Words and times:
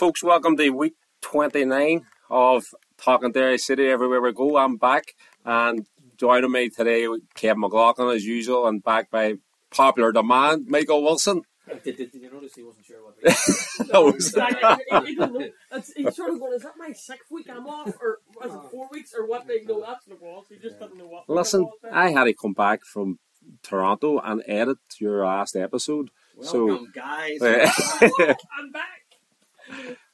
So, 0.00 0.06
folks, 0.06 0.24
welcome 0.24 0.56
to 0.56 0.70
week 0.70 0.94
29 1.20 2.06
of 2.30 2.64
Talking 2.96 3.32
Derry 3.32 3.58
City 3.58 3.86
Everywhere 3.88 4.22
We 4.22 4.32
Go. 4.32 4.56
I'm 4.56 4.78
back, 4.78 5.12
and 5.44 5.84
joining 6.16 6.50
me 6.50 6.70
today, 6.70 7.06
with 7.06 7.20
Kevin 7.34 7.60
McLaughlin, 7.60 8.16
as 8.16 8.24
usual, 8.24 8.66
and 8.66 8.82
back 8.82 9.10
by 9.10 9.34
popular 9.70 10.10
demand, 10.10 10.68
Michael 10.68 11.02
Wilson. 11.02 11.42
Did, 11.84 11.98
did, 11.98 12.12
did 12.12 12.14
you 12.14 12.32
notice 12.32 12.54
he 12.54 12.62
wasn't 12.62 12.86
sure 12.86 12.96
what 13.04 13.18
No, 13.92 14.04
we 14.04 14.12
it's- 14.12 15.06
he 15.06 15.14
doesn't. 15.16 15.52
It's, 15.70 15.92
he's 15.92 16.16
sort 16.16 16.30
of 16.32 16.40
going, 16.40 16.54
is 16.54 16.62
that 16.62 16.78
my 16.78 16.92
sixth 16.92 17.30
week 17.30 17.50
I'm 17.50 17.66
off? 17.66 17.94
Or 18.00 18.20
was 18.42 18.54
it 18.54 18.70
four 18.70 18.88
weeks? 18.90 19.12
Or 19.14 19.26
what? 19.26 19.46
They 19.46 19.64
know 19.64 19.84
that's 19.86 20.06
what 20.06 20.16
it 20.16 20.22
was. 20.22 20.46
He 20.48 20.56
just 20.56 20.80
didn't 20.80 20.96
know 20.96 21.08
what. 21.08 21.28
Listen, 21.28 21.64
was. 21.64 21.74
I 21.92 22.10
had 22.10 22.24
to 22.24 22.32
come 22.32 22.54
back 22.54 22.86
from 22.90 23.18
Toronto 23.62 24.18
and 24.18 24.42
edit 24.46 24.78
your 24.98 25.26
last 25.26 25.56
episode. 25.56 26.10
So, 26.40 26.64
Welcome, 26.64 26.92
guys. 26.94 27.38
I'm 27.42 28.72
back. 28.72 28.99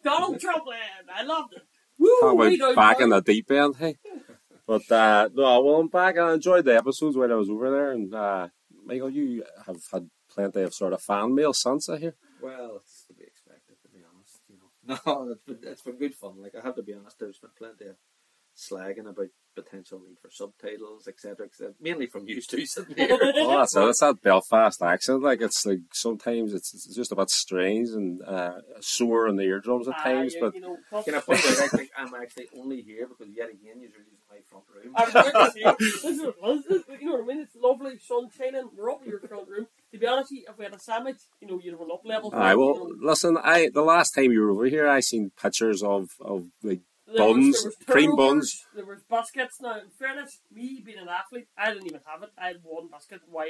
Donald 0.05 0.41
Trump 0.41 0.67
land. 0.67 1.09
I 1.15 1.23
loved 1.23 1.55
it. 1.55 1.63
Woo! 1.99 2.09
Talk 2.21 2.35
about 2.35 2.59
down 2.59 2.75
back 2.75 3.01
in 3.01 3.09
the 3.11 3.21
deep 3.21 3.51
end, 3.51 3.77
hey. 3.77 3.97
But 4.67 4.91
uh, 4.91 5.29
no, 5.33 5.63
well, 5.63 5.77
I'm 5.77 5.89
back. 5.89 6.19
I 6.19 6.35
enjoyed 6.35 6.65
the 6.65 6.77
episodes 6.77 7.17
when 7.17 7.31
I 7.31 7.37
was 7.37 7.49
over 7.49 7.71
there, 7.71 7.93
and 7.93 8.13
uh, 8.15 8.49
Michael, 8.85 9.11
you 9.11 9.45
have 9.67 9.83
had 9.93 10.11
plenty 10.29 10.63
of 10.63 10.75
sort 10.75 10.93
of 10.93 11.01
fan 11.01 11.35
mail 11.35 11.53
since 11.53 11.89
I 11.89 11.99
hear. 11.99 12.15
well, 12.43 12.77
it's 12.77 13.07
to 13.07 13.15
be 13.15 13.25
expected, 13.25 13.77
to 13.83 13.89
be 13.89 14.01
honest. 14.05 14.41
You 14.49 14.59
know, 14.59 14.99
no, 15.07 15.31
it's 15.33 15.43
been, 15.43 15.59
it's 15.63 15.83
been 15.83 15.99
good 15.99 16.15
fun. 16.15 16.43
Like 16.43 16.55
I 16.55 16.65
have 16.65 16.75
to 16.77 16.83
be 16.83 16.95
honest, 16.95 17.19
there's 17.19 17.39
been 17.39 17.51
plenty 17.57 17.87
of 17.87 17.97
slagging 18.57 19.09
about 19.09 19.29
potential 19.57 19.99
need 20.07 20.19
for 20.23 20.31
subtitles, 20.31 21.09
etc., 21.09 21.47
etc. 21.47 21.73
Mainly 21.81 22.07
from 22.07 22.29
you 22.29 22.41
to 22.41 22.67
sitting 22.67 22.95
here. 22.95 23.19
Well, 23.21 23.59
that's 23.59 23.75
it. 23.75 23.81
It's 23.89 24.01
that 24.01 24.23
Belfast 24.23 24.81
accent. 24.83 25.23
Like 25.23 25.41
it's 25.41 25.65
like 25.67 25.81
sometimes 25.93 26.55
it's, 26.55 26.73
it's 26.75 26.95
just 26.95 27.11
about 27.13 27.31
strange 27.31 27.89
and 27.89 28.23
uh, 28.23 28.61
sore 28.81 29.27
in 29.29 29.37
the 29.37 29.43
eardrums 29.45 29.89
at 29.89 29.95
Ah, 29.99 30.03
times. 30.05 30.35
you- 30.35 30.41
but 30.41 30.55
you 30.55 30.61
know, 30.61 30.77
Can 31.05 31.15
I 31.15 31.21
point 31.21 31.41
out? 31.41 31.59
I 31.59 31.69
think 31.69 31.91
I'm 31.99 32.15
actually 32.15 32.49
only 32.57 32.83
here 32.83 33.09
because 33.09 33.33
yet 33.35 33.49
again 33.49 33.81
you're 33.81 33.91
using 33.91 34.19
my 34.31 34.39
front 34.51 34.65
room. 34.73 34.93
I 34.95 35.05
was 35.05 35.13
going 35.13 35.77
this 35.79 36.05
is, 36.05 36.19
this 36.21 36.67
is, 36.77 36.85
you 37.01 37.07
know 37.07 37.17
what 37.17 37.25
I 37.25 37.27
mean? 37.27 37.41
It's 37.41 37.57
lovely, 37.57 37.99
sun 37.99 38.29
shining. 38.37 38.69
We're 38.77 38.91
up 38.91 39.03
in 39.03 39.11
your 39.11 39.21
front 39.21 39.49
room. 39.49 39.67
To 39.93 39.99
be 39.99 40.07
honest, 40.07 40.31
if 40.33 40.59
we 40.59 40.65
had 40.65 40.75
a 40.75 40.79
sandwich, 40.79 41.17
you 41.41 41.49
know, 41.49 41.59
you'd 41.63 41.73
have 41.73 41.81
an 41.81 41.89
up 41.93 42.03
level. 42.05 42.31
aye, 42.35 42.55
well, 42.55 42.89
listen. 43.01 43.39
I 43.43 43.71
the 43.73 43.83
last 43.83 44.11
time 44.13 44.31
you 44.33 44.41
were 44.43 44.51
over 44.51 44.67
here, 44.67 44.87
I 44.89 45.01
seen 45.01 45.31
pictures 45.41 45.83
of 45.83 46.09
of 46.21 46.47
like 46.63 46.81
There 47.07 47.25
was- 47.25 47.35
buns, 47.35 47.63
there 47.63 47.69
was 47.71 47.77
cream 47.87 48.17
buns. 48.17 48.67
There 48.75 48.85
was 48.85 49.03
baskets. 49.09 49.61
Now, 49.61 49.79
in 49.79 49.91
fairness, 49.91 50.41
me 50.53 50.83
being 50.85 50.99
an 50.99 51.09
athlete, 51.09 51.49
I 51.57 51.73
didn't 51.73 51.87
even 51.87 52.01
have 52.07 52.23
it. 52.23 52.31
I 52.39 52.49
had 52.49 52.57
one 52.65 52.89
basket 52.89 53.21
while 53.31 53.47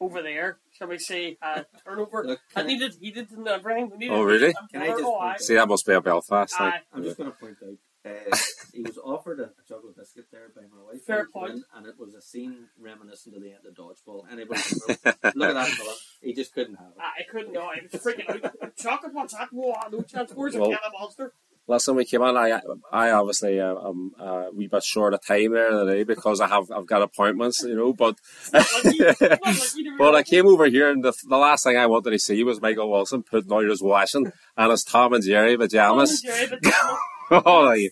over 0.00 0.22
there, 0.22 0.58
shall 0.72 0.88
we 0.88 0.98
say, 0.98 1.36
uh, 1.42 1.62
turnover. 1.84 2.24
Look, 2.24 2.40
I 2.54 2.60
can 2.60 2.64
I- 2.64 2.72
needed 2.72 2.94
heated 3.00 3.30
and 3.32 3.46
everything. 3.48 3.90
We 3.90 3.96
needed 3.98 4.14
Oh, 4.14 4.22
really? 4.22 4.54
Can 4.72 4.82
I 4.82 4.88
just 4.88 5.02
oh, 5.04 5.16
aye. 5.16 5.36
See, 5.38 5.54
that 5.54 5.68
must 5.68 5.86
be 5.86 5.92
a 5.94 6.00
Belfast 6.00 6.56
thing. 6.56 6.66
Aye. 6.66 6.80
I'm 6.92 7.02
just 7.02 7.16
going 7.18 7.30
to 7.30 7.36
point 7.36 7.56
out, 7.62 7.78
uh, 8.04 8.36
he 8.72 8.82
was 8.82 8.98
offered 8.98 9.40
a, 9.40 9.44
a 9.44 9.50
chocolate 9.68 9.96
biscuit 9.96 10.26
there 10.30 10.48
by 10.54 10.62
my 10.62 10.80
wife. 10.92 11.02
Fair 11.02 11.16
when 11.16 11.26
he 11.26 11.32
came 11.32 11.32
point. 11.32 11.52
in, 11.74 11.78
And 11.78 11.86
it 11.86 11.98
was 11.98 12.14
a 12.14 12.20
scene 12.22 12.66
reminiscent 12.78 13.34
of 13.34 13.42
the 13.42 13.48
end 13.50 13.66
of 13.66 13.74
Dodgeball. 13.74 14.30
Anybody 14.30 14.60
can 14.62 14.78
know. 14.78 14.94
Look 15.34 15.48
at 15.50 15.54
that 15.54 15.66
fella. 15.76 15.94
He 16.22 16.32
just 16.34 16.54
couldn't 16.54 16.76
have 16.76 16.88
it. 16.88 16.98
I 17.00 17.22
couldn't 17.30 17.52
know. 17.52 17.62
I 17.62 17.80
was 17.90 18.00
freaking 18.00 18.44
out. 18.44 18.76
Chocolate, 18.78 19.12
what's 19.14 19.32
that? 19.34 19.48
Whoa, 19.52 19.74
no 19.90 20.02
chance. 20.02 20.30
Where's 20.34 20.54
a 20.54 20.60
Well- 20.60 20.68
can 20.70 20.78
of 20.86 20.92
monster? 21.00 21.32
Listen, 21.68 21.96
we 21.96 22.04
came 22.04 22.22
on. 22.22 22.36
I, 22.36 22.60
I 22.92 23.10
obviously 23.10 23.60
uh, 23.60 23.74
I'm 23.74 24.12
a 24.20 24.50
wee 24.52 24.68
bit 24.68 24.84
short 24.84 25.14
of 25.14 25.26
time 25.26 25.52
there 25.52 25.70
today 25.70 26.04
because 26.04 26.40
I 26.40 26.46
have 26.46 26.70
I've 26.70 26.86
got 26.86 27.02
appointments, 27.02 27.62
you 27.62 27.74
know. 27.74 27.92
But 27.92 28.16
Like 28.52 28.66
you- 28.84 29.04
not 29.04 29.20
like 29.44 29.74
you 29.76 29.84
to 29.90 29.96
but 29.98 30.14
I 30.14 30.22
came 30.22 30.46
over 30.46 30.66
here, 30.66 30.90
and 30.90 31.02
the, 31.02 31.12
the 31.28 31.36
last 31.36 31.64
thing 31.64 31.76
I 31.76 31.86
wanted 31.86 32.10
to 32.10 32.18
see 32.18 32.42
was 32.44 32.60
Michael 32.60 32.90
Wilson 32.90 33.22
putting 33.24 33.52
out 33.52 33.64
his 33.64 33.82
washing 33.82 34.30
and 34.56 34.70
his 34.70 34.84
Tom 34.84 35.12
and 35.12 35.24
Jerry 35.24 35.56
pajamas. 35.56 36.24
Oh, 36.34 36.34
Jerry, 36.36 36.46
but 36.50 36.62
that 36.62 37.42
oh, 37.44 37.60
like, 37.62 37.90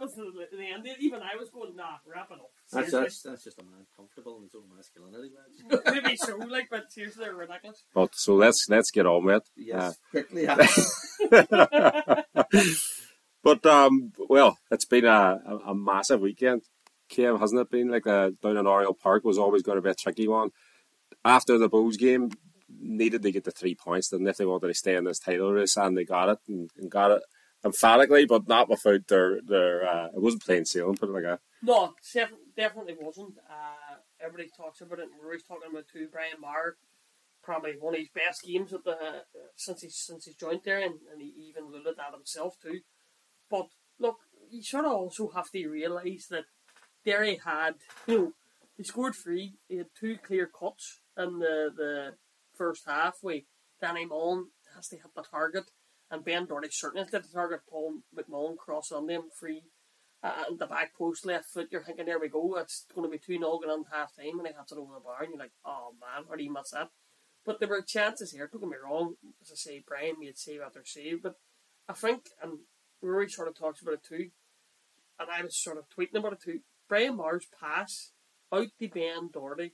was 0.00 0.14
the, 0.16 0.46
the 0.54 0.70
end. 0.70 0.86
Even 1.00 1.22
I 1.22 1.34
was 1.38 1.48
going, 1.48 1.74
nah, 1.76 1.96
wrap 2.06 2.30
it 2.30 2.34
up. 2.34 2.50
That's, 2.70 2.90
that's, 2.92 3.22
that's 3.22 3.44
just 3.44 3.58
a 3.58 3.64
man 3.64 3.86
comfortable 3.96 4.36
in 4.36 4.42
his 4.42 4.54
own 4.54 4.64
masculinity, 4.76 5.30
lads. 5.34 5.82
Maybe 6.04 6.14
so, 6.16 6.36
like, 6.36 6.68
but 6.70 6.92
seriously, 6.92 7.24
they're 7.24 7.34
ridiculous. 7.34 7.84
but 7.94 8.14
so 8.14 8.34
let's 8.34 8.66
let's 8.68 8.90
get 8.90 9.06
on 9.06 9.24
with 9.24 9.36
it. 9.36 9.48
Yes, 9.56 9.96
quickly. 10.10 10.46
But 13.46 13.64
um, 13.64 14.10
well, 14.28 14.58
it's 14.72 14.86
been 14.86 15.04
a, 15.04 15.40
a, 15.46 15.56
a 15.68 15.74
massive 15.76 16.20
weekend, 16.20 16.62
Kev, 17.08 17.38
hasn't 17.38 17.60
it 17.60 17.70
been? 17.70 17.88
Like 17.88 18.04
uh, 18.04 18.30
down 18.42 18.56
in 18.56 18.66
Oriel 18.66 18.92
Park 18.92 19.22
was 19.22 19.38
always 19.38 19.62
going 19.62 19.76
to 19.76 19.82
be 19.82 19.88
a 19.88 19.94
tricky 19.94 20.26
one. 20.26 20.50
After 21.24 21.56
the 21.56 21.68
Bulls 21.68 21.96
game, 21.96 22.32
needed 22.68 23.22
to 23.22 23.30
get 23.30 23.44
the 23.44 23.52
three 23.52 23.76
points, 23.76 24.08
didn't 24.08 24.26
if 24.26 24.36
they 24.36 24.44
wanted 24.44 24.66
to 24.66 24.74
stay 24.74 24.96
in 24.96 25.04
this 25.04 25.20
title 25.20 25.52
race, 25.52 25.76
and 25.76 25.96
they 25.96 26.04
got 26.04 26.28
it 26.28 26.38
and, 26.48 26.70
and 26.76 26.90
got 26.90 27.12
it 27.12 27.22
emphatically, 27.64 28.26
but 28.26 28.48
not 28.48 28.68
without 28.68 29.06
their 29.06 29.40
their. 29.40 29.86
Uh, 29.86 30.06
it 30.06 30.20
wasn't 30.20 30.42
plain 30.42 30.64
sailing, 30.64 30.96
put 30.96 31.08
it 31.08 31.12
like 31.12 31.22
that. 31.22 31.40
No, 31.62 31.94
definitely 32.56 32.96
wasn't. 33.00 33.34
Uh, 33.48 33.98
everybody 34.20 34.50
talks 34.56 34.80
about 34.80 34.98
it, 34.98 35.04
and 35.04 35.12
always 35.22 35.44
talking 35.44 35.70
about 35.70 35.84
too. 35.86 36.08
Brian 36.10 36.40
Maher, 36.40 36.78
probably 37.44 37.74
one 37.78 37.94
of 37.94 38.00
his 38.00 38.08
best 38.12 38.42
games 38.42 38.72
at 38.72 38.82
the 38.82 38.90
uh, 38.90 39.20
since 39.54 39.82
he 39.82 39.88
since 39.88 40.24
he's 40.24 40.34
joined 40.34 40.62
there, 40.64 40.80
and, 40.80 40.94
and 41.12 41.22
he 41.22 41.32
even 41.48 41.62
alluded 41.62 41.94
that 41.96 42.12
himself 42.12 42.56
too. 42.60 42.80
But 43.50 43.68
look, 43.98 44.18
you 44.50 44.62
sort 44.62 44.84
of 44.84 44.92
also 44.92 45.30
have 45.34 45.50
to 45.50 45.68
realise 45.68 46.26
that 46.28 46.44
Derry 47.04 47.40
had, 47.44 47.74
you 48.06 48.18
know, 48.18 48.32
he 48.76 48.82
scored 48.82 49.14
three. 49.14 49.54
He 49.68 49.78
had 49.78 49.88
two 49.98 50.18
clear 50.18 50.46
cuts 50.46 51.00
in 51.16 51.38
the 51.38 51.70
the 51.74 52.14
first 52.56 52.84
half. 52.86 53.18
We 53.22 53.46
Danny 53.80 54.04
Mullen 54.04 54.48
has 54.74 54.88
to 54.88 54.96
hit 54.96 55.14
the 55.14 55.22
target, 55.22 55.70
and 56.10 56.24
Ben 56.24 56.46
Doherty 56.46 56.68
certainly 56.70 57.06
hit 57.10 57.22
the 57.22 57.32
target. 57.32 57.60
Paul 57.70 58.00
McMullan 58.14 58.56
crossed 58.56 58.92
on 58.92 59.06
them 59.06 59.28
free 59.38 59.62
uh, 60.22 60.44
and 60.48 60.58
the 60.58 60.66
back 60.66 60.94
post 60.96 61.26
left 61.26 61.50
foot, 61.50 61.68
you're 61.70 61.82
thinking, 61.82 62.06
there 62.06 62.18
we 62.18 62.28
go, 62.28 62.56
it's 62.56 62.86
going 62.94 63.08
to 63.08 63.10
be 63.10 63.18
2 63.18 63.38
0 63.38 63.58
going 63.58 63.70
on 63.70 63.84
half 63.92 64.16
time, 64.16 64.38
and 64.38 64.46
they 64.46 64.52
have 64.52 64.66
to 64.66 64.74
over 64.76 64.94
the 64.94 65.00
bar, 65.00 65.22
and 65.22 65.30
you're 65.30 65.38
like, 65.38 65.52
oh 65.64 65.94
man, 66.00 66.24
how 66.28 66.34
do 66.34 66.42
you 66.42 66.52
miss 66.52 66.70
that? 66.70 66.88
But 67.44 67.60
there 67.60 67.68
were 67.68 67.82
chances 67.82 68.32
here, 68.32 68.48
don't 68.50 68.60
get 68.60 68.70
me 68.70 68.76
wrong, 68.82 69.14
as 69.40 69.52
I 69.52 69.54
say, 69.54 69.84
Brian 69.86 70.16
made 70.18 70.38
save 70.38 70.62
after 70.62 70.82
save, 70.84 71.22
but 71.22 71.36
I 71.88 71.92
think, 71.92 72.22
and 72.42 72.60
Ruaidhri 73.06 73.30
sort 73.30 73.48
of 73.48 73.58
talks 73.58 73.80
about 73.82 73.94
it 73.94 74.04
too, 74.04 74.30
and 75.18 75.30
I 75.30 75.42
was 75.42 75.56
sort 75.56 75.78
of 75.78 75.84
tweeting 75.88 76.18
about 76.18 76.34
it 76.34 76.40
too, 76.42 76.60
Brian 76.88 77.16
Maher's 77.16 77.46
pass 77.60 78.12
out 78.52 78.68
the 78.78 78.86
Ben 78.88 79.30
Doherty 79.32 79.72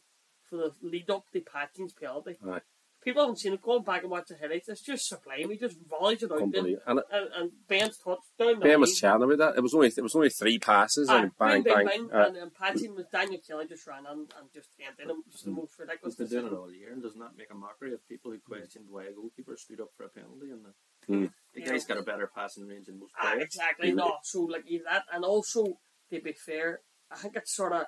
for 0.48 0.56
the 0.56 0.72
lead 0.82 1.10
up 1.10 1.25
to 1.32 1.41
Patching's 1.41 1.92
penalty. 1.92 2.37
Aye. 2.47 2.60
People 3.04 3.22
haven't 3.22 3.41
seen 3.41 3.53
it, 3.53 3.60
going 3.60 3.82
back 3.82 4.03
and 4.03 4.10
watch 4.12 4.28
the 4.28 4.37
highlights, 4.41 4.69
it's 4.69 4.81
just 4.81 5.09
sublime, 5.09 5.50
he 5.50 5.56
just 5.56 5.76
volleys 5.91 6.22
it 6.22 6.31
out 6.31 6.38
there, 6.53 6.60
And 6.87 7.00
it, 7.00 7.04
and, 7.10 7.28
and 7.37 7.50
Ben's 7.66 7.98
touch 7.98 8.21
down 8.38 8.60
Ben 8.60 8.78
was 8.78 8.91
line. 8.91 8.94
chatting 8.94 9.22
about 9.25 9.38
that. 9.38 9.59
It 9.59 9.60
was 9.60 9.75
only 9.75 9.88
it 9.88 10.00
was 10.03 10.15
only 10.15 10.31
three 10.31 10.60
passes 10.60 11.09
Aye, 11.09 11.22
and 11.22 11.37
bang 11.37 11.62
bang, 11.65 11.75
bang. 11.84 11.87
bang, 11.87 12.09
Uh, 12.12 12.26
and, 12.28 12.37
and 12.37 12.54
Patching 12.54 12.94
was 12.94 13.06
Daniel 13.10 13.41
Kelly 13.44 13.66
just 13.66 13.88
ran 13.88 14.06
on 14.06 14.28
and 14.38 14.53
just 14.54 14.69
ended 14.78 15.10
him. 15.10 15.25
Just 15.32 15.47
the 15.47 15.50
most 15.50 15.76
ridiculous. 15.81 16.15
He's 16.16 16.28
been 16.31 16.42
doing 16.42 16.53
it 16.53 16.56
all 16.56 16.71
year, 16.72 16.92
and 16.92 17.03
doesn't 17.03 17.19
that 17.19 17.37
make 17.37 17.50
a 17.50 17.56
mockery 17.56 17.92
of 17.92 18.06
people 18.09 18.31
who 18.31 18.38
questioned 18.38 18.84
why 18.88 19.06
a 19.06 19.12
goalkeeper 19.12 19.56
stood 19.56 19.81
up 19.81 19.88
for 19.97 20.04
a 20.04 20.09
penalty? 20.09 20.50
And 20.53 20.65
the, 20.65 20.72
Hmm. 21.12 21.26
The 21.54 21.62
guy's 21.62 21.84
got 21.84 21.98
a 21.98 22.02
better 22.02 22.30
passing 22.34 22.66
range 22.66 22.86
than 22.86 22.98
most 22.98 23.12
Ah, 23.18 23.30
players. 23.32 23.44
exactly. 23.44 23.88
He- 23.88 23.94
No, 23.94 24.16
so 24.22 24.42
like 24.42 24.64
that, 24.84 25.04
and 25.12 25.24
also 25.24 25.78
to 26.10 26.20
be 26.20 26.32
fair, 26.32 26.80
I 27.10 27.16
think 27.16 27.36
it's 27.36 27.54
sort 27.54 27.72
of 27.72 27.86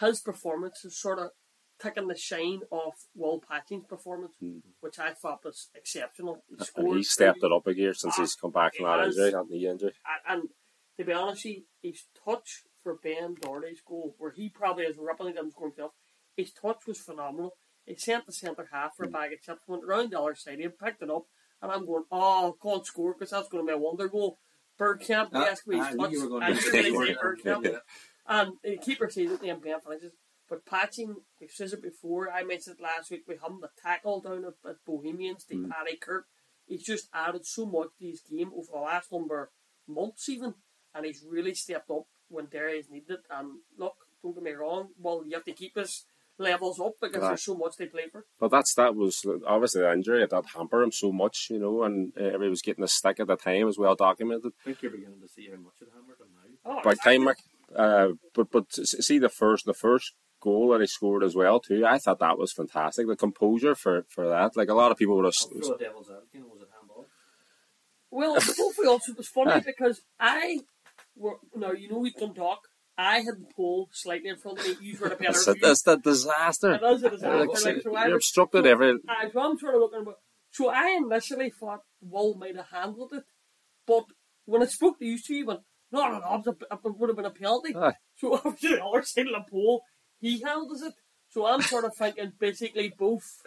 his 0.00 0.20
performance 0.20 0.84
is 0.84 0.98
sort 1.00 1.18
of 1.18 1.30
taking 1.78 2.06
the 2.08 2.16
shine 2.16 2.60
off 2.70 3.06
Will 3.14 3.40
Patching's 3.40 3.86
performance, 3.86 4.34
which 4.80 4.98
I 4.98 5.12
thought 5.12 5.44
was 5.44 5.68
exceptional. 5.74 6.42
He 6.48 6.54
and 6.76 6.96
he 6.96 7.02
stepped 7.02 7.42
it 7.42 7.52
up 7.52 7.66
a 7.66 7.74
gear 7.74 7.92
since 7.94 8.14
Ah, 8.18 8.22
he's 8.22 8.34
come 8.34 8.50
back 8.52 8.74
from 8.76 8.86
that 8.86 9.00
has. 9.00 9.16
injury, 9.16 9.30
that 9.32 9.48
knee 9.48 9.66
injury. 9.66 9.92
and, 10.28 10.40
and 10.42 10.48
to 10.96 11.04
be 11.04 11.12
honest, 11.12 11.44
you, 11.44 11.64
his 11.82 12.04
touch 12.24 12.62
for 12.82 12.96
Ben 13.02 13.34
Doherty's 13.34 13.82
goal, 13.86 14.14
where 14.18 14.30
he 14.30 14.48
probably 14.48 14.84
is 14.84 14.96
ripping 14.98 15.28
it 15.28 15.36
score 15.52 15.68
himself, 15.68 15.92
his 16.36 16.52
touch 16.52 16.86
was 16.86 16.98
phenomenal. 17.00 17.56
He 17.84 17.94
sent 17.96 18.26
the 18.26 18.32
centre 18.32 18.68
half 18.72 18.96
for 18.96 19.04
a 19.04 19.08
bag 19.10 19.32
of 19.32 19.42
chips, 19.42 19.62
went 19.68 19.84
around 19.84 20.10
the 20.12 20.20
other 20.20 20.34
side, 20.34 20.52
stadium, 20.54 20.72
picked 20.72 21.02
it 21.02 21.10
up, 21.10 21.24
and 21.62 21.72
I'm 21.72 21.86
going, 21.86 22.04
oh, 22.10 22.56
can't 22.62 22.86
score 22.86 23.14
because 23.14 23.30
that's 23.30 23.48
going 23.48 23.64
to 23.66 23.70
be 23.70 23.74
a 23.74 23.78
wonder 23.78 24.08
goal. 24.08 24.38
Bergkamp, 24.78 25.30
I 25.34 25.50
his 25.50 25.60
knew 25.66 25.78
touch, 26.04 26.12
you 26.12 26.22
were 26.22 26.28
going 26.28 26.42
and 26.42 26.56
to 26.56 26.60
he 26.62 26.70
say 26.70 26.90
really 26.90 27.14
Bergkamp. 27.14 27.42
did 27.42 27.44
Bergkamp. 27.44 27.64
Yeah. 27.64 27.78
And 28.28 28.52
the 28.62 28.76
keeper 28.78 29.08
sees 29.08 29.30
it, 29.30 29.40
then 29.40 29.60
Ben 29.60 29.80
finishes. 29.80 30.12
But 30.48 30.66
Patching, 30.66 31.16
we've 31.40 31.50
said 31.50 31.72
it 31.72 31.82
before, 31.82 32.30
I 32.30 32.44
mentioned 32.44 32.76
it 32.78 32.82
last 32.82 33.10
week, 33.10 33.22
we 33.26 33.34
him 33.34 33.60
the 33.60 33.70
tackle 33.82 34.20
down 34.20 34.44
at, 34.44 34.68
at 34.68 34.76
Bohemians, 34.86 35.44
the 35.44 35.56
Mm. 35.56 35.70
Paddy 35.70 35.96
Kirk. 35.96 36.26
He's 36.66 36.84
just 36.84 37.08
added 37.14 37.46
so 37.46 37.64
much 37.66 37.88
to 37.98 38.06
his 38.06 38.20
game 38.20 38.50
over 38.54 38.66
the 38.72 38.80
last 38.80 39.10
number 39.12 39.42
of 39.42 39.48
months 39.88 40.28
even, 40.28 40.54
and 40.94 41.06
he's 41.06 41.24
really 41.28 41.54
stepped 41.54 41.90
up 41.90 42.06
when 42.28 42.46
Derry 42.46 42.78
is 42.78 42.90
needed. 42.90 43.18
And 43.30 43.60
look, 43.78 43.94
don't 44.22 44.34
get 44.34 44.42
me 44.42 44.52
wrong, 44.52 44.88
well, 44.98 45.22
you 45.26 45.34
have 45.34 45.44
to 45.44 45.52
keep 45.52 45.76
his 45.76 46.04
levels 46.38 46.80
up 46.80 46.92
because 47.00 47.22
Aye. 47.22 47.28
there's 47.28 47.44
so 47.44 47.54
much 47.54 47.76
they 47.78 47.86
play 47.86 48.08
for. 48.10 48.24
But 48.38 48.50
that's 48.50 48.74
that 48.74 48.94
was 48.94 49.24
obviously 49.46 49.82
the 49.82 49.92
injury 49.92 50.26
that 50.26 50.44
hampered 50.54 50.84
him 50.84 50.92
so 50.92 51.12
much, 51.12 51.48
you 51.50 51.58
know, 51.58 51.82
and 51.82 52.12
uh, 52.18 52.24
everybody 52.24 52.50
was 52.50 52.62
getting 52.62 52.84
a 52.84 52.88
stick 52.88 53.20
at 53.20 53.26
the 53.26 53.36
time, 53.36 53.68
as 53.68 53.78
well 53.78 53.94
documented. 53.94 54.52
I 54.60 54.64
think 54.64 54.82
you're 54.82 54.92
beginning 54.92 55.20
to 55.20 55.28
see 55.28 55.48
how 55.50 55.60
much 55.60 55.74
it 55.80 55.88
hammered 55.92 56.20
him 56.20 56.28
now. 56.34 56.72
Oh, 56.78 56.80
By 56.82 56.94
time, 56.94 57.22
Mick. 57.22 57.36
Uh, 57.74 58.14
but 58.34 58.50
but 58.50 58.72
see 58.72 59.18
the 59.18 59.28
first 59.28 59.66
the 59.66 59.74
first 59.74 60.12
goal 60.40 60.70
that 60.70 60.80
he 60.80 60.86
scored 60.86 61.24
as 61.24 61.34
well 61.34 61.58
too. 61.60 61.84
I 61.84 61.98
thought 61.98 62.20
that 62.20 62.38
was 62.38 62.52
fantastic. 62.52 63.06
The 63.06 63.16
composure 63.16 63.74
for, 63.74 64.06
for 64.08 64.28
that, 64.28 64.56
like 64.56 64.68
a 64.68 64.74
lot 64.74 64.92
of 64.92 64.98
people 64.98 65.16
would 65.16 65.24
have. 65.24 65.34
I'll 65.42 65.60
throw 65.60 65.76
devil's 65.76 66.10
advocate. 66.10 66.48
Was 66.48 66.62
it 66.62 66.68
handball? 66.78 67.06
Well, 68.10 68.34
both 68.34 68.78
of 68.78 69.00
us, 69.00 69.08
it 69.08 69.16
was 69.16 69.28
funny 69.28 69.60
because 69.66 70.02
I 70.20 70.60
were 71.16 71.38
now 71.54 71.72
you 71.72 71.88
know 71.88 71.98
we 71.98 72.12
can 72.12 72.34
talk. 72.34 72.60
I 72.98 73.16
had 73.18 73.34
the 73.38 73.46
pole 73.54 73.88
slightly 73.92 74.30
in 74.30 74.36
front 74.36 74.58
of 74.58 74.66
me. 74.66 74.76
You 74.80 74.98
were 74.98 75.10
the 75.10 75.16
better. 75.16 75.50
A, 75.50 75.54
view. 75.54 75.62
it's 75.70 75.86
a 75.86 75.96
disaster. 75.98 76.72
It 76.74 76.82
is 76.82 77.02
a 77.02 77.10
disaster. 77.10 77.38
Like, 77.38 77.48
Like, 77.48 77.58
so 77.58 77.68
you're 77.70 77.92
was- 77.92 78.12
obstructed 78.14 78.64
so 78.64 78.70
every. 78.70 78.98
I, 79.08 79.30
so 79.30 79.40
I'm 79.40 79.58
sort 79.58 79.74
of 79.74 79.80
looking 79.82 80.00
about. 80.00 80.16
So 80.50 80.68
I 80.70 80.98
initially 81.02 81.50
thought 81.50 81.80
Wool 82.00 82.34
might 82.36 82.56
have 82.56 82.68
handled 82.72 83.12
it, 83.12 83.24
but 83.86 84.04
when 84.46 84.62
I 84.62 84.66
spoke 84.66 84.98
to 84.98 85.04
you 85.04 85.18
two, 85.18 85.34
you 85.34 85.46
went, 85.46 85.60
no, 85.92 86.08
no, 86.08 86.18
no, 86.18 86.42
it 86.46 86.56
it 86.62 86.78
would 86.84 87.10
have 87.10 87.16
been 87.16 87.26
a 87.26 87.30
penalty. 87.30 87.74
Aye. 87.76 87.92
So 88.16 88.34
after 88.44 88.68
the 88.68 88.82
other 88.84 89.02
side 89.02 89.26
of 89.26 89.32
the 89.34 89.50
pole, 89.50 89.82
he 90.18 90.40
handles 90.40 90.80
it. 90.82 90.94
So 91.28 91.44
I'm 91.44 91.60
sort 91.60 91.84
of 91.84 91.94
thinking 91.94 92.32
basically 92.38 92.90
both. 92.98 93.42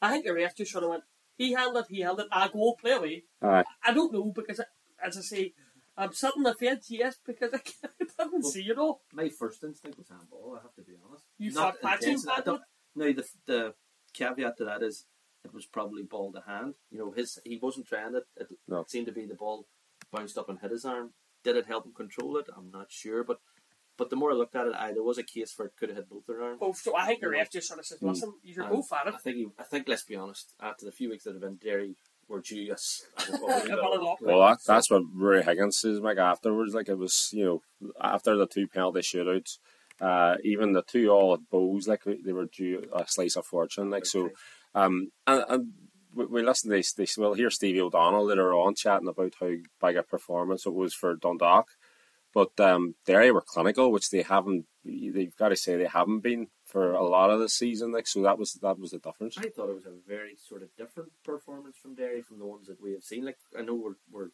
I 0.00 0.12
think 0.12 0.26
the 0.26 0.34
ref 0.34 0.56
just 0.56 0.70
sort 0.70 0.84
of 0.84 0.90
went, 0.90 1.02
he 1.36 1.52
handled 1.54 1.78
it, 1.78 1.86
he 1.94 2.00
handled 2.02 2.20
it, 2.20 2.26
I 2.30 2.48
go 2.48 2.74
play 2.80 2.92
away. 2.92 3.24
Aye. 3.42 3.64
I 3.84 3.92
don't 3.92 4.12
know 4.12 4.30
because, 4.32 4.60
as 5.04 5.18
I 5.18 5.20
say, 5.22 5.52
I'm 5.96 6.12
sitting 6.12 6.38
on 6.38 6.42
the 6.44 6.54
fence, 6.54 6.86
yes, 6.90 7.16
because 7.24 7.52
I, 7.54 7.58
I 8.20 8.24
didn't 8.24 8.44
see 8.44 8.62
it 8.68 8.78
all. 8.78 9.02
My 9.12 9.28
first 9.28 9.62
instinct 9.62 9.98
was 9.98 10.08
handball. 10.08 10.56
I 10.58 10.62
have 10.62 10.74
to 10.74 10.82
be 10.82 10.94
honest. 11.08 11.24
You 11.38 11.52
Not 11.52 11.80
thought 11.80 11.82
patching 11.82 12.08
intense- 12.10 12.26
I 12.28 12.34
handled 12.34 12.60
don't- 12.96 13.06
No, 13.06 13.12
the 13.12 13.28
the 13.46 13.74
caveat 14.12 14.56
to 14.58 14.64
that 14.64 14.82
is 14.82 15.06
it 15.44 15.52
was 15.54 15.66
probably 15.66 16.02
ball 16.02 16.32
to 16.32 16.40
hand. 16.46 16.74
You 16.90 16.98
know, 16.98 17.10
his 17.12 17.38
he 17.44 17.58
wasn't 17.62 17.86
trying 17.86 18.14
it. 18.14 18.24
It 18.36 18.48
No. 18.66 18.84
seemed 18.88 19.06
to 19.06 19.12
be 19.12 19.26
the 19.26 19.34
ball 19.34 19.66
bounced 20.10 20.38
up 20.38 20.48
and 20.48 20.58
hit 20.60 20.70
his 20.70 20.84
arm. 20.84 21.12
Did 21.44 21.56
it 21.56 21.66
help 21.66 21.84
him 21.86 21.92
control 21.92 22.36
it? 22.38 22.46
I'm 22.56 22.70
not 22.70 22.90
sure, 22.90 23.22
but 23.22 23.40
but 23.96 24.10
the 24.10 24.16
more 24.16 24.32
I 24.32 24.34
looked 24.34 24.56
at 24.56 24.66
it, 24.66 24.74
I, 24.74 24.92
there 24.92 25.04
was 25.04 25.18
a 25.18 25.22
case 25.22 25.52
for 25.52 25.66
it 25.66 25.76
could 25.76 25.88
have 25.90 25.98
hit 25.98 26.08
both 26.08 26.26
their 26.26 26.42
arms. 26.42 26.58
Both. 26.58 26.78
So 26.78 26.96
I 26.96 27.06
think 27.06 27.20
the 27.20 27.28
ref 27.28 27.52
just 27.52 27.68
sort 27.68 27.78
of 27.78 27.86
says, 27.86 28.02
listen, 28.02 28.30
mm. 28.30 28.34
you're 28.42 28.64
And 28.64 28.74
both 28.74 28.92
at 28.92 29.06
it. 29.06 29.14
I 29.14 29.18
think 29.18 29.36
he, 29.36 29.46
I 29.56 29.62
think 29.62 29.86
let's 29.86 30.02
be 30.04 30.16
honest. 30.16 30.52
After 30.60 30.84
the 30.84 30.90
few 30.90 31.10
weeks 31.10 31.22
that 31.24 31.34
have 31.34 31.40
been 31.42 31.56
Derry 31.62 31.94
were 32.34 32.40
due. 32.40 32.72
A 33.18 33.62
bit 33.62 33.78
of 33.78 34.02
luck. 34.02 34.18
Well, 34.20 34.40
that, 34.40 34.58
that's 34.66 34.90
what 34.90 35.02
Ruaidhri 35.16 35.44
Higgins 35.44 35.78
says, 35.78 36.00
like 36.00 36.18
afterwards. 36.18 36.74
Like 36.74 36.88
it 36.88 36.98
was, 36.98 37.30
you 37.32 37.44
know, 37.44 37.92
after 38.00 38.36
the 38.36 38.46
two 38.46 38.66
penalty 38.66 39.00
shootouts, 39.00 39.58
uh, 40.00 40.36
even 40.44 40.72
the 40.72 40.82
two 40.82 41.10
all 41.10 41.34
at 41.34 41.48
Bows, 41.50 41.88
like 41.88 42.02
they 42.04 42.32
were 42.32 42.46
due 42.46 42.84
a 42.94 43.04
slice 43.06 43.36
of 43.36 43.46
fortune. 43.46 43.90
Like 43.90 44.06
so, 44.06 44.30
um, 44.74 45.10
and, 45.26 45.44
and 45.48 45.72
we, 46.14 46.26
we 46.26 46.42
listened 46.42 46.72
to 46.72 46.76
this. 46.76 46.92
this 46.92 47.16
we'll 47.16 47.34
hear 47.34 47.50
Stevie 47.50 47.80
O'Donnell 47.80 48.26
later 48.26 48.52
on 48.52 48.74
chatting 48.74 49.08
about 49.08 49.34
how 49.40 49.50
big 49.80 49.96
a 49.96 50.02
performance 50.02 50.66
it 50.66 50.74
was 50.74 50.94
for 50.94 51.16
Dundalk. 51.16 51.68
But 52.32 52.58
um, 52.58 52.96
Derry 53.06 53.30
were 53.30 53.44
clinical, 53.46 53.92
which 53.92 54.10
they 54.10 54.22
haven't. 54.22 54.66
They've 54.84 55.36
got 55.36 55.50
to 55.50 55.56
say 55.56 55.76
they 55.76 55.86
haven't 55.86 56.20
been 56.20 56.48
for 56.74 56.90
a 56.90 57.06
lot 57.06 57.30
of 57.30 57.38
the 57.38 57.48
season. 57.48 57.92
Like 57.92 58.08
so, 58.08 58.20
that 58.22 58.36
was 58.36 58.54
that 58.54 58.80
was 58.80 58.90
the 58.90 58.98
difference. 58.98 59.38
I 59.38 59.48
thought 59.48 59.70
it 59.70 59.76
was 59.76 59.86
a 59.86 59.92
very 60.08 60.36
sort 60.36 60.64
of 60.64 60.74
different 60.76 61.12
performance 61.24 61.76
from 61.80 61.94
Derry 61.94 62.20
from 62.20 62.40
the 62.40 62.46
ones 62.46 62.66
that 62.66 62.82
we 62.82 62.92
have 62.94 63.04
seen. 63.04 63.24
Like 63.24 63.38
I 63.56 63.62
know 63.62 63.76
we're 63.76 63.94
we're 64.10 64.30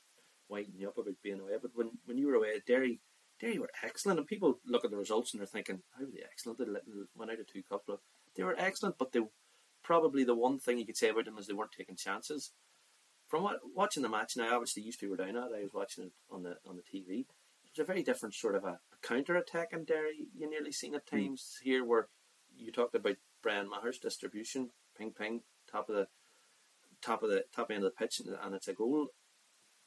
winding 0.49 0.79
you 0.79 0.89
up 0.89 0.97
about 0.97 1.23
being 1.23 1.39
away, 1.39 1.53
but 1.61 1.73
when 1.75 1.91
when 2.07 2.17
you 2.17 2.29
were 2.29 2.37
away, 2.37 2.63
Derry 2.67 2.99
Derry 3.39 3.59
were 3.59 3.71
excellent, 3.85 4.19
and 4.19 4.27
people 4.27 4.59
look 4.67 4.87
at 4.87 4.91
the 4.91 4.97
results 4.97 5.35
and 5.35 5.41
they're 5.41 5.47
thinking, 5.47 5.83
how 5.99 6.07
were 6.07 6.11
they 6.11 6.25
excellent? 6.25 6.59
They 6.59 6.65
went 7.15 7.31
out 7.31 7.41
of 7.41 7.47
two 7.47 7.63
cups, 7.63 7.85
but 7.87 7.99
they 8.35 8.43
were 8.43 8.57
excellent. 8.59 8.97
But 8.99 9.13
they 9.13 9.21
probably 9.85 10.25
the 10.25 10.35
one 10.35 10.59
thing 10.59 10.79
you 10.79 10.87
could 10.87 10.97
say 10.97 11.11
about 11.11 11.27
them 11.27 11.37
is 11.37 11.47
they 11.47 11.53
weren't 11.53 11.73
taking 11.77 11.97
chances. 11.97 12.53
From 13.29 13.43
what, 13.43 13.59
watching 13.77 14.03
the 14.03 14.09
match 14.09 14.33
now, 14.39 14.55
obviously 14.55 14.83
used 14.83 14.99
to 15.01 15.11
be 15.11 15.23
down 15.23 15.37
at. 15.37 15.53
I 15.55 15.63
was 15.63 15.75
watching 15.75 16.05
it 16.05 16.13
on 16.31 16.43
the 16.45 16.57
on 16.67 16.77
the 16.77 16.83
TV. 16.83 17.21
It 17.21 17.79
was 17.79 17.85
a 17.85 17.85
very 17.85 18.03
different 18.03 18.35
sort 18.35 18.55
of 18.55 18.65
a, 18.65 18.79
a 18.95 19.07
counter 19.07 19.37
attack 19.37 19.69
in 19.75 19.85
Derry. 19.85 20.29
You 20.35 20.49
nearly 20.49 20.73
seen 20.73 20.95
at 20.95 21.03
hmm. 21.07 21.19
times 21.19 21.59
here 21.63 21.85
where 21.85 22.09
you 22.61 22.73
talked 22.73 22.95
about 22.95 23.17
Brian 23.43 23.69
Maher's 23.69 23.99
distribution, 23.99 24.71
ping 24.97 25.13
ping, 25.13 25.43
top 25.71 25.89
of 25.89 25.97
the 25.97 26.09
top 27.03 27.23
of 27.23 27.31
the 27.31 27.45
top 27.55 27.71
end 27.71 27.85
of 27.85 27.91
the 27.93 27.97
pitch, 28.05 28.21
and, 28.21 28.37
and 28.43 28.55
it's 28.55 28.69
a 28.69 28.73
goal. 28.75 29.09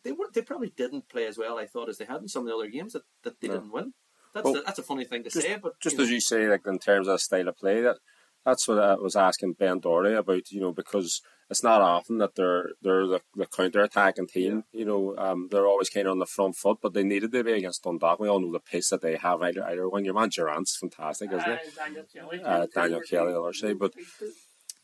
They 0.04 0.12
were 0.12 0.28
they 0.34 0.42
probably 0.42 0.74
didn't 0.76 1.10
play 1.10 1.26
as 1.26 1.38
well 1.38 1.58
I 1.58 1.66
thought 1.66 1.90
as 1.90 1.98
they 1.98 2.06
had 2.06 2.22
in 2.22 2.28
some 2.28 2.44
of 2.44 2.48
the 2.50 2.56
other 2.56 2.68
games 2.70 2.94
that, 2.94 3.04
that 3.24 3.40
they 3.40 3.48
No. 3.48 3.56
didn't 3.56 3.72
win. 3.72 3.94
That's 4.34 4.44
Well, 4.46 4.54
the, 4.56 4.62
that's 4.66 4.80
a 4.80 4.84
funny 4.84 5.06
thing 5.06 5.24
to 5.24 5.30
just- 5.30 5.46
say, 5.46 5.58
but 5.62 5.80
just 5.80 5.96
you 5.98 6.04
as 6.04 6.10
know, 6.10 6.14
you 6.16 6.22
say, 6.22 6.48
like 6.50 6.66
in 6.68 6.80
terms 6.80 7.08
of 7.08 7.22
style 7.22 7.48
of 7.48 7.58
play, 7.58 7.82
that 7.82 7.98
that's 8.46 8.68
what 8.68 8.80
I 8.80 8.96
was 8.96 9.16
asking 9.16 9.54
Ben 9.54 9.80
Doherty 9.80 10.14
about. 10.16 10.52
You 10.52 10.60
know, 10.62 10.74
because 10.74 11.22
it's 11.54 11.64
not 11.72 11.82
often 11.82 12.16
that 12.18 12.34
they're 12.36 12.66
they're 12.84 13.08
the, 13.14 13.20
the 13.42 13.46
counter 13.58 13.82
attacking 13.88 14.28
team. 14.36 14.64
You 14.72 14.86
know, 14.90 15.02
um, 15.26 15.40
they're 15.52 15.68
always 15.72 15.90
kind 15.96 16.08
of 16.08 16.12
on 16.14 16.20
the 16.24 16.26
front 16.38 16.56
foot, 16.62 16.78
but 16.82 16.94
they 16.94 17.04
needed 17.04 17.32
to 17.32 17.44
be 17.44 17.54
against 17.54 17.84
Dundalk. 17.84 18.20
We 18.20 18.28
all 18.30 18.40
know 18.42 18.52
the 18.52 18.60
pace 18.72 18.90
that 18.90 19.02
they 19.02 19.16
have. 19.26 19.42
Either 19.42 19.64
either 19.72 19.88
one, 19.88 20.06
your 20.06 20.16
man 20.20 20.30
Durant's 20.36 20.76
fantastic, 20.84 21.30
isn't 21.32 21.50
Uh, 21.54 21.58
he? 21.64 21.72
Daniel 21.82 22.06
Kelly. 22.14 22.38
Uh, 22.44 22.66
Daniel 22.74 23.02
Kelly, 23.10 23.34
other 23.34 23.54
side, 23.54 23.80
but- 23.84 23.94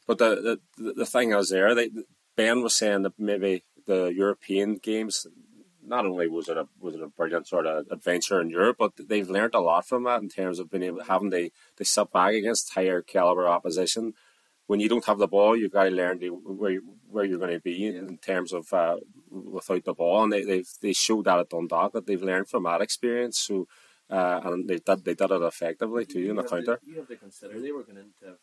But 0.07 0.17
the, 0.17 0.59
the 0.77 0.93
the 1.01 1.05
thing 1.13 1.33
is 1.33 1.49
there, 1.49 1.75
they, 1.75 1.89
Ben 2.35 2.63
was 2.63 2.75
saying 2.81 3.01
that 3.03 3.13
maybe 3.19 3.51
the 3.85 4.01
European 4.23 4.69
games, 4.89 5.15
not 5.93 6.05
only 6.09 6.27
was 6.27 6.47
it 6.49 6.57
a 6.57 6.65
was 6.79 6.95
it 6.95 7.01
a 7.07 7.07
brilliant 7.17 7.47
sort 7.47 7.67
of 7.67 7.85
adventure 7.91 8.39
in 8.41 8.49
Europe, 8.49 8.77
but 8.83 8.93
they've 9.09 9.29
learned 9.29 9.55
a 9.55 9.59
lot 9.69 9.83
from 9.87 10.03
that 10.05 10.21
in 10.23 10.29
terms 10.29 10.57
of 10.59 10.69
being 10.71 10.83
able 10.89 11.03
having 11.03 11.29
they 11.29 11.45
they 11.77 11.85
sit 11.95 12.11
back 12.17 12.33
against 12.33 12.73
higher 12.75 13.01
caliber 13.13 13.47
opposition. 13.47 14.13
When 14.69 14.79
you 14.79 14.89
don't 14.89 15.05
have 15.05 15.17
the 15.17 15.27
ball, 15.27 15.57
you've 15.57 15.71
got 15.77 15.85
to 15.85 15.89
learn 16.01 16.19
to, 16.19 16.29
where 16.29 16.79
where 17.13 17.25
you're 17.25 17.39
going 17.45 17.57
to 17.59 17.59
be 17.71 17.87
in, 17.87 17.95
in 17.95 18.17
terms 18.19 18.53
of 18.53 18.71
uh, 18.71 18.97
without 19.31 19.83
the 19.83 19.93
ball, 20.01 20.23
and 20.23 20.31
they 20.31 20.43
they 20.43 20.63
they 20.83 20.93
showed 20.93 21.25
that 21.25 21.39
at 21.39 21.49
Dundalk 21.49 21.93
that 21.93 22.05
they've 22.05 22.29
learned 22.31 22.49
from 22.49 22.63
that 22.63 22.81
experience. 22.81 23.39
So. 23.39 23.67
Uh, 24.11 24.41
and 24.45 24.67
they 24.67 24.79
did 24.79 25.05
they 25.05 25.13
did 25.13 25.29
it 25.29 25.41
effectively 25.43 26.03
too 26.03 26.19
you 26.19 26.31
in 26.31 26.35
the 26.35 26.43
counter. 26.43 26.77
To, 26.77 26.81
you 26.91 26.95
have 26.97 27.07
to 27.09 27.15
consider 27.15 27.59
they 27.59 27.71
were 27.71 27.83
going 27.83 27.99
into 27.99 28.37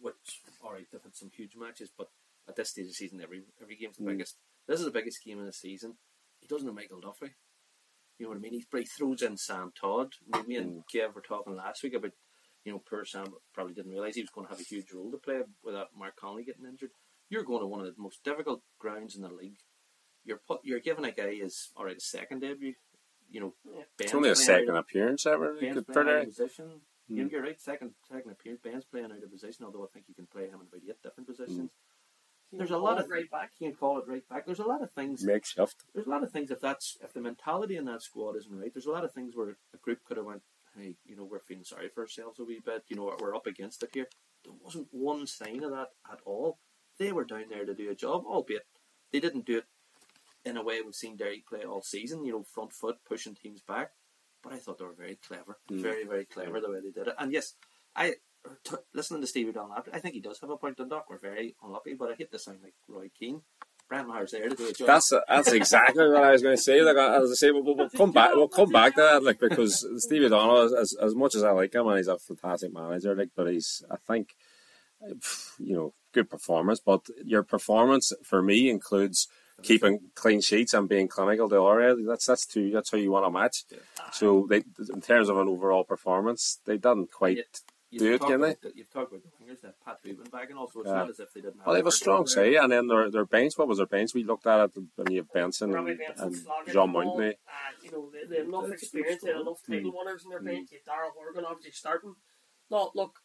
which 0.00 0.40
all 0.64 0.72
right, 0.72 0.86
they've 0.90 1.02
had 1.02 1.14
some 1.14 1.30
huge 1.36 1.56
matches, 1.56 1.90
but 1.96 2.08
at 2.48 2.56
this 2.56 2.70
stage 2.70 2.84
of 2.84 2.88
the 2.88 2.94
season, 2.94 3.20
every 3.22 3.42
every 3.60 3.76
game's 3.76 3.96
the 3.98 4.02
Mm. 4.04 4.12
biggest. 4.12 4.36
This 4.66 4.78
is 4.80 4.86
the 4.86 4.90
biggest 4.98 5.22
game 5.22 5.38
of 5.38 5.44
the 5.44 5.52
season. 5.52 5.98
He 6.40 6.46
doesn't 6.46 6.66
know 6.66 6.72
Michael 6.72 7.00
Duffy. 7.00 7.32
You 8.18 8.24
know 8.26 8.30
what 8.30 8.38
I 8.38 8.40
mean? 8.40 8.52
He, 8.54 8.64
he 8.78 8.84
throws 8.84 9.20
in 9.22 9.36
Sam 9.36 9.72
Todd. 9.78 10.14
Me 10.46 10.56
Mm. 10.56 10.58
and 10.58 10.82
Kev 10.92 11.14
were 11.14 11.20
talking 11.20 11.54
last 11.54 11.82
week 11.82 11.94
about, 11.94 12.12
you 12.64 12.72
know, 12.72 12.82
poor 12.88 13.04
Sam 13.04 13.26
probably 13.54 13.74
didn't 13.74 13.90
realise 13.90 14.14
he 14.14 14.20
was 14.22 14.30
going 14.30 14.46
to 14.46 14.50
have 14.52 14.60
a 14.60 14.64
huge 14.64 14.92
role 14.92 15.10
to 15.10 15.18
play 15.18 15.40
without 15.64 15.88
Mark 15.96 16.16
Connolly 16.16 16.44
getting 16.44 16.66
injured. 16.66 16.90
You're 17.28 17.44
going 17.44 17.60
to 17.60 17.66
one 17.66 17.80
of 17.80 17.86
the 17.86 18.00
most 18.02 18.22
difficult 18.24 18.62
grounds 18.78 19.16
in 19.16 19.22
the 19.22 19.28
league. 19.28 19.58
You're 20.24 20.40
put, 20.46 20.60
you're 20.64 20.80
giving 20.80 21.04
a 21.04 21.12
guy 21.12 21.34
his 21.36 21.70
all 21.76 21.84
right, 21.86 21.94
his 21.94 22.04
second 22.10 22.40
debut. 22.40 22.74
You 23.30 23.40
know, 23.40 23.54
Yeah. 23.64 23.80
It's 23.80 24.12
Ben's 24.12 24.14
only 24.14 24.30
a 24.30 24.34
second 24.36 24.70
out 24.70 24.76
of- 24.78 24.84
appearance 24.84 25.24
ever 25.26 25.54
Ben's 25.54 25.84
playing 25.84 26.08
out 26.08 26.14
of 26.22 26.24
position. 26.26 26.66
You- 27.06 27.24
Mm. 27.26 27.30
You're 27.32 27.42
right. 27.42 27.60
Second, 27.60 27.94
second 28.08 28.30
appearance. 28.30 28.60
Ben's 28.62 28.84
playing 28.84 29.06
out 29.06 29.22
of 29.22 29.30
position. 29.32 29.64
Although 29.64 29.82
I 29.84 29.88
think 29.92 30.04
you 30.08 30.14
can 30.14 30.26
play 30.26 30.44
him 30.48 30.60
in 30.60 30.66
about 30.68 30.80
eight 30.88 31.02
different 31.02 31.26
positions. 31.28 31.70
There's 32.52 32.70
a 32.72 32.78
lot 32.78 33.00
of 33.00 33.08
right 33.08 33.28
back. 33.30 33.52
You 33.58 33.68
can 33.68 33.76
call 33.76 33.98
it 33.98 34.06
right 34.08 34.28
back. 34.28 34.44
There's 34.46 34.58
a 34.60 34.64
lot 34.66 34.82
of 34.82 34.92
things. 34.92 35.24
makeshift. 35.24 35.84
There's 35.94 36.06
a 36.06 36.10
lot 36.10 36.22
of 36.24 36.30
things. 36.32 36.50
If 36.50 36.60
that's 36.60 36.98
if 37.00 37.12
the 37.12 37.20
mentality 37.20 37.76
in 37.76 37.84
that 37.86 38.02
squad 38.02 38.36
isn't 38.36 38.56
right, 38.56 38.72
there's 38.72 38.86
a 38.86 38.90
lot 38.92 39.04
of 39.04 39.12
things 39.12 39.34
where 39.36 39.56
a 39.72 39.76
group 39.78 40.04
could 40.04 40.16
have 40.18 40.26
went, 40.26 40.42
hey, 40.76 40.96
you 41.04 41.16
know, 41.16 41.24
we're 41.24 41.40
feeling 41.40 41.64
sorry 41.64 41.88
for 41.88 42.02
ourselves 42.02 42.38
a 42.38 42.44
wee 42.44 42.60
bit. 42.64 42.84
You 42.88 42.96
know, 42.96 43.14
we're 43.20 43.34
up 43.36 43.46
against 43.46 43.82
it 43.82 43.90
here. 43.92 44.08
There 44.44 44.54
wasn't 44.62 44.88
one 44.90 45.26
sign 45.26 45.62
of 45.64 45.70
that 45.72 45.88
at 46.10 46.20
all. 46.24 46.58
They 46.98 47.12
were 47.12 47.24
down 47.24 47.44
there 47.50 47.64
to 47.64 47.74
do 47.74 47.90
a 47.90 47.94
job, 47.94 48.24
albeit 48.26 48.66
they 49.12 49.20
didn't 49.20 49.46
do 49.46 49.58
it 49.58 49.64
in 50.44 50.56
a 50.56 50.62
way 50.62 50.80
we've 50.80 50.94
seen 50.94 51.16
Derry 51.16 51.44
play 51.48 51.64
all 51.64 51.82
season. 51.82 52.24
You 52.24 52.32
know, 52.32 52.42
front 52.42 52.72
foot 52.72 52.96
pushing 53.06 53.34
teams 53.34 53.60
back. 53.60 53.92
But 54.42 54.54
I 54.54 54.56
thought 54.56 54.78
they 54.78 54.86
were 54.86 54.92
very 54.94 55.16
clever, 55.16 55.58
Mm. 55.70 55.82
very 55.82 56.04
very 56.04 56.24
clever 56.24 56.60
the 56.60 56.70
way 56.70 56.80
they 56.80 56.90
did 56.90 57.08
it. 57.08 57.14
And 57.18 57.30
yes, 57.30 57.54
I 57.94 58.14
t- 58.64 58.76
listening 58.94 59.20
to 59.20 59.26
Stevie 59.26 59.50
O'Donnell, 59.50 59.84
I 59.92 59.98
think 60.00 60.14
he 60.14 60.20
does 60.20 60.40
have 60.40 60.48
a 60.48 60.56
point. 60.56 60.78
Dundalk 60.78 61.10
were 61.10 61.18
very 61.18 61.56
unlucky, 61.62 61.92
but 61.92 62.10
I 62.10 62.14
hate 62.14 62.30
to 62.30 62.38
sound 62.38 62.60
like 62.62 62.74
Roy 62.88 63.10
Keane. 63.18 63.42
Brian 63.90 64.06
Maher's 64.06 64.30
there 64.30 64.48
to 64.48 64.54
do 64.54 64.68
a 64.68 64.72
job. 64.72 64.86
That's 64.86 65.12
that's 65.28 65.52
exactly 65.52 66.08
what 66.08 66.22
I 66.24 66.30
was 66.30 66.42
going 66.42 66.56
to 66.56 66.62
say. 66.62 66.80
Like 66.80 66.96
as 66.96 67.30
I 67.30 67.34
say, 67.34 67.50
we'll, 67.50 67.62
we'll 67.74 67.90
come 67.90 68.12
back. 68.12 68.30
We'll 68.34 68.48
come 68.48 68.70
back 68.70 68.94
to 68.94 69.00
that. 69.02 69.22
Like 69.24 69.40
because 69.40 69.84
Stevie 69.98 70.26
O'Donnell, 70.26 70.74
as 70.78 70.94
as 70.94 71.14
much 71.14 71.34
as 71.34 71.42
I 71.42 71.50
like 71.50 71.74
him, 71.74 71.86
and 71.88 71.98
he's 71.98 72.08
a 72.08 72.16
fantastic 72.18 72.72
manager. 72.72 73.14
Like, 73.14 73.30
but 73.36 73.48
he's 73.48 73.82
I 73.90 73.96
think, 73.96 74.34
you 75.58 75.74
know, 75.74 75.92
good 76.12 76.30
performance. 76.30 76.80
But 76.80 77.06
your 77.24 77.42
performance 77.42 78.12
for 78.22 78.42
me 78.42 78.70
includes 78.70 79.28
keeping 79.62 79.98
clean 80.14 80.40
sheets 80.40 80.72
and 80.72 80.88
being 80.88 81.08
clinical 81.08 81.48
to 81.48 81.56
already. 81.56 82.04
That's 82.06 82.26
that's 82.26 82.46
two. 82.46 82.70
That's 82.70 82.90
how 82.92 82.98
you 82.98 83.10
want 83.10 83.26
a 83.26 83.30
match. 83.30 83.64
So 84.12 84.46
they, 84.48 84.62
in 84.92 85.00
terms 85.00 85.28
of 85.28 85.36
an 85.36 85.48
overall 85.48 85.84
performance, 85.84 86.60
they 86.64 86.76
didn't 86.78 87.10
quite. 87.12 87.38
You've 87.90 88.02
do 88.02 88.14
it, 88.14 88.20
can 88.20 88.40
they? 88.40 88.54
the- 88.62 88.72
You've 88.76 88.90
talked 88.90 89.12
about 89.12 89.24
the 89.24 89.39
wingers, 89.50 89.60
that 89.62 89.74
Pat 89.84 89.98
Rubin 90.04 90.24
back, 90.30 90.50
and 90.50 90.58
also 90.58 90.80
it's 90.80 90.88
Yeah. 90.88 90.94
not 90.94 91.10
as 91.10 91.20
if 91.20 91.32
they 91.32 91.40
didn't. 91.40 91.58
Have 91.58 91.66
Well, 91.66 91.74
they 91.74 91.80
have 91.80 91.86
a 91.86 91.92
strong 91.92 92.24
there. 92.24 92.26
say, 92.26 92.54
and 92.56 92.72
then 92.72 92.86
their 92.86 93.10
their 93.10 93.24
bench. 93.24 93.52
What 93.56 93.68
was 93.68 93.78
their 93.78 93.86
bench? 93.86 94.14
We 94.14 94.24
looked 94.24 94.46
at 94.46 94.60
it 94.76 94.82
when 94.96 95.10
you 95.10 95.18
have 95.18 95.32
Benson 95.32 95.72
Robbie 95.72 95.90
and, 95.92 95.98
Benson, 95.98 96.26
and 96.26 96.36
Sloggett, 96.36 96.72
John 96.74 96.92
Ball, 96.92 97.16
Mountney. 97.16 97.30
Uh, 97.32 97.34
you 97.82 97.90
know, 97.90 98.10
they, 98.10 98.24
they 98.26 98.36
have 98.38 98.46
enough 98.48 98.68
That's 98.68 98.82
experience, 98.82 99.22
they 99.22 99.30
have 99.32 99.40
enough 99.40 99.60
title 99.66 99.92
winners 99.96 100.24
in 100.24 100.30
their 100.30 100.42
bench. 100.42 100.70
You 100.72 100.78
have 100.86 100.94
Daryl 100.96 101.12
Horgan 101.14 101.44
obviously 101.44 101.72
starting. 101.72 102.14
No, 102.70 102.90
look, 102.94 103.18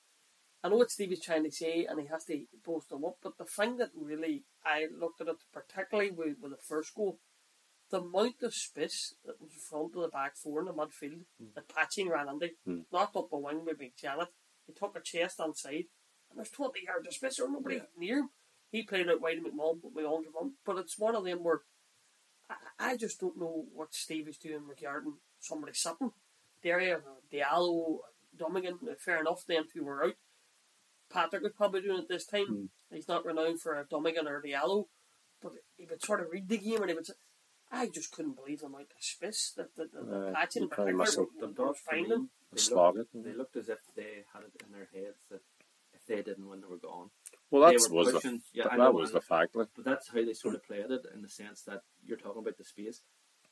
I 0.64 0.70
know 0.70 0.78
what 0.78 0.90
Stevie's 0.92 1.22
trying 1.24 1.44
to 1.44 1.52
say, 1.52 1.86
and 1.86 2.00
he 2.00 2.08
has 2.08 2.26
to 2.26 2.46
post 2.64 2.90
them 2.90 3.06
up, 3.06 3.18
but 3.22 3.38
the 3.38 3.46
thing 3.46 3.78
that 3.78 3.92
really, 3.96 4.46
I 4.64 4.88
looked 4.92 5.22
at 5.22 5.28
it 5.28 5.38
particularly 5.54 6.10
with, 6.12 6.38
with 6.42 6.52
the 6.52 6.58
first 6.58 6.96
goal, 6.96 7.20
the 7.92 8.00
amount 8.02 8.42
of 8.42 8.52
space 8.56 9.14
that 9.26 9.40
was 9.40 9.52
in 9.54 9.60
front 9.60 9.96
of 9.96 10.02
the 10.02 10.08
back 10.08 10.36
four 10.36 10.62
in 10.62 10.66
the 10.66 10.74
midfield 10.74 11.26
that 11.54 11.68
Patching 11.68 12.10
ran 12.10 12.28
into, 12.30 12.50
Mm. 12.68 12.86
knocked 12.92 13.16
up 13.16 13.32
a 13.32 13.38
wing 13.38 13.64
with 13.64 13.78
Big 13.78 13.96
Janet, 13.96 14.30
he 14.66 14.74
took 14.74 14.98
a 14.98 15.02
chest 15.02 15.40
on 15.40 15.54
side, 15.54 15.74
and 15.76 15.86
there's 16.36 16.50
20 16.52 16.82
yards 16.86 17.08
of 17.08 17.14
space, 17.14 17.38
there's 17.38 17.50
nobody 17.50 17.76
Yeah. 17.78 17.82
near 17.98 18.18
him. 18.20 18.30
He 18.72 18.84
played 18.84 19.10
out 19.10 19.22
wide 19.22 19.36
to 19.36 19.42
McMullan, 19.42 19.82
put 19.82 19.96
my 19.96 20.04
arms 20.04 20.28
around, 20.28 20.54
but 20.66 20.78
it's 20.78 20.98
one 21.00 21.16
of 21.16 21.24
them 21.24 21.44
where 21.44 21.62
I, 22.50 22.56
I 22.80 22.98
just 22.98 23.20
don't 23.20 23.38
know 23.40 23.66
what 23.74 23.94
Steve 23.94 24.28
is 24.28 24.38
doing 24.38 24.68
regarding 24.68 25.14
somebody 25.40 25.74
sitting. 25.74 26.12
Derry, 26.64 26.92
uh, 26.92 27.00
Diallo, 27.32 28.00
Dummigan, 28.38 28.80
fair 29.00 29.20
enough, 29.22 29.46
them 29.46 29.66
two 29.72 29.84
were 29.84 30.04
out. 30.04 30.16
Patrick 31.10 31.44
was 31.44 31.54
probably 31.54 31.82
doing 31.82 32.00
it 32.00 32.10
this 32.10 32.26
time. 32.26 32.48
Mm. 32.50 32.70
He's 32.92 33.08
not 33.08 33.26
renowned 33.26 33.62
for 33.62 33.80
a 33.80 33.86
Dummigan 33.86 34.26
or 34.26 34.42
Diallo, 34.42 34.88
but 35.42 35.54
he 35.78 35.86
would 35.86 36.04
sort 36.04 36.22
of 36.22 36.28
read 36.32 36.50
the 36.50 36.58
game 36.58 36.82
and 36.82 36.90
he 36.90 36.96
would 36.96 37.06
say, 37.06 37.14
I 37.72 37.88
just 37.88 38.12
couldn't 38.12 38.36
believe 38.36 38.60
the 38.60 38.66
amount 38.68 38.92
of 38.96 39.04
space 39.04 39.54
that 39.58 39.76
the, 39.76 39.86
the, 39.86 40.04
the 40.04 40.28
Uh, 40.28 40.34
patching 40.34 40.64
in 40.64 40.68
you 40.68 40.70
probably 40.70 40.94
particular 40.94 41.28
must 41.28 41.40
have- 41.42 41.56
The 41.56 41.64
was 41.64 41.80
finding. 41.80 42.22
me, 42.24 42.28
they 42.52 42.76
looked, 42.76 43.14
they 43.24 43.34
looked 43.34 43.56
as 43.58 43.70
if 43.70 43.80
they 43.96 44.24
had 44.34 44.44
it 44.44 44.62
in 44.66 44.72
their 44.72 44.88
heads 44.94 45.18
that 45.30 45.36
if 45.36 45.55
they 46.08 46.22
didn't 46.22 46.48
when 46.48 46.62
they 46.62 46.68
were 46.68 46.78
gone. 46.78 47.10
Well, 47.52 47.62
that 47.64 47.78
they 47.78 47.94
were 47.94 47.96
was 48.04 48.14
the 48.22 48.40
yeah, 48.54 48.66
I 48.70 48.78
that 48.78 48.84
know, 48.84 48.92
was 48.92 49.12
the 49.12 49.22
fact. 49.22 49.56
Like. 49.56 49.68
But 49.76 49.86
that's 49.86 50.10
how 50.10 50.16
they 50.24 50.34
sort 50.34 50.56
of 50.56 50.64
played 50.64 50.90
it 50.92 51.02
in 51.14 51.22
the 51.22 51.30
sense 51.30 51.62
that 51.64 51.82
you're 52.06 52.18
talking 52.18 52.42
about 52.42 52.58
the 52.58 52.64
space. 52.64 53.02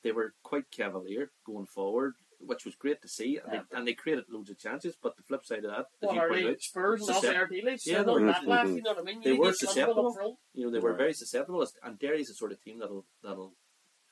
They 0.04 0.12
were 0.12 0.34
quite 0.44 0.70
cavalier 0.72 1.32
going 1.46 1.66
forward, 1.66 2.16
which 2.40 2.66
was 2.66 2.76
great 2.76 3.02
to 3.04 3.08
see, 3.08 3.38
and, 3.38 3.54
Yeah. 3.54 3.62
they, 3.72 3.78
and 3.78 3.88
they 3.88 3.94
created 3.94 4.26
loads 4.30 4.50
of 4.50 4.60
chances. 4.60 4.96
But 5.02 5.16
the 5.16 5.24
flip 5.24 5.46
side 5.46 5.64
of 5.64 5.72
that, 5.72 5.86
as 6.06 6.14
you 6.14 6.20
are 6.20 6.28
pointed 6.28 6.46
they? 6.46 6.50
out, 6.52 6.62
Spurs 6.62 7.02
and 7.02 7.10
Suscept- 7.10 7.16
also 7.16 7.34
Ardiles? 7.34 7.86
Yeah, 7.86 7.94
Yeah, 8.00 8.02
no, 8.04 8.20
they- 8.20 8.26
that 8.26 8.46
laugh, 8.48 8.68
Mhm. 8.68 8.76
you 8.76 8.82
know 8.82 8.90
what 8.92 9.00
I 9.00 9.04
mean? 9.04 9.22
They 9.22 9.34
were 9.34 9.54
susceptible. 9.54 10.40
you 10.54 10.66
know, 10.66 10.72
they 10.72 10.80
were 10.80 10.92
Yeah. 10.92 10.98
very 10.98 11.14
susceptible, 11.14 11.66
and 11.84 11.98
Derry's 12.00 12.28
the 12.28 12.34
sort 12.34 12.52
of 12.52 12.62
team 12.62 12.80
that'll 12.80 13.06
that'll 13.22 13.56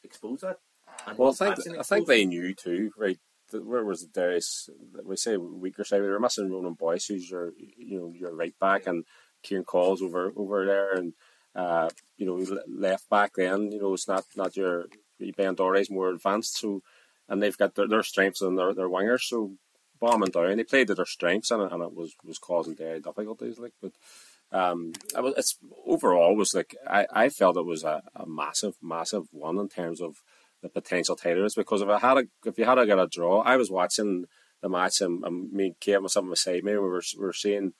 expose 0.03 0.41
that. 0.41 0.59
And 1.05 1.17
Well, 1.17 1.35
I 1.41 1.53
think 1.55 1.77
I 1.77 1.83
think 1.83 2.07
they 2.07 2.25
knew 2.25 2.53
too, 2.53 2.91
right? 2.97 3.19
Where 3.53 3.85
was 3.85 4.03
it? 4.03 4.13
Darius? 4.13 4.69
We 5.03 5.15
say 5.17 5.37
weaker 5.37 5.83
side. 5.83 6.01
They 6.01 6.07
were 6.07 6.19
missing 6.19 6.51
Ronan 6.51 6.73
Boyce, 6.73 7.05
who's 7.05 7.29
your 7.29 7.53
you 7.77 7.99
know 7.99 8.13
your 8.15 8.35
right 8.35 8.57
back, 8.59 8.87
and 8.87 9.05
Kieran 9.43 9.65
Calls 9.65 10.01
over 10.01 10.31
over 10.35 10.65
there, 10.65 10.93
and 10.93 11.13
uh, 11.55 11.89
you 12.17 12.25
know 12.25 12.61
left 12.67 13.09
back. 13.09 13.33
Then 13.35 13.71
you 13.71 13.81
know 13.81 13.93
it's 13.93 14.07
not 14.07 14.25
not 14.35 14.55
your 14.57 14.85
Ben 15.37 15.55
Doherty's 15.55 15.91
more 15.91 16.09
advanced, 16.09 16.59
so 16.59 16.81
and 17.29 17.41
they've 17.41 17.57
got 17.57 17.75
their, 17.75 17.87
their 17.87 18.03
strengths 18.03 18.41
and 18.41 18.57
their, 18.57 18.73
their 18.73 18.89
wingers. 18.89 19.21
So 19.21 19.53
bombing 19.99 20.31
down, 20.31 20.57
they 20.57 20.63
played 20.63 20.87
to 20.87 20.95
their 20.95 21.05
strengths, 21.05 21.51
and 21.51 21.63
it, 21.63 21.71
and 21.71 21.83
it 21.83 21.93
was 21.93 22.15
was 22.23 22.37
causing 22.37 22.75
Derry 22.75 22.99
difficulties. 22.99 23.59
Like, 23.59 23.73
but 23.81 23.93
um, 24.51 24.91
I 25.15 25.21
was, 25.21 25.33
it's 25.37 25.57
overall 25.85 26.35
was 26.35 26.53
like 26.53 26.75
I, 26.87 27.07
I 27.11 27.29
felt 27.29 27.57
it 27.57 27.65
was 27.65 27.83
a, 27.83 28.01
a 28.15 28.25
massive 28.25 28.75
massive 28.81 29.27
one 29.31 29.57
in 29.57 29.69
terms 29.69 30.01
of 30.01 30.17
the 30.61 30.69
potential 30.69 31.15
titles 31.15 31.55
because 31.55 31.81
if 31.81 31.89
I 31.89 31.99
had 31.99 32.17
a 32.17 32.23
if 32.45 32.57
you 32.57 32.65
had 32.65 32.75
to 32.75 32.85
get 32.85 32.99
a 32.99 33.07
draw, 33.07 33.41
I 33.41 33.57
was 33.57 33.71
watching 33.71 34.25
the 34.61 34.69
match 34.69 35.01
and, 35.01 35.23
and 35.23 35.51
me 35.51 35.67
and 35.67 35.79
Kate 35.79 36.01
was 36.01 36.13
something 36.13 36.31
beside 36.31 36.63
me. 36.63 36.73
We 36.73 36.79
were 36.79 37.01
we 37.17 37.25
were 37.25 37.33
seeing 37.33 37.73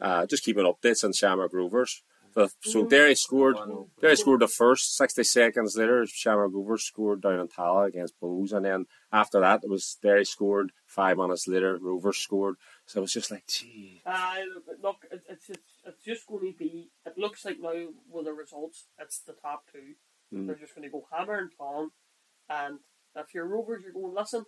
uh, 0.00 0.26
just 0.26 0.44
keeping 0.44 0.64
updates 0.64 1.04
on 1.04 1.12
Shamrock 1.12 1.52
Rovers. 1.52 2.02
The, 2.32 2.48
so 2.60 2.86
Derry 2.86 3.16
scored. 3.16 3.56
Derry 4.00 4.16
scored 4.16 4.40
the 4.40 4.46
first 4.46 4.96
sixty 4.96 5.24
seconds 5.24 5.76
later. 5.76 6.06
Shamrock 6.06 6.52
Rovers 6.54 6.84
scored 6.84 7.22
down 7.22 7.40
in 7.40 7.48
Tallaght 7.48 7.88
against 7.88 8.20
Bowes, 8.20 8.52
and 8.52 8.64
then 8.64 8.86
after 9.12 9.40
that 9.40 9.64
it 9.64 9.70
was 9.70 9.98
Derry 10.00 10.24
scored. 10.24 10.70
Five 10.86 11.16
minutes 11.16 11.48
later, 11.48 11.76
Rovers 11.80 12.18
scored. 12.18 12.54
So 12.86 12.98
it 12.98 13.02
was 13.02 13.12
just 13.12 13.30
like, 13.32 13.46
gee, 13.48 14.02
Uh, 14.06 14.34
look, 14.82 15.06
it's, 15.10 15.48
it's, 15.48 15.60
it's 15.84 16.04
just 16.04 16.26
going 16.26 16.52
to 16.52 16.58
be, 16.58 16.90
it 17.06 17.16
looks 17.16 17.44
like 17.44 17.58
now 17.60 17.86
with 18.08 18.26
the 18.26 18.32
results, 18.32 18.86
it's 18.98 19.20
the 19.20 19.32
top 19.32 19.64
two. 19.72 19.94
Mm. 20.32 20.46
They're 20.46 20.56
just 20.56 20.74
going 20.74 20.88
to 20.88 20.92
go 20.92 21.06
hammer 21.12 21.38
and 21.38 21.50
tong. 21.56 21.90
And 22.50 22.80
if 23.14 23.32
you're 23.32 23.46
Rovers, 23.46 23.82
you're 23.84 23.92
going, 23.92 24.14
listen, 24.14 24.44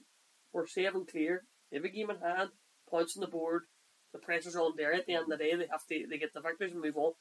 we're 0.52 0.66
and 0.76 1.08
clear. 1.08 1.44
They 1.70 1.78
have 1.78 1.84
a 1.84 1.88
game 1.88 2.10
in 2.10 2.18
hand, 2.18 2.50
points 2.90 3.16
on 3.16 3.22
the 3.22 3.28
board. 3.28 3.62
The 4.12 4.18
pressure's 4.18 4.56
on 4.56 4.72
there. 4.76 4.92
At 4.92 5.06
the 5.06 5.14
end 5.14 5.32
of 5.32 5.38
the 5.38 5.44
day, 5.44 5.54
they 5.54 5.68
have 5.70 5.86
to 5.88 6.06
they 6.10 6.18
get 6.18 6.34
the 6.34 6.42
victories 6.42 6.72
and 6.72 6.82
move 6.82 6.98
on. 6.98 7.12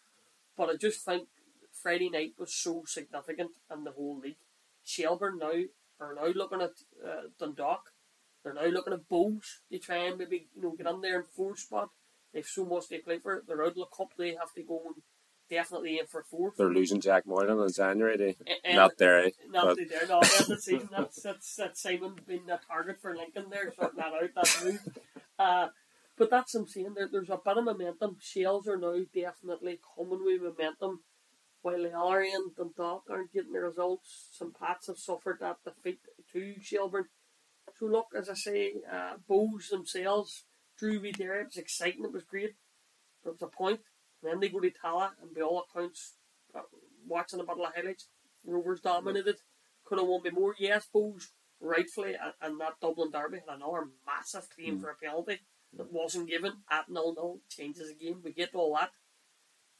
But 0.57 0.69
I 0.69 0.75
just 0.75 1.05
think 1.05 1.29
Friday 1.71 2.09
night 2.09 2.33
was 2.37 2.53
so 2.53 2.83
significant 2.85 3.51
in 3.71 3.85
the 3.85 3.91
whole 3.91 4.19
league. 4.19 4.35
Shelbourne 4.83 5.39
now 5.39 5.53
are 6.01 6.13
now 6.13 6.27
looking 6.27 6.61
at 6.61 6.71
uh, 7.05 7.27
Dundalk. 7.39 7.91
They're 8.43 8.53
now 8.53 8.65
looking 8.65 8.93
at 8.93 9.07
Bowes. 9.07 9.61
They 9.69 9.77
try 9.77 9.97
and 9.97 10.17
maybe 10.17 10.47
you 10.53 10.63
know 10.63 10.75
get 10.75 10.87
in 10.87 10.99
there 10.99 11.17
in 11.17 11.23
fourth 11.23 11.59
spot. 11.59 11.89
They've 12.33 12.45
so 12.45 12.65
much 12.65 12.89
to 12.89 12.99
play 12.99 13.19
for. 13.19 13.43
They're 13.47 13.61
out 13.61 13.69
of 13.69 13.75
the 13.75 13.85
cup. 13.85 14.09
They 14.17 14.31
have 14.31 14.53
to 14.55 14.63
go 14.63 14.81
and 14.87 14.95
definitely 15.51 15.99
in 15.99 16.07
for 16.07 16.23
fourth. 16.23 16.55
they're 16.57 16.69
losing 16.73 17.01
Jack 17.01 17.27
Moylan 17.27 17.59
in 17.59 17.71
January. 17.73 18.17
They, 18.17 18.35
and- 18.63 18.77
not 18.77 18.97
Derry, 18.97 19.33
not 19.49 19.65
but 19.65 19.77
that 19.77 19.89
they're 19.89 20.07
not 20.07 20.23
at 20.41 20.47
the 20.47 20.57
season. 20.59 20.89
That's, 20.91 21.21
that's, 21.21 21.55
that's 21.55 21.81
Simon 21.81 22.15
being 22.27 22.49
a 22.49 22.59
target 22.67 22.99
for 23.01 23.15
Lincoln 23.15 23.45
there, 23.51 23.71
sorting 23.73 23.97
that 23.97 24.13
out, 24.13 24.29
that 24.35 24.63
move. 24.65 24.97
Uh, 25.37 25.67
but 26.17 26.29
that's 26.29 26.53
what 26.53 26.61
I'm 26.61 26.67
saying. 26.67 26.93
There, 26.95 27.09
there's 27.11 27.29
a 27.29 27.39
bit 27.43 27.57
of 27.57 27.65
momentum. 27.65 28.17
Shells 28.19 28.67
are 28.67 28.77
now 28.77 28.97
definitely 29.13 29.79
coming 29.95 30.23
with 30.23 30.41
momentum. 30.41 31.01
While 31.63 31.79
Larry 31.79 32.31
and 32.31 32.55
Dundalk 32.55 33.03
aren't 33.09 33.33
getting 33.33 33.53
the 33.53 33.59
results, 33.59 34.29
some 34.31 34.51
Pats 34.51 34.87
have 34.87 34.97
suffered 34.97 35.37
that 35.41 35.57
defeat 35.63 35.99
to 36.33 36.55
Shelbourne. 36.61 37.05
So 37.77 37.85
look, 37.85 38.07
as 38.17 38.29
I 38.29 38.33
say, 38.33 38.73
uh, 38.91 39.13
Bows 39.27 39.69
themselves 39.69 40.45
drew 40.77 40.99
me 40.99 41.11
there. 41.15 41.39
It 41.41 41.45
was 41.47 41.57
exciting. 41.57 42.03
It 42.03 42.11
was 42.13 42.23
great. 42.23 42.55
There 43.23 43.31
was 43.31 43.41
a 43.43 43.47
point. 43.47 43.81
Then 44.23 44.39
they 44.39 44.49
go 44.49 44.59
to 44.59 44.69
Tallaght, 44.69 45.11
and 45.21 45.33
by 45.33 45.41
all 45.41 45.65
accounts, 45.69 46.13
uh, 46.55 46.61
watching 47.07 47.39
a 47.39 47.43
battle 47.43 47.65
of 47.65 47.73
highlights, 47.75 48.07
Rovers 48.45 48.81
dominated. 48.81 49.37
Could 49.83 49.99
have 49.99 50.07
won 50.07 50.23
me 50.23 50.29
more. 50.29 50.55
Yes, 50.57 50.87
Bows 50.91 51.29
rightfully, 51.59 52.15
and, 52.41 52.59
that 52.59 52.79
Dublin 52.81 53.11
derby 53.11 53.39
had 53.47 53.57
another 53.57 53.87
massive 54.05 54.49
claim 54.49 54.79
for 54.79 54.89
a 54.89 54.95
penalty 54.95 55.39
that 55.77 55.91
wasn't 55.91 56.29
given 56.29 56.53
at 56.69 56.87
0 56.87 57.13
0. 57.13 57.39
Changes 57.49 57.89
the 57.89 57.93
game. 57.93 58.21
We 58.23 58.31
get 58.33 58.51
to 58.51 58.57
all 58.57 58.75
that. 58.75 58.91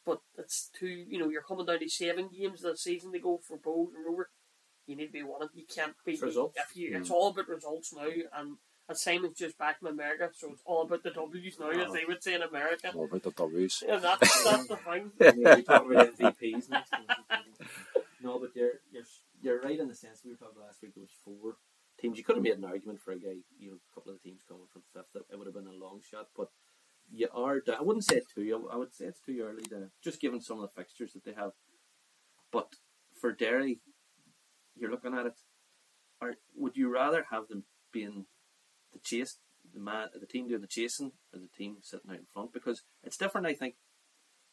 But 0.06 0.22
it's 0.38 0.70
two, 0.78 0.88
you 0.88 1.20
know, 1.20 1.30
you're 1.30 1.44
coming 1.44 1.66
down 1.66 1.80
to 1.80 1.90
seven 1.90 2.30
games 2.30 2.62
this 2.62 2.84
season 2.84 3.12
to 3.12 3.20
go 3.20 3.38
for 3.38 3.58
Bows 3.58 3.94
and 3.96 4.06
Rover. 4.06 4.30
You 4.88 4.96
need 4.96 5.08
to 5.08 5.12
be 5.12 5.24
winning. 5.24 5.50
You 5.54 5.66
can't 5.74 5.94
be. 6.06 6.18
Results. 6.18 6.58
If 6.58 6.76
you, 6.76 6.98
It's 6.98 7.12
all 7.12 7.30
about 7.30 7.48
results 7.48 7.94
now. 7.94 8.10
And, 8.36 8.58
and 8.92 8.98
Simon's 8.98 9.38
just 9.38 9.58
back 9.58 9.80
from 9.80 9.88
America, 9.88 10.30
so 10.34 10.52
it's 10.52 10.62
all 10.66 10.82
about 10.84 11.02
the 11.02 11.12
W's 11.12 11.58
now, 11.58 11.70
as 11.70 11.88
ah. 11.88 11.94
they 11.94 12.04
would 12.06 12.22
say 12.22 12.34
in 12.36 12.42
America. 12.42 12.92
all 12.94 13.06
about 13.06 13.24
the 13.24 13.32
W's. 13.32 13.84
And 13.88 14.04
that's, 14.04 14.44
that's 14.44 14.68
the 14.68 14.76
thing. 14.76 15.12
Yeah, 15.20 15.56
we 15.56 15.64
talk 15.64 15.86
about 15.90 16.18
MVPs 16.18 16.70
next. 16.70 16.94
no, 18.22 18.38
but 18.38 18.50
you're 18.54 18.82
you're 18.92 19.06
you're 19.42 19.62
right 19.62 19.80
in 19.80 19.88
the 19.88 19.96
sense 19.96 20.20
we 20.26 20.32
were 20.32 20.38
talking 20.38 20.62
last 20.62 20.82
week. 20.82 20.94
There 20.94 21.04
was 21.04 21.16
four 21.24 21.56
teams. 22.02 22.18
You 22.18 22.26
could 22.26 22.36
have 22.36 22.44
made 22.44 22.58
an 22.58 22.66
argument 22.66 23.00
for 23.00 23.14
a 23.14 23.20
guy, 23.20 23.38
you 23.58 23.70
know, 23.70 23.78
a 23.78 23.96
couple 23.96 24.12
of 24.12 24.18
the 24.22 24.30
teams 24.30 24.42
coming 24.46 24.68
from 24.74 24.82
fifth. 24.94 25.16
It 25.32 25.38
would 25.38 25.48
have 25.48 25.56
been 25.56 25.68
a 25.68 25.84
long 25.84 26.02
shot, 26.02 26.28
but 26.36 26.50
you 27.10 27.30
are. 27.34 27.62
I 27.74 27.82
wouldn't 27.82 28.04
say 28.04 28.18
it 28.18 28.28
too. 28.36 28.70
I 28.70 28.76
would 28.76 28.94
say 28.94 29.06
it's 29.06 29.22
too 29.22 29.40
early 29.42 29.64
to 29.70 29.90
just 30.04 30.20
given 30.20 30.42
some 30.42 30.60
of 30.60 30.64
the 30.64 30.82
fixtures 30.82 31.14
that 31.14 31.24
they 31.24 31.34
have. 31.34 31.52
But 32.52 32.76
for 33.22 33.32
Derry, 33.32 33.80
you're 34.76 34.92
looking 34.92 35.14
at 35.14 35.28
it. 35.28 35.40
Are 36.20 36.34
would 36.58 36.76
you 36.76 36.90
rather 36.90 37.26
have 37.32 37.48
them 37.48 37.64
being 37.94 38.26
the 38.26 38.26
chase, 39.04 39.38
the 39.74 39.80
man, 39.80 40.08
the 40.20 40.26
team 40.26 40.48
doing 40.48 40.62
the 40.62 40.68
chasing, 40.68 41.12
or 41.34 41.40
the 41.40 41.48
team 41.58 41.78
sitting 41.82 42.10
out 42.12 42.18
in 42.18 42.26
front? 42.26 42.54
Because 42.54 42.82
it's 43.04 43.18
different. 43.18 43.48
I 43.48 43.54
think 43.54 43.76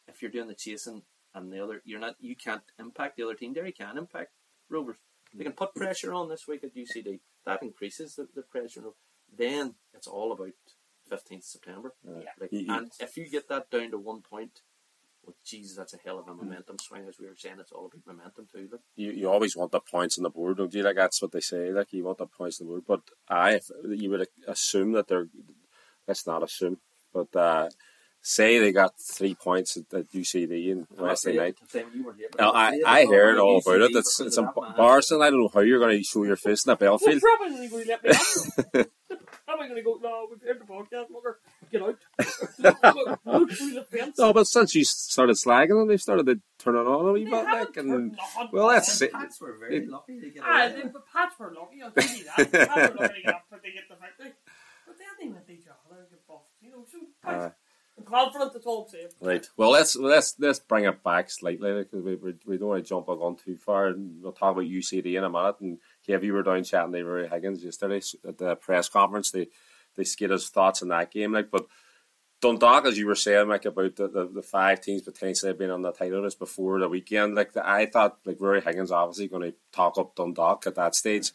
if 0.07 0.21
you're 0.21 0.31
doing 0.31 0.47
the 0.47 0.55
chasing 0.55 1.03
and 1.33 1.51
the 1.51 1.63
other, 1.63 1.81
you're 1.85 1.99
not, 1.99 2.15
you 2.19 2.35
can't 2.35 2.63
impact 2.79 3.17
the 3.17 3.23
other 3.23 3.35
team. 3.35 3.53
Derry 3.53 3.71
can 3.71 3.97
impact 3.97 4.31
Rovers. 4.69 4.97
They 5.33 5.43
can 5.43 5.53
put 5.53 5.75
pressure 5.75 6.13
on 6.13 6.29
this 6.29 6.47
week 6.47 6.63
at 6.63 6.75
UCD. 6.75 7.19
That 7.45 7.61
increases 7.63 8.15
the, 8.15 8.27
the 8.35 8.41
pressure. 8.41 8.81
Then 9.35 9.75
it's 9.93 10.07
all 10.07 10.31
about 10.31 10.53
15th 11.11 11.43
September. 11.43 11.93
Yeah. 12.03 12.21
Like, 12.39 12.51
You- 12.51 12.59
you- 12.61 12.73
and 12.73 12.91
if 12.99 13.15
you 13.17 13.29
get 13.29 13.47
that 13.49 13.69
down 13.69 13.91
to 13.91 13.97
one 13.97 14.21
point, 14.21 14.61
well, 15.25 15.35
Jesus, 15.45 15.77
that's 15.77 15.93
a 15.93 15.97
hell 16.03 16.19
of 16.19 16.27
a 16.27 16.33
momentum 16.33 16.77
swing. 16.79 17.05
As 17.07 17.17
we 17.19 17.27
were 17.27 17.35
saying, 17.35 17.57
it's 17.59 17.71
all 17.71 17.87
about 17.87 18.05
momentum 18.05 18.47
too. 18.51 18.69
Like, 18.71 18.81
you, 18.95 19.11
you 19.11 19.29
always 19.29 19.55
want 19.55 19.71
the 19.71 19.79
points 19.79 20.17
on 20.17 20.23
the 20.23 20.29
board, 20.29 20.57
don't 20.57 20.73
you? 20.73 20.83
Like 20.83 20.95
that's 20.95 21.21
what 21.21 21.31
they 21.31 21.39
say. 21.41 21.71
Like 21.71 21.91
you 21.93 22.03
want 22.03 22.17
the 22.19 22.25
points 22.27 22.59
on 22.61 22.67
the 22.67 22.71
board, 22.71 22.83
but 22.87 23.01
I 23.29 23.53
if 23.55 23.65
you 23.83 24.09
would 24.09 24.27
assume 24.47 24.93
that 24.93 25.07
they're. 25.07 25.27
Let's 26.07 26.25
not 26.25 26.41
assume, 26.41 26.77
but 27.13 27.35
uh, 27.35 27.69
say 28.21 28.59
they 28.59 28.71
got 28.71 28.93
three 29.13 29.35
points 29.35 29.77
at, 29.77 29.93
at 29.97 30.11
UCD 30.11 30.69
in 30.71 30.87
Wednesday 30.97 31.37
night. 31.37 31.55
Sam, 31.67 31.85
you 31.93 32.03
were 32.03 32.13
here, 32.13 32.29
Now, 32.37 32.51
I, 32.51 32.71
was 32.71 32.79
I 32.85 33.03
talking 33.03 33.13
heard 33.17 33.37
all 33.37 33.61
UCD 33.61 33.65
about 33.67 33.81
it. 33.81 33.91
It's, 33.95 34.17
because 34.17 34.27
it's 34.27 34.37
of 34.37 34.45
that 34.55 34.67
embarrassing. 34.69 35.21
I 35.21 35.29
don't 35.29 35.41
know 35.41 35.51
how 35.53 35.59
you're 35.61 35.79
going 35.79 35.97
to 35.97 36.03
show 36.03 36.23
your 36.23 36.35
face 36.35 36.65
in 36.65 36.71
that 36.71 36.81
Well, 36.81 36.97
Belfield. 36.97 37.21
probably 37.21 37.67
going 37.69 37.69
to 37.69 37.89
let 37.89 38.03
me 38.03 38.09
out. 38.79 38.87
How 39.47 39.53
am 39.55 39.61
I 39.61 39.67
going 39.67 39.75
to 39.75 39.83
go? 39.83 39.99
No, 40.01 40.27
we've 40.29 40.41
heard 40.41 40.59
the 40.59 40.65
podcast, 40.65 41.09
mugger. 41.11 41.38
Get 41.71 41.81
out. 41.81 41.97
look, 42.95 43.19
look 43.25 43.51
through 43.51 43.71
the 43.73 43.83
fence. 43.83 44.17
No, 44.17 44.33
but 44.33 44.47
since 44.47 44.73
you 44.75 44.83
started 44.83 45.35
slagging 45.35 45.69
them, 45.79 45.87
they've 45.87 46.01
started 46.01 46.25
to 46.27 46.39
turn 46.57 46.75
it 46.75 46.79
on 46.87 47.07
a 47.07 47.11
wee 47.11 47.25
They 47.25 47.29
bit. 47.31 47.45
haven't 47.45 47.59
Like, 47.67 47.77
and 47.77 48.11
nothing 48.11 48.49
well, 48.51 48.69
that's 48.69 49.01
it. 49.01 49.11
Pats 49.13 49.39
were 49.41 49.55
very 49.59 49.85
lucky 49.85 50.19
to 50.19 50.29
get 50.29 50.43
Ah, 50.45 50.65
away. 50.67 50.81
the, 50.83 50.89
the 50.89 50.99
Pats 51.13 51.35
were 51.39 51.53
lucky, 51.53 51.81
I'll 51.81 51.91
give 51.91 52.17
you 52.17 52.25
that. 52.25 52.51
The 52.51 52.57
Pats 52.67 52.93
were 52.93 53.01
lucky 53.01 53.13
to 53.15 53.21
get 53.23 53.35
up, 53.35 53.45
but 53.51 53.61
they 53.63 53.71
get 53.71 53.83
the 53.89 53.95
victory. 53.95 54.33
But 54.87 54.97
then 54.97 55.07
they 55.21 55.27
went 55.31 55.49
each 55.49 55.67
other 55.67 55.99
and 56.01 56.09
get 56.09 56.27
buffed, 56.27 56.45
you 56.61 56.71
know. 56.71 56.85
So, 56.91 56.97
Uh, 57.23 57.49
I'm 57.97 58.05
confident 58.05 58.53
that's 58.53 58.65
all 58.65 58.83
I'm 58.83 58.89
saying. 58.89 59.07
Right. 59.21 59.45
Well, 59.57 59.71
let's 59.71 59.95
let's 59.97 60.33
let's 60.39 60.59
bring 60.59 60.85
it 60.85 61.03
back 61.03 61.29
slightly 61.29 61.73
because 61.83 62.01
we, 62.01 62.15
we 62.15 62.33
we 62.45 62.57
don't 62.57 62.69
want 62.69 62.83
to 62.83 62.87
jump 62.89 63.09
on 63.09 63.35
too 63.35 63.57
far. 63.57 63.87
And 63.87 64.23
we'll 64.23 64.31
talk 64.31 64.53
about 64.53 64.63
UCD 64.63 65.17
in 65.17 65.23
a 65.25 65.29
minute. 65.29 65.55
And 65.59 65.79
Kev, 66.07 66.23
you 66.23 66.31
were 66.33 66.41
down 66.43 66.63
chatting 66.63 66.93
to 66.93 66.99
Ruaidhri 66.99 67.29
Higgins 67.29 67.61
yesterday 67.63 68.01
at 68.25 68.37
the 68.37 68.55
press 68.55 68.87
conference. 68.87 69.31
They 69.31 69.49
they 69.99 70.03
skid 70.05 70.31
his 70.31 70.49
thoughts 70.49 70.81
on 70.81 70.87
that 70.87 71.11
game. 71.11 71.31
Like, 71.33 71.51
but 71.51 71.67
Dundalk, 72.41 72.85
as 72.85 72.97
you 72.97 73.05
were 73.05 73.15
saying, 73.15 73.49
like 73.49 73.65
about 73.65 73.95
the, 73.97 74.07
the, 74.07 74.25
the 74.35 74.41
five 74.41 74.79
teams 74.81 75.01
potentially 75.01 75.51
being 75.53 75.71
on 75.71 75.81
the 75.81 75.91
title 75.91 76.21
list 76.21 76.39
before 76.39 76.79
the 76.79 76.87
weekend, 76.87 77.35
like 77.35 77.51
the, 77.53 77.67
I 77.67 77.85
thought, 77.85 78.19
like 78.25 78.37
Ruaidhri 78.37 78.63
Higgins 78.63 78.91
obviously 78.91 79.27
going 79.27 79.51
to 79.51 79.57
talk 79.73 79.97
up 79.97 80.15
Dundalk 80.15 80.65
at 80.65 80.75
that 80.75 80.95
stage. 80.95 81.31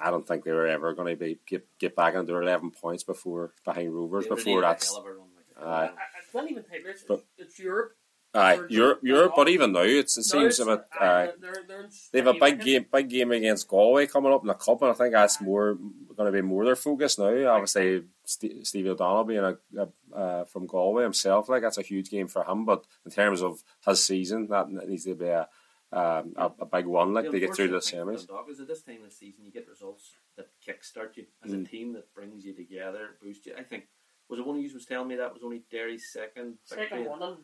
I 0.00 0.10
don't 0.10 0.26
think 0.28 0.44
they 0.44 0.52
were 0.52 0.66
ever 0.66 0.92
going 0.94 1.08
to 1.14 1.16
be 1.18 1.38
get 1.46 1.66
get 1.78 1.96
back 1.96 2.14
into 2.14 2.36
eleven 2.36 2.70
points 2.70 3.02
before 3.02 3.52
behind 3.64 3.94
Rovers 3.94 4.24
They 4.24 4.30
before 4.30 4.44
needed 4.56 4.64
that's 4.64 4.88
hell 4.88 4.98
of 5.00 5.06
a 5.06 5.08
run, 5.14 5.26
like, 5.36 5.66
Aye. 5.66 5.66
Uh, 5.66 5.68
I- 5.70 5.84
I- 5.86 6.22
It's 6.24 6.34
not 6.34 6.50
even 6.50 6.62
title 6.64 6.86
race. 6.86 7.04
But- 7.08 7.24
It's, 7.38 7.50
it's 7.50 7.58
Europe. 7.58 7.92
Aye 8.34 8.60
Europe 8.68 9.00
Europe, 9.02 9.32
but 9.36 9.48
even 9.48 9.72
now 9.72 9.80
it's, 9.82 10.16
it 10.16 10.20
No, 10.20 10.40
seems 10.40 10.58
it's- 10.60 10.60
a 10.60 10.76
bit. 10.76 10.86
aye, 11.00 11.06
Aye. 11.06 11.32
they're, 11.40 11.64
they're 11.68 11.88
They 12.12 12.18
have 12.20 12.28
a 12.28 12.38
big 12.40 12.60
game, 12.60 12.86
big 12.92 13.08
game 13.08 13.30
against 13.32 13.68
Galway 13.68 14.06
coming 14.06 14.32
up 14.32 14.42
in 14.42 14.48
the 14.48 14.54
cup, 14.54 14.80
and 14.82 14.90
I 14.90 14.94
think 14.94 15.12
that's 15.12 15.40
more 15.40 15.74
going 16.16 16.26
to 16.26 16.32
be 16.32 16.42
more 16.42 16.64
their 16.64 16.76
focus 16.76 17.18
now. 17.18 17.46
Obviously, 17.50 18.04
St- 18.24 18.66
Stevie 18.66 18.90
O'Donnell 18.90 19.24
being 19.24 19.40
a, 19.40 19.56
a 19.78 19.88
uh, 20.16 20.44
from 20.44 20.66
Galway 20.66 21.02
himself, 21.02 21.48
like 21.48 21.62
that's 21.62 21.78
a 21.78 21.82
huge 21.82 22.10
game 22.10 22.28
for 22.28 22.44
him. 22.44 22.64
But 22.64 22.84
in 23.04 23.10
terms 23.10 23.42
of 23.42 23.62
his 23.86 24.02
season, 24.04 24.48
that 24.48 24.68
needs 24.70 25.04
to 25.04 25.14
be 25.14 25.26
a 25.26 25.48
um, 25.92 26.32
a, 26.36 26.50
a 26.60 26.64
big 26.64 26.86
one, 26.86 27.12
like 27.12 27.26
The 27.26 27.32
they 27.32 27.40
get 27.40 27.54
through 27.54 27.68
the 27.68 27.76
semis. 27.80 28.22
for 28.22 28.26
Dundalk 28.28 28.48
is 28.50 28.60
at 28.60 28.66
this 28.68 28.82
time 28.82 29.02
of 29.04 29.10
the 29.10 29.14
season 29.14 29.44
you 29.44 29.52
get 29.52 29.68
results 29.68 30.12
that 30.38 30.48
kickstart 30.66 31.16
you 31.18 31.26
as 31.44 31.50
Mm. 31.52 31.66
a 31.66 31.68
team 31.68 31.92
that 31.92 32.14
brings 32.14 32.46
you 32.46 32.54
together, 32.54 33.10
boost 33.20 33.44
you. 33.44 33.52
I 33.58 33.62
think 33.62 33.88
was 34.26 34.38
it 34.40 34.46
one 34.46 34.56
of 34.56 34.62
you 34.62 34.70
was 34.72 34.86
telling 34.86 35.08
me 35.08 35.16
that 35.16 35.34
was 35.34 35.42
only 35.42 35.64
Derry's 35.70 36.10
second 36.10 36.54
Second 36.64 37.04
one 37.04 37.22
in 37.22 37.36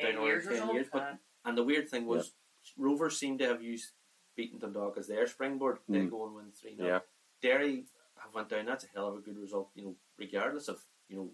ten 0.00 0.14
Down 0.14 0.24
years 0.24 0.46
10 0.46 0.70
years, 0.74 0.88
but- 0.92 1.02
Aye. 1.02 1.18
And 1.44 1.56
the 1.56 1.64
weird 1.64 1.88
thing 1.88 2.06
was 2.06 2.32
Rovers 2.76 3.16
seemed 3.18 3.38
to 3.38 3.46
have 3.46 3.62
used 3.62 3.92
beating 4.34 4.58
Dundalk 4.58 4.98
as 4.98 5.06
their 5.08 5.26
springboard. 5.26 5.78
They 5.88 6.00
Mm. 6.00 6.10
go 6.10 6.26
and 6.26 6.34
win 6.34 6.52
three 6.52 6.76
0 6.76 6.86
Yeah. 6.88 7.00
Derry 7.40 7.86
have 8.16 8.34
went 8.34 8.48
down. 8.48 8.66
That's 8.66 8.84
a 8.84 8.88
hell 8.88 9.08
of 9.08 9.16
a 9.16 9.20
good 9.20 9.38
result. 9.38 9.70
You 9.74 9.84
know, 9.84 9.96
regardless 10.18 10.68
of 10.68 10.84
you 11.08 11.16
know 11.16 11.30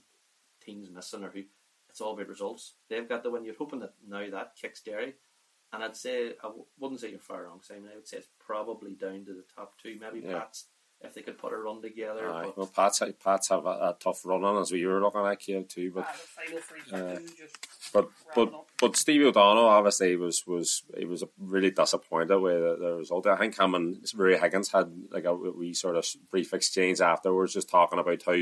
teams 0.61 0.89
missing 0.91 1.25
or 1.25 1.31
who, 1.31 1.45
it's 1.89 2.01
all 2.01 2.13
about 2.13 2.29
results. 2.29 2.75
They've 2.89 3.09
got 3.09 3.23
the 3.23 3.31
win. 3.31 3.45
You're 3.45 3.57
hoping 3.57 3.81
that 3.81 3.95
now 4.07 4.29
that 4.31 4.55
kicks 4.57 4.81
Derry. 4.83 5.17
And 5.73 5.83
I'd 5.83 5.97
say 5.97 6.29
I 6.39 6.43
w- 6.43 6.67
wouldn't 6.79 7.01
say 7.01 7.11
you're 7.11 7.19
far 7.19 7.45
wrong, 7.45 7.61
Simon. 7.63 7.91
I 7.93 7.97
would 7.97 8.07
say 8.07 8.19
it's 8.19 8.29
probably 8.39 8.95
down 8.95 9.25
to 9.25 9.35
the 9.35 9.43
top 9.43 9.77
two, 9.79 9.99
maybe 10.01 10.21
Yeah. 10.21 10.39
Pats 10.39 10.69
if 11.05 11.15
they 11.15 11.23
could 11.23 11.39
put 11.39 11.53
a 11.53 11.57
run 11.57 11.83
together. 11.83 12.31
Aye. 12.31 12.45
but 12.45 12.57
Well, 12.57 12.67
Pats 12.75 13.03
Pats 13.23 13.49
have 13.49 13.67
a, 13.67 13.71
a 13.71 13.97
tough 13.99 14.25
run 14.25 14.45
on 14.45 14.61
as 14.61 14.73
we 14.73 14.85
were 14.87 15.01
looking 15.01 15.25
at 15.25 15.41
Cave 15.41 15.69
too, 15.69 15.93
but 15.95 16.05
Aye, 16.05 16.13
the 16.13 16.53
final 16.53 16.61
three 16.61 16.93
uh, 16.93 17.19
but 17.93 18.11
but 18.35 18.55
up. 18.55 18.69
but 18.81 18.97
Stevie 18.97 19.25
O'Donnell 19.27 19.67
obviously 19.67 20.17
was 20.17 20.45
was 20.47 20.83
he 20.97 21.05
was 21.05 21.25
really 21.39 21.71
disappointed 21.71 22.39
with 22.39 22.55
the, 22.55 22.77
the 22.81 22.95
result. 22.97 23.27
I 23.27 23.37
think 23.37 23.59
him 23.59 23.75
and 23.75 24.03
Ruaidhri 24.03 24.41
Higgins 24.41 24.73
had 24.73 24.91
like 25.11 25.25
a 25.25 25.35
wee 25.35 25.75
sort 25.75 25.97
of 25.97 26.07
brief 26.31 26.53
exchange 26.53 27.01
afterwards, 27.01 27.55
just 27.55 27.69
talking 27.69 27.99
about 27.99 28.23
how 28.25 28.37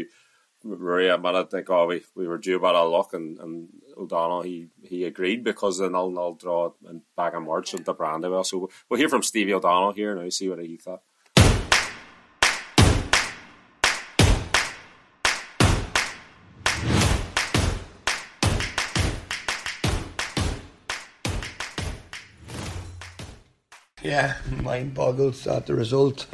Ruaidhri 0.64 1.14
admitted 1.14 1.52
like 1.52 1.70
oh 1.70 1.86
we, 1.86 2.02
we 2.14 2.26
were 2.26 2.38
due 2.38 2.56
about 2.56 2.76
our 2.76 2.88
luck, 2.88 3.12
and, 3.14 3.38
and 3.38 3.68
O'Donnell 3.96 4.42
he 4.42 4.68
he 4.82 5.04
agreed 5.04 5.44
because 5.44 5.78
the 5.78 5.90
nil 5.90 6.10
nil 6.10 6.34
draw 6.34 6.72
in 6.88 7.02
back 7.16 7.34
in 7.34 7.44
March 7.44 7.74
at 7.74 7.84
the 7.84 7.94
Brandywell. 7.94 8.44
So 8.44 8.70
we'll 8.88 8.98
hear 8.98 9.08
from 9.08 9.22
Stevie 9.22 9.54
O'Donnell 9.54 9.92
here 9.92 10.14
now, 10.14 10.28
see 10.28 10.48
what 10.48 10.60
he 10.60 10.76
thought. 10.76 11.02
Yeah, 24.02 24.36
mind 24.62 24.94
boggles 24.94 25.46
at 25.46 25.66
the 25.66 25.74
result. 25.74 26.26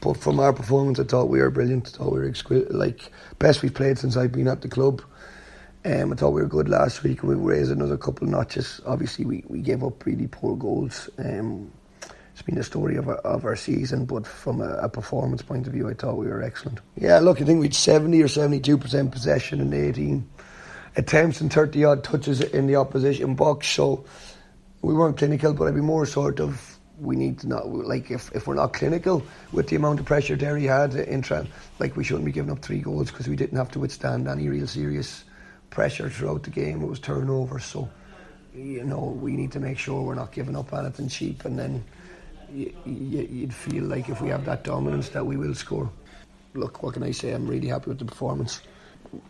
But 0.00 0.18
from 0.18 0.38
our 0.38 0.52
performance, 0.52 1.00
I 1.00 1.04
thought 1.04 1.28
we 1.28 1.40
were 1.40 1.50
brilliant. 1.50 1.88
I 1.88 1.98
thought 1.98 2.12
we 2.12 2.20
were 2.20 2.28
exquisite, 2.28 2.74
like 2.74 3.10
best 3.38 3.62
we've 3.62 3.74
played 3.74 3.98
since 3.98 4.16
I've 4.16 4.32
been 4.32 4.48
at 4.48 4.60
the 4.60 4.68
club. 4.68 5.02
Um, 5.84 6.12
I 6.12 6.16
thought 6.16 6.30
we 6.30 6.42
were 6.42 6.48
good 6.48 6.68
last 6.68 7.02
week, 7.02 7.22
and 7.22 7.30
we 7.30 7.36
raised 7.36 7.70
another 7.70 7.96
couple 7.96 8.26
of 8.26 8.32
notches. 8.32 8.80
Obviously, 8.86 9.24
we, 9.24 9.44
we 9.48 9.60
gave 9.60 9.82
up 9.82 10.04
really 10.04 10.26
poor 10.26 10.56
goals. 10.56 11.08
Um, 11.18 11.70
it's 12.32 12.42
been 12.42 12.56
the 12.56 12.64
story 12.64 12.96
of 12.96 13.08
our, 13.08 13.16
of 13.16 13.44
our 13.44 13.56
season, 13.56 14.04
but 14.04 14.26
from 14.26 14.60
a, 14.60 14.74
a 14.74 14.88
performance 14.88 15.42
point 15.42 15.66
of 15.66 15.72
view, 15.72 15.88
I 15.88 15.94
thought 15.94 16.16
we 16.16 16.26
were 16.26 16.42
excellent. 16.42 16.80
Yeah, 16.96 17.18
look, 17.20 17.40
I 17.40 17.44
think 17.44 17.60
we 17.60 17.66
had 17.66 17.74
70 17.74 18.22
or 18.22 18.26
72% 18.26 19.10
possession 19.10 19.60
in 19.60 19.72
18 19.72 20.28
attempts 20.96 21.40
and 21.40 21.52
30 21.52 21.84
odd 21.84 22.04
touches 22.04 22.40
in 22.42 22.66
the 22.66 22.76
opposition 22.76 23.34
box. 23.34 23.68
So 23.68 24.04
we 24.82 24.92
weren't 24.92 25.16
clinical, 25.16 25.54
but 25.54 25.68
I'd 25.68 25.74
be 25.74 25.80
more 25.80 26.04
sort 26.04 26.40
of 26.40 26.75
we 27.00 27.16
need 27.16 27.38
to 27.40 27.48
not 27.48 27.68
like 27.68 28.10
if, 28.10 28.30
if 28.34 28.46
we're 28.46 28.54
not 28.54 28.72
clinical 28.72 29.22
with 29.52 29.68
the 29.68 29.76
amount 29.76 30.00
of 30.00 30.06
pressure 30.06 30.36
Derry 30.36 30.64
had 30.64 30.94
in 30.94 31.22
tra- 31.22 31.46
like 31.78 31.96
we 31.96 32.04
shouldn't 32.04 32.24
be 32.24 32.32
giving 32.32 32.50
up 32.50 32.60
three 32.60 32.80
goals 32.80 33.10
because 33.10 33.28
we 33.28 33.36
didn't 33.36 33.58
have 33.58 33.70
to 33.72 33.78
withstand 33.80 34.28
any 34.28 34.48
real 34.48 34.66
serious 34.66 35.24
pressure 35.70 36.08
throughout 36.08 36.42
the 36.42 36.50
game. 36.50 36.82
It 36.82 36.86
was 36.86 36.98
turnover, 37.00 37.58
so 37.58 37.88
you 38.54 38.84
know 38.84 39.18
we 39.20 39.32
need 39.36 39.52
to 39.52 39.60
make 39.60 39.78
sure 39.78 40.00
we're 40.02 40.14
not 40.14 40.32
giving 40.32 40.56
up 40.56 40.72
anything 40.72 41.08
cheap, 41.08 41.44
and 41.44 41.58
then 41.58 41.84
y- 42.50 42.72
y- 42.86 42.92
you'd 43.30 43.52
feel 43.54 43.84
like 43.84 44.08
if 44.08 44.20
we 44.22 44.30
have 44.30 44.44
that 44.46 44.64
dominance 44.64 45.10
that 45.10 45.26
we 45.26 45.36
will 45.36 45.54
score. 45.54 45.90
Look, 46.54 46.82
what 46.82 46.94
can 46.94 47.02
I 47.02 47.10
say? 47.10 47.32
I'm 47.32 47.46
really 47.46 47.68
happy 47.68 47.90
with 47.90 47.98
the 47.98 48.06
performance. 48.06 48.62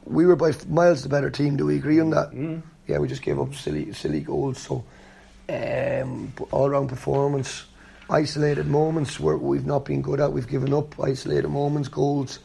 We 0.04 0.24
were 0.26 0.36
by 0.36 0.52
miles 0.68 1.02
the 1.02 1.08
better 1.08 1.30
team. 1.30 1.56
Do 1.56 1.66
we 1.66 1.76
agree 1.76 1.98
on 1.98 2.10
that? 2.10 2.30
Mm. 2.30 2.62
Yeah, 2.86 2.98
we 2.98 3.08
just 3.08 3.22
gave 3.22 3.40
up 3.40 3.52
silly, 3.54 3.92
silly 3.92 4.20
goals. 4.20 4.58
So, 4.58 4.84
um, 5.48 6.32
all 6.50 6.70
round 6.70 6.88
performance, 6.88 7.64
isolated 8.10 8.66
moments 8.66 9.18
where 9.20 9.36
we've 9.36 9.66
not 9.66 9.84
been 9.84 10.02
good 10.02 10.20
at. 10.20 10.32
We've 10.32 10.48
given 10.48 10.72
up 10.72 10.98
isolated 11.00 11.48
moments, 11.48 11.88
goals, 11.88 12.38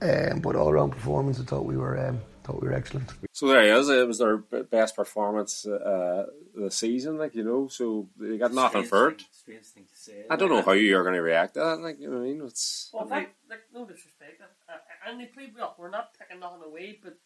um, 0.00 0.40
but 0.40 0.56
all 0.56 0.72
round 0.72 0.92
performance. 0.92 1.40
I 1.40 1.44
thought 1.44 1.64
we 1.64 1.76
were, 1.76 1.98
um, 2.08 2.20
thought 2.44 2.60
we 2.60 2.68
were 2.68 2.74
excellent. 2.74 3.10
So 3.32 3.48
there 3.48 3.62
he 3.62 3.68
is. 3.70 3.88
It 3.88 4.06
was 4.06 4.18
their 4.18 4.36
best 4.38 4.96
performance 4.96 5.66
uh, 5.66 6.26
the 6.54 6.70
season, 6.70 7.18
like 7.18 7.34
you 7.34 7.44
know. 7.44 7.68
So 7.68 8.08
they 8.18 8.36
got 8.38 8.52
nothing 8.52 8.84
strange 8.84 8.88
for 8.88 9.08
it. 9.08 9.16
thing- 9.18 9.26
Strange 9.32 9.64
thing 9.66 9.84
to 9.84 9.96
say. 9.96 10.24
I 10.30 10.36
don't 10.36 10.50
know 10.50 10.62
how 10.62 10.72
you're 10.72 11.02
going 11.02 11.14
to 11.14 11.22
react 11.22 11.54
to 11.54 11.60
that. 11.60 11.80
Like 11.80 11.98
you 12.00 12.08
know 12.10 12.16
what 12.18 12.22
I 12.24 12.26
mean? 12.26 12.42
It's 12.46 12.90
Well, 12.92 13.04
that, 13.06 13.28
like, 13.50 13.60
no 13.74 13.84
disrespect, 13.86 14.40
uh, 14.40 14.72
uh, 14.72 15.10
and 15.10 15.20
they 15.20 15.26
played 15.26 15.54
well. 15.56 15.74
We're 15.78 15.90
not 15.90 16.10
taking 16.18 16.40
nothing 16.40 16.62
away, 16.64 16.98
but 17.02 17.16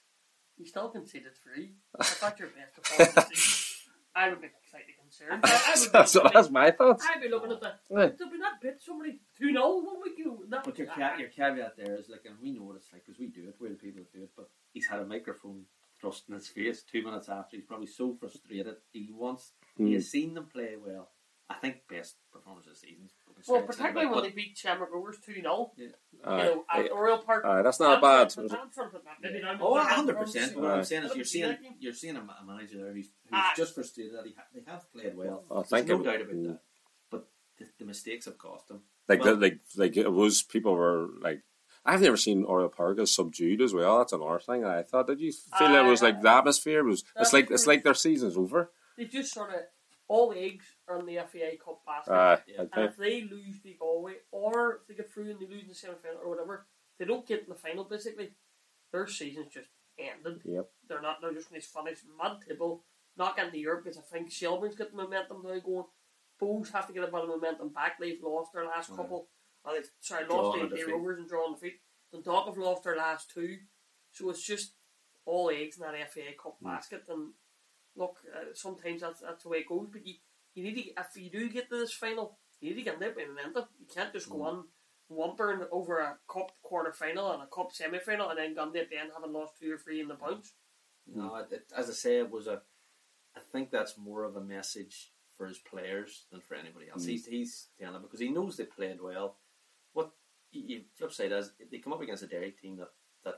you 0.56 0.66
still 0.66 0.88
conceded 0.88 1.32
three. 1.42 1.72
I 1.98 2.04
thought 2.04 2.38
your 2.38 2.48
best 2.48 2.74
performance. 2.74 3.72
this 4.16 4.24
season. 4.24 4.24
I 4.24 4.28
would 4.30 4.40
be 4.40 4.48
slightly 4.70 4.94
concerned. 5.00 5.40
I, 5.44 5.50
I 5.66 5.78
would 5.78 5.84
be, 5.84 5.90
that's, 5.92 6.12
that's 6.34 6.50
my 6.50 6.70
thoughts. 6.70 7.06
I'd 7.08 7.22
be 7.22 7.28
looking 7.28 7.52
at 7.52 7.60
the. 7.60 7.72
Right. 7.90 8.16
Did 8.16 8.30
we 8.30 8.38
not 8.38 8.60
bit 8.60 8.80
somebody 8.80 9.20
2 9.38 9.52
0 9.52 9.76
one 9.76 10.02
week? 10.02 10.14
You 10.18 10.24
know, 10.26 10.42
that 10.48 10.64
But 10.64 10.78
your, 10.78 10.86
ca- 10.86 11.16
your 11.18 11.28
caveat 11.28 11.76
there 11.76 11.96
is 11.96 12.08
like, 12.08 12.24
and 12.26 12.36
we 12.40 12.52
know 12.52 12.64
what 12.64 12.76
it's 12.76 12.92
like 12.92 13.04
because 13.04 13.18
we 13.18 13.28
do 13.28 13.48
it. 13.48 13.56
We're 13.60 13.70
the 13.70 13.76
people 13.76 14.02
that 14.02 14.12
do 14.12 14.24
it. 14.24 14.30
But 14.36 14.48
he's 14.72 14.86
had 14.86 15.00
a 15.00 15.06
microphone 15.06 15.64
thrust 16.00 16.24
in 16.28 16.34
his 16.34 16.48
face 16.48 16.82
two 16.82 17.02
minutes 17.02 17.28
after. 17.28 17.56
He's 17.56 17.66
probably 17.66 17.86
so 17.86 18.16
frustrated. 18.18 18.76
He 18.92 19.10
wants. 19.12 19.52
He 19.76 19.94
has 19.94 20.04
hmm. 20.04 20.08
seen 20.08 20.34
them 20.34 20.46
play 20.46 20.76
well. 20.76 21.10
I 21.48 21.54
think 21.54 21.82
best 21.88 22.16
performance 22.32 22.66
of 22.66 22.74
the 22.74 22.78
season. 22.78 23.08
Well, 23.48 23.62
particularly 23.62 24.06
when 24.06 24.22
they 24.24 24.30
beat 24.30 24.56
Shamrock 24.56 24.92
Rovers 24.92 25.16
2 25.24 25.34
0. 25.34 25.72
Yeah. 25.76 25.86
You 25.86 25.92
know, 26.24 26.64
at 26.72 26.90
Oriel 26.90 27.18
Park. 27.18 27.44
Aye, 27.44 27.62
that's 27.62 27.78
not 27.78 28.00
bad. 28.00 28.22
I'm 28.22 28.30
sort 28.30 28.46
of 28.46 28.72
putting 28.74 29.00
that 29.04 29.16
maybe 29.22 29.40
down 29.40 29.58
Oh, 29.60 29.74
the 29.74 29.84
hundred 29.84 30.16
percent. 30.16 30.56
What 30.56 30.70
Aye. 30.70 30.76
I'm 30.78 30.84
saying 30.84 31.04
is, 31.04 31.14
you're 31.14 31.24
seeing 31.24 31.56
you're 31.78 31.92
seeing 31.92 32.16
a, 32.16 32.24
manager 32.46 32.78
there 32.78 32.92
who's, 32.92 33.06
who's 33.24 33.32
Aye. 33.32 33.52
just 33.56 33.74
frustrated 33.74 34.14
that 34.14 34.26
he 34.26 34.34
ha- 34.36 34.44
they 34.54 34.62
have 34.70 34.92
played 34.92 35.16
well. 35.16 35.44
I 35.50 35.54
There's 35.56 35.68
think 35.68 35.88
no 35.88 36.00
it- 36.00 36.04
doubt 36.04 36.20
about 36.22 36.34
mm. 36.34 36.46
that. 36.46 36.60
But 37.10 37.28
the, 37.58 37.66
the 37.78 37.84
mistakes 37.84 38.24
have 38.24 38.38
cost 38.38 38.68
them. 38.68 38.82
Like 39.08 39.22
Well- 39.22 39.36
the, 39.36 39.40
like 39.40 39.60
like 39.76 39.96
it 39.96 40.10
was 40.10 40.42
people 40.42 40.74
were 40.74 41.08
like 41.20 41.42
I've 41.84 42.02
never 42.02 42.16
seen 42.16 42.44
Oriel 42.44 42.68
Park 42.68 42.98
as 42.98 43.14
subdued 43.14 43.62
as 43.62 43.72
well. 43.72 43.98
That's 43.98 44.12
another 44.12 44.40
thing. 44.40 44.64
I 44.64 44.82
thought. 44.82 45.06
Did 45.06 45.20
you 45.20 45.32
feel 45.56 45.74
it 45.74 45.84
was 45.84 46.02
like 46.02 46.20
the 46.20 46.30
atmosphere 46.30 46.82
was? 46.82 47.04
It's 47.16 47.32
like 47.32 47.50
it's 47.50 47.66
like 47.66 47.84
their 47.84 47.94
season's 47.94 48.36
over. 48.36 48.72
They 48.98 49.04
just 49.04 49.32
sort 49.32 49.50
of. 49.50 49.60
All 50.08 50.32
eggs 50.36 50.64
are 50.88 51.00
in 51.00 51.06
the 51.06 51.16
FA 51.26 51.56
Cup 51.62 51.80
basket. 51.84 52.12
Uh, 52.12 52.36
Yeah. 52.46 52.64
And 52.72 52.84
if 52.84 52.96
they 52.96 53.22
lose 53.22 53.60
the 53.62 53.74
Galway, 53.78 54.14
or 54.30 54.76
if 54.82 54.86
they 54.86 54.94
get 54.94 55.10
through 55.10 55.30
and 55.30 55.40
they 55.40 55.46
lose 55.46 55.62
in 55.62 55.68
the 55.68 55.74
semi 55.74 55.94
final 55.94 56.20
or 56.22 56.30
whatever, 56.30 56.66
they 56.98 57.04
don't 57.04 57.26
get 57.26 57.42
in 57.42 57.48
the 57.48 57.54
final 57.54 57.84
basically, 57.84 58.30
their 58.92 59.06
season's 59.06 59.52
just 59.52 59.68
ended. 59.98 60.42
Yep. 60.44 60.70
They're 60.88 61.02
not, 61.02 61.20
they're 61.20 61.32
just 61.32 61.50
going 61.50 61.60
to 61.60 61.66
finish 61.66 61.98
mid 62.22 62.46
table, 62.48 62.84
not 63.16 63.36
getting 63.36 63.52
to 63.52 63.58
Europe 63.58 63.84
because 63.84 63.98
I 63.98 64.02
think 64.02 64.30
Shelbourne's 64.30 64.76
got 64.76 64.90
the 64.92 64.96
momentum 64.96 65.42
now 65.42 65.58
going. 65.58 65.84
Bows 66.38 66.70
have 66.70 66.86
to 66.86 66.92
get 66.92 67.02
a 67.02 67.06
bit 67.06 67.14
of 67.22 67.28
momentum 67.28 67.70
back. 67.70 67.98
They've 67.98 68.22
lost 68.22 68.52
their 68.52 68.66
last 68.66 68.90
Mhm. 68.92 68.96
couple. 68.96 69.28
Uh, 69.64 69.72
they, 69.72 69.80
sorry, 70.00 70.26
lost 70.26 70.58
and 70.58 70.70
the, 70.70 70.76
the 70.76 70.76
defeat. 70.82 70.92
Rovers 70.92 71.18
and 71.18 71.28
drawn 71.28 71.54
defeat. 71.54 71.80
Dundalk 72.12 72.46
have 72.46 72.58
lost 72.58 72.84
their 72.84 72.96
last 72.96 73.30
two. 73.30 73.58
So 74.12 74.30
it's 74.30 74.42
just 74.42 74.74
all 75.24 75.50
eggs 75.50 75.76
in 75.78 75.82
that 75.82 75.94
FA 76.12 76.32
Cup 76.40 76.60
Mm. 76.60 76.64
basket. 76.66 77.04
And 77.08 77.32
look, 77.96 78.16
uh, 78.34 78.44
sometimes 78.54 79.00
that's, 79.00 79.20
that's 79.20 79.42
the 79.42 79.48
way 79.48 79.58
it 79.58 79.68
goes. 79.68 79.88
But 79.90 80.06
you, 80.06 80.14
you 80.54 80.62
need 80.64 80.74
to, 80.74 81.00
if 81.00 81.16
you 81.16 81.30
do 81.30 81.48
get 81.48 81.68
to 81.70 81.76
this 81.78 81.92
final, 81.92 82.38
you 82.60 82.70
need 82.70 82.76
to 82.76 82.82
get 82.82 83.00
there 83.00 83.12
by 83.12 83.24
momentum. 83.24 83.64
You 83.78 83.86
can't 83.92 84.12
just 84.12 84.28
go 84.30 84.36
Mm. 84.38 84.46
on 84.46 84.64
whimpering 85.08 85.60
over 85.70 85.98
a 85.98 86.18
cup 86.28 86.50
quarter 86.62 86.92
final 86.92 87.30
and 87.32 87.42
a 87.42 87.46
cup 87.46 87.72
semi 87.72 87.98
final 87.98 88.28
and 88.30 88.38
then 88.38 88.54
gone 88.54 88.72
there 88.72 88.82
at 88.82 88.90
the 88.90 88.98
end 88.98 89.10
having 89.14 89.32
lost 89.32 89.54
two 89.60 89.72
or 89.72 89.78
three 89.78 90.00
in 90.00 90.08
the 90.08 90.14
bounce. 90.14 90.52
No, 91.06 91.36
it, 91.36 91.46
it, 91.52 91.64
as 91.76 91.88
I 91.88 91.92
say, 91.92 92.18
it 92.18 92.30
was 92.30 92.46
a. 92.48 92.62
I 93.36 93.40
think 93.52 93.70
that's 93.70 93.96
more 93.98 94.24
of 94.24 94.34
a 94.36 94.40
message 94.40 95.12
for 95.36 95.46
his 95.46 95.58
players 95.58 96.24
than 96.32 96.40
for 96.40 96.54
anybody 96.54 96.86
else. 96.90 97.04
Mm. 97.04 97.10
He's 97.10 97.26
he's 97.26 97.68
telling 97.78 97.92
them 97.94 98.02
because 98.02 98.18
he 98.20 98.30
knows 98.30 98.56
they 98.56 98.64
played 98.64 99.00
well. 99.00 99.36
What 99.92 100.10
you, 100.50 100.62
you 100.66 100.80
flip 100.96 101.12
side 101.12 101.30
is 101.32 101.52
they 101.70 101.78
come 101.78 101.92
up 101.92 102.00
against 102.00 102.22
a 102.24 102.26
Derry 102.26 102.50
team 102.50 102.76
that 102.78 102.88
that, 103.24 103.34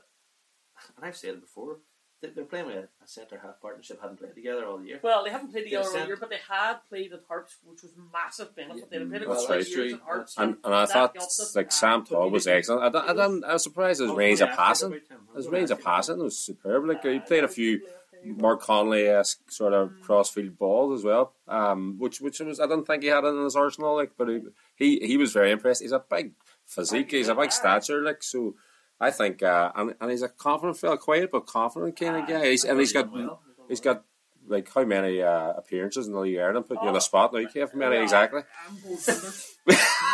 and 0.95 1.05
I've 1.05 1.17
said 1.17 1.35
it 1.35 1.41
before. 1.41 1.77
They- 2.21 2.29
they're 2.29 2.43
playing 2.45 2.65
with 2.67 2.75
a, 2.75 2.79
a 3.03 3.07
centre 3.07 3.39
half 3.41 3.61
partnership, 3.61 4.01
haven't 4.01 4.17
played 4.19 4.35
together 4.35 4.65
all 4.65 4.83
year. 4.83 4.99
Well, 5.01 5.23
they 5.23 5.29
haven't 5.29 5.51
played 5.51 5.63
together 5.65 5.87
all 5.89 6.05
year, 6.05 6.17
but 6.19 6.29
they 6.29 6.39
had 6.49 6.75
played 6.89 7.13
at 7.13 7.21
Harps, 7.27 7.55
which 7.65 7.81
was 7.83 7.91
massive 8.11 8.53
benefit. 8.55 8.89
They 8.89 8.99
had 8.99 9.09
played 9.09 9.23
a 9.23 9.29
Well, 9.29 9.39
couple 9.39 9.55
of 9.59 9.67
years 9.69 9.93
at 9.93 10.01
Harps. 10.01 10.35
And, 10.37 10.57
and 10.63 10.73
I 10.75 10.85
thought 10.85 11.15
like 11.55 11.71
Sam 11.71 12.01
but 12.01 12.09
Todd 12.09 12.31
was 12.31 12.45
excellent. 12.47 12.83
I, 12.83 12.89
don't- 12.89 13.09
I, 13.09 13.13
don't- 13.13 13.43
I 13.45 13.53
was 13.53 13.63
surprised 13.63 14.01
his 14.01 14.11
Oh, 14.11 14.15
range 14.15 14.39
yeah, 14.39 14.47
of 14.47 14.51
I 14.53 14.55
passing. 14.55 14.89
forgot 14.91 15.05
about 15.07 15.29
him. 15.29 15.35
His 15.37 15.47
range 15.47 15.71
of 15.71 15.81
passing 15.81 16.19
was 16.19 16.37
superb. 16.37 16.85
Like 16.85 17.03
he 17.03 17.17
Uh, 17.17 17.21
played 17.21 17.43
a 17.45 17.47
few 17.47 17.81
Mark 18.25 18.61
Connolly 18.61 19.07
esque 19.07 19.49
sort 19.49 19.71
of 19.73 19.91
Mm. 19.91 20.01
crossfield 20.01 20.57
balls 20.57 20.99
as 20.99 21.05
well. 21.05 21.33
Um, 21.47 21.95
which 21.99 22.19
which 22.19 22.41
was 22.41 22.59
I 22.59 22.67
don't 22.67 22.85
think 22.85 23.01
he 23.03 23.07
had 23.07 23.23
in 23.23 23.41
his 23.45 23.55
arsenal. 23.55 23.95
Like, 23.95 24.11
but 24.17 24.27
he 24.27 24.41
he, 24.75 24.99
he 25.07 25.15
was 25.15 25.31
very 25.31 25.51
impressed. 25.51 25.81
He's 25.81 25.93
a 25.93 25.99
big 26.09 26.33
physique. 26.65 27.11
He's 27.11 27.29
a 27.29 27.35
big 27.35 27.53
stature. 27.53 28.01
Like 28.01 28.21
so. 28.21 28.55
I 28.99 29.11
think, 29.11 29.41
uh, 29.43 29.71
and, 29.75 29.95
and 30.01 30.11
he's 30.11 30.21
a 30.23 30.29
confident 30.29 30.77
fella, 30.77 30.97
quiet 30.97 31.31
but 31.31 31.45
confident 31.45 31.97
kind 31.97 32.17
of 32.17 32.27
guy. 32.27 32.49
He's, 32.49 32.63
and 32.65 32.79
he's 32.79 32.91
thought 32.91 33.05
got 33.11 33.11
he 33.13 33.19
done 33.19 33.27
well. 33.27 33.41
He 33.45 33.53
done 33.57 33.65
he's 33.69 33.81
well. 33.85 33.93
got 33.95 34.03
like 34.47 34.73
how 34.73 34.83
many 34.83 35.21
uh, 35.21 35.51
appearances 35.53 36.07
in 36.07 36.13
the 36.13 36.19
league 36.19 36.37
Ireland 36.39 36.65
put 36.67 36.81
you 36.81 36.87
on 36.87 36.93
the 36.93 36.97
Oh, 36.97 36.99
spot 36.99 37.31
now? 37.33 37.39
Kev, 37.41 37.71
how 37.71 37.77
many 37.77 37.95
Well, 37.95 38.03
exactly? 38.03 38.41
I'm 38.67 38.77
going 38.81 38.97
Thunders. 38.97 39.55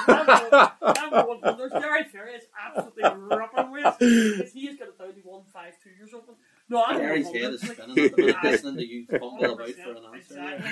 I'm 0.07 0.25
going- 0.25 0.71
I'm 0.81 1.41
Thunders. 1.41 1.71
Gary 1.71 2.03
Ferry 2.03 2.33
is 2.35 2.43
absolutely 2.63 3.03
ripping 3.17 3.71
with 3.71 4.51
he 4.53 4.65
has 4.67 4.75
got 4.77 4.89
a 4.89 4.91
thousand 4.91 5.21
one 5.23 5.43
five 5.53 5.73
two 5.83 5.89
years 5.91 6.13
open. 6.13 6.35
No, 6.69 6.83
I'm 6.83 6.97
going 6.97 7.07
Gary's 7.07 7.25
head 7.27 7.41
Thunders. 7.43 7.63
is 7.63 7.69
spinning 7.71 8.05
at 8.05 8.15
the 8.15 8.21
minute, 8.21 8.35
listening 8.43 8.77
to 8.77 8.85
you 8.85 9.05
fumble 9.09 9.53
about 9.53 9.69
for 9.69 9.89
an 9.91 9.97
answer. 10.13 10.15
Exactly. 10.15 10.71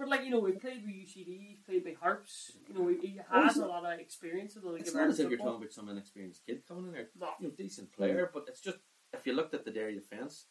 But 0.00 0.08
like 0.08 0.24
you 0.24 0.30
know, 0.30 0.40
we 0.40 0.52
played 0.52 0.82
with 0.82 0.94
UCD, 0.94 1.26
he 1.26 1.58
played 1.66 1.84
with 1.84 1.96
Harps. 1.96 2.52
You 2.66 2.74
know, 2.74 2.88
he, 2.88 3.06
he 3.06 3.20
has 3.30 3.58
a 3.58 3.66
lot 3.66 3.84
of 3.84 4.00
experience 4.00 4.56
in 4.56 4.62
the 4.62 4.70
league 4.70 4.80
It's 4.80 4.94
not 4.94 5.08
as 5.08 5.20
if 5.20 5.28
you're 5.28 5.38
talking 5.38 5.56
about 5.56 5.74
some 5.74 5.90
inexperienced 5.90 6.46
kid 6.46 6.62
coming 6.66 6.86
in 6.86 6.92
there. 6.92 7.08
No. 7.20 7.28
You 7.38 7.48
know, 7.48 7.54
decent 7.54 7.92
player, 7.92 8.30
but 8.32 8.46
it's 8.48 8.62
just 8.62 8.78
if 9.12 9.26
you 9.26 9.34
looked 9.34 9.52
at 9.52 9.66
the 9.66 9.70
Derry 9.70 9.94
defence, 9.94 10.46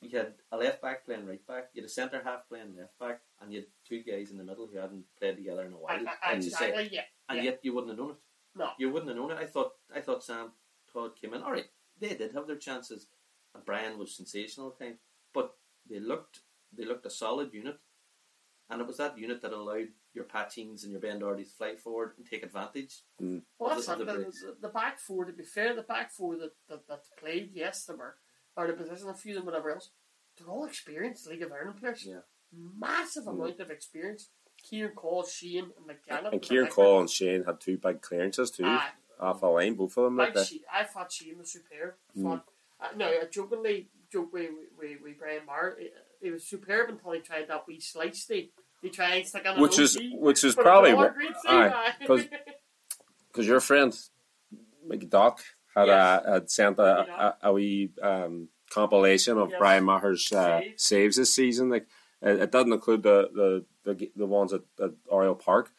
you 0.00 0.16
had 0.16 0.32
a 0.50 0.56
left 0.56 0.80
back 0.80 1.04
playing 1.04 1.26
right 1.26 1.46
back, 1.46 1.68
you 1.74 1.82
had 1.82 1.86
a 1.86 1.92
centre 1.92 2.22
half 2.24 2.48
playing 2.48 2.76
left 2.78 2.98
back, 2.98 3.20
and 3.42 3.52
you 3.52 3.58
had 3.60 3.66
two 3.86 4.02
guys 4.02 4.30
in 4.30 4.38
the 4.38 4.44
middle 4.44 4.66
who 4.66 4.78
hadn't 4.78 5.04
played 5.18 5.36
together 5.36 5.66
in 5.66 5.74
a 5.74 5.76
while. 5.76 5.94
And- 5.94 6.08
And, 6.26 6.42
you 6.42 6.50
say, 6.50 6.88
yeah. 6.90 7.02
and 7.28 7.36
yeah. 7.36 7.44
yet 7.44 7.60
you 7.62 7.74
wouldn't 7.74 7.90
have 7.90 7.98
known 7.98 8.12
it. 8.12 8.16
No. 8.56 8.70
You 8.78 8.90
wouldn't 8.90 9.10
have 9.10 9.18
known 9.18 9.32
it. 9.32 9.38
I 9.38 9.44
thought 9.44 9.72
I 9.94 10.00
thought 10.00 10.24
Sam 10.24 10.52
Todd 10.90 11.10
came 11.20 11.34
in. 11.34 11.42
All 11.42 11.52
right, 11.52 11.68
they 12.00 12.14
did 12.14 12.32
have 12.32 12.46
their 12.46 12.56
chances, 12.56 13.08
and 13.54 13.66
Brian 13.66 13.98
was 13.98 14.16
sensational 14.16 14.74
at 14.80 14.96
but 15.34 15.56
they 15.88 16.00
looked 16.00 16.40
they 16.72 16.86
looked 16.86 17.06
a 17.06 17.10
solid 17.10 17.52
unit, 17.52 17.78
and 18.70 18.80
it 18.80 18.86
was 18.86 18.96
that 18.98 19.18
unit 19.18 19.40
that 19.42 19.52
allowed 19.52 19.88
your 20.14 20.24
Patchings 20.24 20.82
and 20.84 20.92
your 20.92 21.00
Ben 21.00 21.18
Doherty 21.18 21.44
to 21.44 21.50
fly 21.50 21.74
forward 21.76 22.12
and 22.16 22.26
take 22.26 22.42
advantage. 22.42 23.02
Well, 23.20 23.70
that's 23.70 23.86
the- 23.86 23.96
the 23.96 24.04
The, 24.04 24.12
the, 24.14 24.56
the 24.62 24.68
back 24.68 24.98
four, 24.98 25.24
to 25.24 25.32
be 25.32 25.44
fair, 25.44 25.74
the 25.74 25.82
back 25.82 26.10
four 26.10 26.36
that, 26.36 26.52
that, 26.68 26.86
that 26.88 27.00
played, 27.18 27.50
yes, 27.54 27.84
they 27.84 27.94
were 27.94 28.16
out 28.56 28.70
of 28.70 28.76
position, 28.76 29.08
a 29.08 29.14
few 29.14 29.32
of 29.32 29.36
them, 29.36 29.46
whatever 29.46 29.70
else. 29.70 29.90
They're 30.36 30.48
all 30.48 30.64
experienced 30.64 31.26
League 31.28 31.42
of 31.42 31.52
Ireland 31.52 31.78
players. 31.80 32.04
Yeah. 32.06 32.20
Massive 32.52 33.26
amount 33.26 33.60
of 33.60 33.70
experience. 33.70 34.30
Ciarán 34.64 34.94
Coll, 34.94 35.24
Shane, 35.24 35.70
and 35.76 35.86
McGann. 35.86 36.32
And 36.32 36.42
Ciarán 36.42 36.70
Coll 36.70 37.00
and 37.00 37.10
Shane 37.10 37.44
had 37.44 37.60
two 37.60 37.76
big 37.78 38.00
clearances 38.02 38.50
too 38.50 38.64
Aye. 38.64 38.88
off 39.20 39.40
the 39.40 39.46
line, 39.46 39.74
both 39.74 39.96
of 39.96 40.04
them. 40.04 40.16
Like 40.16 40.28
Like 40.28 40.34
that. 40.34 40.46
Shane, 40.46 40.60
I 40.72 40.84
thought 40.84 41.12
Shane 41.12 41.38
was 41.38 41.52
superb. 41.52 41.94
Mm. 42.16 42.22
Thought, 42.22 42.44
uh, 42.80 42.88
no, 42.96 43.06
I 43.06 43.24
jokingly 43.30 43.88
joke 44.12 44.32
with, 44.32 44.50
with, 44.76 45.00
with 45.02 45.18
Brian 45.18 45.46
Maher. 45.46 45.76
It, 45.78 45.92
it 46.20 46.30
was 46.32 46.44
superb 46.44 46.88
until 46.90 47.12
he 47.12 47.20
tried 47.20 47.48
that 47.48 47.66
wee 47.66 47.80
slice 47.80 48.24
thing. 48.24 48.48
He 48.82 48.90
tried 48.90 49.16
and 49.18 49.26
stick 49.26 49.46
on 49.46 49.56
an 49.56 49.60
Which 49.62 49.78
is 49.78 49.96
OT, 49.96 50.16
which 50.18 50.44
is 50.44 50.54
probably 50.54 50.90
it's 50.90 50.96
all 50.98 51.04
what 51.04 51.14
great 51.14 51.28
too, 51.28 51.48
aye, 51.48 51.68
aye. 52.00 52.06
'cause- 52.06 52.24
because 53.32 53.46
your 53.46 53.60
friend 53.60 53.96
McDock 54.86 55.38
had 55.74 55.86
Yes. 55.88 56.22
uh, 56.26 56.32
had 56.32 56.50
sent 56.50 56.78
a, 56.78 56.82
a, 56.82 57.36
a 57.48 57.52
wee 57.52 57.90
um, 58.02 58.48
compilation 58.70 59.38
of 59.38 59.50
Yes. 59.50 59.58
Brian 59.58 59.84
Maher's 59.84 60.32
uh, 60.32 60.60
Saves. 60.60 60.82
saves 60.84 61.16
this 61.16 61.34
season. 61.34 61.70
Like 61.70 61.86
it, 62.22 62.40
it 62.40 62.52
doesn't 62.52 62.72
include 62.72 63.02
the 63.02 63.64
the, 63.84 63.94
the, 63.94 64.10
the 64.16 64.26
ones 64.26 64.52
at, 64.52 64.62
at 64.82 64.90
Oriel 65.10 65.34
Park, 65.34 65.70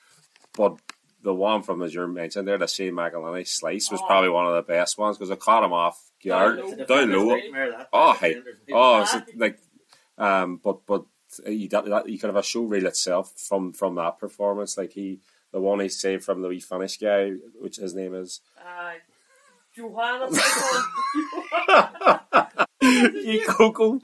but 0.56 0.78
the 1.21 1.34
one 1.34 1.63
from 1.63 1.82
as 1.82 1.93
you 1.93 2.08
mentioned 2.08 2.47
there, 2.47 2.58
the 2.58 2.67
Shane 2.67 2.93
McEleney 2.93 3.47
slice 3.47 3.91
was 3.91 3.99
Oh. 4.02 4.08
probably 4.08 4.30
one 4.30 4.45
of 4.45 4.56
the 4.56 4.62
best 4.62 4.97
ones 4.97 5.17
because 5.17 5.30
it 5.32 5.39
caught 5.39 5.63
him 5.63 5.73
off 5.73 5.99
guard 6.25 6.58
Down 6.58 6.65
low. 6.65 6.69
down 6.75 6.78
defender's 6.88 7.23
low. 7.23 7.36
nightmare, 7.36 7.71
that. 7.71 7.89
Oh, 7.91 8.13
hey. 8.13 8.36
Oh, 8.71 9.02
it's 9.13 9.36
like, 9.36 9.60
um, 10.19 10.60
but 10.63 10.86
but 10.86 11.05
you 11.47 11.67
that, 11.69 11.86
that, 11.86 12.10
you 12.10 12.19
could 12.19 12.27
have 12.27 12.36
a 12.36 12.43
show 12.43 12.63
reel 12.63 12.86
itself 12.86 13.34
from 13.36 13.73
from 13.73 13.95
that 13.95 14.19
performance. 14.19 14.77
Like 14.77 14.93
he, 14.93 15.19
the 15.51 15.60
one 15.62 15.79
he 15.79 15.89
saved 15.89 16.23
from 16.23 16.41
the 16.41 16.49
wee 16.49 16.60
Finnish 16.60 16.97
guy, 16.97 17.32
which 17.60 17.77
his 17.77 17.95
name 17.95 18.13
is 18.13 18.41
Aye. 18.63 18.97
Johanna. 19.75 20.27
Coco. 23.47 23.99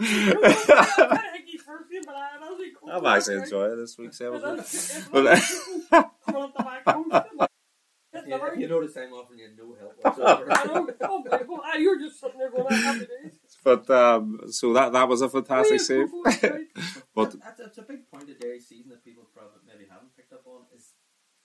I'm 2.92 3.06
actually 3.06 3.36
enjoying 3.38 3.78
this 3.78 3.98
week's 3.98 4.22
episode. 4.22 4.64
Yeah, 8.28 8.54
you 8.58 8.68
notice 8.68 8.96
I'm 8.98 9.14
offering 9.14 9.40
you 9.40 9.50
no 9.58 9.76
help 9.80 9.94
whatsoever. 10.02 10.90
Oh, 11.02 11.78
You're 11.78 12.00
just 12.00 12.20
sitting 12.20 12.40
there 12.40 12.50
going, 12.50 12.74
happy 12.74 13.00
days. 13.00 13.38
But 13.66 13.90
um, 13.90 14.42
so 14.50 14.72
that 14.74 14.94
that 14.94 15.08
was 15.10 15.22
a 15.22 15.28
fantastic 15.30 15.80
save. 15.82 16.08
But- 16.24 16.62
But 17.16 17.32
that's, 17.42 17.60
that's 17.60 17.78
a 17.78 17.82
big 17.82 18.02
point 18.12 18.30
of 18.30 18.38
Derry's 18.40 18.68
season 18.68 18.90
that 18.92 19.04
people 19.04 19.24
probably 19.34 19.60
maybe 19.66 19.86
haven't 19.90 20.16
picked 20.18 20.34
up 20.34 20.44
on 20.46 20.62
is 20.76 20.94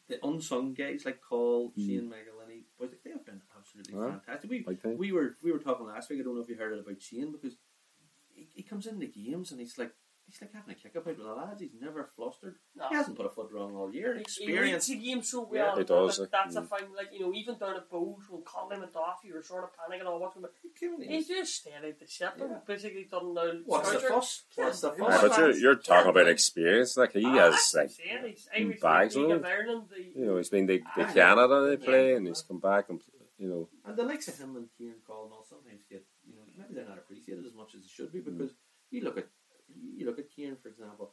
the 0.09 0.19
unsung 0.27 0.75
guys 0.75 1.05
like 1.05 1.21
Coll, 1.27 1.71
Mm. 1.79 1.87
Shane 1.87 2.11
McEleney. 2.13 2.63
Boys, 2.79 2.91
they 3.05 3.11
have 3.13 3.25
been 3.25 3.41
absolutely 3.57 3.95
Yeah. 3.95 4.11
fantastic. 4.19 4.51
We 4.51 4.67
we 5.05 5.13
were 5.13 5.35
we 5.43 5.53
were 5.53 5.61
talking 5.61 5.87
last 5.87 6.11
week. 6.11 6.21
I 6.21 6.25
don't 6.25 6.35
know 6.35 6.43
if 6.43 6.49
you 6.49 6.57
heard 6.57 6.73
it 6.77 6.81
about 6.85 7.01
Shane 7.01 7.31
because 7.33 7.57
he, 8.35 8.49
he 8.53 8.63
comes 8.65 8.87
into 8.87 9.07
games 9.07 9.51
and 9.53 9.61
he's 9.61 9.79
like 9.79 9.93
he's 10.31 10.41
like 10.41 10.53
having 10.55 10.71
a 10.73 10.75
kick 10.79 10.95
about 10.95 11.07
with 11.07 11.19
the 11.19 11.25
lads. 11.33 11.61
He's 11.61 11.75
never 11.81 12.05
flustered. 12.17 12.55
No. 12.77 12.89
He 12.89 12.95
hasn't 12.95 13.17
put 13.17 13.27
a 13.27 13.31
foot 13.31 13.51
wrong 13.53 13.75
all 13.75 13.93
year. 13.93 14.15
He 14.15 14.21
Experience. 14.21 14.89
reads 14.89 15.01
the 15.01 15.07
game 15.07 15.23
so 15.23 15.51
Yeah, 15.53 15.63
well. 15.69 15.79
he 15.79 15.85
does, 15.85 16.19
like, 16.21 16.31
that's 16.31 16.57
a 16.57 16.61
mm. 16.63 16.69
thing. 16.71 16.89
Like 16.97 17.09
you 17.13 17.21
know, 17.21 17.33
even 17.35 17.59
down 17.59 17.77
at 17.77 17.91
Bowes 17.91 18.23
when 18.31 18.43
Connolly 18.45 18.79
went 18.81 18.95
off, 18.97 19.19
you 19.25 19.35
were 19.35 19.43
sort 19.43 19.65
of 19.65 19.71
panicking 19.71 20.07
or 20.07 20.19
watching, 20.21 20.43
but 20.43 20.53
He 20.63 20.69
came 20.79 20.95
in, 21.03 21.09
he's 21.11 21.27
just 21.29 21.55
steadied 21.57 21.97
the 21.99 22.07
ship 22.07 22.35
and 22.41 22.65
basically 22.67 23.09
done 23.11 23.35
the. 23.35 23.63
What's 23.67 23.91
the 23.91 23.99
Scouser. 23.99 24.09
fuss? 24.09 24.43
What's 24.55 24.81
the 24.81 24.93
Yeah, 24.99 25.05
Yeah, 25.09 25.19
fuss? 25.19 25.29
but 25.29 25.39
you're 25.39 25.53
you're 25.57 25.75
talking 25.77 26.11
about 26.11 26.29
experience. 26.29 26.97
Like 26.97 27.13
he 27.13 27.25
Ah, 27.27 27.33
has 27.51 27.53
that's 27.55 27.75
like 27.75 27.85
insane. 27.91 28.25
He's 28.31 28.49
Irish 28.57 28.81
bags 28.81 29.17
League 29.17 29.25
on 29.27 29.33
of 29.33 29.45
Ireland. 29.45 29.83
The, 29.91 30.01
you 30.21 30.27
know 30.27 30.37
he's 30.37 30.49
been 30.51 30.67
the, 30.67 30.79
the 30.97 31.05
Ah, 31.07 31.13
Canada 31.13 31.57
they 31.67 31.83
yeah. 31.83 31.89
play 31.91 32.15
and 32.15 32.27
he's 32.27 32.43
come 32.43 32.61
back 32.61 32.89
and 32.91 33.01
you 33.39 33.49
know 33.49 33.69
And 33.87 33.97
the 33.97 34.05
likes 34.05 34.29
of 34.29 34.39
him 34.39 34.55
and 34.57 34.69
Kieran 34.77 34.97
all 35.09 35.45
sometimes 35.49 35.83
get, 35.91 36.05
you 36.29 36.35
know, 36.37 36.43
maybe 36.59 36.75
they're 36.75 36.89
not 36.89 36.99
appreciated 36.99 37.45
as 37.47 37.55
much 37.55 37.75
as 37.75 37.81
they 37.83 37.89
should 37.89 38.13
be 38.13 38.21
because 38.21 38.53
you 38.91 39.01
look 39.03 39.17
at 39.19 39.27
you 39.97 40.07
look 40.07 40.19
at 40.19 40.29
Kieran 40.31 40.57
for 40.57 40.69
example. 40.69 41.13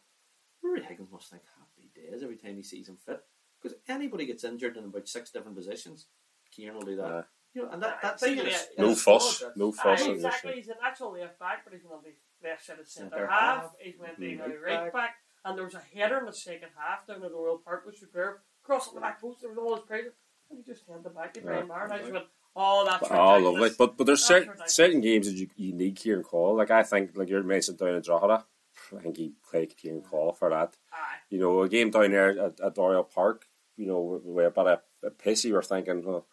Ruaidhri 0.64 0.86
Higgins 0.86 1.12
must 1.12 1.30
think 1.30 1.44
happy 1.58 1.90
days 1.96 2.24
every 2.24 2.36
time 2.36 2.56
he 2.58 2.64
sees 2.64 2.90
him 2.90 2.98
fit 2.98 3.22
because 3.62 3.78
anybody 3.88 4.26
gets 4.26 4.44
injured 4.44 4.76
in 4.78 4.86
about 4.86 5.08
six 5.08 5.30
different 5.32 5.56
positions, 5.56 6.08
Kieran 6.52 6.76
will 6.78 6.86
do 6.86 6.96
that. 6.98 7.04
uh, 7.06 7.24
you 7.54 7.64
know, 7.64 7.70
and 7.70 7.82
that 7.84 7.96
Aye, 7.96 8.00
that's 8.04 8.22
but 8.24 8.30
even 8.32 8.48
a- 8.48 8.82
no 8.82 8.96
fuss, 8.96 9.44
no 9.56 9.72
fuss. 9.72 10.02
Aye, 10.02 10.06
on 10.06 10.12
exactly. 10.12 10.54
He's 10.54 10.68
an 10.68 10.76
actual 10.84 11.12
left 11.14 11.40
back, 11.40 11.64
but 11.64 11.74
he's 11.74 11.86
on 11.86 12.02
the 12.04 12.14
left 12.48 12.66
side 12.66 12.80
of 12.80 12.88
centre 12.88 13.10
Centre 13.12 13.28
half. 13.28 13.62
half. 13.62 13.76
He's 13.80 13.98
went 13.98 14.20
Mhm. 14.20 14.38
to 14.38 14.44
Right 14.44 14.62
right 14.62 14.84
back. 14.86 14.94
back, 14.94 15.16
and 15.46 15.58
there 15.58 15.66
was 15.66 15.74
a 15.76 15.80
header 15.80 16.18
in 16.20 16.26
the 16.26 16.34
second 16.34 16.70
half 16.78 17.08
down 17.08 17.24
at 17.24 17.32
the 17.32 17.38
Oriel 17.38 17.60
Park, 17.60 17.86
which 17.86 17.94
was 18.02 18.10
superb. 18.10 18.40
Crossing 18.64 18.96
the 18.96 19.02
back 19.02 19.22
post, 19.22 19.40
there 19.42 19.50
was 19.50 19.58
all 19.58 19.76
this 19.76 19.86
pressure, 19.86 20.14
and 20.50 20.60
he 20.60 20.64
just 20.64 20.86
held 20.88 21.06
it 21.06 21.16
back 21.16 21.34
to 21.36 21.42
Brian 21.42 21.60
Yeah. 21.62 21.66
Maher. 21.68 21.84
And 21.86 21.94
I 21.94 21.98
just 22.00 22.12
went, 22.12 22.26
"Oh, 22.56 22.86
that's 22.86 23.08
But, 23.08 23.18
oh, 23.18 23.38
lovely. 23.40 23.70
But 23.78 23.96
but 23.98 24.06
there's 24.06 24.20
That's 24.20 24.28
certain 24.28 24.50
ridiculous. 24.50 24.76
certain 24.76 25.02
games 25.02 25.28
that 25.28 25.36
you, 25.38 25.50
you 25.56 25.74
need 25.74 25.96
Ciarán 25.98 26.24
Coll. 26.26 26.56
Like 26.56 26.70
I 26.72 26.84
think 26.84 27.16
like 27.16 27.30
you 27.30 27.42
mentioned 27.44 27.78
down 27.78 27.96
in 27.96 28.02
Drogheda, 28.02 28.46
I 28.95 29.00
think 29.02 29.17
he 29.17 29.34
played 29.50 29.73
Ciarán 29.78 30.04
Coll 30.04 30.34
for 30.34 30.50
that. 30.50 30.76
Aye. 30.93 31.17
You 31.30 31.39
know, 31.39 31.62
a 31.62 31.69
game 31.69 31.89
down 31.91 32.12
there 32.12 32.30
at, 32.39 32.60
at 32.60 32.78
Oriel 32.78 33.04
Park, 33.04 33.45
you 33.76 33.86
know, 33.88 34.21
where 34.23 34.47
about 34.47 34.67
a, 35.04 35.08
a 35.08 35.10
piss 35.12 35.43
you 35.45 35.54
were 35.56 35.62
thinking, 35.63 36.04
well, 36.06 36.26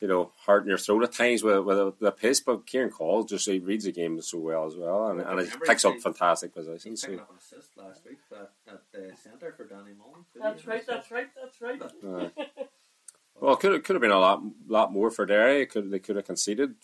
you 0.00 0.08
know, 0.08 0.32
heart 0.46 0.62
in 0.62 0.68
your 0.70 0.78
throat 0.78 1.02
at 1.04 1.12
times 1.12 1.42
with, 1.42 1.58
with 1.64 1.76
the, 1.76 1.92
the 2.00 2.10
piss, 2.12 2.40
but 2.40 2.66
Ciarán 2.66 2.90
Coll 2.90 3.24
just 3.24 3.46
he 3.48 3.58
reads 3.58 3.84
the 3.84 3.92
game 3.92 4.20
so 4.22 4.38
well 4.38 4.66
as 4.66 4.74
well 4.76 5.08
and, 5.08 5.20
and 5.20 5.40
he 5.40 5.46
picks 5.66 5.84
up 5.84 5.98
fantastic 6.00 6.52
He's 6.54 6.64
positions. 6.64 7.02
picking 7.02 7.18
So, 7.18 7.22
up 7.22 7.30
an 7.30 7.36
assist 7.36 7.76
last 7.76 8.04
week 8.06 8.18
at, 8.32 8.50
at 8.72 8.80
the 8.92 9.12
centre 9.22 9.52
for 9.56 9.64
Danny 9.64 9.92
Mullen. 9.98 10.24
too, 10.32 10.40
That's 10.42 10.62
you 10.62 10.68
know, 10.68 10.74
right. 10.74 10.86
That's 10.86 11.10
right. 11.10 11.28
That's 11.38 11.60
right. 11.60 11.82
uh, 11.82 12.64
well, 13.40 13.54
it 13.54 13.60
could 13.60 13.72
have, 13.72 13.82
could 13.84 13.94
have 13.94 14.00
been 14.02 14.10
a 14.10 14.18
lot 14.18 14.42
lot 14.68 14.92
more 14.92 15.10
for 15.10 15.24
Derry. 15.26 15.62
It 15.62 15.70
Could 15.70 15.90
they 15.90 15.98
could 15.98 16.16
have 16.16 16.26
conceded 16.26 16.74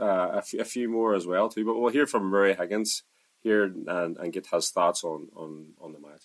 uh, 0.00 0.30
a, 0.34 0.42
few, 0.42 0.60
a 0.60 0.64
few 0.64 0.88
more 0.88 1.14
as 1.14 1.26
well 1.26 1.48
too. 1.48 1.64
But 1.64 1.78
we'll 1.78 1.92
hear 1.92 2.06
from 2.06 2.24
Murray 2.24 2.54
Higgins 2.54 3.02
here 3.44 3.64
and, 3.64 4.16
and 4.16 4.32
get 4.32 4.46
his 4.46 4.70
thoughts 4.70 5.04
on, 5.04 5.28
on, 5.36 5.66
on 5.80 5.92
the 5.92 5.98
match. 6.00 6.22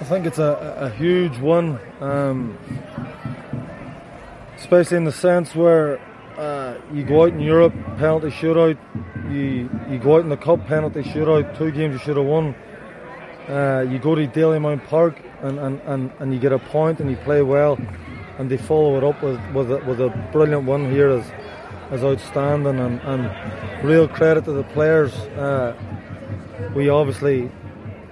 I 0.00 0.04
think 0.04 0.26
it's 0.26 0.38
a, 0.38 0.76
a 0.80 0.90
huge 0.90 1.36
one, 1.38 1.78
um, 2.00 2.56
especially 4.56 4.96
in 4.96 5.04
the 5.04 5.12
sense 5.12 5.54
where 5.56 6.00
uh, 6.38 6.78
you 6.92 7.02
go 7.02 7.24
out 7.24 7.32
in 7.32 7.40
Europe, 7.40 7.74
penalty 7.98 8.28
shootout, 8.28 8.78
you, 9.28 9.68
you 9.90 9.98
go 9.98 10.16
out 10.16 10.20
in 10.20 10.28
the 10.28 10.36
cup, 10.36 10.64
penalty 10.66 11.02
shootout, 11.02 11.58
two 11.58 11.72
games 11.72 11.94
you 11.94 11.98
should 11.98 12.16
have 12.16 12.24
won. 12.24 12.54
Uh, 13.48 13.86
you 13.88 13.98
go 13.98 14.14
to 14.14 14.26
Dalymount 14.26 14.86
Park 14.86 15.20
and, 15.42 15.58
and, 15.58 15.80
and, 15.82 16.10
and 16.18 16.32
you 16.32 16.38
get 16.38 16.52
a 16.52 16.58
point 16.58 17.00
and 17.00 17.10
you 17.10 17.16
play 17.16 17.42
well, 17.42 17.78
and 18.38 18.50
they 18.50 18.56
follow 18.56 18.96
it 18.96 19.04
up 19.04 19.22
with 19.22 19.40
with 19.54 19.70
a, 19.72 19.78
with 19.86 20.00
a 20.00 20.10
brilliant 20.32 20.64
one 20.64 20.90
here 20.90 21.08
as 21.08 21.24
as 21.90 22.04
outstanding 22.04 22.78
and, 22.78 23.00
and 23.00 23.84
real 23.84 24.06
credit 24.06 24.44
to 24.44 24.52
the 24.52 24.64
players. 24.64 25.14
Uh, 25.14 25.74
we 26.74 26.88
obviously 26.88 27.50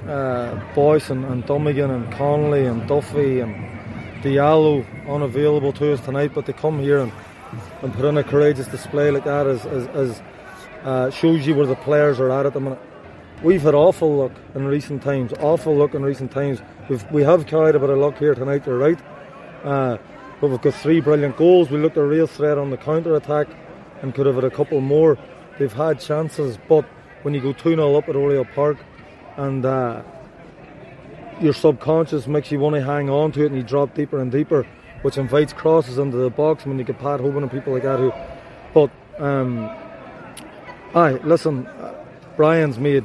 uh, 0.08 0.58
Boyce 0.74 1.10
and, 1.10 1.24
and 1.24 1.44
Dummigan 1.44 1.90
and 1.90 2.10
Connolly 2.12 2.64
and 2.64 2.88
Duffy 2.88 3.40
and 3.40 3.54
Diallo 4.22 4.84
unavailable 5.08 5.72
to 5.74 5.92
us 5.92 6.00
tonight, 6.00 6.32
but 6.34 6.46
they 6.46 6.52
come 6.52 6.78
here 6.78 7.00
and, 7.00 7.12
and 7.82 7.92
put 7.92 8.04
in 8.04 8.16
a 8.16 8.24
courageous 8.24 8.66
display 8.68 9.10
like 9.10 9.24
that 9.24 9.46
as, 9.46 9.66
as, 9.66 9.86
as 9.88 10.22
uh, 10.84 11.10
shows 11.10 11.46
you 11.46 11.54
where 11.54 11.66
the 11.66 11.76
players 11.76 12.18
are 12.20 12.30
at 12.30 12.46
at 12.46 12.54
the 12.54 12.60
minute. 12.60 12.80
We've 13.42 13.60
had 13.60 13.74
awful 13.74 14.16
luck 14.16 14.32
in 14.54 14.64
recent 14.64 15.02
times, 15.02 15.32
awful 15.40 15.76
luck 15.76 15.94
in 15.94 16.02
recent 16.02 16.32
times. 16.32 16.60
We've, 16.88 17.04
we 17.12 17.22
have 17.22 17.46
carried 17.46 17.74
a 17.74 17.78
bit 17.78 17.90
of 17.90 17.98
luck 17.98 18.16
here 18.16 18.34
tonight, 18.34 18.66
you're 18.66 18.78
right. 18.78 18.98
Uh, 19.62 19.98
but 20.40 20.48
we've 20.48 20.60
got 20.62 20.72
three 20.74 21.00
brilliant 21.00 21.36
goals. 21.36 21.70
We 21.70 21.78
looked 21.78 21.98
a 21.98 22.02
real 22.02 22.26
threat 22.26 22.56
on 22.56 22.70
the 22.70 22.78
counter 22.78 23.14
attack 23.14 23.48
and 24.00 24.14
could 24.14 24.24
have 24.24 24.36
had 24.36 24.44
a 24.44 24.50
couple 24.50 24.80
more. 24.80 25.18
They've 25.58 25.72
had 25.72 26.00
chances, 26.00 26.58
but 26.66 26.86
when 27.22 27.34
you 27.34 27.40
go 27.40 27.52
2 27.52 27.70
0 27.70 27.94
up 27.94 28.08
at 28.08 28.16
Oriel 28.16 28.46
Park 28.54 28.78
and 29.36 29.66
uh, 29.66 30.02
your 31.38 31.52
subconscious 31.52 32.26
makes 32.26 32.50
you 32.50 32.58
want 32.58 32.74
to 32.76 32.82
hang 32.82 33.10
on 33.10 33.32
to 33.32 33.42
it 33.42 33.46
and 33.46 33.56
you 33.56 33.62
drop 33.62 33.94
deeper 33.94 34.18
and 34.18 34.32
deeper, 34.32 34.66
which 35.02 35.18
invites 35.18 35.52
crosses 35.52 35.98
into 35.98 36.16
the 36.16 36.30
box 36.30 36.64
when 36.64 36.78
you 36.78 36.84
get 36.84 36.98
Pat 36.98 37.20
Hoban 37.20 37.42
and 37.42 37.50
people 37.50 37.74
like 37.74 37.82
that 37.82 37.98
who. 37.98 38.12
But, 38.72 38.90
um, 39.18 39.68
aye, 40.94 41.20
listen, 41.22 41.68
Brian's 42.36 42.78
made 42.78 43.04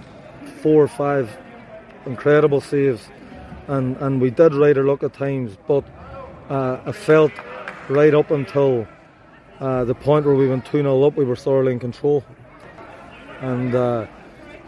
four 0.61 0.83
or 0.83 0.87
five 0.87 1.29
incredible 2.05 2.61
saves, 2.61 3.09
and, 3.67 3.97
and 3.97 4.21
we 4.21 4.29
did 4.29 4.53
ride 4.53 4.77
our 4.77 4.83
luck 4.83 5.03
at 5.03 5.13
times, 5.13 5.57
but 5.67 5.83
uh, 6.49 6.81
I 6.85 6.91
felt 6.91 7.31
right 7.89 8.13
up 8.13 8.31
until 8.31 8.87
uh, 9.59 9.85
the 9.85 9.93
point 9.95 10.25
where 10.25 10.35
we 10.35 10.47
went 10.47 10.65
2 10.65 10.79
0 10.79 11.03
up, 11.03 11.15
we 11.15 11.25
were 11.25 11.35
thoroughly 11.35 11.71
in 11.71 11.79
control. 11.79 12.23
And 13.41 13.73
uh, 13.75 14.07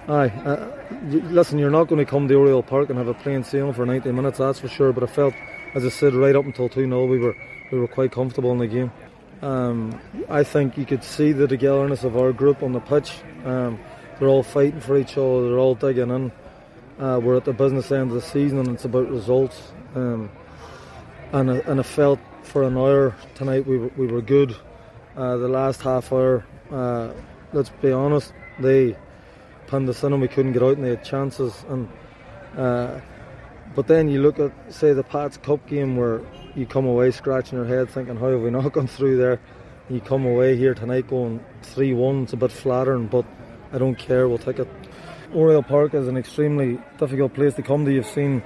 aye, 0.08 0.30
uh, 0.30 0.72
listen, 1.02 1.58
you're 1.60 1.72
not 1.72 1.88
going 1.88 2.04
to 2.04 2.10
come 2.10 2.28
to 2.28 2.36
Oriel 2.36 2.64
Park 2.64 2.90
and 2.90 2.98
have 2.98 3.08
a 3.08 3.14
plain 3.14 3.44
sailing 3.44 3.74
for 3.74 3.86
90 3.86 4.12
minutes, 4.12 4.38
that's 4.38 4.60
for 4.60 4.68
sure. 4.68 4.94
But 4.94 5.04
I 5.04 5.08
felt, 5.08 5.34
as 5.74 5.86
I 5.86 5.90
said, 5.90 6.14
right 6.14 6.36
up 6.36 6.46
until 6.46 6.70
2 6.70 6.86
0, 6.86 7.06
we 7.06 7.20
were 7.20 7.36
we 7.72 7.80
were 7.80 7.88
quite 7.88 8.12
comfortable 8.12 8.52
in 8.52 8.60
the 8.60 8.68
game. 8.68 8.92
Um, 9.42 10.00
I 10.30 10.44
think 10.44 10.78
you 10.78 10.86
could 10.86 11.04
see 11.04 11.32
the 11.32 11.48
togetherness 11.48 12.04
of 12.04 12.16
our 12.16 12.32
group 12.32 12.62
on 12.62 12.72
the 12.72 12.80
pitch. 12.80 13.12
Um, 13.44 13.80
they're 14.24 14.30
all 14.30 14.42
fighting 14.42 14.80
for 14.80 14.96
each 14.96 15.18
other. 15.18 15.50
They're 15.50 15.60
all 15.60 15.76
digging 15.76 16.10
in. 16.10 16.32
Uh, 16.98 17.20
we're 17.22 17.36
at 17.36 17.44
the 17.44 17.52
business 17.52 17.92
end 17.92 18.10
of 18.10 18.16
the 18.16 18.22
season, 18.22 18.60
and 18.60 18.70
it's 18.70 18.86
about 18.86 19.10
results. 19.10 19.74
Um, 19.96 20.32
and 21.34 21.52
I, 21.52 21.58
and 21.58 21.86
felt 21.86 22.22
for 22.44 22.64
an 22.64 22.78
hour 22.78 23.18
tonight 23.36 23.68
we 23.68 23.78
were, 23.78 23.92
we 23.98 24.08
were 24.08 24.22
good. 24.22 24.56
Uh, 25.18 25.36
the 25.36 25.50
last 25.50 25.82
half 25.82 26.14
hour, 26.14 26.46
uh, 26.72 27.12
let's 27.52 27.70
be 27.82 27.92
honest, 27.92 28.32
they 28.60 28.96
pinned 29.68 29.90
us 29.90 30.02
in 30.06 30.14
and 30.14 30.22
we 30.22 30.30
couldn't 30.30 30.54
get 30.54 30.64
out, 30.64 30.78
and 30.78 30.86
they 30.86 30.92
had 30.92 31.04
chances. 31.04 31.66
And 31.68 31.90
uh, 32.56 33.02
but 33.76 33.88
then 33.88 34.08
you 34.08 34.22
look 34.22 34.40
at 34.40 34.54
say 34.74 34.94
the 34.94 35.04
Pats 35.04 35.36
Cup 35.36 35.68
game 35.68 35.98
where 35.98 36.22
you 36.56 36.66
come 36.66 36.86
away 36.86 37.12
scratching 37.12 37.58
your 37.58 37.68
head, 37.68 37.90
thinking 37.90 38.16
how 38.16 38.30
have 38.30 38.40
we 38.40 38.52
not 38.52 38.72
gone 38.72 38.88
through 38.88 39.18
there? 39.18 39.42
You 39.90 40.00
come 40.00 40.26
away 40.26 40.56
here 40.56 40.74
tonight 40.74 41.10
going 41.10 41.44
three 41.62 41.94
one. 41.94 42.24
It's 42.24 42.32
a 42.32 42.38
bit 42.38 42.54
flattering, 42.54 43.08
but 43.08 43.26
I 43.74 43.80
don't 43.80 43.96
care. 43.96 44.30
We'll 44.30 44.38
take 44.38 44.60
it. 44.60 44.68
Oriel 45.34 45.64
Park 45.64 45.96
is 45.96 46.08
an 46.08 46.16
extremely 46.16 46.80
difficult 47.00 47.34
place 47.34 47.56
to 47.56 47.64
come 47.64 47.86
to. 47.86 47.92
You've 47.92 48.06
seen 48.06 48.44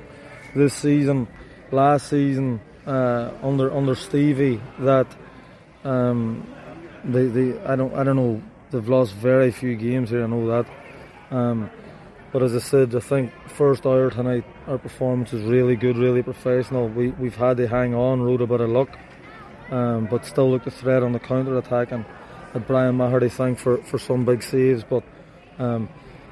this 0.56 0.74
season, 0.74 1.28
last 1.70 2.08
season 2.08 2.62
uh, 2.86 3.32
under 3.44 3.76
under 3.76 3.94
Stevie 3.94 4.62
that 4.80 5.08
um, 5.84 6.48
they, 7.04 7.28
they 7.28 7.60
I 7.60 7.76
don't 7.76 7.94
I 7.94 8.06
don't 8.06 8.16
know 8.16 8.42
they've 8.72 8.88
lost 8.88 9.14
very 9.14 9.52
few 9.52 9.76
games 9.76 10.10
here. 10.10 10.24
I 10.24 10.28
know 10.28 10.48
that. 10.48 10.66
Um, 11.30 11.70
but 12.32 12.42
as 12.42 12.56
I 12.56 12.60
said, 12.60 12.96
I 12.96 13.00
think 13.00 13.34
first 13.50 13.86
hour 13.86 14.10
tonight 14.10 14.46
our 14.66 14.78
performance 14.78 15.34
is 15.34 15.44
really 15.44 15.76
good, 15.76 15.98
really 15.98 16.24
professional. 16.24 16.88
We 16.88 17.10
we've 17.10 17.36
had 17.36 17.58
to 17.58 17.68
hang 17.68 17.94
on, 17.94 18.22
rode 18.22 18.42
a 18.42 18.48
bit 18.48 18.62
of 18.62 18.70
luck, 18.70 18.98
um, 19.72 20.08
but 20.10 20.26
still 20.26 20.50
looked 20.50 20.68
a 20.68 20.72
threat 20.72 21.04
on 21.04 21.12
the 21.12 21.20
counter 21.20 21.58
attack 21.58 21.92
and 21.92 22.06
Brian 22.66 22.98
Maherty 22.98 23.30
thank 23.30 23.60
for, 23.60 23.78
for 23.84 24.00
some 24.00 24.26
big 24.26 24.42
saves. 24.42 24.84
But 24.84 25.04
um, 25.60 25.90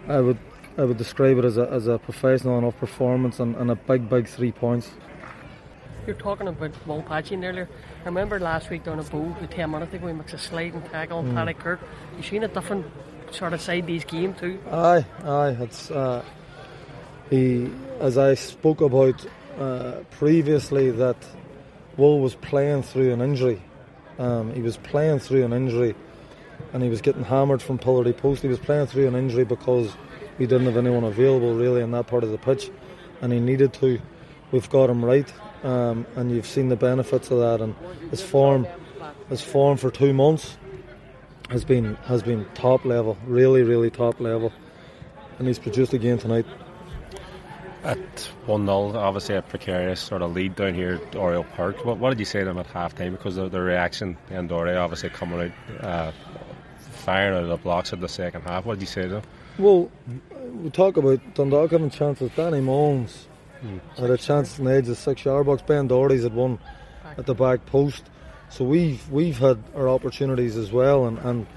I 0.08 0.20
would 0.22 0.38
I 0.78 0.84
would 0.84 0.98
describe 0.98 1.38
it 1.38 1.46
as 1.46 1.58
a, 1.58 1.70
as 1.72 1.88
a 1.88 1.98
professional 1.98 2.58
enough 2.58 2.78
performance 2.78 3.40
and, 3.40 3.56
and 3.56 3.72
a 3.72 3.76
big 3.76 4.10
big 4.10 4.28
three 4.28 4.52
points. 4.52 4.92
You're 6.06 6.16
talking 6.16 6.48
about 6.48 6.72
Will 6.86 7.02
Patching 7.02 7.44
earlier. 7.44 7.68
I 8.04 8.06
remember 8.06 8.40
last 8.40 8.70
week 8.70 8.84
down 8.84 9.00
at 9.00 9.10
Bow, 9.10 9.36
the 9.42 9.48
10 9.48 9.72
minutes 9.72 9.92
ago, 9.96 10.06
he 10.08 10.14
makes 10.14 10.34
a 10.34 10.38
sliding 10.38 10.84
tackle 10.84 11.18
on 11.20 11.32
Mm. 11.32 11.34
Paddy 11.34 11.54
Kirk. 11.56 11.80
You 12.16 12.22
seen 12.22 12.44
a 12.44 12.48
different 12.48 12.86
sort 13.32 13.54
of 13.54 13.62
side 13.62 13.88
these 13.88 14.06
game 14.06 14.36
too? 14.36 14.60
Aye, 14.72 15.04
aye. 15.24 15.58
It's 15.62 15.90
uh, 15.90 16.24
he, 17.32 17.72
as 18.00 18.20
I 18.20 18.36
spoke 18.36 18.82
about 18.82 19.26
uh, 19.60 19.94
previously, 20.12 20.92
that 20.92 21.18
Will 21.98 22.20
was 22.20 22.36
playing 22.36 22.84
through 22.84 23.12
an 23.12 23.22
injury. 23.22 23.62
Um, 24.20 24.54
he 24.54 24.62
was 24.62 24.78
playing 24.78 25.20
through 25.20 25.44
an 25.44 25.54
injury, 25.54 25.96
and 26.76 26.84
he 26.84 26.90
was 26.90 27.00
getting 27.00 27.24
hammered 27.24 27.62
from 27.62 27.78
pillar 27.78 28.04
to 28.04 28.12
post. 28.12 28.42
He 28.42 28.50
was 28.50 28.60
playing 28.60 28.88
through 28.88 29.08
an 29.08 29.16
injury 29.16 29.46
because 29.46 29.96
we 30.38 30.46
didn't 30.46 30.66
have 30.66 30.76
anyone 30.76 31.06
available 31.06 31.56
really 31.56 31.82
in 31.82 31.92
that 31.92 32.08
part 32.08 32.26
of 32.26 32.32
the 32.32 32.38
pitch, 32.38 32.70
and 33.22 33.32
he 33.32 33.40
needed 33.40 33.72
to. 33.76 34.02
We've 34.52 34.70
got 34.70 34.90
him 34.90 35.04
right, 35.04 35.34
um, 35.64 36.06
and 36.18 36.30
you've 36.30 36.46
seen 36.46 36.68
the 36.68 36.76
benefits 36.76 37.32
of 37.32 37.40
that. 37.40 37.62
And 37.62 37.76
his 38.12 38.22
form, 38.22 38.68
his 39.30 39.40
form 39.40 39.78
for 39.78 39.90
two 39.90 40.12
months 40.12 40.58
has 41.50 41.64
been 41.64 41.96
has 42.08 42.22
been 42.22 42.46
top 42.56 42.84
level, 42.84 43.18
really, 43.26 43.64
really 43.64 43.90
top 43.90 44.20
level, 44.20 44.52
and 45.40 45.48
he's 45.48 45.60
produced 45.60 45.94
again 45.94 46.18
tonight. 46.18 46.46
At 47.86 48.20
1 48.48 48.66
0, 48.66 48.98
obviously 48.98 49.36
a 49.36 49.44
precarious 49.44 50.02
sort 50.02 50.24
of 50.24 50.34
lead 50.34 50.56
down 50.56 50.74
here 50.74 50.96
at 50.96 51.16
Oriel 51.16 51.46
Park. 51.56 51.86
What, 51.86 52.00
what 52.00 52.10
did 52.10 52.20
you 52.20 52.26
say 52.26 52.40
to 52.40 52.46
them 52.46 52.58
at 52.58 52.66
half 52.66 52.96
time? 52.96 53.14
Because 53.14 53.38
of 53.38 53.52
the 53.52 53.62
reaction, 53.62 54.18
and 54.30 54.50
Doherty 54.50 54.76
obviously 54.76 55.10
coming 55.10 55.54
out, 55.80 55.86
uh, 55.86 56.12
firing 57.06 57.38
out 57.38 57.44
of 57.44 57.50
the 57.50 57.58
blocks 57.58 57.94
in 57.94 58.00
the 58.00 58.10
second 58.10 58.42
half. 58.42 58.66
What 58.66 58.76
did 58.76 58.82
you 58.82 58.88
say 58.88 59.04
to 59.04 59.10
them? 59.10 59.24
Well, 59.58 59.92
we 60.64 60.70
talk 60.72 60.98
about 60.98 61.22
Dundalk 61.36 61.72
having 61.72 61.92
chances. 61.92 62.32
Danny 62.36 62.62
Mullen's 62.62 63.28
had 63.98 64.10
a 64.10 64.18
chance 64.18 64.60
in 64.60 64.66
the 64.66 64.72
edge 64.72 64.80
of 64.80 64.88
the 64.88 64.96
six-yard 64.96 65.46
box. 65.46 65.62
Ben 65.62 65.88
Doherty's 65.88 66.24
had 66.24 66.34
one 66.34 66.60
at 67.18 67.26
the 67.26 67.36
back 67.36 67.66
post. 67.68 68.04
So 68.50 68.66
we've 68.66 69.10
we've 69.10 69.38
had 69.38 69.64
our 69.76 69.88
opportunities 69.88 70.58
as 70.58 70.72
well. 70.72 71.06
And 71.06 71.18
and 71.20 71.48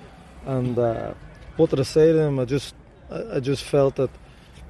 and 0.47 0.79
uh, 0.79 1.15
what 1.57 1.71
did 1.71 1.81
I 1.81 1.85
say 1.85 2.13
to 2.13 2.19
him? 2.19 2.39
I 2.39 2.45
just 2.45 2.75
I 3.11 3.37
I 3.37 3.41
just 3.41 3.65
felt 3.65 3.97
that 3.97 4.11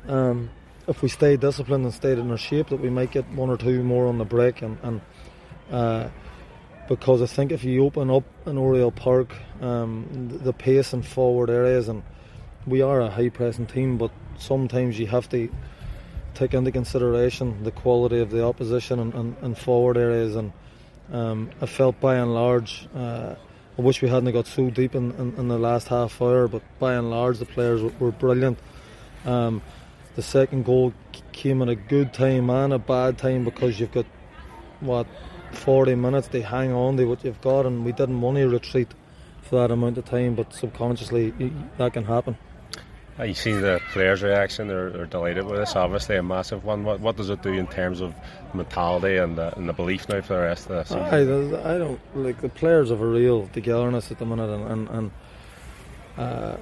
um, 0.07 0.51
if 0.87 1.03
we 1.03 1.09
stayed 1.09 1.41
disciplined 1.41 1.85
and 1.85 1.95
stayed 1.95 2.19
in 2.19 2.31
our 2.31 2.39
shape, 2.39 2.69
that 2.69 2.81
we 2.81 2.91
might 2.91 3.11
get 3.11 3.29
one 3.31 3.51
or 3.51 3.57
two 3.57 3.83
more 3.83 4.07
on 4.07 4.19
the 4.19 4.25
break. 4.25 4.63
And 4.63 4.79
and 4.83 5.01
uh, 5.71 6.09
because 6.89 7.21
I 7.23 7.27
think 7.27 7.53
if 7.53 7.63
you 7.65 7.85
open 7.85 8.11
up 8.11 8.25
an 8.47 8.57
Oriel 8.57 8.91
Park, 8.91 9.35
um, 9.61 10.07
the- 10.43 10.53
pace 10.53 10.93
and 10.93 11.07
forward 11.07 11.51
areas 11.51 11.89
and 11.89 12.03
we 12.67 12.83
are 12.83 13.01
a 13.01 13.11
high 13.11 13.29
pressing 13.29 13.67
team, 13.67 13.99
but 13.99 14.11
sometimes 14.39 14.99
you 14.99 15.07
have 15.07 15.29
to 15.29 15.49
take 16.35 16.55
into 16.55 16.73
consideration 16.73 17.63
the 17.63 17.71
quality 17.71 18.21
of 18.21 18.31
the 18.31 18.45
opposition 18.45 18.99
and, 18.99 19.15
and, 19.15 19.37
and 19.43 19.59
forward 19.59 19.97
areas. 19.97 20.37
And 20.37 20.53
um, 21.13 21.51
I 21.61 21.67
felt 21.67 22.01
by 22.01 22.17
and 22.17 22.35
large, 22.35 22.89
uh, 22.95 23.35
I 23.79 23.83
wish 23.83 24.03
we 24.03 24.09
hadn't 24.09 24.33
got 24.33 24.47
so 24.47 24.71
deep 24.71 24.95
in, 24.95 25.13
in, 25.13 25.35
in 25.37 25.49
the 25.49 25.59
last 25.59 25.89
half 25.89 26.21
hour, 26.21 26.49
but 26.49 26.63
by 26.79 26.95
and 26.95 27.11
large, 27.11 27.39
the 27.39 27.47
players 27.47 27.83
were, 27.83 27.93
were 27.99 28.13
brilliant. 28.13 28.59
Um, 29.25 29.63
the 30.17 30.23
second 30.23 30.65
goal 30.65 30.93
came 31.33 31.63
at 31.63 31.69
a 31.69 31.77
good 31.77 32.13
time 32.13 32.51
and 32.51 32.73
a 32.73 32.79
bad 32.79 33.19
time 33.19 33.45
because 33.45 33.79
you've 33.79 33.93
got 33.93 34.07
what 34.81 35.07
40 35.53 35.95
minutes 35.95 36.29
they 36.29 36.41
hang 36.41 36.73
on 36.73 36.97
to 36.97 37.05
what 37.07 37.25
you've 37.25 37.41
got, 37.41 37.67
and 37.67 37.85
we 37.85 37.93
didn't 37.93 38.21
want 38.21 38.37
to 38.37 38.49
retreat 38.49 38.89
for 39.43 39.57
that 39.57 39.71
amount 39.71 39.99
of 39.99 40.05
time, 40.05 40.35
but 40.35 40.53
subconsciously 40.53 41.33
that 41.79 41.93
can 41.93 42.05
happen. 42.05 42.37
Uh, 43.19 43.25
you 43.25 43.35
see 43.35 43.53
the 43.53 43.81
players' 43.93 44.23
reaction; 44.23 44.69
they're, 44.69 44.91
they're 44.91 45.07
delighted 45.07 45.45
with 45.45 45.57
this. 45.59 45.75
Obviously, 45.75 46.17
a 46.17 46.23
massive 46.23 46.65
one. 46.65 46.85
What, 46.85 47.01
what 47.01 47.17
does 47.17 47.31
it 47.31 47.43
do 47.43 47.53
in 47.53 47.67
terms 47.67 48.01
of 48.01 48.15
mentality 48.55 49.17
and 49.17 49.37
the, 49.37 49.57
and 49.57 49.69
the 49.69 49.73
belief 49.73 50.09
now 50.09 50.21
for 50.21 50.35
the 50.35 50.41
rest 50.41 50.71
of 50.71 50.77
the 50.77 50.85
season? 50.85 51.03
I, 51.03 51.75
I 51.75 51.79
don't 51.79 52.01
like 52.15 52.41
the 52.41 52.49
players 52.49 52.91
have 52.91 53.01
a 53.01 53.07
real 53.07 53.49
togetherness 53.49 54.13
at 54.13 54.21
the 54.21 54.27
minute, 54.27 54.51
and, 54.51 54.71
and, 54.71 54.89
and 54.89 55.11
uh, 56.17 56.57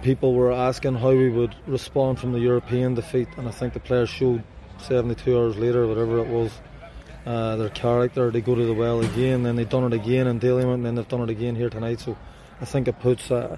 people 0.00 0.32
were 0.32 0.50
asking 0.52 0.94
how 0.94 1.10
we 1.10 1.28
would 1.28 1.54
respond 1.66 2.18
from 2.18 2.32
the 2.32 2.40
European 2.40 2.94
defeat, 2.94 3.28
and 3.36 3.46
I 3.46 3.50
think 3.50 3.74
the 3.74 3.80
players 3.80 4.08
showed 4.08 4.42
72 4.78 5.36
hours 5.36 5.56
later, 5.56 5.86
whatever 5.86 6.20
it 6.20 6.28
was, 6.28 6.52
uh, 7.26 7.56
their 7.56 7.70
character. 7.70 8.30
They 8.30 8.40
go 8.40 8.54
to 8.54 8.66
the 8.66 8.74
well 8.74 9.00
again, 9.00 9.42
then 9.42 9.56
they've 9.56 9.68
done 9.68 9.92
it 9.92 9.94
again 9.94 10.26
in 10.26 10.40
Dalymount, 10.40 10.74
and 10.74 10.86
then 10.86 10.94
they've 10.94 11.08
done 11.08 11.22
it 11.22 11.30
again 11.30 11.56
here 11.56 11.70
tonight. 11.70 12.00
So 12.00 12.16
I 12.60 12.64
think 12.64 12.88
it 12.88 13.00
puts 13.00 13.30
uh, 13.30 13.56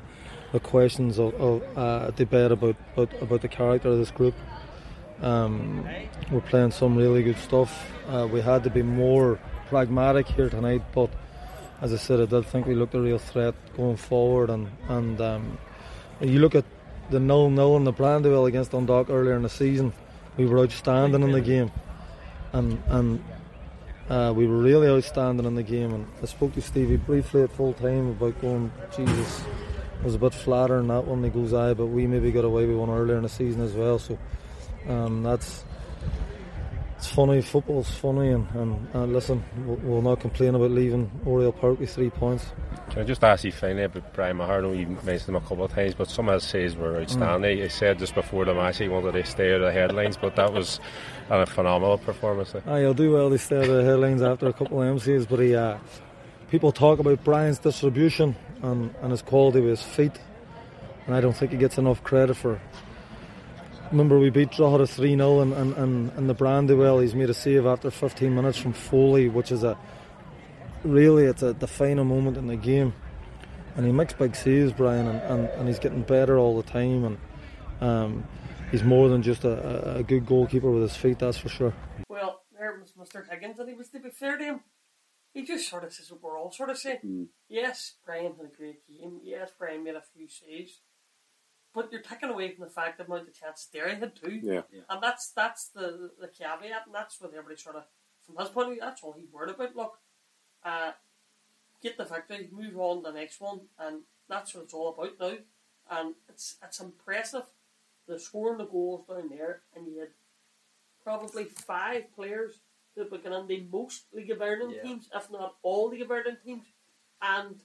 the 0.53 0.61
questions 0.61 1.19
of, 1.19 1.35
of 1.35 1.63
uh, 1.77 2.11
debate 2.13 2.53
about, 2.53 2.77
about 2.95 3.23
about 3.23 3.41
the 3.43 3.49
character 3.49 3.89
of 3.89 3.99
this 3.99 4.11
group. 4.11 4.35
Um, 5.23 5.89
we're 6.31 6.43
playing 6.43 6.73
some 6.73 6.97
really 6.97 7.23
good 7.23 7.39
stuff. 7.39 7.91
Uh, 8.09 8.29
we 8.31 8.41
had 8.41 8.65
to 8.65 8.71
be 8.71 8.83
more 8.83 9.39
pragmatic 9.69 10.29
here 10.29 10.51
tonight, 10.51 10.83
but 10.95 11.11
as 11.81 11.93
I 11.93 11.97
said, 11.97 12.21
I 12.21 12.27
did 12.27 12.47
think 12.47 12.67
we 12.67 12.75
looked 12.75 12.95
a 12.95 13.01
real 13.01 13.19
threat 13.19 13.55
going 13.77 13.97
forward. 13.97 14.51
And 14.51 14.69
and 14.89 15.21
um, 15.21 15.59
you 16.21 16.39
look 16.39 16.55
at 16.55 16.65
the 17.11 17.21
nil 17.21 17.51
nil 17.51 17.77
in 17.77 17.85
the 17.85 17.93
Brandywell 17.93 18.47
against 18.47 18.73
Dundalk 18.73 19.11
earlier 19.11 19.35
in 19.35 19.43
the 19.43 19.49
season, 19.49 19.93
we 20.37 20.47
were 20.47 20.61
outstanding 20.61 21.23
in 21.23 21.33
the 21.33 21.41
game, 21.41 21.71
and 22.53 22.83
and 22.89 23.23
uh, 24.09 24.33
we 24.35 24.47
were 24.47 24.59
really 24.59 24.89
outstanding 24.89 25.47
in 25.47 25.55
the 25.55 25.63
game. 25.63 25.93
And 25.93 26.07
I 26.23 26.27
spoke 26.27 26.55
to 26.55 26.63
Stevie 26.63 26.97
briefly 26.97 27.43
at 27.43 27.51
full 27.51 27.73
time 27.75 28.11
about 28.11 28.41
going, 28.41 28.73
Jesus, 28.97 29.45
was 30.05 30.15
a 30.15 30.19
bit 30.19 30.35
flatter 30.35 30.79
in 30.79 30.89
that 30.89 31.07
one. 31.07 31.25
He 31.25 31.31
goes, 31.31 31.53
aye, 31.53 31.75
but 31.75 31.87
we 31.87 32.07
maybe 32.07 32.31
got 32.31 32.45
away 32.45 32.67
with 32.67 32.77
one 32.77 32.91
earlier 32.91 33.17
in 33.17 33.23
the 33.23 33.29
season 33.29 33.63
as 33.63 33.73
well. 33.73 33.99
So 33.99 34.19
um, 34.89 35.23
that's 35.23 35.65
it's 36.97 37.09
funny. 37.09 37.43
Football's 37.43 37.91
funny, 37.91 38.31
and, 38.31 38.49
and, 38.55 38.89
and 38.95 39.13
listen, 39.13 39.45
we'll, 39.65 39.77
we'll, 39.77 40.03
not 40.03 40.21
complain 40.21 40.55
about 40.55 40.71
leaving 40.71 41.11
Oriel 41.27 41.53
Park 41.53 41.79
with 41.79 41.95
three 41.95 42.11
points. 42.11 42.47
Can 42.91 43.03
I 43.03 43.05
just 43.05 43.23
ask 43.23 43.45
you 43.45 43.53
finally 43.53 43.85
about 43.85 44.15
Brian 44.15 44.39
Maher? 44.39 44.65
I 44.65 44.73
you 44.73 44.87
mentioned 45.05 45.29
him 45.29 45.37
a 45.37 45.41
couple 45.41 45.65
of 45.65 45.73
times, 45.73 45.95
but 45.95 46.09
some 46.09 46.29
of 46.29 46.35
his 46.35 46.45
says 46.45 46.77
were 46.77 47.01
outstanding. 47.01 47.59
Mm. 47.59 47.63
He 47.63 47.69
said 47.69 47.99
just 47.99 48.15
before 48.15 48.45
the 48.45 48.55
match 48.55 48.79
he 48.79 48.89
wanted 48.89 49.13
to 49.13 49.25
stay 49.25 49.51
out 49.51 49.61
of 49.61 49.67
the 49.67 49.73
headlines, 49.73 50.17
but 50.17 50.37
that 50.37 50.53
was 50.53 50.81
a 51.29 51.45
phenomenal 51.45 51.99
performance. 51.99 52.55
Aye, 52.67 52.81
he'll 52.81 52.95
do 52.95 53.13
well 53.13 53.29
to 53.29 53.39
stay 53.39 53.59
out 53.59 53.65
of 53.65 53.77
the 53.77 53.85
headlines 53.85 54.23
after 54.23 54.49
a 54.49 54.53
couple 54.53 54.83
of 54.83 54.97
MCs, 54.97 55.29
but 55.29 55.41
he. 55.41 55.55
Uh, 55.55 55.79
people 56.51 56.73
talk 56.73 56.99
about 56.99 57.23
Brian's 57.25 57.59
distribution 57.59 58.37
and, 58.63 58.95
and 59.03 59.11
his 59.11 59.23
quality 59.23 59.61
with 59.61 59.71
his 59.71 59.83
feet, 59.83 60.19
and 61.07 61.15
I 61.15 61.21
don't 61.21 61.37
think 61.37 61.53
he 61.53 61.59
gets 61.59 61.77
enough 61.77 62.03
credit 62.03 62.37
for 62.37 62.61
Remember, 63.91 64.19
we 64.19 64.31
beat 64.31 64.51
Drogheda 64.51 64.87
3 64.87 65.17
0 65.17 65.41
and, 65.41 65.53
and, 65.53 65.77
and, 65.77 66.13
and 66.13 66.29
the 66.29 66.35
Brandywell. 66.35 66.99
He's 66.99 67.15
made 67.15 67.31
a 67.31 67.35
save 67.35 67.67
after 67.67 67.91
15 67.91 68.35
minutes 68.35 68.59
from 68.59 68.73
Foley, 68.73 69.29
which 69.29 69.53
is 69.53 69.63
a 69.63 69.79
really 70.83 71.25
it's 71.25 71.43
a 71.43 71.55
defining 71.55 72.07
moment 72.07 72.37
in 72.37 72.47
the 72.47 72.57
game. 72.57 72.93
And 73.77 73.87
he 73.87 73.93
makes 73.93 74.15
big 74.15 74.35
saves, 74.35 74.73
Brian, 74.73 75.07
and, 75.07 75.21
and, 75.21 75.49
and 75.51 75.69
he's 75.69 75.79
getting 75.79 76.03
better 76.03 76.39
all 76.39 76.57
the 76.57 76.69
time. 76.69 77.05
And 77.05 77.19
um, 77.81 78.25
he's 78.71 78.83
more 78.83 79.09
than 79.09 79.23
just 79.23 79.45
a, 79.45 79.97
a, 79.99 80.03
good 80.03 80.27
goalkeeper 80.27 80.71
with 80.71 80.83
his 80.83 80.97
feet, 80.97 81.19
that's 81.19 81.37
for 81.37 81.51
sure. 81.51 81.75
Well, 82.09 82.41
there 82.59 82.81
was 82.81 82.93
Mr. 82.93 83.29
Higgins, 83.29 83.59
and 83.59 83.69
he 83.69 83.75
was 83.75 83.91
to 83.91 84.01
be 84.01 84.11
fair 84.11 84.39
to 84.39 84.45
him. 84.45 84.61
He 85.35 85.45
just 85.45 85.69
sort 85.69 85.85
of 85.85 85.93
says 85.93 86.11
what 86.11 86.23
we're 86.23 86.39
all 86.39 86.51
sort 86.51 86.71
of 86.71 86.79
saying. 86.79 87.01
Mm. 87.05 87.27
Yes, 87.49 87.97
Brian 88.07 88.35
had 88.37 88.47
a 88.47 88.57
great 88.57 88.87
game. 88.89 89.21
Yes, 89.23 89.51
Brian 89.59 89.85
made 89.85 89.95
a 89.95 90.03
few 90.15 90.27
saves 90.29 90.81
but 91.77 91.93
you're 91.93 92.01
taking 92.01 92.31
away 92.31 92.53
from 92.53 92.65
the 92.65 92.71
fact 92.71 92.97
that 92.97 93.07
amount 93.07 93.29
of 93.29 93.39
chances 93.39 93.69
Derry 93.71 93.95
had 93.95 94.17
too. 94.17 94.41
Yeah. 94.43 94.63
yeah. 94.73 94.81
And 94.89 95.03
that's 95.03 95.31
that's 95.31 95.69
the 95.69 96.11
the 96.19 96.29
caveat, 96.29 96.87
and 96.87 96.95
that's 96.95 97.21
what 97.21 97.33
everybody 97.33 97.57
sort 97.57 97.77
of 97.77 97.85
from 98.27 98.37
his 98.39 98.49
point 98.49 98.69
of 98.69 98.73
view, 98.73 98.81
that's 98.81 99.03
all 99.03 99.13
he 99.13 99.27
worried 99.31 99.55
about. 99.55 99.77
Look, 99.77 99.99
uh, 100.65 100.93
get 101.83 101.99
the 101.99 102.05
victory, 102.05 102.49
move 102.51 102.79
on 102.79 103.05
to 103.05 103.13
the 103.13 103.19
next 103.19 103.41
one, 103.41 103.61
and 103.79 104.01
that's 104.29 104.55
what 104.55 104.65
it's 104.65 104.75
all 104.75 104.89
about 104.89 105.21
now. 105.21 105.37
And 105.91 106.15
it's 106.31 106.57
it's 106.65 106.81
impressive. 106.81 107.45
The 108.09 108.19
scoring 108.19 108.59
the 108.59 108.65
goals 108.65 109.07
down 109.07 109.29
there, 109.29 109.61
and 109.77 109.87
you 109.87 110.01
had 110.01 110.09
probably 111.05 111.45
five 111.45 112.13
players 112.15 112.61
that 112.97 113.11
were 113.11 113.19
in 113.19 113.47
the 113.47 113.67
most 113.71 114.05
League 114.15 114.31
of 114.31 114.41
Ireland 114.41 114.75
yeah. 114.77 114.83
teams, 114.83 115.11
if 115.15 115.31
not 115.31 115.57
all 115.63 115.91
League 115.91 116.03
of 116.03 116.11
Ireland 116.11 116.39
teams, 116.43 116.67
and 117.21 117.57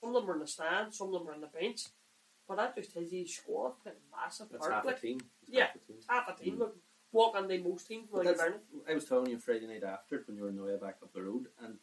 some 0.00 0.14
of 0.14 0.14
them 0.14 0.26
were 0.26 0.34
in 0.34 0.40
the 0.40 0.46
stand, 0.46 0.94
some 0.94 1.08
of 1.08 1.14
them 1.14 1.26
were 1.26 1.34
on 1.34 1.40
the 1.40 1.48
bench. 1.48 1.86
But 2.48 2.56
that 2.56 2.74
just 2.74 2.94
tells 2.94 3.12
you 3.12 3.26
squad 3.26 3.74
played 3.82 3.94
a 3.94 4.16
massive 4.16 4.48
That's 4.50 4.62
part. 4.62 4.72
Half 4.72 4.84
like, 4.86 4.98
a 4.98 5.00
team. 5.00 5.20
yeah, 5.46 5.66
half 5.66 5.76
a 5.76 5.78
team. 5.78 5.96
Half 6.08 6.28
a 6.28 6.42
team. 6.42 6.56
Mm. 6.56 6.58
Look, 6.60 6.76
walk 7.12 7.36
on 7.36 7.46
the 7.46 7.58
most 7.58 7.86
teams. 7.86 8.08
Like 8.10 8.26
I 8.88 8.94
was 8.94 9.04
telling 9.04 9.30
you 9.30 9.38
Friday 9.38 9.66
night 9.66 9.84
after 9.84 10.22
when 10.26 10.36
you 10.36 10.44
were 10.44 10.48
in 10.48 10.56
Noya 10.56 10.80
back 10.80 10.96
up 11.02 11.12
the 11.12 11.22
road, 11.22 11.48
and 11.62 11.74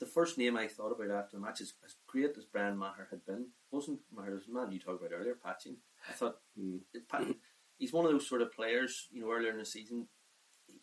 the 0.00 0.06
first 0.06 0.38
name 0.38 0.56
I 0.56 0.66
thought 0.66 0.90
about 0.90 1.16
after 1.16 1.36
the 1.36 1.42
match 1.42 1.60
is 1.60 1.74
as 1.84 1.94
great 2.06 2.36
as 2.36 2.44
Brian 2.44 2.76
Maher 2.76 3.06
had 3.10 3.24
been. 3.24 3.46
Wasn't 3.70 4.00
Maher 4.12 4.42
the 4.46 4.52
man 4.52 4.72
you 4.72 4.80
talked 4.80 5.00
about 5.00 5.16
earlier, 5.16 5.36
Patching? 5.42 5.76
I 6.08 6.12
thought 6.12 6.38
mm. 6.58 6.80
it, 6.92 7.36
he's 7.78 7.92
one 7.92 8.04
of 8.04 8.10
those 8.10 8.28
sort 8.28 8.42
of 8.42 8.52
players. 8.52 9.06
You 9.12 9.22
know, 9.22 9.30
earlier 9.30 9.52
in 9.52 9.58
the 9.58 9.64
season, 9.64 10.08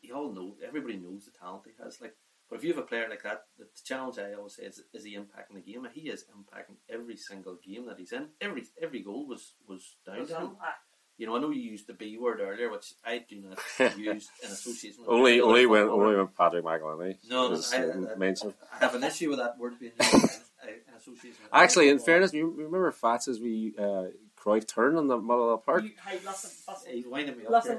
you 0.01 0.15
all 0.15 0.31
know 0.31 0.55
everybody 0.65 0.97
knows 0.97 1.25
the 1.25 1.31
talent 1.31 1.63
he 1.65 1.83
has. 1.83 1.99
Like 1.99 2.15
but 2.49 2.57
if 2.57 2.63
you 2.63 2.73
have 2.73 2.83
a 2.83 2.87
player 2.87 3.07
like 3.09 3.23
that, 3.23 3.43
the 3.57 3.65
challenge 3.83 4.19
I 4.19 4.33
always 4.33 4.55
say 4.55 4.63
is, 4.63 4.81
is 4.93 5.03
he 5.03 5.15
impacting 5.15 5.55
the 5.55 5.61
game? 5.61 5.87
He 5.93 6.09
is 6.09 6.25
impacting 6.25 6.75
every 6.89 7.17
single 7.17 7.57
game 7.65 7.87
that 7.87 7.97
he's 7.97 8.11
in. 8.11 8.27
Every 8.41 8.63
every 8.81 9.01
goal 9.01 9.27
was 9.27 9.53
was 9.67 9.95
down 10.05 10.27
to 10.27 10.39
him. 10.39 10.51
You 11.17 11.27
know, 11.27 11.35
I 11.35 11.39
know 11.39 11.51
you 11.51 11.61
used 11.61 11.87
the 11.87 11.93
B 11.93 12.17
word 12.17 12.39
earlier, 12.41 12.71
which 12.71 12.93
I 13.05 13.23
do 13.29 13.41
not 13.41 13.97
use 13.97 14.29
in 14.43 14.49
association 14.49 15.01
with 15.01 15.09
only 15.09 15.41
only 15.41 15.65
when 15.65 15.83
only 15.83 16.15
when 16.15 16.27
Patrick 16.27 16.65
McEleney 16.65 17.17
no, 17.29 17.49
no 17.49 17.61
I, 17.71 18.13
I, 18.13 18.15
mentioned. 18.15 18.53
I 18.73 18.77
have 18.77 18.95
an 18.95 19.03
issue 19.03 19.29
with 19.29 19.39
that 19.39 19.57
word 19.59 19.79
being 19.79 19.91
used 19.99 20.13
in, 20.13 20.71
association. 20.97 21.37
Actually, 21.51 21.89
in 21.89 21.99
fairness, 21.99 22.33
you 22.33 22.49
remember 22.49 22.91
Fats 22.91 23.27
as 23.27 23.39
we 23.39 23.73
uh, 23.77 24.05
Cruyff 24.37 24.67
turn 24.67 24.97
in 24.97 25.07
the 25.07 25.17
middle 25.17 25.53
of 25.53 25.59
the 25.59 25.65
park. 25.65 25.83
You, 25.83 25.91
hey, 26.05 26.19
listen, 26.25 26.51
listen, 26.67 26.91
he's 26.91 27.05
winding 27.05 27.37
me 27.37 27.45
up. 27.45 27.51
Listen, 27.51 27.77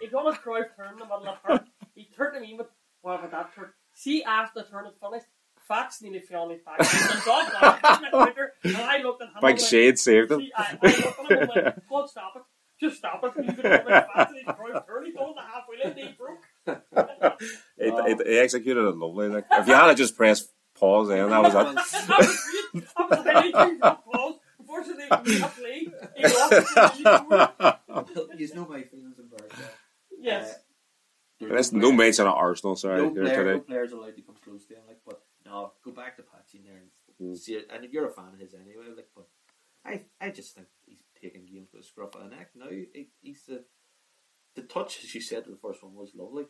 he 0.00 0.08
got 0.08 0.26
a 0.26 0.38
Cruyff 0.38 0.76
turn 0.76 0.92
in 0.92 0.98
the 0.98 1.04
middle 1.04 1.18
of 1.18 1.24
the 1.24 1.48
park. 1.48 1.64
He 1.94 2.08
turned 2.16 2.34
to 2.34 2.40
me 2.40 2.54
with 2.54 2.66
what 3.06 3.20
about 3.20 3.30
that 3.30 3.54
turn? 3.54 3.70
See, 3.96 4.22
after 4.22 4.62
the 4.62 4.68
turn 4.68 4.84
had 4.84 4.94
finished, 5.00 5.26
Fats 5.66 6.02
nearly 6.02 6.20
fell 6.20 6.42
on 6.42 6.50
his 6.50 6.60
back. 6.60 6.76
and 6.78 7.24
dog 7.24 8.10
quicker, 8.12 8.52
and 8.62 8.76
I 8.76 8.98
looked 8.98 9.22
at 9.22 9.28
him. 9.28 9.34
Big 9.40 9.58
shade 9.58 9.98
saved 9.98 10.30
him. 10.30 10.40
See, 10.40 10.52
I, 10.54 10.78
I 10.80 10.86
looked 10.86 11.00
at 11.00 11.30
him 11.30 11.38
and 11.40 11.50
went, 11.64 11.88
God, 11.88 12.10
stop 12.10 12.36
it. 12.36 12.42
Just 12.78 12.98
stop 12.98 13.24
it. 13.24 13.32
You 13.36 13.52
could 13.54 13.64
have 13.64 13.84
Fats 13.86 14.32
and 14.32 14.36
he's 14.36 14.46
turn. 14.46 15.04
He 15.06 15.12
told 15.12 15.36
the 15.36 15.40
halfway 15.40 15.82
line, 15.82 15.96
he 15.96 16.12
broke. 16.12 16.44
it, 17.78 18.20
it, 18.20 18.26
he 18.28 18.38
executed 18.38 18.86
it 18.86 18.96
lovely. 18.96 19.28
Like, 19.28 19.46
if 19.52 19.66
you 19.66 19.74
had 19.74 19.96
just 19.96 20.14
pressed 20.14 20.52
pause 20.78 21.08
then, 21.08 21.30
that 21.30 21.42
was 21.42 21.54
it. 21.54 22.06
that 22.06 22.18
was 22.18 22.50
great. 22.72 22.84
That 22.96 23.10
was 23.10 23.26
anything 23.26 23.80
pause. 23.80 24.34
Unfortunately, 24.58 25.06
we 25.24 25.40
have 25.40 25.56
played. 25.56 25.92
He 26.16 26.22
lost. 26.22 26.98
You 28.38 28.54
know 28.54 28.66
my 28.68 28.82
feelings 28.82 29.18
about 29.18 29.48
that. 29.48 29.74
Yes. 30.20 30.54
Uh, 30.54 30.58
there's 31.40 31.72
no 31.72 31.92
mention 31.92 32.26
of 32.26 32.34
Arsenal, 32.34 32.76
sorry. 32.76 33.02
No, 33.02 33.10
player, 33.10 33.44
no 33.44 33.60
players 33.60 33.92
allowed 33.92 34.16
to 34.16 34.22
come 34.22 34.36
close 34.42 34.64
to 34.66 34.74
him, 34.74 34.82
like, 34.88 35.00
but 35.06 35.22
no, 35.44 35.72
go 35.84 35.90
back 35.90 36.16
to 36.16 36.22
Patsy 36.22 36.62
there 36.64 36.82
and 37.20 37.30
mm. 37.34 37.38
see 37.38 37.54
it. 37.54 37.68
And 37.72 37.84
if 37.84 37.92
you're 37.92 38.08
a 38.08 38.12
fan 38.12 38.32
of 38.32 38.40
his 38.40 38.54
anyway, 38.54 38.86
like, 38.94 39.08
but 39.14 39.28
I, 39.84 40.02
I 40.20 40.30
just 40.30 40.54
think 40.54 40.66
he's 40.86 41.02
taking 41.20 41.46
games 41.46 41.68
with 41.72 41.82
a 41.82 41.86
scruff 41.86 42.14
of 42.14 42.22
the 42.22 42.36
neck. 42.36 42.50
Now 42.54 42.68
he, 42.70 43.08
he's 43.20 43.44
the, 43.46 43.64
the 44.54 44.62
touch, 44.62 45.04
as 45.04 45.14
you 45.14 45.20
said, 45.20 45.44
the 45.46 45.56
first 45.56 45.82
one 45.82 45.94
was 45.94 46.12
lovely, 46.14 46.46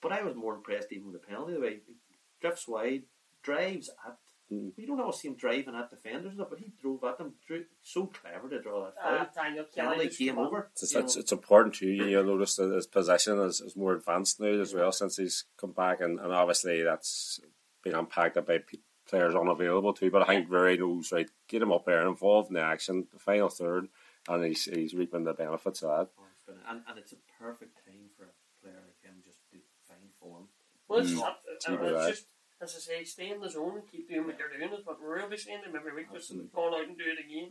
but 0.00 0.12
I 0.12 0.22
was 0.22 0.34
more 0.34 0.54
impressed 0.54 0.92
even 0.92 1.12
with 1.12 1.20
the 1.20 1.26
penalty. 1.26 1.52
The 1.54 1.60
way 1.60 1.80
he 1.86 1.94
drifts 2.40 2.66
wide, 2.66 3.04
drives 3.42 3.90
at 4.06 4.16
Mm. 4.52 4.72
You 4.76 4.86
don't 4.86 5.00
always 5.00 5.16
see 5.16 5.28
him 5.28 5.34
driving 5.34 5.74
at 5.74 5.90
defenders, 5.90 6.34
but 6.36 6.58
he 6.58 6.72
drove 6.80 7.02
at 7.02 7.18
them. 7.18 7.34
So 7.82 8.06
clever 8.06 8.48
to 8.48 8.62
draw 8.62 8.84
that 8.84 8.94
foul. 8.94 9.18
Uh, 9.18 9.24
Daniel 9.34 9.64
Kelly 9.74 10.08
came 10.08 10.38
over. 10.38 10.70
It's, 10.72 10.94
it's, 10.94 11.16
it's, 11.16 11.32
important 11.32 11.74
too. 11.74 11.88
You 11.88 12.22
notice 12.22 12.54
that 12.56 12.72
his 12.72 12.86
possession 12.86 13.40
is, 13.40 13.60
is 13.60 13.76
more 13.76 13.94
advanced 13.94 14.40
now 14.40 14.60
as 14.60 14.72
well 14.72 14.92
since 14.92 15.16
he's 15.16 15.44
come 15.60 15.72
back, 15.72 16.00
and, 16.00 16.20
and 16.20 16.32
obviously 16.32 16.82
that's 16.82 17.40
been 17.82 17.96
impacted 17.96 18.46
by 18.46 18.60
players 19.08 19.34
unavailable 19.34 19.92
too. 19.92 20.12
But 20.12 20.22
I 20.22 20.26
think 20.26 20.48
Ruaidhri 20.48 20.78
knows 20.78 21.10
right. 21.10 21.28
Get 21.48 21.62
him 21.62 21.72
up 21.72 21.84
there, 21.84 22.06
involved 22.06 22.50
in 22.50 22.54
the 22.54 22.62
action, 22.62 23.08
the 23.12 23.18
final 23.18 23.48
third, 23.48 23.88
and 24.28 24.44
he's 24.44 24.64
he's 24.64 24.94
reaping 24.94 25.24
the 25.24 25.34
benefits 25.34 25.82
of 25.82 25.88
that. 25.88 26.10
Oh, 26.20 26.52
and, 26.70 26.82
and 26.88 26.98
it's 26.98 27.12
a 27.12 27.16
perfect 27.42 27.74
time 27.84 28.10
for 28.16 28.24
a 28.24 28.62
player 28.62 28.80
like 28.86 29.02
him 29.02 29.20
just 29.24 29.38
to 29.50 29.58
find 29.88 30.08
form. 30.20 30.46
Well, 30.88 31.00
it's, 31.00 31.10
mm. 31.10 31.16
not, 31.16 31.38
it's 31.52 31.66
just 31.66 32.26
as 32.60 32.74
I 32.74 32.78
say, 32.78 33.04
stay 33.04 33.30
in 33.30 33.40
the 33.40 33.50
zone 33.50 33.74
and 33.76 33.90
keep 33.90 34.08
doing 34.08 34.26
what 34.26 34.38
you're 34.38 34.48
doing 34.48 34.72
is 34.78 34.86
what 34.86 35.00
we're 35.00 35.16
really 35.16 35.36
saying 35.36 35.60
to 35.64 35.70
them 35.70 35.78
every 35.78 35.94
week. 35.94 36.12
Just 36.12 36.32
go 36.54 36.74
out 36.74 36.88
and 36.88 36.96
do 36.96 37.04
it 37.04 37.24
again. 37.24 37.50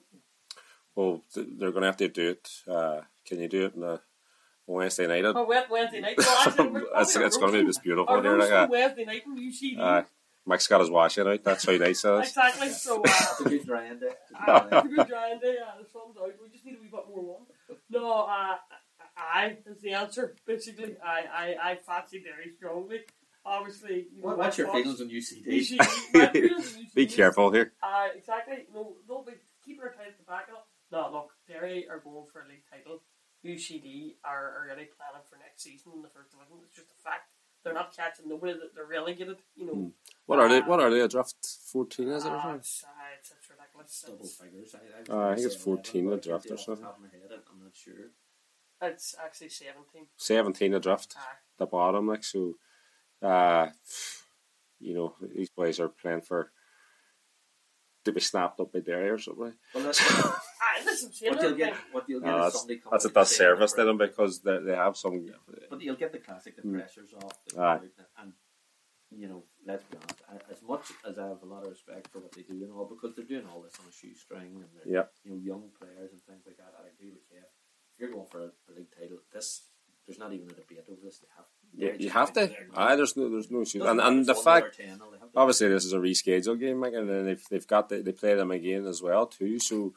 Well, 0.95 1.21
they're 1.35 1.71
going 1.71 1.81
to 1.81 1.87
have 1.87 1.97
to 1.97 2.07
do 2.07 2.29
it. 2.29 2.49
Uh, 2.67 3.01
can 3.25 3.39
you 3.39 3.47
do 3.47 3.65
it 3.65 3.75
in 3.75 3.81
the 3.81 4.01
Wednesday 4.65 5.07
night? 5.07 5.25
Oh, 5.25 5.45
Wednesday 5.69 5.99
night. 5.99 6.17
Well, 6.17 6.83
it's, 6.95 7.15
it's 7.15 7.37
going 7.37 7.53
to 7.53 7.59
be 7.59 7.65
just 7.65 7.83
beautiful 7.83 8.21
here. 8.21 8.37
Like, 8.37 8.51
uh, 8.51 8.67
Wednesday 8.69 9.05
night 9.05 9.23
in 9.25 9.37
UCD. 9.37 9.79
Uh, 9.79 10.03
Mike's 10.47 10.67
got 10.67 10.79
his 10.79 10.89
washing 10.91 11.27
out. 11.27 11.43
That's 11.43 11.65
how 11.65 11.73
nice 11.73 12.05
it 12.05 12.09
is. 12.09 12.27
exactly. 12.29 12.69
So, 12.69 12.97
uh, 12.99 13.03
it's 13.05 13.41
a 13.41 13.49
good 13.49 13.65
drying 13.65 13.99
day. 13.99 14.13
Uh, 14.47 14.67
it's 14.71 14.85
a 14.85 14.89
good 14.95 15.07
drying 15.07 15.39
day. 15.39 15.57
Uh, 15.59 15.81
the 15.81 15.87
sun's 15.91 16.17
out. 16.21 16.33
We 16.41 16.49
just 16.49 16.65
need 16.65 16.77
a 16.77 16.81
wee 16.81 16.87
bit 16.91 17.03
more 17.09 17.23
warm. 17.23 17.43
No, 17.89 18.11
uh, 18.11 18.55
I 19.17 19.57
is 19.65 19.81
the 19.81 19.93
answer. 19.93 20.35
Basically, 20.45 20.95
I 21.03 21.23
I 21.33 21.71
I 21.71 21.75
fancy 21.75 22.19
very 22.23 22.51
strongly 22.57 23.01
obviously. 23.45 24.07
You 24.15 24.23
know, 24.23 24.35
what's 24.35 24.57
your 24.57 24.71
feelings 24.71 25.01
on 25.01 25.09
UCD? 25.09 25.45
UCD 25.47 26.93
be 26.95 27.05
careful 27.05 27.51
here. 27.51 27.73
Uh, 27.81 28.07
exactly. 28.15 28.65
No, 28.73 28.95
they'll 29.07 29.23
be 29.23 29.33
keeping 29.63 29.81
their 29.81 29.91
tight 29.91 30.07
at 30.07 30.17
the 30.17 30.23
back. 30.23 30.49
No, 30.91 31.09
look, 31.11 31.31
Derry 31.47 31.87
are 31.89 31.99
going 31.99 32.25
for 32.31 32.41
a 32.41 32.47
league 32.47 32.63
title. 32.69 33.01
UCD 33.45 34.15
are 34.23 34.53
already 34.57 34.89
planning 34.97 35.21
for 35.29 35.37
next 35.37 35.63
season 35.63 35.91
in 35.95 36.01
the 36.01 36.09
first 36.09 36.31
division. 36.31 36.57
It's 36.65 36.75
just 36.75 36.89
a 36.89 37.01
fact. 37.03 37.29
They're 37.63 37.73
not 37.73 37.95
catching 37.95 38.29
nobody 38.29 38.53
that 38.53 38.75
they're 38.75 38.85
relegated. 38.85 39.37
You 39.55 39.65
know. 39.65 39.73
Hmm. 39.73 39.87
What 40.25 40.39
are 40.39 40.49
they? 40.49 40.61
What 40.61 40.79
are 40.79 40.89
they? 40.89 41.01
A 41.01 41.07
draft 41.07 41.35
fourteen? 41.71 42.09
Is 42.09 42.25
it? 42.25 42.31
Uh, 42.31 42.53
it's, 42.55 42.83
uh, 42.85 42.89
it's, 43.19 43.31
it's 43.31 43.49
ridiculous. 43.49 44.05
Double 44.07 44.25
figures. 44.27 44.75
I, 44.75 45.13
I, 45.13 45.15
uh, 45.15 45.31
I 45.31 45.35
think 45.35 45.47
it's 45.47 45.55
fourteen. 45.55 46.11
A 46.11 46.17
draft 46.17 46.49
or 46.51 46.57
something. 46.57 46.85
I'm 46.85 47.63
not 47.63 47.75
sure. 47.75 48.11
It's 48.81 49.15
actually 49.23 49.49
17. 49.49 50.07
17 50.17 50.73
adrift, 50.73 51.15
Aye. 51.17 51.21
the 51.57 51.65
bottom. 51.65 52.07
Like 52.07 52.23
so, 52.23 52.55
uh, 53.25 53.69
you 54.79 54.93
know 54.93 55.15
these 55.21 55.49
boys 55.49 55.79
are 55.79 55.89
playing 55.89 56.21
for 56.21 56.51
to 58.05 58.11
be 58.11 58.19
snapped 58.21 58.59
up 58.59 58.71
by 58.71 58.79
Derry 58.79 59.09
or 59.09 59.17
something. 59.17 59.53
Well, 59.73 59.83
that's, 59.83 59.99
Aye, 59.99 60.81
listen, 60.85 61.11
I'm 61.27 61.33
what 61.35 61.41
you'll 61.43 61.57
get, 61.57 61.71
like, 61.71 61.79
what 61.93 62.03
you'll 62.09 62.19
get 62.21 62.27
No, 62.27 62.37
is 62.37 62.43
that's 62.43 62.59
somebody 62.59 62.79
coming 62.79 62.91
that's 62.91 63.05
a 63.05 63.07
out 63.09 63.15
and 63.17 63.25
disservice 63.27 63.71
saying 63.71 63.81
to 63.81 63.85
them 63.87 63.97
because 63.97 64.41
they, 64.41 64.57
they 64.59 64.75
have 64.75 64.95
some. 64.95 65.25
But 65.69 65.81
you'll 65.81 65.95
get 65.95 66.11
the 66.11 66.19
classic, 66.19 66.55
the 66.55 66.61
Mm. 66.61 66.73
pressures 66.79 67.13
off. 67.13 67.33
The 67.47 67.59
Aye. 67.61 67.79
and 68.21 68.33
you 69.11 69.27
know, 69.27 69.43
let's 69.65 69.83
be 69.85 69.97
honest. 69.97 70.21
As 70.51 70.61
much 70.61 70.91
as 71.07 71.17
I 71.17 71.27
have 71.29 71.41
a 71.41 71.45
lot 71.45 71.63
of 71.63 71.69
respect 71.69 72.09
for 72.11 72.19
what 72.19 72.31
they 72.33 72.41
do 72.43 72.53
and 72.63 72.71
all, 72.71 72.85
because 72.85 73.15
they're 73.15 73.25
doing 73.25 73.47
all 73.51 73.61
this 73.61 73.73
on 73.79 73.85
a 73.89 73.91
shoestring 73.91 74.55
and 74.61 74.65
they're 74.75 74.93
Yep. 74.93 75.11
you 75.23 75.31
know 75.31 75.37
young 75.37 75.63
players 75.79 76.11
and 76.11 76.21
things 76.23 76.43
like 76.45 76.57
that. 76.57 76.73
I 76.77 76.89
agree 76.93 77.09
with 77.09 77.25
you. 77.31 77.39
If 77.41 77.99
you're 77.99 78.11
going 78.11 78.27
for 78.27 78.41
a, 78.41 78.51
a 78.69 78.71
league 78.75 78.91
title, 78.93 79.17
this 79.33 79.63
there's 80.07 80.19
not 80.19 80.33
even 80.33 80.49
a 80.49 80.53
debate 80.53 80.85
over 80.89 81.01
this. 81.03 81.19
They 81.19 81.27
have. 81.35 81.45
Yeah, 81.77 81.91
you 81.99 82.09
have 82.09 82.31
to. 82.33 82.47
there. 82.47 82.67
Aye, 82.75 82.95
there's 82.95 83.17
no, 83.17 83.29
there's 83.29 83.51
no 83.51 83.61
issue. 83.61 83.83
And 83.83 83.99
and 83.99 84.25
the 84.25 84.35
fact, 84.35 84.77
10, 84.77 84.85
they 84.85 84.91
have 84.91 84.99
to- 84.99 85.37
obviously, 85.37 85.67
this 85.69 85.85
is 85.85 85.93
a 85.93 85.97
rescheduled 85.97 86.59
game, 86.59 86.79
like, 86.79 86.93
and 86.93 87.09
then 87.09 87.25
they've 87.25 87.43
they've 87.49 87.67
got 87.67 87.89
the, 87.89 88.01
they 88.01 88.11
play 88.11 88.35
them 88.35 88.51
again 88.51 88.85
as 88.85 89.01
well 89.01 89.25
too. 89.27 89.59
So, 89.59 89.93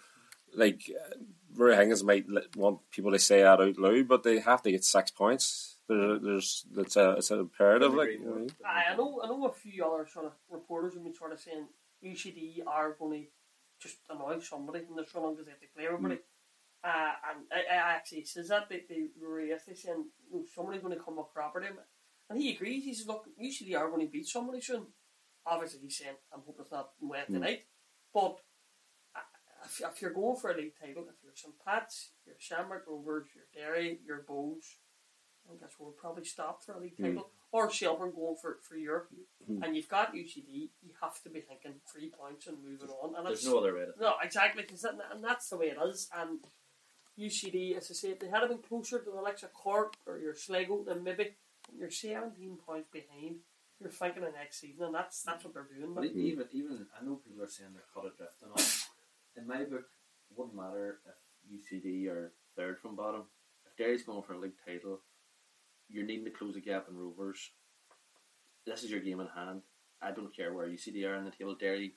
like, 0.54 0.90
uh, 0.90 1.14
Ruaidhri 1.56 1.76
Higgins 1.76 2.04
might 2.04 2.26
want 2.56 2.80
people 2.90 3.12
to 3.12 3.18
say 3.18 3.42
that 3.42 3.60
out 3.60 3.78
loud, 3.78 4.08
but 4.08 4.22
they 4.22 4.38
have 4.40 4.62
to 4.62 4.70
get 4.70 4.84
six 4.84 5.10
points. 5.10 5.76
There, 5.88 6.18
there's 6.18 6.66
it's 6.76 6.96
a 6.96 7.12
it's 7.12 7.30
an 7.30 7.40
imperative. 7.40 7.94
Like, 7.94 8.10
you 8.10 8.24
know 8.24 8.46
I 8.66 8.68
Aye, 8.68 8.84
I 8.92 8.96
know, 8.96 9.20
I 9.22 9.26
know 9.28 9.46
a 9.46 9.52
few 9.52 9.84
other 9.84 10.06
sort 10.06 10.26
of 10.26 10.32
reporters 10.50 10.94
have 10.94 11.04
been 11.04 11.14
sort 11.14 11.32
of 11.32 11.40
saying 11.40 11.66
UCD 12.04 12.66
are 12.66 12.92
going 12.92 13.22
to 13.22 13.28
just 13.80 13.98
annoy 14.10 14.38
somebody 14.40 14.80
in 14.88 14.96
this 14.96 15.14
run 15.14 15.32
because 15.32 15.46
they 15.46 15.52
have 15.52 15.60
to 15.60 15.66
play 15.74 15.86
everybody. 15.86 16.16
Mm. 16.16 16.20
Uh, 16.88 17.12
and 17.28 17.38
I, 17.52 17.60
I 17.74 17.94
actually 17.96 18.24
says 18.24 18.48
that 18.48 18.68
they 18.68 18.80
they 18.88 19.02
were 19.20 19.40
yesterday 19.40 19.76
saying 19.76 20.04
somebody's 20.54 20.80
going 20.82 20.96
to 20.96 21.04
come 21.04 21.18
up 21.18 21.32
property, 21.34 21.66
and 22.30 22.40
he 22.40 22.52
agrees. 22.54 22.84
He 22.84 22.94
says, 22.94 23.06
"Look, 23.06 23.24
UCD 23.42 23.76
are 23.78 23.90
going 23.90 24.06
to 24.06 24.12
beat 24.12 24.26
somebody 24.26 24.60
soon." 24.60 24.86
Obviously, 25.44 25.80
he's 25.82 25.98
saying, 25.98 26.16
"I'm 26.32 26.40
hoping 26.46 26.62
it's 26.62 26.72
not 26.72 26.90
Wednesday 27.00 27.34
Mm. 27.38 27.40
night," 27.48 27.62
but 28.14 28.36
uh, 29.14 29.20
if, 29.66 29.80
if 29.90 30.00
you're 30.02 30.12
going 30.20 30.36
for 30.36 30.50
a 30.50 30.56
league 30.56 30.74
title, 30.80 31.04
if 31.12 31.16
you're 31.22 31.34
St 31.34 31.54
Pat's, 31.64 32.12
you're 32.24 32.36
Shamrock 32.38 32.84
Rovers, 32.86 33.28
you're 33.34 33.50
Derry, 33.54 34.00
you're 34.06 34.22
Bohs, 34.28 34.66
I 35.44 35.48
think 35.48 35.60
that's 35.60 35.78
where 35.78 35.88
we'll 35.88 35.96
probably 36.04 36.24
stop 36.24 36.62
for 36.64 36.72
a 36.72 36.80
league 36.80 36.96
Mm. 36.98 37.04
title. 37.16 37.30
Or 37.50 37.70
Shelbourne 37.70 38.12
going 38.14 38.36
for, 38.42 38.58
for 38.60 38.76
Europe. 38.76 39.08
Mm. 39.50 39.64
And 39.64 39.74
you've 39.74 39.88
got 39.88 40.12
UCD, 40.14 40.68
you 40.82 40.92
have 41.00 41.22
to 41.22 41.30
be 41.30 41.40
thinking 41.40 41.80
three 41.90 42.10
points 42.10 42.46
and 42.46 42.58
moving 42.62 42.90
on. 42.90 43.16
And 43.16 43.26
There's 43.26 43.46
no 43.46 43.58
other 43.60 43.74
way. 43.74 43.86
To 43.86 43.92
no, 43.98 44.14
exactly, 44.22 44.64
cause 44.64 44.82
that, 44.82 44.96
and 45.10 45.24
that's 45.24 45.48
the 45.48 45.56
way 45.56 45.68
it 45.68 45.78
is. 45.82 46.10
And 46.14 46.40
UCD, 47.18 47.76
as 47.76 47.90
I 47.90 47.94
say, 47.94 48.08
if 48.10 48.20
they 48.20 48.28
had 48.28 48.46
been 48.48 48.58
closer 48.58 48.98
to 49.00 49.10
the 49.10 49.20
likes 49.20 49.42
of 49.42 49.52
Cork 49.52 49.94
or 50.06 50.18
your 50.18 50.34
Sligo, 50.34 50.84
then 50.86 51.02
maybe 51.02 51.34
you're 51.76 51.90
17 51.90 52.58
points 52.64 52.88
behind. 52.92 53.36
You're 53.80 53.90
thinking 53.90 54.24
of 54.24 54.34
next 54.34 54.60
season, 54.60 54.86
and 54.86 54.94
that's 54.94 55.22
that's 55.22 55.44
what 55.44 55.54
they're 55.54 55.68
doing. 55.72 55.94
But 55.94 56.02
Like, 56.02 56.10
e- 56.10 56.14
mm-hmm. 56.14 56.26
even 56.26 56.46
even 56.52 56.86
I 57.00 57.04
know 57.04 57.16
people 57.16 57.44
are 57.44 57.48
saying 57.48 57.70
they're 57.74 57.82
cut 57.94 58.12
adrift 58.12 58.42
and 58.42 58.50
all. 58.50 58.62
In 59.36 59.46
my 59.46 59.64
book, 59.64 59.86
it 60.30 60.36
wouldn't 60.36 60.56
matter 60.56 60.98
if 61.06 61.82
UCD 61.82 62.08
are 62.08 62.32
third 62.56 62.78
from 62.80 62.96
bottom. 62.96 63.22
If 63.66 63.76
Derry's 63.76 64.02
going 64.02 64.22
for 64.22 64.32
a 64.32 64.38
league 64.38 64.58
title, 64.66 65.00
you're 65.88 66.04
needing 66.04 66.24
to 66.24 66.30
close 66.32 66.54
the 66.54 66.60
gap 66.60 66.86
in 66.90 66.96
Rovers. 66.96 67.50
This 68.66 68.82
is 68.82 68.90
your 68.90 69.00
game 69.00 69.20
in 69.20 69.28
hand. 69.28 69.62
I 70.02 70.10
don't 70.10 70.34
care 70.34 70.52
where 70.52 70.66
UCD 70.66 71.06
are 71.06 71.14
in 71.14 71.24
the 71.24 71.30
table. 71.30 71.54
Derry, 71.54 71.94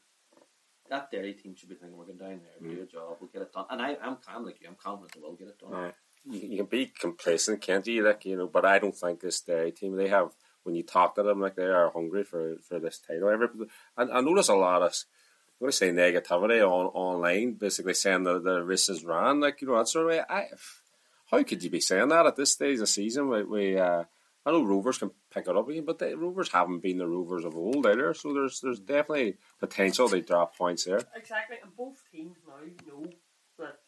that 0.91 1.09
Derry 1.09 1.33
team 1.33 1.55
should 1.55 1.69
be 1.69 1.75
thinking 1.75 1.97
we're 1.97 2.05
going 2.05 2.17
down 2.17 2.41
there, 2.43 2.69
do 2.75 2.81
a 2.81 2.85
job, 2.85 3.17
we'll 3.19 3.29
get 3.31 3.41
it 3.41 3.53
done. 3.53 3.65
And 3.69 3.81
I, 3.81 3.97
I'm 4.03 4.17
calm 4.17 4.45
like 4.45 4.61
you. 4.61 4.67
I'm 4.67 4.75
confident 4.75 5.13
they 5.13 5.21
will 5.21 5.35
get 5.35 5.47
it 5.47 5.57
done. 5.57 5.73
Aye. 5.73 5.93
You, 6.25 6.39
you 6.39 6.57
can 6.57 6.65
be 6.67 6.85
complacent, 6.99 7.61
can't 7.61 7.87
you? 7.87 8.05
Like 8.05 8.25
you 8.25 8.37
know, 8.37 8.47
but 8.47 8.65
I 8.65 8.77
don't 8.77 8.95
think 8.95 9.21
this 9.21 9.41
Derry 9.41 9.71
team 9.71 9.95
they 9.95 10.09
have. 10.09 10.31
When 10.63 10.75
you 10.75 10.83
talk 10.83 11.15
to 11.15 11.23
them, 11.23 11.41
like 11.41 11.55
they 11.55 11.63
are 11.63 11.89
hungry 11.89 12.23
for, 12.23 12.57
for 12.57 12.77
this 12.77 12.99
title. 12.99 13.29
Every, 13.29 13.47
I, 13.97 14.03
I 14.03 14.21
notice 14.21 14.47
a 14.47 14.53
lot 14.53 14.83
of, 14.83 14.93
I'm 14.93 15.59
going 15.59 15.71
to 15.71 15.75
say 15.75 15.89
negativity 15.89 16.61
on 16.61 16.85
online, 16.93 17.53
basically 17.53 17.95
saying 17.95 18.25
that 18.25 18.43
the 18.43 18.63
race 18.63 18.87
is 18.87 19.03
ran. 19.03 19.39
Like 19.39 19.59
you 19.61 19.69
know, 19.69 19.79
that 19.79 19.87
sort 19.87 20.05
of 20.05 20.09
way. 20.11 20.21
I, 20.29 20.49
how 21.31 21.41
could 21.41 21.63
you 21.63 21.71
be 21.71 21.79
saying 21.79 22.09
that 22.09 22.27
at 22.27 22.35
this 22.35 22.51
stage 22.51 22.75
of 22.75 22.81
the 22.81 22.87
season? 22.87 23.27
We, 23.29 23.41
we 23.41 23.79
uh, 23.79 24.03
I 24.45 24.51
know 24.51 24.63
Rovers 24.63 24.97
can 24.97 25.11
pick 25.33 25.47
it 25.47 25.55
up 25.55 25.69
again, 25.69 25.85
but 25.85 25.99
the 25.99 26.17
Rovers 26.17 26.49
haven't 26.51 26.79
been 26.79 26.97
the 26.97 27.07
Rovers 27.07 27.45
of 27.45 27.55
old 27.55 27.85
either. 27.85 28.13
So 28.13 28.33
there's 28.33 28.59
there's 28.61 28.79
definitely 28.79 29.37
potential 29.59 30.07
they 30.07 30.21
drop 30.21 30.57
points 30.57 30.85
there. 30.85 31.01
exactly, 31.15 31.57
and 31.61 31.75
both 31.75 32.01
teams 32.11 32.37
now 32.47 32.55
know 32.87 33.05
that 33.59 33.79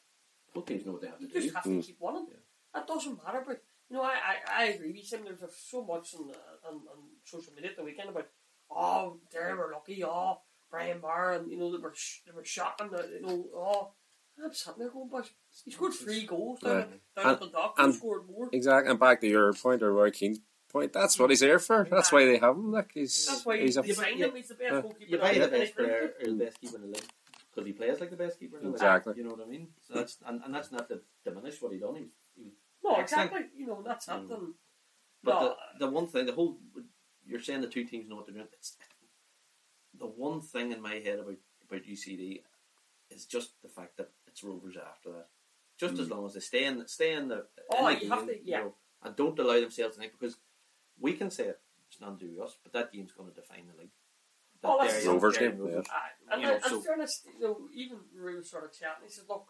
Both 0.54 0.68
teams 0.68 0.86
know 0.86 0.92
what 0.94 1.02
they 1.02 1.08
have 1.08 1.18
to 1.18 1.24
you 1.24 1.30
do. 1.30 1.42
just 1.42 1.56
have 1.56 1.64
to 1.64 1.70
Mm. 1.70 1.84
keep 1.86 1.98
winning. 2.00 2.28
Yeah. 2.30 2.38
That 2.76 2.88
doesn't 2.88 3.24
matter. 3.24 3.44
But 3.46 3.64
you 3.90 3.98
know, 3.98 4.04
I, 4.04 4.14
I, 4.14 4.36
I 4.62 4.64
agree 4.66 4.92
with 4.92 5.12
you. 5.12 5.36
There's 5.40 5.56
so 5.56 5.84
much 5.84 6.14
on, 6.16 6.28
the, 6.28 6.36
on 6.68 6.76
on 6.76 6.98
social 7.24 7.54
media 7.54 7.72
at 7.72 7.78
the 7.78 7.84
weekend 7.84 8.10
about 8.10 8.28
oh, 8.70 9.20
they 9.32 9.54
were 9.54 9.72
lucky. 9.74 10.04
Oh, 10.04 10.40
Brian 10.70 11.00
Barr, 11.00 11.34
and 11.34 11.50
you 11.52 11.58
know 11.58 11.72
they 11.72 11.82
were 11.82 11.94
sh- 11.96 12.22
they 12.26 12.32
were 12.32 12.46
shocking. 12.46 12.90
The, 12.92 13.10
you 13.20 13.26
know, 13.26 13.46
oh, 13.56 13.92
I'm 14.44 14.54
sitting 14.54 14.80
there 14.80 14.90
going, 14.90 15.10
but 15.10 15.30
he 15.64 15.72
scored 15.72 15.94
three 15.94 16.26
goals 16.26 16.60
down, 16.62 16.72
Yeah. 17.16 17.24
down 17.24 17.34
And- 17.36 17.44
at 17.44 17.52
the 17.52 17.72
and- 17.84 17.94
scored 17.96 18.28
more? 18.30 18.50
Exactly, 18.52 18.90
and 18.92 19.00
back 19.00 19.22
to 19.22 19.28
your 19.28 19.54
point 19.54 19.82
or 19.84 19.94
Roy 19.94 20.12
Keane's 20.12 20.40
point, 20.70 20.92
that's 20.94 21.20
what 21.20 21.30
he's 21.30 21.42
here 21.42 21.60
for. 21.60 21.88
That's 21.90 22.12
why 22.12 22.26
they 22.26 22.38
have 22.40 22.56
him. 22.56 22.72
Like 22.72 22.92
he's 22.94 23.28
That's 23.28 23.46
why 23.46 23.58
he's 23.60 23.78
a 23.78 23.84
he's 23.84 23.96
signed 23.98 24.20
him. 24.20 24.36
He's 24.36 24.48
the 24.48 24.56
best 24.56 24.74
Yeah. 24.74 24.82
goalkeeper. 24.82 25.12
You 25.12 25.18
buy 25.20 25.32
in 25.32 25.40
the 25.42 25.46
the 25.48 25.52
best 25.52 25.62
league. 25.62 25.76
player 25.88 26.14
or 26.20 26.26
the 26.26 26.34
best 26.46 26.60
keeper 26.62 26.76
in 26.78 26.82
the 26.82 26.88
league 26.88 27.08
because 27.52 27.68
he 27.68 27.74
plays 27.74 28.00
like 28.00 28.10
the 28.10 28.16
best 28.18 28.40
keeper 28.40 28.58
in 28.58 28.64
the 28.64 28.70
league. 28.70 28.76
Exactly. 28.76 29.14
You 29.18 29.24
know 29.24 29.30
what 29.36 29.42
I 29.42 29.50
mean? 29.50 29.68
So 29.88 29.94
that's 29.94 30.18
and, 30.26 30.42
and 30.44 30.54
that's 30.56 30.72
not 30.72 30.88
to 30.90 31.02
diminish 31.24 31.62
what 31.62 31.72
he 31.74 31.78
done. 31.80 31.96
He, 31.96 32.10
he, 32.36 32.52
No, 32.84 32.96
Excellent. 32.96 33.32
exactly. 33.32 33.60
You 33.60 33.68
know, 33.68 33.82
that's 33.84 34.06
Mm. 34.08 34.10
something. 34.10 34.54
but 35.22 35.40
No, 35.40 35.56
the, 35.80 35.86
the 35.86 35.92
one 35.92 36.08
thing, 36.08 36.26
the 36.26 36.34
whole 36.34 36.60
you're 37.26 37.40
saying 37.40 37.62
the 37.62 37.68
two 37.68 37.86
teams 37.86 38.10
know 38.10 38.16
what 38.16 38.26
they're 38.26 38.34
doing. 38.36 38.48
It's 38.54 38.76
the 39.94 40.08
one 40.08 40.42
thing 40.42 40.72
in 40.72 40.82
my 40.82 40.96
head 40.96 41.20
about 41.20 41.38
about 41.70 41.84
UCD 41.86 42.44
is 43.12 43.26
just 43.28 43.62
the 43.62 43.70
fact 43.70 43.98
that 43.98 44.10
it's 44.34 44.44
Rovers 44.44 44.76
after 44.78 45.12
that. 45.12 45.28
Just 45.78 46.00
as 46.00 46.08
hmm. 46.08 46.14
long 46.14 46.26
as 46.26 46.34
they 46.34 46.40
stay 46.40 46.66
in 46.66 46.86
stay 46.88 47.14
in 47.14 47.28
the, 47.28 47.46
Oh, 47.72 47.88
in 47.88 48.00
the 48.00 48.06
you 48.06 48.10
have 48.10 48.26
to- 48.26 48.40
yeah. 48.44 48.60
know, 48.60 48.74
and 49.04 49.16
don't 49.16 49.38
allow 49.40 49.60
themselves 49.60 49.96
to 49.96 50.02
think 50.02 50.14
because 50.20 50.38
we 51.00 51.14
can 51.14 51.30
say 51.30 51.46
it, 51.46 51.60
it's 51.88 52.02
nothing 52.02 52.18
to 52.20 52.26
do 52.26 52.32
with 52.34 52.48
us, 52.50 52.58
but 52.64 52.74
that 52.74 52.92
game's 52.92 53.12
going 53.12 53.30
to 53.30 53.36
define 53.36 53.68
the 53.72 53.80
league. 53.80 53.92
That 54.62 54.70
Oh, 54.72 54.78
that's- 54.80 55.06
Rovers 55.06 55.38
game, 55.38 55.58
Rovers. 55.58 55.86
Aye. 55.92 56.10
And, 56.32 56.42
You 56.42 56.48
know, 56.48 56.54
and 56.56 56.64
so- 56.64 56.82
fairness, 56.82 57.26
you 57.40 57.48
know, 57.48 57.70
even 57.74 58.00
Rue 58.16 58.44
sort 58.44 58.66
of 58.66 58.74
chatting. 58.74 59.06
He 59.06 59.12
said, 59.12 59.26
"Look, 59.30 59.48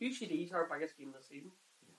UCD's 0.00 0.52
our 0.52 0.66
biggest 0.66 0.98
game 0.98 1.12
this 1.12 1.28
season," 1.28 1.52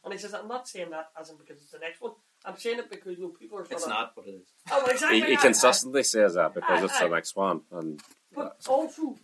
and 0.03 0.13
he 0.13 0.19
says, 0.19 0.33
"I'm 0.33 0.47
not 0.47 0.67
saying 0.67 0.91
that 0.91 1.11
as 1.19 1.29
in 1.29 1.37
because 1.37 1.61
it's 1.61 1.71
the 1.71 1.79
next 1.79 2.01
one. 2.01 2.13
I'm 2.45 2.57
saying 2.57 2.79
it 2.79 2.89
because 2.89 3.17
you 3.17 3.25
know 3.25 3.29
people 3.29 3.57
are 3.59 3.65
sort 3.65 3.73
It's 3.73 3.83
of 3.83 3.89
not, 3.89 4.15
but 4.15 4.27
it 4.27 4.31
is. 4.31 4.47
Oh, 4.71 4.85
exactly. 4.85 5.21
he, 5.21 5.27
he 5.27 5.33
aye, 5.37 5.41
consistently 5.41 6.03
says 6.03 6.33
that 6.33 6.53
because 6.53 6.81
Aye, 6.81 6.85
it's 6.85 6.99
the 6.99 7.07
next 7.07 7.35
one, 7.35 7.61
and 7.71 7.99
aye. 8.01 8.05
But 8.33 8.67
also, 8.67 9.15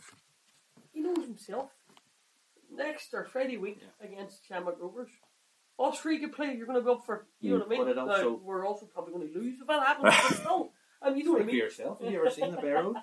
he 0.94 1.02
knows 1.02 1.26
himself. 1.26 1.72
Next 2.78 3.14
or 3.14 3.26
Friday 3.26 3.58
week 3.58 3.80
against 4.02 4.46
Shamrock 4.48 4.78
Rovers, 4.80 5.10
all 5.78 5.92
three 5.92 6.20
could 6.20 6.32
play. 6.34 6.54
You're 6.56 6.68
going 6.68 6.80
to 6.80 6.86
be 6.86 6.92
up 6.92 7.06
for. 7.06 7.28
You 7.40 7.52
know 7.54 7.66
what 7.66 7.80
I 7.80 7.86
mean? 7.86 7.98
Also- 7.98 8.30
Now, 8.32 8.40
we're 8.44 8.66
also 8.66 8.86
probably 8.86 9.14
going 9.14 9.28
to 9.34 9.40
lose 9.40 9.60
if 9.60 9.68
that 9.68 9.86
happens. 9.86 10.16
but 10.30 10.38
still, 10.38 10.72
I 11.02 11.10
mean, 11.10 11.20
you 11.20 11.24
know 11.26 11.32
what 11.34 11.42
I 11.42 11.46
mean. 11.46 11.56
yourself. 11.56 12.02
Have 12.02 12.12
you 12.12 12.20
ever 12.20 12.30
seen 12.30 12.52
the 12.52 12.58
Barrow? 12.62 12.94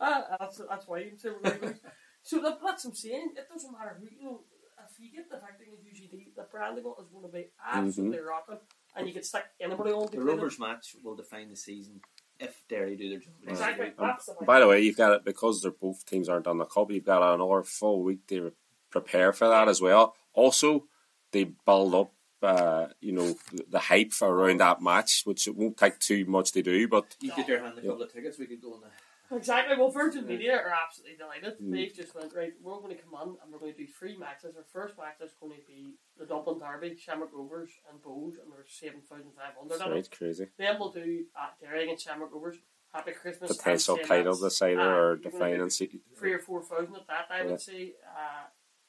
Uh, 0.00 0.22
that's 0.40 0.60
that's 0.68 0.86
why 0.88 0.98
you 1.00 1.10
can 1.10 1.18
say 1.18 1.28
we're 1.30 1.40
going 1.50 1.60
to 1.60 1.66
lose. 1.66 1.80
So 2.22 2.40
that, 2.42 2.58
that's 2.64 2.84
what 2.84 2.90
I'm 2.90 2.96
saying. 2.96 3.30
It 3.36 3.46
doesn't 3.52 3.72
matter 3.72 3.96
who 4.00 4.06
you 4.06 4.24
know. 4.24 4.40
If 4.88 5.00
you 5.00 5.10
get 5.10 5.28
the 5.28 5.38
fact 5.38 5.58
that 5.58 5.66
UCD, 5.66 6.34
the 6.36 6.42
Brandywell 6.42 7.00
is 7.00 7.08
going 7.08 7.24
to 7.24 7.32
be 7.32 7.46
absolutely 7.66 8.18
rocking, 8.20 8.58
and 8.94 9.08
you 9.08 9.12
can 9.14 9.22
stick 9.24 9.44
anybody 9.60 9.90
on 9.90 10.08
The. 10.12 10.20
Rovers 10.20 10.60
match 10.60 10.94
will 11.02 11.16
define 11.16 11.48
the 11.50 11.56
season 11.56 12.00
if 12.40 12.62
Derry 12.68 12.96
do 12.96 13.08
their 13.10 13.18
job. 13.18 13.32
Exactly. 13.46 13.86
Um, 13.86 13.92
That's 14.08 14.26
the 14.26 14.32
way. 14.32 14.46
by 14.46 14.60
the 14.60 14.68
way, 14.68 14.80
you've 14.80 14.96
got 14.96 15.12
it 15.12 15.24
because 15.24 15.62
they're 15.62 15.70
both 15.70 16.04
teams 16.06 16.28
aren't 16.28 16.46
on 16.46 16.58
the 16.58 16.64
cup. 16.64 16.90
You've 16.90 17.04
got 17.04 17.34
another 17.34 17.62
full 17.62 18.02
week 18.02 18.26
to 18.28 18.52
prepare 18.90 19.32
for 19.32 19.48
that 19.48 19.68
as 19.68 19.80
well. 19.80 20.14
Also, 20.32 20.84
they 21.32 21.44
build 21.44 21.94
up, 21.94 22.12
uh, 22.42 22.86
you 23.00 23.12
know, 23.12 23.34
the, 23.52 23.64
the 23.70 23.78
hype 23.78 24.12
around 24.22 24.60
that 24.60 24.80
match, 24.82 25.22
which 25.24 25.46
it 25.48 25.56
won't 25.56 25.76
take 25.76 25.98
too 25.98 26.24
much 26.26 26.52
to 26.52 26.62
do. 26.62 26.88
But 26.88 27.16
You 27.20 27.32
get 27.34 27.48
your 27.48 27.60
hand 27.60 27.78
a 27.78 27.82
couple 27.82 28.02
of 28.02 28.12
tickets, 28.12 28.38
we 28.38 28.46
could 28.46 28.62
go 28.62 28.74
on 28.74 28.80
the 28.82 28.86
Exactly. 29.30 29.76
Well, 29.76 29.90
Virgin 29.90 30.26
Media 30.26 30.54
are 30.56 30.72
absolutely 30.84 31.16
delighted. 31.16 31.58
Mm. 31.60 31.72
They've 31.72 31.94
just 31.94 32.14
went 32.14 32.34
right. 32.34 32.52
We're 32.62 32.80
going 32.80 32.96
to 32.96 33.02
come 33.02 33.14
on 33.14 33.36
and 33.42 33.52
we're 33.52 33.58
going 33.58 33.72
to 33.72 33.78
do 33.78 33.86
three 33.86 34.16
matches. 34.16 34.54
Our 34.56 34.64
first 34.72 34.96
match 34.96 35.20
is 35.20 35.32
going 35.40 35.52
to 35.52 35.66
be 35.66 35.94
the 36.18 36.26
Dublin 36.26 36.58
Derby, 36.58 36.96
Shamrock 36.96 37.30
Rovers 37.32 37.70
and 37.90 38.00
Bohs, 38.02 38.34
and 38.42 38.52
there's 38.52 38.70
seven 38.70 39.00
thousand 39.00 39.32
five 39.36 39.54
hundred. 39.58 39.74
it's 39.96 40.08
right, 40.10 40.18
crazy 40.18 40.46
Then 40.58 40.76
we'll 40.78 40.92
do 40.92 41.24
at 41.36 41.58
Derry 41.60 41.84
against 41.84 42.04
Shamrock 42.04 42.32
Rovers. 42.32 42.56
Happy 42.92 43.12
Christmas. 43.12 43.50
and 43.50 43.58
potential 43.58 43.96
say 43.96 44.02
title 44.04 44.34
that's, 44.34 44.54
decider 44.54 44.80
uh, 44.80 44.84
or 44.84 44.92
you're 44.94 45.16
gonna 45.16 45.30
defining 45.30 45.68
do 45.68 45.98
Three 46.16 46.32
or 46.32 46.38
four 46.38 46.62
thousand 46.62 46.96
at 46.96 47.06
that, 47.08 47.26
I 47.30 47.42
Yeah. 47.42 47.50
would 47.50 47.60
say. 47.60 47.94
Uh, 48.06 48.46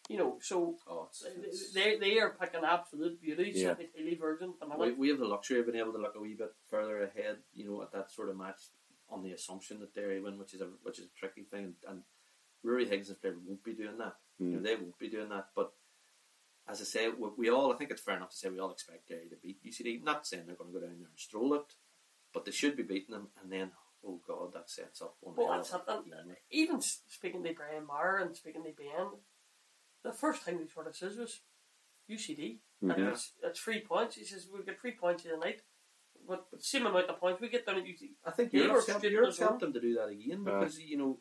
you 0.07 0.17
know, 0.17 0.37
so 0.41 0.77
Oh, 0.87 1.07
it's, 1.09 1.25
it's, 1.43 1.73
they 1.73 1.97
they 1.97 2.17
are 2.19 2.29
picking 2.29 2.63
absolute 2.63 3.21
beauties. 3.21 3.61
Yeah. 3.61 3.75
Yeah. 3.77 3.87
Hilly 3.93 4.15
Virgin 4.15 4.53
we, 4.77 4.93
we 4.93 5.09
have 5.09 5.19
the 5.19 5.25
luxury 5.25 5.59
of 5.59 5.65
being 5.65 5.79
able 5.79 5.91
to 5.91 5.97
look 5.97 6.15
a 6.15 6.19
wee 6.19 6.35
bit 6.35 6.53
further 6.69 7.03
ahead, 7.03 7.37
you 7.53 7.69
know, 7.69 7.81
at 7.81 7.91
that 7.91 8.09
sort 8.11 8.29
of 8.29 8.37
match 8.37 8.61
on 9.09 9.23
the 9.23 9.31
assumption 9.31 9.79
that 9.79 9.93
Derry 9.93 10.19
win, 10.21 10.37
which 10.37 10.53
is 10.53 10.61
a 10.61 10.65
which 10.83 10.99
is 10.99 11.05
a 11.05 11.19
tricky 11.19 11.43
thing. 11.43 11.75
And 11.87 12.03
Ruaidhri 12.65 12.89
Higgins' 12.89 13.13
player 13.13 13.35
won't 13.45 13.63
be 13.63 13.73
doing 13.73 13.97
that. 13.97 14.15
You 14.39 14.47
know, 14.47 14.59
Mm. 14.59 14.63
they 14.63 14.75
won't 14.75 14.99
be 14.99 15.09
doing 15.09 15.29
that. 15.29 15.49
But 15.55 15.73
as 16.67 16.81
I 16.81 16.83
say, 16.83 17.09
we, 17.09 17.29
we 17.37 17.49
all, 17.49 17.73
I 17.73 17.77
think 17.77 17.91
it's 17.91 18.01
fair 18.01 18.15
enough 18.17 18.31
to 18.31 18.35
say 18.35 18.49
we 18.49 18.59
all 18.59 18.71
expect 18.71 19.07
Derry 19.07 19.29
to 19.29 19.35
beat 19.37 19.63
UCD. 19.63 20.03
Not 20.03 20.27
saying 20.27 20.43
they're 20.45 20.55
going 20.55 20.73
to 20.73 20.79
go 20.79 20.85
down 20.85 20.97
there 20.99 21.07
and 21.07 21.17
stroll 21.19 21.53
it, 21.55 21.73
but 22.33 22.45
they 22.45 22.51
should 22.51 22.75
be 22.75 22.83
beating 22.83 23.13
them, 23.13 23.29
and 23.41 23.51
then, 23.51 23.71
oh 24.05 24.19
God, 24.27 24.53
that 24.53 24.69
sets 24.69 25.01
up 25.01 25.15
one 25.21 25.35
Well, 25.35 25.47
hell 25.47 25.57
that's 25.57 25.73
of 25.73 25.81
it. 25.81 25.89
a 25.89 25.97
And 26.19 26.27
game. 26.27 26.35
even 26.51 26.81
speaking 26.81 27.43
to 27.43 27.53
Brian 27.53 27.85
Maher 27.85 28.17
and 28.17 28.35
speaking 28.35 28.63
to 28.63 28.71
Ben, 28.71 29.07
the 30.03 30.11
first 30.13 30.43
thing 30.43 30.59
he 30.59 30.67
sort 30.67 30.87
of 30.87 30.95
says 30.95 31.17
was 31.17 31.41
UCD. 32.09 32.59
And 32.81 32.91
Mhm. 32.91 33.11
it's, 33.11 33.33
it's 33.41 33.59
three 33.59 33.81
points. 33.81 34.15
He 34.17 34.23
says, 34.25 34.47
we 34.51 34.61
get 34.63 34.79
three 34.79 34.91
points 34.91 35.25
in 35.25 35.31
the 35.31 35.37
night. 35.37 35.61
But 36.27 36.45
the 36.51 36.59
same 36.59 36.85
amount 36.85 37.07
of 37.09 37.19
points 37.19 37.39
we 37.41 37.49
get 37.49 37.65
down 37.65 37.77
at 37.77 37.85
UCD. 37.85 38.09
I 38.25 38.31
think 38.31 38.51
Yeah, 38.53 38.63
Europe's, 38.63 38.87
we're 38.87 38.93
helped, 38.93 39.05
Europe's 39.05 39.39
helped 39.39 39.59
them 39.61 39.73
to 39.73 39.79
do 39.79 39.93
that 39.95 40.07
again 40.09 40.43
Aye. 40.47 40.59
because 40.59 40.79
you 40.79 40.97
know 40.97 41.19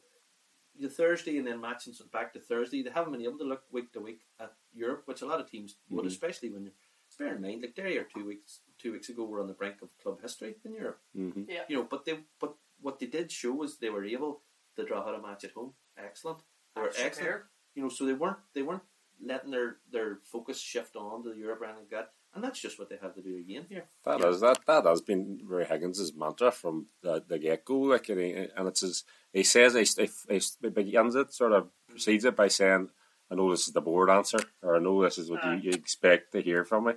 the 0.79 0.89
Thursday 0.89 1.39
and 1.39 1.47
then 1.47 1.61
matching 1.61 1.93
some 1.93 2.09
back 2.13 2.33
to 2.35 2.41
Thursday. 2.41 2.83
They 2.83 2.91
haven't 2.91 3.13
been 3.13 3.23
able 3.23 3.39
to 3.39 3.45
look 3.45 3.63
week 3.71 3.93
to 3.93 4.01
week 4.01 4.23
at 4.41 4.53
Europe, 4.75 5.03
which 5.07 5.23
a 5.23 5.27
lot 5.27 5.41
of 5.41 5.51
teams 5.51 5.77
would, 5.91 6.05
Mhm. 6.05 6.09
especially 6.09 6.51
when 6.51 6.65
you're. 6.65 6.75
Bear 7.19 7.37
in 7.37 7.41
mind, 7.41 7.63
like 7.63 7.75
Derry 7.77 7.97
or 7.97 8.05
two 8.05 8.25
weeks 8.27 8.61
two 8.79 8.93
weeks 8.93 9.09
ago 9.09 9.25
were 9.25 9.41
on 9.41 9.47
the 9.47 9.55
brink 9.55 9.81
of 9.81 9.97
club 10.03 10.21
history 10.21 10.57
in 10.65 10.75
Europe. 10.75 11.01
hmm 11.15 11.45
You 11.69 11.77
know, 11.77 11.85
but 11.85 12.05
they 12.05 12.25
but 12.41 12.57
what 12.81 12.99
they 12.99 13.07
did 13.07 13.31
show 13.31 13.53
was 13.53 13.79
they 13.79 13.91
were 13.91 14.05
able 14.05 14.43
to 14.75 14.85
draw 14.85 15.01
out 15.01 15.15
a 15.15 15.23
match 15.23 15.45
at 15.45 15.53
home. 15.53 15.73
Excellent. 15.97 16.41
They 16.75 16.81
were 16.83 16.89
excellent. 16.89 17.15
Superb. 17.15 17.43
You 17.75 17.83
know, 17.85 17.89
so 17.89 18.05
they 18.05 18.13
weren't 18.13 18.41
they 18.55 18.63
weren't 18.63 18.83
letting 19.23 19.51
their, 19.53 19.79
their 19.91 20.17
focus 20.25 20.61
shift 20.61 20.95
on 20.97 21.23
to 21.23 21.31
the 21.31 21.37
Europe 21.39 21.61
or 21.63 21.65
anything 21.67 21.85
like 21.85 21.91
that. 21.91 22.13
And 22.37 22.45
that's 22.45 22.61
just 22.61 22.79
what 22.79 22.91
they 22.91 22.99
have 23.01 23.15
to 23.15 23.23
do 23.23 23.39
again 23.39 23.65
here. 23.67 23.87
That 24.05 24.21
Yeah. 24.21 24.29
is 24.29 24.41
that 24.43 24.61
that 24.67 24.85
has 24.85 25.01
been 25.01 25.41
Ruaidhri 25.49 25.69
Higgins' 25.69 26.13
mantra 26.15 26.51
from 26.53 26.89
the, 27.03 27.25
the 27.27 27.39
get 27.39 27.65
go. 27.65 27.79
Like 27.79 28.11
and, 28.11 28.21
he, 28.21 28.31
and 28.55 28.69
it's 28.69 28.83
his, 28.83 29.05
he 29.33 29.43
says 29.43 29.73
he, 29.73 30.05
he, 30.29 30.41
he 30.61 30.69
begins 30.69 31.15
it 31.15 31.33
sort 31.33 31.53
of 31.55 31.71
precedes 31.89 32.27
it 32.27 32.37
by 32.37 32.49
saying, 32.49 32.91
"I 33.31 33.35
know 33.37 33.51
this 33.51 33.67
is 33.69 33.73
the 33.73 33.81
board 33.81 34.11
answer, 34.11 34.39
or 34.63 34.77
I 34.77 34.81
know 34.81 35.03
this 35.03 35.17
is 35.17 35.31
what 35.31 35.43
you, 35.47 35.53
you 35.53 35.71
expect 35.71 36.33
to 36.33 36.43
hear 36.43 36.63
from 36.67 36.85
me," 36.85 36.93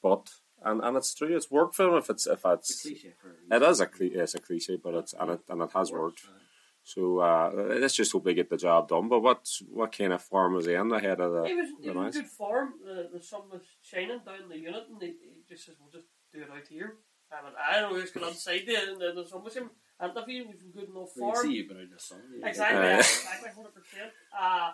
but 0.00 0.30
and, 0.64 0.80
and 0.82 0.96
it's 0.96 1.12
true. 1.14 1.36
It's 1.36 1.50
worked 1.50 1.74
for 1.74 1.88
him. 1.88 1.94
If 1.94 2.08
it's 2.08 2.26
if 2.28 2.44
It's 2.46 2.70
it's 2.70 2.84
a 2.86 2.88
cliche 2.88 3.12
for 3.20 3.28
a 3.28 3.32
it 3.32 3.60
reason. 3.62 3.70
is 3.70 3.80
a 3.80 3.86
cliche, 3.86 4.14
it's 4.20 4.34
a 4.36 4.38
cliche, 4.40 4.76
but 4.76 4.94
it's 4.94 5.14
and 5.18 5.30
it 5.32 5.40
and 5.48 5.62
it 5.62 5.70
has 5.72 5.90
worked. 5.90 6.22
Aye. 6.28 6.45
So 6.86 7.18
uh, 7.18 7.50
let's 7.80 7.96
just 7.96 8.12
hope 8.12 8.22
they 8.24 8.32
get 8.32 8.48
the 8.48 8.56
job 8.56 8.88
done. 8.88 9.08
But 9.08 9.18
what 9.18 9.44
what 9.72 9.90
kind 9.90 10.12
of 10.12 10.22
form 10.22 10.54
was 10.54 10.66
he 10.66 10.74
in 10.74 10.92
ahead 10.92 11.20
of 11.20 11.44
He 11.44 11.52
the? 11.54 11.60
was, 11.60 11.68
he 11.82 11.88
the 11.88 11.94
was 11.98 12.14
in 12.14 12.22
good 12.22 12.30
form. 12.30 12.74
The, 12.86 13.08
the 13.12 13.20
sun 13.20 13.40
was 13.50 13.62
shining 13.82 14.20
down 14.24 14.48
the 14.48 14.56
unit, 14.56 14.84
and 14.88 15.02
he, 15.02 15.08
he 15.08 15.42
just 15.48 15.66
says, 15.66 15.74
"We'll 15.80 15.90
just 15.90 16.06
do 16.32 16.42
it 16.42 16.48
out 16.48 16.68
here." 16.70 16.94
I 17.32 17.42
went, 17.42 17.56
I 17.58 17.80
don't 17.80 17.92
know 17.92 17.98
who's 18.00 18.12
going 18.12 18.24
to 18.26 18.30
outside 18.30 18.62
there, 18.68 18.88
and 18.92 19.00
then 19.00 19.16
the 19.16 19.26
sun 19.26 19.42
was 19.42 19.54
him. 19.56 19.68
Interview 20.00 20.44
he 20.44 20.48
was 20.48 20.62
in 20.62 20.70
good 20.70 20.88
enough 20.88 21.10
Well, 21.16 21.26
you 21.30 21.34
form. 21.34 21.46
see 21.46 21.52
you've 21.54 21.68
been 21.68 21.78
out 21.78 21.82
in 21.82 21.90
the 21.90 21.98
sun. 21.98 22.18
you- 22.32 22.46
Exactly, 22.46 22.86
exactly, 22.86 23.50
hundred 23.50 23.74
percent. 23.74 24.12
Uh 24.38 24.70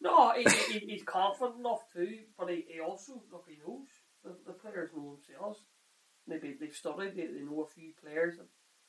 no, 0.00 0.32
he, 0.32 0.44
he, 0.72 0.78
he's 0.78 1.02
confident 1.02 1.58
enough 1.58 1.80
too, 1.92 2.20
but 2.38 2.48
he, 2.48 2.64
he 2.72 2.80
also 2.80 3.20
look 3.30 3.44
he 3.46 3.58
knows 3.66 3.88
the, 4.24 4.34
the 4.46 4.54
players 4.54 4.88
know 4.96 5.18
themselves. 5.18 5.58
Maybe 6.26 6.56
they've 6.58 6.72
studied, 6.72 7.16
they, 7.16 7.26
they 7.26 7.42
know 7.44 7.60
a 7.60 7.66
few 7.66 7.90
players 8.02 8.38
that 8.38 8.46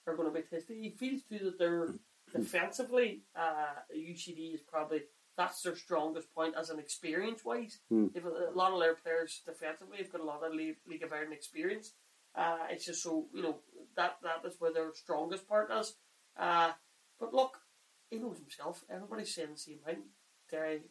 are 0.08 0.16
going 0.16 0.30
to 0.32 0.34
be 0.34 0.48
tested. 0.48 0.78
He 0.80 0.92
feels 0.92 1.24
too 1.24 1.40
that 1.44 1.60
they're 1.60 1.90
defensively, 2.34 3.22
uh, 3.36 3.82
UCD 3.96 4.56
is 4.56 4.62
probably 4.62 5.02
that's 5.38 5.62
their 5.62 5.76
strongest 5.76 6.34
point 6.34 6.56
as 6.58 6.70
an 6.70 6.80
experience 6.80 7.44
wise. 7.46 7.80
Hmm. 7.90 8.08
If 8.14 8.26
a, 8.26 8.52
lot 8.54 8.74
of 8.74 8.80
their 8.80 8.96
players 8.96 9.42
defensively 9.46 9.98
have 10.00 10.12
got 10.12 10.22
a 10.22 10.26
lot 10.26 10.44
of 10.44 10.54
league, 10.54 10.78
league 10.88 11.04
of 11.04 11.14
Ireland 11.14 11.34
experience. 11.34 11.94
Uh, 12.36 12.60
it's 12.70 12.86
just 12.86 13.04
so 13.04 13.28
you 13.34 13.42
know 13.42 13.58
that 13.96 14.18
that 14.24 14.48
is 14.48 14.56
where 14.60 14.74
their 14.74 14.94
strongest 14.94 15.48
part 15.48 15.70
is. 15.72 15.96
Uh, 16.38 16.72
but 17.20 17.34
look, 17.34 17.58
he 18.10 18.18
knows 18.18 18.38
himself. 18.40 18.84
Everybody's 18.90 19.34
saying 19.34 19.50
the 19.54 19.58
same 19.58 19.80
thing. 19.86 20.04
Derry, 20.50 20.82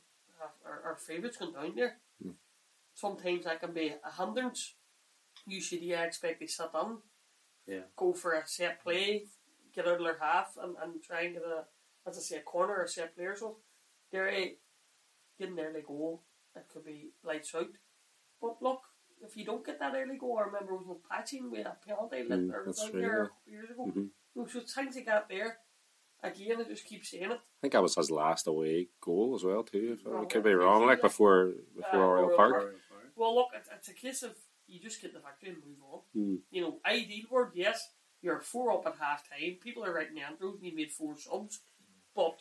uh, 0.43 0.69
our, 0.69 0.83
our 0.85 0.97
favourites 0.97 1.37
going 1.37 1.53
down 1.53 1.73
there. 1.77 1.97
Hmm. 2.23 2.31
Sometimes 2.95 3.45
that 3.45 3.61
can 3.61 3.73
be 3.73 3.89
a 4.05 4.23
hindrance. 4.23 4.75
UCD, 5.51 5.97
I 5.97 6.05
expect 6.05 6.41
they 6.41 6.47
sit 6.47 6.73
down, 6.73 6.99
Yeah. 7.67 7.81
go 7.97 8.13
for 8.13 8.33
a 8.33 8.47
set 8.47 8.83
play, 8.83 9.27
get 9.75 9.87
out 9.87 9.99
of 9.99 10.05
their 10.05 10.19
half, 10.21 10.57
and, 10.63 10.75
and 10.83 11.03
try 11.03 11.23
and 11.23 11.35
get 11.35 11.43
a, 11.43 11.65
as 12.09 12.17
I 12.19 12.21
say, 12.21 12.37
a 12.37 12.43
corner 12.43 12.75
or 12.75 12.83
a 12.85 12.89
set 12.89 13.15
play 13.17 13.25
or 13.27 13.37
so. 13.37 13.59
Derry, 14.13 14.59
get 15.39 15.51
an 15.51 15.59
early 15.61 15.83
goal, 15.87 16.23
it 16.57 16.67
could 16.73 16.85
be 16.85 17.11
lights 17.25 17.55
out. 17.55 17.69
But 18.41 18.61
look, 18.63 18.81
if 19.23 19.37
you 19.37 19.45
don't 19.45 19.65
get 19.65 19.79
that 19.81 19.95
early 19.95 20.17
goal, 20.19 20.39
I 20.39 20.47
remember 20.47 20.73
it 20.73 20.79
was 20.79 20.87
with 20.89 21.09
Patching 21.09 21.51
with 21.51 21.67
a 21.67 21.77
penalty 21.87 22.17
Mm, 22.23 22.29
mm, 22.51 22.65
that's 22.67 22.83
down 22.83 22.91
true, 22.91 23.01
there 23.01 23.11
yeah. 23.19 23.23
a 23.23 23.27
couple 23.27 23.53
years 23.53 23.71
ago. 23.71 23.87
Mhm. 23.95 24.09
No, 24.35 24.47
so 24.47 24.59
it's 24.61 24.75
things 24.75 24.97
like 24.97 25.07
that 25.07 25.29
there. 25.29 25.59
Again, 26.23 26.61
I 26.61 26.65
just 26.65 26.85
keep 26.87 27.05
saying 27.05 27.31
it. 27.31 27.41
I 27.41 27.61
think 27.63 27.73
that 27.73 27.83
was 27.83 27.95
his 27.95 28.11
last 28.11 28.47
away 28.47 28.89
goal 29.01 29.35
as 29.35 29.45
well 29.45 29.63
too. 29.63 29.97
If 29.99 30.07
I 30.07 30.25
could 30.27 30.43
be 30.45 30.53
wrong, 30.53 30.85
like 30.87 31.01
before 31.01 31.53
before 31.77 32.19
Uh, 32.19 32.23
Oriel 32.23 32.37
Park. 32.37 32.53
Park. 32.55 32.77
Well, 33.17 33.35
look, 33.35 33.49
it's, 33.55 33.69
it's 33.75 33.89
a 33.89 33.95
case 33.95 34.23
of 34.23 34.37
you 34.67 34.81
just 34.81 35.01
get 35.01 35.13
the 35.13 35.21
victory 35.21 35.51
and 35.51 35.59
move 35.65 35.79
on. 35.93 36.01
Hmm. 36.15 36.37
You 36.51 36.61
know, 36.63 36.81
ideal 36.87 37.27
word, 37.31 37.53
yes, 37.55 37.91
you're 38.23 38.41
four 38.41 38.73
up 38.73 38.87
at 38.87 38.97
half 39.01 39.29
time. 39.29 39.57
People 39.63 39.85
are 39.85 39.93
writing 39.93 40.21
Andrews 40.21 40.57
and 40.57 40.67
you 40.67 40.77
made 40.77 40.93
four 40.93 41.17
subs. 41.17 41.61
But 42.15 42.41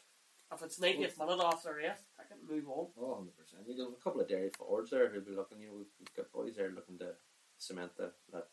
if 0.53 0.61
it's 0.63 0.80
90th 0.80 1.17
minute 1.17 1.39
off 1.39 1.63
the 1.63 1.73
ref, 1.73 2.01
I 2.19 2.23
can 2.23 2.38
move 2.47 2.67
on. 2.67 2.88
Oh, 2.99 3.23
100%. 3.23 3.67
You've 3.67 3.77
got 3.77 3.97
a 3.97 4.03
couple 4.03 4.21
of 4.21 4.27
Derry 4.27 4.49
forwards 4.49 4.91
there 4.91 5.09
who'll 5.09 5.21
be 5.21 5.36
looking, 5.36 5.61
you 5.61 5.67
know, 5.67 5.73
we've, 5.77 6.15
got 6.15 6.32
boys 6.32 6.55
there 6.57 6.71
looking 6.71 6.97
to 6.99 7.11
cement 7.57 7.91
the, 7.97 8.11
that 8.34 8.47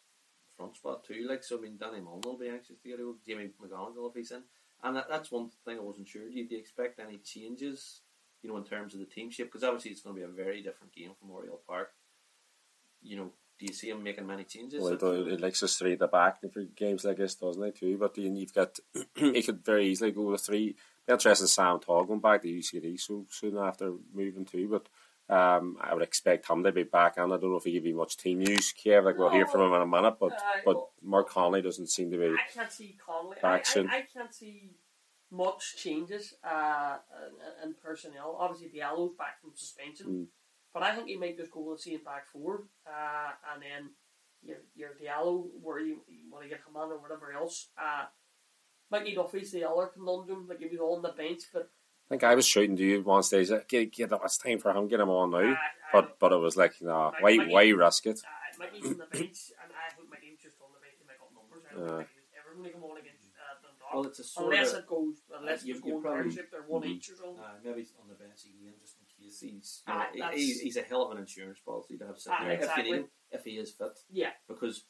front 0.56 0.76
spot 0.76 1.04
too. 1.04 1.26
Like, 1.28 1.42
so 1.42 1.58
I 1.58 1.62
mean, 1.62 1.76
Danny 1.78 2.00
Mullen 2.00 2.22
will 2.24 2.38
be 2.38 2.48
anxious 2.48 2.78
to 2.82 2.88
get 2.88 3.00
over. 3.00 3.18
Jamie 3.26 3.50
McGonigle 3.62 4.08
if 4.10 4.14
he's 4.14 4.30
in. 4.30 4.42
And 4.82 4.96
that, 4.96 5.06
that's 5.08 5.32
one 5.32 5.50
thing 5.64 5.78
I 5.78 5.82
wasn't 5.82 6.08
sure. 6.08 6.28
Do 6.28 6.34
you, 6.34 6.46
do 6.46 6.54
you 6.54 6.60
expect 6.60 7.00
any 7.00 7.16
changes, 7.18 8.02
you 8.42 8.50
know, 8.50 8.58
in 8.58 8.64
terms 8.64 8.92
of 8.92 9.00
the 9.00 9.06
team 9.06 9.30
shape? 9.30 9.46
Because 9.46 9.64
obviously 9.64 9.90
it's 9.90 10.02
going 10.02 10.14
to 10.14 10.20
be 10.20 10.24
a 10.24 10.44
very 10.44 10.62
different 10.62 10.94
game 10.94 11.12
from 11.18 11.30
Oriel 11.30 11.60
Park. 11.66 11.92
You 13.02 13.16
know, 13.16 13.30
do 13.58 13.66
you 13.66 13.72
see 13.72 13.90
him 13.90 14.02
making 14.02 14.26
many 14.26 14.44
changes? 14.44 14.82
Well, 14.82 14.92
he, 14.92 14.98
does, 14.98 15.26
he 15.26 15.36
likes 15.36 15.62
us 15.62 15.76
three 15.76 15.94
at 15.94 15.98
the 15.98 16.06
back 16.06 16.40
for 16.52 16.62
games 16.62 17.04
like 17.04 17.16
this, 17.16 17.34
doesn't 17.34 17.62
he? 17.64 17.70
Too, 17.72 17.98
but 17.98 18.14
then 18.14 18.36
you've 18.36 18.54
got 18.54 18.78
he 19.14 19.42
could 19.42 19.64
very 19.64 19.86
easily 19.88 20.12
go 20.12 20.30
with 20.30 20.42
three. 20.42 20.76
Be 21.06 21.12
interesting 21.12 21.46
Sam 21.46 21.78
Tall 21.80 22.04
going 22.04 22.20
back 22.20 22.42
to 22.42 22.48
UCD 22.48 22.98
so 23.00 23.26
soon 23.30 23.56
after 23.58 23.92
moving 24.12 24.44
too, 24.44 24.68
but. 24.68 24.88
Um, 25.28 25.76
I 25.80 25.92
would 25.92 26.04
expect 26.04 26.48
him 26.48 26.62
to 26.62 26.70
be 26.70 26.84
back, 26.84 27.14
and 27.16 27.32
I 27.32 27.36
don't 27.36 27.50
know 27.50 27.56
if 27.56 27.64
he 27.64 27.72
give 27.72 27.84
you 27.84 27.96
much 27.96 28.16
team 28.16 28.42
use, 28.42 28.72
Kev. 28.72 29.06
Like 29.06 29.18
we'll 29.18 29.30
hear 29.30 29.44
from 29.44 29.62
him 29.62 29.72
in 29.74 29.82
a 29.82 29.86
minute, 29.86 30.18
but 30.20 30.34
Aye, 30.34 30.60
but 30.64 30.76
Mark 31.02 31.30
Connolly 31.30 31.62
doesn't 31.62 31.90
seem 31.90 32.12
to 32.12 32.16
be. 32.16 32.26
I 32.26 32.36
can't 32.54 32.70
see 32.70 32.96
Connolly. 33.04 33.38
I, 33.38 33.40
Back 33.40 33.60
I, 33.62 33.64
soon. 33.64 33.90
I 33.90 34.02
can't 34.02 34.32
see 34.32 34.70
much 35.32 35.74
changes 35.76 36.34
uh, 36.44 36.98
in, 37.62 37.70
in 37.70 37.74
personnel. 37.74 38.36
Obviously, 38.38 38.78
Diallo's 38.78 39.16
back 39.18 39.40
from 39.40 39.50
suspension, 39.56 40.06
Mm. 40.06 40.26
But 40.76 40.82
I 40.82 40.94
think 40.94 41.08
he 41.08 41.16
might 41.16 41.38
just 41.38 41.50
go 41.52 41.60
with 41.62 41.78
the 41.78 41.90
same 41.90 42.04
back 42.04 42.26
four, 42.28 42.64
uh, 42.86 43.30
and 43.50 43.62
then 43.62 43.82
your 44.42 44.58
your 44.74 44.90
Diallo 45.00 45.46
where 45.62 45.80
you, 45.80 46.02
you 46.06 46.30
want 46.30 46.44
to 46.44 46.50
get 46.50 46.58
him 46.58 46.76
on 46.76 46.92
or 46.92 46.98
whatever 46.98 47.32
else. 47.32 47.68
Uh, 47.80 48.04
Mikey 48.90 49.14
Duffy's 49.14 49.52
the 49.52 49.64
other 49.68 49.86
conundrum. 49.86 50.46
Like 50.46 50.60
he 50.60 50.66
was 50.68 50.80
on 50.80 51.00
the 51.00 51.08
bench, 51.16 51.44
but 51.52 51.70
I 52.06 52.08
think 52.10 52.24
I 52.24 52.34
was 52.34 52.46
shouting 52.46 52.76
to 52.76 52.84
you 52.84 53.00
one 53.02 53.22
stage. 53.22 53.48
like, 53.50 53.66
Get, 53.68 53.90
get, 53.92 54.12
it's 54.12 54.36
time 54.36 54.58
for 54.58 54.70
him. 54.72 54.86
Get 54.86 55.00
him 55.00 55.08
on 55.08 55.30
now. 55.30 55.52
uh, 55.52 55.56
But 55.94 56.18
but 56.18 56.32
it 56.32 56.36
was 56.36 56.56
like, 56.58 56.74
nah, 56.82 57.06
Like, 57.08 57.22
why 57.22 57.36
Mikey- 57.38 57.52
why 57.54 57.68
risk 57.70 58.06
it? 58.06 58.20
uh, 58.22 58.58
Mikey's 58.58 58.84
on 58.86 58.98
the 58.98 59.06
bench, 59.06 59.40
and 59.62 59.72
I 59.72 59.88
think 59.96 60.10
Mikey's 60.10 60.38
just 60.44 60.56
on 60.60 60.68
the 60.76 60.80
bench 60.84 60.98
to 61.00 61.06
make 61.08 61.20
up 61.24 61.32
numbers. 61.32 61.64
I 61.64 61.72
don't 61.72 61.82
Uh. 61.82 61.96
think 62.04 62.08
Mikey's 62.12 62.36
ever 62.38 62.50
going 62.54 62.68
to 62.68 62.72
come 62.76 62.84
on 62.84 62.96
against 63.00 63.26
uh, 63.32 63.56
Dundalk. 63.64 63.94
Well, 63.94 64.04
it's 64.06 64.20
a 64.20 64.24
sort 64.24 64.52
unless 64.52 64.72
of. 64.74 64.78
it 64.80 64.86
goes, 64.86 65.16
unless 65.40 65.64
you- 65.64 65.74
it's 65.74 65.84
you 65.84 65.90
going 65.90 66.02
probably- 66.02 66.16
partnership, 66.30 66.50
they're 66.52 66.68
one 66.68 66.82
Mhm. 66.82 66.92
each 66.94 67.06
or 67.10 67.16
something. 67.16 67.42
Uh, 67.42 67.58
maybe 67.64 67.82
on 68.00 68.06
the 68.12 68.14
bench 68.14 68.40
again, 68.46 68.74
just 68.78 68.95
in 69.26 69.30
case 69.30 69.40
he's. 69.40 69.82
You 69.86 69.94
know, 69.94 70.04
he- 70.12 70.20
that's- 70.20 70.38
he's, 70.38 70.60
he's 70.60 70.76
a 70.76 70.82
hell 70.82 71.02
of 71.02 71.12
an 71.12 71.18
insurance 71.18 71.58
policy 71.64 71.96
to 71.98 72.06
have 72.06 72.18
sitting 72.18 72.38
Aye, 72.40 72.44
there 72.44 72.52
if 72.54 72.60
you 72.60 72.64
exactly. 72.66 72.90
need 72.92 72.98
him, 72.98 73.08
if 73.32 73.44
he 73.44 73.50
is 73.52 73.70
fit. 73.72 73.98
Yeah. 74.10 74.30
Because 74.48 74.84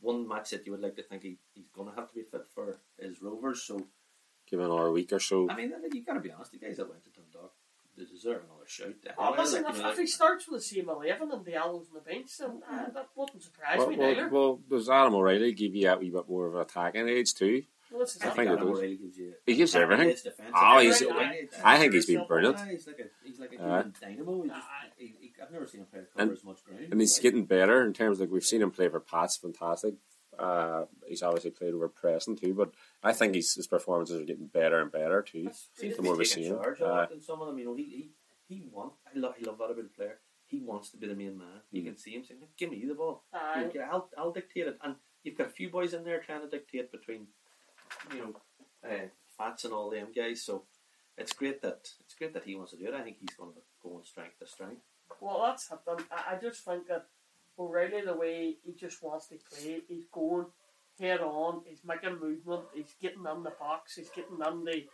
one 0.00 0.26
match 0.26 0.50
that 0.50 0.66
you 0.66 0.72
would 0.72 0.80
like 0.80 0.96
to 0.96 1.02
think 1.02 1.22
he, 1.22 1.38
he's 1.54 1.68
going 1.74 1.88
to 1.88 1.94
have 1.94 2.08
to 2.08 2.14
be 2.14 2.22
fit 2.22 2.46
for 2.54 2.80
is 2.98 3.22
Rovers. 3.22 3.62
So 3.62 3.86
Give 4.50 4.60
him 4.60 4.66
another 4.66 4.90
week 4.90 5.12
or 5.12 5.20
so. 5.20 5.48
I 5.48 5.56
mean, 5.56 5.72
you've 5.92 6.04
got 6.06 6.14
to 6.14 6.20
be 6.20 6.30
honest. 6.32 6.52
The 6.52 6.58
guys 6.58 6.76
that 6.78 6.88
went 6.88 7.04
to 7.04 7.10
Dundalk, 7.10 7.52
they 7.96 8.04
deserve 8.04 8.42
another 8.44 8.66
shout. 8.66 8.94
Oh, 9.16 9.22
Anyway, 9.28 9.38
listen, 9.38 9.62
like, 9.62 9.70
if, 9.72 9.76
you 9.78 9.82
know, 9.84 9.90
if 9.92 9.98
he 9.98 10.06
starts 10.06 10.48
with 10.48 10.60
the 10.60 10.64
same 10.64 10.88
11 10.90 11.30
and 11.30 11.44
Diallo's 11.44 11.88
on 11.88 11.94
the 11.94 12.00
bench, 12.00 12.36
then 12.38 12.60
uh, 12.70 12.90
that 12.92 13.08
wouldn't 13.14 13.42
surprise 13.42 13.78
Well, 13.78 13.88
me 13.90 13.96
well, 13.96 14.08
neither. 14.08 14.28
well, 14.28 14.60
does 14.68 14.90
Adam 14.90 15.14
O'Reilly 15.14 15.52
give 15.52 15.74
you 15.74 15.88
a 15.88 15.96
wee 15.96 16.10
bit 16.10 16.28
more 16.28 16.48
of 16.48 16.54
an 16.56 16.62
attacking 16.62 17.08
age 17.08 17.32
too? 17.34 17.62
Well, 17.92 18.02
I 18.02 18.04
I 18.04 18.06
think 18.06 18.34
think 18.36 18.48
it 18.48 18.52
Adam 18.52 18.68
does. 18.68 18.78
O'Reilly 18.78 18.96
gives 18.96 19.16
you. 19.18 19.34
He 19.46 19.54
gives 19.56 19.74
everything. 19.74 20.16
Oh, 20.54 20.78
he's- 20.80 21.02
Aye, 21.02 21.48
I 21.64 21.78
think 21.78 21.92
he's 21.94 22.06
been 22.06 22.26
brilliant. 22.26 22.58
He's 22.70 22.86
like 22.86 22.98
a 23.00 23.04
he's 23.26 23.38
like 23.38 23.52
a 23.52 23.62
Aye. 23.62 23.66
human 23.66 23.94
dynamo. 24.00 24.42
He 24.42 24.48
just, 24.48 24.62
he, 24.96 25.14
he, 25.20 25.32
I've 25.42 25.50
never 25.52 25.66
seen 25.66 25.80
him 25.82 25.86
play 25.86 26.00
cover 26.00 26.22
And- 26.22 26.32
as 26.32 26.44
much 26.44 26.64
ground. 26.64 26.88
And 26.90 27.00
he's 27.00 27.16
Like, 27.18 27.22
getting 27.22 27.44
better 27.44 27.84
in 27.84 27.92
terms 27.92 28.18
of 28.18 28.22
like 28.22 28.30
we've 28.32 28.44
seen 28.44 28.62
him 28.62 28.70
play 28.70 28.88
for 28.88 29.00
Pats, 29.00 29.36
fantastic. 29.36 29.94
Uh, 30.38 30.86
he's 31.06 31.22
obviously 31.22 31.50
played 31.50 31.74
over 31.74 31.88
Preston 31.88 32.36
too, 32.36 32.54
but 32.54 32.72
I 33.02 33.12
think 33.12 33.34
his, 33.34 33.54
his 33.54 33.66
performances 33.66 34.18
are 34.18 34.24
getting 34.24 34.46
better 34.46 34.80
and 34.80 34.90
better 34.90 35.20
too. 35.20 35.44
That's 35.44 35.68
seems 35.74 35.96
the 35.96 36.02
more 36.02 36.16
we 36.16 36.24
taking 36.24 36.44
see 36.44 36.48
him. 36.48 36.56
charge 36.56 36.80
a 36.80 36.84
Aye. 36.84 36.88
lot 36.88 37.12
in 37.12 37.20
some 37.20 37.40
of 37.42 37.48
them. 37.48 37.58
You 37.58 37.66
know, 37.66 37.74
he 37.74 37.84
he, 38.48 38.54
he 38.54 38.62
wants. 38.72 38.96
I 39.06 39.18
love. 39.18 39.34
I 39.38 39.44
love 39.46 39.58
that 39.58 39.64
about 39.64 39.78
a 39.84 39.88
player. 39.96 40.18
He 40.46 40.60
wants 40.60 40.90
to 40.90 40.96
be 40.96 41.06
the 41.06 41.14
main 41.14 41.36
man. 41.38 41.60
You 41.70 41.82
Mm. 41.82 41.84
can 41.86 41.96
see 41.98 42.12
him 42.12 42.24
saying, 42.24 42.40
"Give 42.56 42.70
me 42.70 42.82
the 42.86 42.94
ball. 42.94 43.24
Aye. 43.32 43.70
I'll 43.90 44.08
I'll 44.16 44.32
dictate 44.32 44.66
it." 44.68 44.78
And 44.82 44.96
you've 45.22 45.36
got 45.36 45.48
a 45.48 45.50
few 45.50 45.68
boys 45.70 45.92
in 45.92 46.02
there 46.04 46.20
trying 46.20 46.40
to 46.42 46.48
dictate 46.48 46.90
between, 46.92 47.26
you 48.12 48.18
know, 48.18 48.34
uh, 48.88 49.06
Fats 49.38 49.64
and 49.64 49.72
all 49.72 49.90
them 49.90 50.08
guys. 50.14 50.42
So 50.42 50.64
it's 51.18 51.32
great 51.32 51.62
that 51.62 51.88
it's 52.00 52.14
great 52.14 52.34
that 52.34 52.44
he 52.44 52.54
wants 52.54 52.72
to 52.72 52.78
do 52.78 52.86
it. 52.86 52.94
I 52.94 53.02
think 53.02 53.16
he's 53.20 53.36
going 53.36 53.52
to 53.52 53.60
go 53.82 53.96
on 53.96 54.04
strength 54.04 54.38
to 54.40 54.46
strength. 54.46 54.82
Well, 55.20 55.42
that's 55.44 55.70
it. 55.70 55.78
Um, 55.88 56.04
I 56.10 56.34
I 56.34 56.38
just 56.40 56.64
think 56.64 56.86
that 56.88 57.06
O'Reilly, 57.58 58.02
the 58.02 58.14
way 58.14 58.56
he 58.64 58.72
just 58.72 59.02
wants 59.02 59.26
to 59.28 59.36
play, 59.50 59.80
he's 59.88 60.04
going 60.12 60.46
head 61.00 61.20
on, 61.20 61.62
he's 61.66 61.80
making 61.84 62.18
movement, 62.20 62.62
he's 62.74 62.94
getting 63.00 63.18
in 63.26 63.42
the 63.42 63.52
box, 63.58 63.96
he's 63.96 64.10
getting 64.10 64.34
in 64.46 64.64
the. 64.64 64.84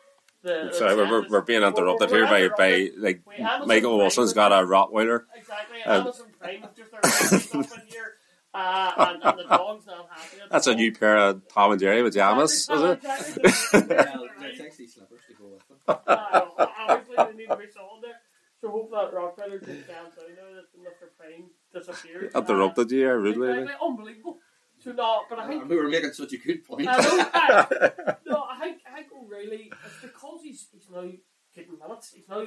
the 0.43 0.73
Sorry, 0.73 0.95
the- 0.95 1.03
we're, 1.05 1.11
we're, 1.23 1.29
we're 1.29 1.41
being 1.43 1.61
we're- 1.61 1.71
interrupted 1.73 2.11
we're 2.11 2.27
here 2.27 2.51
by, 2.51 2.57
by 2.57 2.91
like 2.97 3.23
We 3.27 3.37
have 3.37 3.63
us 3.63 3.67
Michael 3.69 3.99
Wilson's 3.99 4.33
got 4.33 4.53
a 4.53 4.65
Rottweiler. 4.67 5.25
Exactly, 5.37 5.83
Um, 5.83 6.03
Amazon 6.03 6.27
Prime 6.39 6.65
is 6.65 6.71
just 6.77 6.93
arriving 6.93 7.61
up 7.73 7.79
in 7.81 7.87
here, 7.89 8.15
uh, 8.55 8.93
and, 8.97 9.23
and 9.23 9.39
the 9.39 9.45
dog's 9.45 9.87
not 9.87 10.09
happy. 10.11 10.41
at 10.43 10.51
That's 10.51 10.67
a 10.67 10.75
new 10.75 10.93
pair 10.93 11.17
of 11.17 11.47
Tom 11.49 11.73
and 11.73 11.81
Jerry 11.81 12.03
pajamas, 12.03 12.69
is 12.69 12.83
it? 12.83 12.99
exactly. 12.99 13.43
well, 13.45 14.29
it's 14.41 14.61
actually 14.61 14.87
slippers 14.87 15.21
to 15.29 15.35
go 15.35 15.49
with 15.53 15.69
them. 15.87 15.97
Uh, 16.07 16.41
obviously, 16.89 17.17
they 17.17 17.37
need 17.37 17.49
to 17.49 17.57
be 17.57 17.65
sold 17.75 18.03
there. 18.03 18.17
So 18.61 18.71
hope 18.71 18.91
that 18.91 19.13
Rottweiler 19.13 19.61
just 19.65 19.87
calms 19.87 20.15
down 20.17 20.35
now 20.35 20.55
that 20.57 20.75
Mr. 20.81 21.09
Prime 21.17 21.51
disappeared. 21.73 22.33
Interrupted 22.35 22.91
you, 22.91 23.09
Uh, 23.09 23.13
rudely. 23.13 23.51
exactly, 23.51 23.75
unbelievable. 23.87 24.39
So 24.81 24.93
no, 24.93 25.23
but 25.29 25.39
I 25.41 25.47
think 25.49 25.63
And 25.63 25.71
we 25.71 25.77
were 25.77 25.89
making 25.89 26.13
such 26.13 26.33
a 26.33 26.39
good 26.39 26.65
point. 26.65 26.89
I 26.89 26.97
know, 26.97 27.31
I- 27.35 28.17
no, 28.27 28.45
I 28.51 28.59
think 28.61 28.79
I 28.91 28.95
think 28.97 29.09
O'Reilly 29.13 29.73
it's 29.85 30.03
because 30.03 30.41
he's 30.43 30.69
he's 30.73 30.89
now 30.91 31.09
getting 31.55 31.79
minutes. 31.79 32.13
He's 32.15 32.29
now 32.29 32.45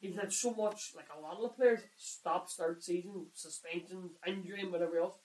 he's 0.00 0.14
had 0.14 0.32
so 0.32 0.52
much 0.54 0.92
like 0.96 1.06
a 1.16 1.20
lot 1.20 1.36
of 1.36 1.42
the 1.42 1.48
players 1.48 1.80
stop 1.96 2.48
start 2.50 2.82
season 2.82 3.26
suspensions, 3.34 4.12
injury, 4.26 4.60
and 4.62 4.72
whatever 4.72 4.98
else. 4.98 5.16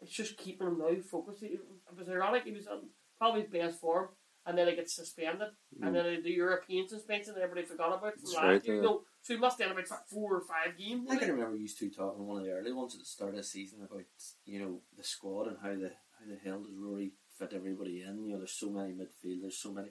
It's 0.00 0.12
just 0.12 0.36
keeping 0.36 0.66
him 0.66 0.78
now 0.78 0.94
focused. 1.02 1.42
It, 1.42 1.52
it 1.52 1.98
was 1.98 2.08
ironic. 2.08 2.44
He 2.44 2.52
was 2.52 2.66
on 2.66 2.88
probably 3.18 3.42
his 3.42 3.50
best 3.50 3.80
form, 3.80 4.08
and 4.46 4.56
then 4.56 4.68
he 4.68 4.76
gets 4.76 4.94
suspended, 4.94 5.48
and 5.82 5.90
mm. 5.90 5.92
then 5.92 6.22
the 6.22 6.30
European 6.30 6.88
suspension 6.88 7.34
that 7.34 7.42
everybody 7.42 7.66
forgot 7.66 7.98
about 7.98 8.14
from 8.14 8.22
That's 8.22 8.34
last 8.34 8.44
right, 8.44 8.64
year. 8.64 8.76
yeah. 8.76 8.82
No, 8.82 9.02
so 9.22 9.34
he 9.34 9.40
must 9.40 9.60
have 9.60 9.72
about 9.72 10.08
four 10.08 10.36
or 10.36 10.40
five 10.40 10.78
games. 10.78 11.02
I 11.02 11.14
wasn't 11.14 11.20
can 11.20 11.28
he? 11.28 11.32
remember 11.34 11.56
you 11.56 11.68
two 11.68 11.90
talking 11.90 12.26
one 12.26 12.38
of 12.38 12.44
the 12.44 12.52
early 12.52 12.72
ones 12.72 12.94
at 12.94 13.00
the 13.00 13.06
start 13.06 13.30
of 13.30 13.36
the 13.36 13.42
season 13.42 13.80
about 13.82 14.04
you 14.46 14.60
know 14.60 14.80
the 14.96 15.04
squad 15.04 15.48
and 15.48 15.56
how 15.62 15.70
the 15.70 15.92
how 16.18 16.26
the 16.28 16.38
hell 16.42 16.60
does 16.60 16.72
Ruaidhri 16.72 17.10
fit 17.38 17.52
everybody 17.54 18.02
in? 18.02 18.24
You 18.24 18.32
know, 18.32 18.38
there's 18.38 18.52
so 18.52 18.70
many 18.70 18.92
midfielders, 18.92 19.52
so 19.54 19.72
many, 19.72 19.88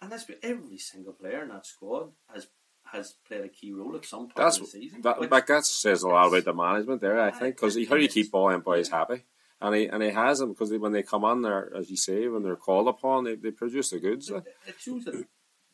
and 0.00 0.10
that's 0.10 0.26
every 0.42 0.78
single 0.78 1.12
player 1.12 1.42
in 1.42 1.48
that 1.48 1.66
squad 1.66 2.10
has 2.32 2.48
has 2.92 3.14
played 3.26 3.44
a 3.44 3.48
key 3.48 3.72
role 3.72 3.96
at 3.96 4.04
some 4.04 4.20
point 4.20 4.36
That's 4.36 4.58
of 4.58 4.64
the 4.64 4.70
season. 4.70 5.00
that, 5.02 5.28
but 5.28 5.46
that 5.46 5.66
says 5.66 6.02
a 6.02 6.08
lot 6.08 6.28
about 6.28 6.44
the 6.44 6.54
management 6.54 7.00
there, 7.00 7.20
I 7.20 7.30
think, 7.30 7.56
because 7.56 7.76
how 7.88 7.96
do 7.96 8.02
you 8.02 8.08
keep 8.08 8.32
all 8.32 8.48
them 8.48 8.60
boys 8.60 8.88
happy? 8.88 9.24
And 9.60 9.74
he 9.74 9.86
and 9.86 10.02
he 10.02 10.10
has 10.10 10.38
them 10.38 10.50
because 10.52 10.70
when 10.72 10.92
they 10.92 11.02
come 11.02 11.24
on 11.24 11.40
there, 11.42 11.72
as 11.74 11.90
you 11.90 11.96
say, 11.96 12.28
when 12.28 12.42
they're 12.42 12.56
called 12.56 12.88
upon, 12.88 13.24
they, 13.24 13.36
they 13.36 13.50
produce 13.50 13.90
the 13.90 13.98
goods. 13.98 14.30
It, 14.30 14.44
it 14.66 14.74
shows 14.78 15.04
that, 15.04 15.24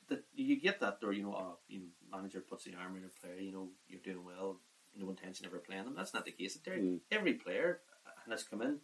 that 0.09 0.25
you 0.35 0.61
get 0.61 0.79
that 0.81 1.01
there, 1.01 1.13
you 1.13 1.25
know, 1.25 1.35
uh, 1.35 1.55
you 1.69 1.81
know, 1.81 1.87
manager 2.17 2.41
puts 2.41 2.65
the 2.65 2.75
arm 2.75 2.97
in 2.97 3.05
a 3.05 3.09
player, 3.21 3.41
you 3.41 3.53
know, 3.53 3.71
you're 3.89 4.01
doing 4.01 4.25
well, 4.25 4.61
no 4.95 5.11
intention 5.11 5.47
of 5.47 5.53
ever 5.53 5.59
playing 5.61 5.85
them. 5.85 5.95
That's 5.97 6.15
not 6.15 6.25
the 6.25 6.31
case. 6.33 6.57
There, 6.65 6.77
Mm. 6.79 7.01
every 7.11 7.35
player 7.35 7.81
has 8.31 8.45
come 8.45 8.63
in, 8.63 8.79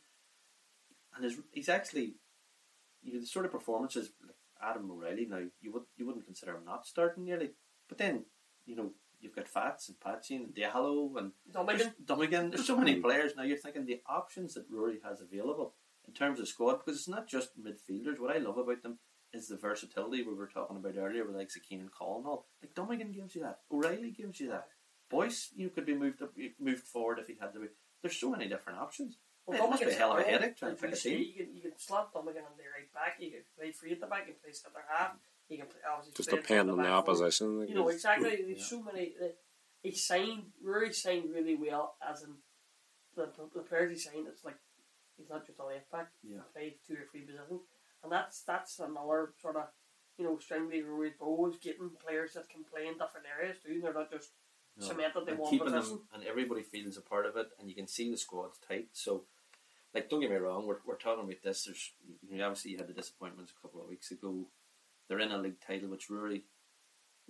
and 1.14 1.24
is, 1.24 1.36
he's 1.52 1.68
actually, 1.68 2.14
you 3.02 3.14
know, 3.14 3.20
the 3.20 3.26
sort 3.26 3.44
of 3.44 3.52
performances 3.52 4.10
like 4.26 4.34
Adam 4.60 4.90
O'Reilly. 4.90 5.26
Now 5.26 5.42
you 5.60 5.72
would 5.72 5.84
you 5.96 6.06
wouldn't 6.06 6.24
consider 6.26 6.56
him 6.56 6.64
not 6.64 6.86
starting 6.86 7.24
nearly, 7.24 7.50
but 7.88 7.98
then 7.98 8.24
you 8.66 8.74
know 8.74 8.90
you've 9.20 9.34
got 9.34 9.48
Fats 9.48 9.88
and 9.88 10.00
Patsy 10.00 10.36
and 10.36 10.54
Diallo 10.54 11.16
and 11.18 11.32
Dummigan. 11.52 11.78
there's 11.78 11.90
Dummigan. 12.04 12.50
There's 12.50 12.66
so 12.66 12.76
many 12.76 12.96
mm. 12.96 13.02
players 13.02 13.32
now. 13.36 13.42
You're 13.42 13.56
thinking 13.56 13.86
the 13.86 14.00
options 14.06 14.54
that 14.54 14.70
Ruaidhri 14.70 15.02
has 15.04 15.20
available 15.20 15.74
in 16.06 16.14
terms 16.14 16.40
of 16.40 16.48
squad 16.48 16.78
because 16.78 16.98
it's 16.98 17.08
not 17.08 17.28
just 17.28 17.50
midfielders. 17.60 18.18
What 18.18 18.34
I 18.34 18.38
love 18.38 18.58
about 18.58 18.82
them 18.82 18.98
is 19.32 19.48
the 19.48 19.56
versatility 19.56 20.22
we 20.22 20.34
were 20.34 20.48
talking 20.48 20.76
about 20.76 20.96
earlier 20.96 21.26
with 21.26 21.36
like 21.36 21.48
Ciarán 21.48 21.88
Coll 21.96 22.18
and 22.18 22.26
all. 22.26 22.46
Like 22.62 22.74
Dummigan 22.74 23.14
gives 23.14 23.34
you 23.34 23.42
that. 23.42 23.60
O'Reilly 23.70 24.10
gives 24.10 24.40
you 24.40 24.48
that. 24.48 24.68
Boyce, 25.10 25.50
you 25.56 25.70
could 25.70 25.86
be 25.86 25.94
moved 25.94 26.22
up, 26.22 26.32
moved 26.60 26.84
forward 26.84 27.18
if 27.18 27.26
he 27.26 27.36
had 27.40 27.52
to 27.54 27.60
be. 27.60 27.66
There's 28.02 28.18
so 28.18 28.30
many 28.30 28.48
different 28.48 28.78
options. 28.78 29.18
Well, 29.46 29.64
it 29.64 29.70
must 29.70 29.82
be 29.82 29.90
a 29.90 29.94
hell 29.94 30.12
of 30.12 30.18
a 30.18 30.22
headache 30.22 30.56
trying 30.56 30.76
to 30.76 30.80
pick 30.80 30.92
a 30.92 30.94
you 30.94 31.16
team. 31.16 31.18
You 31.18 31.44
can, 31.44 31.56
you 31.56 31.62
can 31.62 31.78
slot 31.78 32.12
Dummigan 32.12 32.44
on 32.44 32.56
the 32.56 32.68
right 32.68 32.92
back. 32.92 33.16
You 33.18 33.30
can 33.30 33.40
play 33.56 33.72
free 33.72 33.92
at 33.92 34.00
the 34.00 34.06
back. 34.06 34.26
You 34.26 34.34
can 34.34 34.42
play 34.42 34.52
centre 34.52 34.84
half. 34.86 35.12
You 35.48 35.58
can 35.58 35.66
play 35.66 35.80
obviously 35.90 36.14
Just 36.16 36.28
play 36.28 36.38
depending 36.40 36.60
on 36.70 36.76
the 36.78 36.82
centre 36.84 36.96
back 36.96 37.04
forward. 37.04 37.10
opposition. 37.24 37.58
like, 37.60 37.68
You 37.68 37.74
know 37.74 37.88
it's- 37.88 37.96
exactly. 37.96 38.30
There's 38.46 38.58
Yeah. 38.58 38.64
so 38.64 38.82
many. 38.82 39.14
He 39.82 39.92
signed. 39.92 40.52
Ruaidhri 40.64 40.94
signed 40.94 41.30
really 41.32 41.54
well. 41.54 41.96
As 42.06 42.22
in 42.22 42.34
the, 43.14 43.26
the, 43.26 43.48
the 43.54 43.60
players 43.62 43.90
he 43.92 43.98
signed. 44.10 44.26
It's 44.28 44.44
like 44.44 44.58
he's 45.16 45.30
not 45.30 45.46
just 45.46 45.58
a 45.58 45.64
left 45.64 45.90
back. 45.90 46.10
Yeah. 46.22 46.38
He 46.38 46.52
plays 46.52 46.74
two 46.86 46.94
or 46.94 47.06
three 47.10 47.22
positions, 47.22 47.62
and 48.02 48.12
that's 48.12 48.42
that's 48.42 48.78
another 48.80 49.32
sort 49.40 49.56
of 49.56 49.68
you 50.18 50.24
know 50.24 50.36
string 50.38 50.68
to 50.70 50.76
Ruaidhri's 50.82 51.14
bow 51.18 51.48
is 51.48 51.56
getting 51.56 51.90
players 52.04 52.34
that 52.34 52.48
can 52.50 52.64
play 52.64 52.86
in 52.86 52.94
different 52.98 53.26
areas 53.38 53.56
too. 53.64 53.80
They're 53.80 53.94
not 53.94 54.10
just 54.10 54.30
No. 54.76 54.86
cemented 54.86 55.22
in 55.22 55.28
and 55.30 55.38
one 55.38 55.50
keeping 55.50 55.72
position. 55.72 55.96
them 55.96 56.08
and 56.14 56.24
everybody 56.24 56.62
feels 56.62 56.96
a 56.96 57.00
part 57.00 57.24
of 57.26 57.36
it 57.36 57.48
and 57.58 57.68
you 57.68 57.74
can 57.74 57.86
see 57.88 58.10
the 58.10 58.16
squad's 58.16 58.58
tight 58.58 58.88
so 58.92 59.24
like 59.94 60.08
don't 60.08 60.20
get 60.20 60.30
me 60.30 60.36
wrong 60.36 60.66
we're, 60.68 60.78
we're 60.86 60.94
talking 60.96 61.24
about 61.24 61.42
this 61.42 61.64
there's 61.64 61.92
you 62.30 62.38
know, 62.38 62.46
obviously 62.46 62.70
you 62.72 62.76
had 62.78 62.86
the 62.86 62.92
disappointments 62.92 63.50
a 63.50 63.60
couple 63.60 63.80
of 63.82 63.88
weeks 63.88 64.12
ago 64.12 64.46
they're 65.08 65.20
in 65.20 65.32
a 65.32 65.38
league 65.38 65.60
title 65.60 65.88
which 65.90 66.08
Ruaidhri 66.08 66.42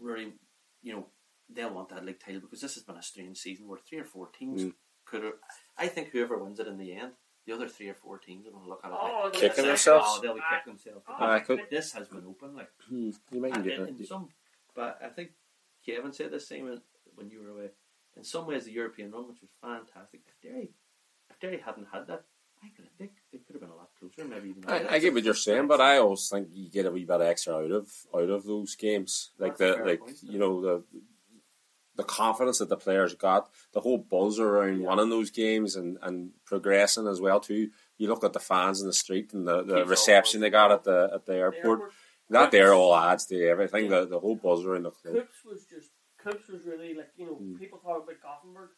Ruaidhri 0.01 0.33
you 0.83 0.93
know 0.93 1.07
they'll 1.49 1.73
want 1.75 1.89
that 1.91 2.05
league 2.05 2.21
title 2.21 2.41
because 2.41 2.61
this 2.61 2.75
has 2.75 2.83
been 2.85 2.97
a 2.97 3.03
strange 3.03 3.39
season 3.39 3.67
where 3.69 3.79
three 3.79 3.99
or 3.99 4.05
four 4.05 4.29
teams 4.29 4.63
Mm. 4.65 4.75
could 5.07 5.25
have 5.25 5.35
I 5.77 5.87
think 5.89 6.09
whoever 6.09 6.39
wins 6.39 6.61
it 6.61 6.67
in 6.67 6.79
the 6.79 6.93
end 6.93 7.13
the 7.47 7.55
other 7.55 7.69
three 7.69 7.89
or 7.89 7.95
four 7.95 8.19
teams 8.19 8.47
are 8.47 8.51
going 8.51 8.65
to 8.65 8.69
look 8.69 8.81
at 8.85 8.91
it 8.91 8.97
Oh, 9.01 9.23
like, 9.25 9.33
Kicking 9.35 9.65
themselves? 9.65 10.07
oh, 10.09 10.21
they'll 10.21 10.35
be 10.35 10.41
kicking 10.51 10.75
themselves 10.75 11.05
Oh, 11.09 11.27
I 11.27 11.41
could- 11.41 11.67
this 11.71 11.93
has 11.93 12.09
been 12.09 12.27
open 12.27 12.55
like 12.55 12.71
Hmm, 12.89 13.11
you 13.33 13.41
might 13.41 13.55
and 13.55 13.65
get 13.65 13.79
in, 13.81 13.89
in 13.89 14.05
some, 14.05 14.29
but 14.75 14.99
I 15.03 15.09
think 15.09 15.31
Kevin 15.85 16.13
said 16.13 16.31
the 16.31 16.41
same 16.41 16.65
when, 16.65 16.83
when 17.15 17.31
you 17.31 17.41
were 17.43 17.49
away. 17.51 17.71
In 18.17 18.25
some 18.25 18.47
ways, 18.47 18.65
the 18.65 18.73
European 18.73 19.13
run, 19.13 19.29
which 19.29 19.41
was 19.41 19.51
fantastic, 19.63 20.21
if 20.27 20.41
Derry, 20.43 20.75
if 21.31 21.39
Derry 21.39 21.59
hadn't 21.59 21.87
had 21.93 22.07
that, 22.09 22.25
I 22.63 22.69
could 22.75 22.85
have, 22.85 22.93
they, 22.99 23.11
they 23.33 23.39
could 23.39 23.55
have 23.55 23.61
been 23.61 23.71
a 23.71 23.77
lot 23.77 23.91
closer. 23.99 24.25
Maybe 24.29 24.51
even. 24.51 24.65
I, 24.69 24.95
I 24.95 24.99
get 24.99 25.15
what 25.15 25.25
you're 25.25 25.35
saying, 25.35 25.67
but 25.69 25.81
I 25.81 25.99
always 25.99 26.29
think 26.29 26.49
you 26.53 26.69
get 26.71 26.87
a 26.87 26.91
wee 26.91 27.05
bit 27.05 27.21
extra 27.21 27.57
out 27.57 27.71
of 27.71 27.91
out 28.15 28.31
of 28.31 28.45
those 28.45 28.75
games, 28.77 29.31
like 29.39 29.57
That's 29.57 29.79
the 29.79 29.85
like 29.85 30.01
point, 30.01 30.17
you 30.23 30.39
know 30.39 30.61
the 30.61 30.85
the 31.97 32.05
confidence 32.05 32.59
that 32.59 32.69
the 32.69 32.77
players 32.77 33.15
got, 33.15 33.51
the 33.73 33.81
whole 33.81 33.99
buzz 33.99 34.39
around 34.39 34.83
Yeah. 34.83 34.89
winning 34.89 35.11
those 35.11 35.31
games 35.33 35.75
and, 35.75 35.99
and 36.03 36.31
progressing 36.45 37.09
as 37.09 37.21
well 37.21 37.41
too. 37.41 37.71
You 37.97 38.09
look 38.09 38.23
at 38.23 38.33
the 38.33 38.39
fans 38.39 38.81
in 38.81 38.87
the 38.87 38.93
street 38.93 39.33
and 39.33 39.47
the, 39.49 39.65
the 39.65 39.85
reception 39.85 40.41
they 40.41 40.51
got 40.51 40.71
at 40.71 40.85
the 40.85 41.11
at 41.13 41.27
the 41.27 41.33
The 41.33 41.39
airport. 41.39 41.65
airport. 41.81 41.93
That 42.31 42.51
there 42.51 42.75
all 42.75 42.95
adds 42.95 43.27
to 43.27 43.49
everything. 43.49 43.89
The 43.89 44.07
the 44.07 44.21
whole 44.21 44.37
buzz 44.37 44.65
around 44.65 44.85
the 44.85 44.91
club. 44.91 45.15
Coops 45.15 45.45
was 45.45 45.65
just 45.65 45.91
Coops 46.23 46.47
was 46.49 46.63
really 46.65 46.95
like 46.95 47.11
you 47.17 47.27
know 47.27 47.35
Mm. 47.43 47.59
people 47.59 47.79
talk 47.79 48.05
about 48.05 48.21
Gothenburg. 48.23 48.71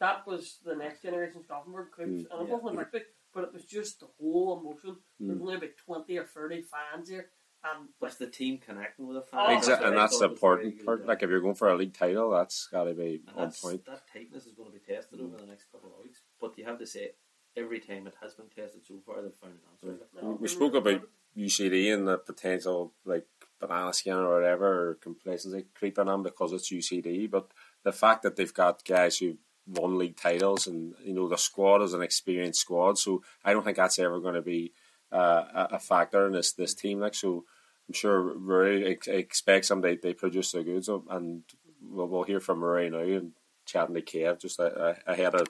That 0.00 0.26
was 0.26 0.58
the 0.64 0.74
next 0.74 1.02
generation 1.02 1.44
Gothenburg 1.48 1.92
Coops, 1.92 2.08
Mm. 2.08 2.26
and 2.32 2.42
it 2.42 2.48
Yeah. 2.48 2.54
wasn't 2.54 2.72
about 2.74 2.90
big, 2.92 3.02
but 3.34 3.44
it 3.44 3.52
was 3.52 3.64
just 3.64 4.00
the 4.00 4.06
whole 4.20 4.60
emotion. 4.60 4.96
There's 5.20 5.38
Mm. 5.38 5.42
only 5.42 5.54
about 5.56 5.76
twenty 5.76 6.16
or 6.18 6.24
thirty 6.24 6.62
fans 6.62 7.08
here, 7.08 7.30
and 7.64 7.88
like 8.00 8.10
Was 8.10 8.18
the 8.18 8.26
team 8.28 8.58
connecting 8.58 9.06
with 9.06 9.16
the 9.16 9.22
Oh, 9.36 9.46
fans? 9.46 9.58
Exactly, 9.64 9.86
and 9.88 9.96
what 9.96 10.02
that's 10.02 10.18
the 10.18 10.28
thought 10.28 10.30
was 10.30 10.40
very 10.40 10.64
important 10.68 10.86
part. 10.86 11.06
Like 11.06 11.22
if 11.22 11.30
you're 11.30 11.40
going 11.40 11.54
for 11.54 11.68
a 11.70 11.76
league 11.76 11.94
title, 11.94 12.30
that's 12.30 12.66
got 12.68 12.84
to 12.84 12.94
be 12.94 13.22
and 13.26 13.36
on 13.36 13.44
that's, 13.44 13.60
point. 13.60 13.84
that 13.86 14.02
tightness 14.12 14.46
is 14.46 14.52
going 14.54 14.70
to 14.72 14.78
be 14.78 14.84
tested 14.94 15.20
over 15.20 15.36
the 15.36 15.46
next 15.46 15.64
couple 15.72 15.90
of 15.96 16.04
weeks. 16.04 16.22
But 16.40 16.56
you 16.58 16.64
have 16.64 16.78
to 16.78 16.86
say, 16.86 17.12
every 17.56 17.80
time 17.80 18.06
it 18.06 18.14
has 18.20 18.34
been 18.34 18.48
tested 18.48 18.84
so 18.86 19.00
far, 19.04 19.22
they've 19.22 19.34
found 19.34 19.54
an 19.54 19.60
answer. 19.72 19.98
Yeah. 20.14 20.20
no, 20.22 20.38
we 20.40 20.48
spoke 20.48 20.74
about 20.74 21.02
UCD 21.36 21.92
and 21.92 22.06
the 22.06 22.18
potential 22.18 22.94
like 23.04 23.26
banana 23.60 23.92
skin 23.92 24.14
or 24.14 24.34
whatever 24.34 24.90
or 24.90 24.94
complacency 24.96 25.64
creeping 25.74 26.08
on 26.08 26.22
because 26.22 26.52
it's 26.52 26.70
UCD, 26.70 27.30
but 27.30 27.50
the 27.82 27.92
fact 27.92 28.22
that 28.22 28.36
they've 28.36 28.52
got 28.54 28.84
guys 28.84 29.18
who've 29.18 29.38
won 29.66 29.98
league 29.98 30.16
titles 30.16 30.66
and 30.66 30.94
you 31.04 31.14
know 31.14 31.28
the 31.28 31.38
squad 31.38 31.82
is 31.82 31.94
an 31.94 32.02
experienced 32.02 32.60
squad, 32.60 32.98
so 32.98 33.22
I 33.44 33.52
don't 33.52 33.64
think 33.64 33.76
that's 33.76 33.98
ever 33.98 34.20
going 34.20 34.34
to 34.34 34.42
be 34.42 34.72
uh, 35.12 35.68
a, 35.70 35.78
factor 35.78 36.26
in 36.26 36.32
this 36.32 36.52
this 36.52 36.74
team. 36.74 37.00
Like 37.00 37.14
so, 37.14 37.44
I'm 37.88 37.94
sure 37.94 38.34
Ruaidhri 38.34 38.90
ex- 38.92 39.08
expects 39.08 39.68
them 39.68 39.80
they, 39.80 39.96
they 39.96 40.12
produce 40.12 40.52
the 40.52 40.62
goods, 40.62 40.88
and 40.88 41.42
we'll, 41.82 42.08
we'll 42.08 42.24
hear 42.24 42.40
from 42.40 42.60
Ruaidhri 42.60 42.92
now 42.92 43.18
and 43.18 43.32
chatting 43.64 43.94
to 43.94 44.02
Kev 44.02 44.40
just 44.40 44.60
uh, 44.60 44.64
uh, 44.64 44.94
ahead 45.06 45.34
of 45.34 45.46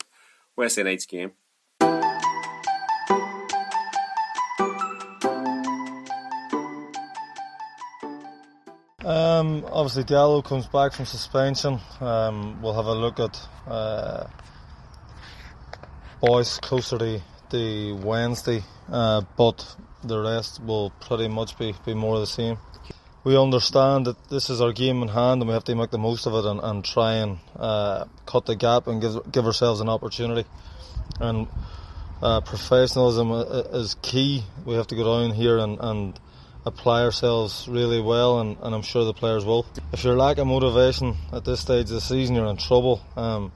Wednesday 0.56 0.82
night's 0.82 1.06
game. 1.06 1.32
Um, 9.44 9.64
obviously, 9.70 10.04
Diallo 10.04 10.42
comes 10.42 10.66
back 10.66 10.92
from 10.92 11.04
suspension. 11.04 11.78
Um, 12.00 12.62
we'll 12.62 12.72
have 12.74 12.86
a 12.86 12.94
look 12.94 13.20
at 13.20 13.38
uh, 13.68 14.26
boys 16.20 16.58
closer 16.58 16.96
to 16.96 17.20
the 17.50 17.92
Wednesday, 17.92 18.62
uh, 18.90 19.20
but 19.36 19.76
the 20.02 20.18
rest 20.18 20.62
will 20.62 20.90
pretty 21.06 21.28
much 21.28 21.58
be, 21.58 21.74
be 21.84 21.92
more 21.92 22.14
of 22.14 22.20
the 22.20 22.26
same. 22.26 22.56
We 23.22 23.36
understand 23.36 24.06
that 24.06 24.28
this 24.30 24.48
is 24.48 24.62
our 24.62 24.72
game 24.72 25.02
in 25.02 25.08
hand, 25.08 25.42
and 25.42 25.48
we 25.48 25.52
have 25.54 25.64
to 25.64 25.74
make 25.74 25.90
the 25.90 25.98
most 25.98 26.26
of 26.26 26.34
it 26.34 26.46
and, 26.48 26.60
and 26.60 26.84
try 26.84 27.14
and 27.14 27.38
uh, 27.56 28.06
cut 28.24 28.46
the 28.46 28.56
gap 28.56 28.86
and 28.86 29.00
give 29.00 29.30
give 29.30 29.44
ourselves 29.46 29.80
an 29.80 29.88
opportunity. 29.90 30.48
And 31.20 31.48
uh, 32.22 32.40
professionalism 32.40 33.30
i- 33.32 33.42
is 33.76 33.96
key. 34.00 34.44
We 34.64 34.74
have 34.74 34.86
to 34.88 34.96
go 34.96 35.04
down 35.04 35.34
here 35.34 35.58
and, 35.58 35.78
and 35.80 36.20
apply 36.66 37.02
ourselves 37.02 37.68
really 37.68 38.00
well, 38.00 38.40
and, 38.40 38.56
and 38.62 38.74
I'm 38.74 38.82
sure 38.82 39.04
the 39.04 39.14
players 39.14 39.44
will. 39.44 39.66
If 39.92 40.04
you're 40.04 40.16
lacking 40.16 40.46
motivation 40.46 41.16
at 41.32 41.44
this 41.44 41.60
stage 41.60 41.86
of 41.86 41.96
the 41.96 42.00
season, 42.00 42.36
you're 42.36 42.46
in 42.46 42.56
trouble. 42.56 43.02
Um, 43.16 43.52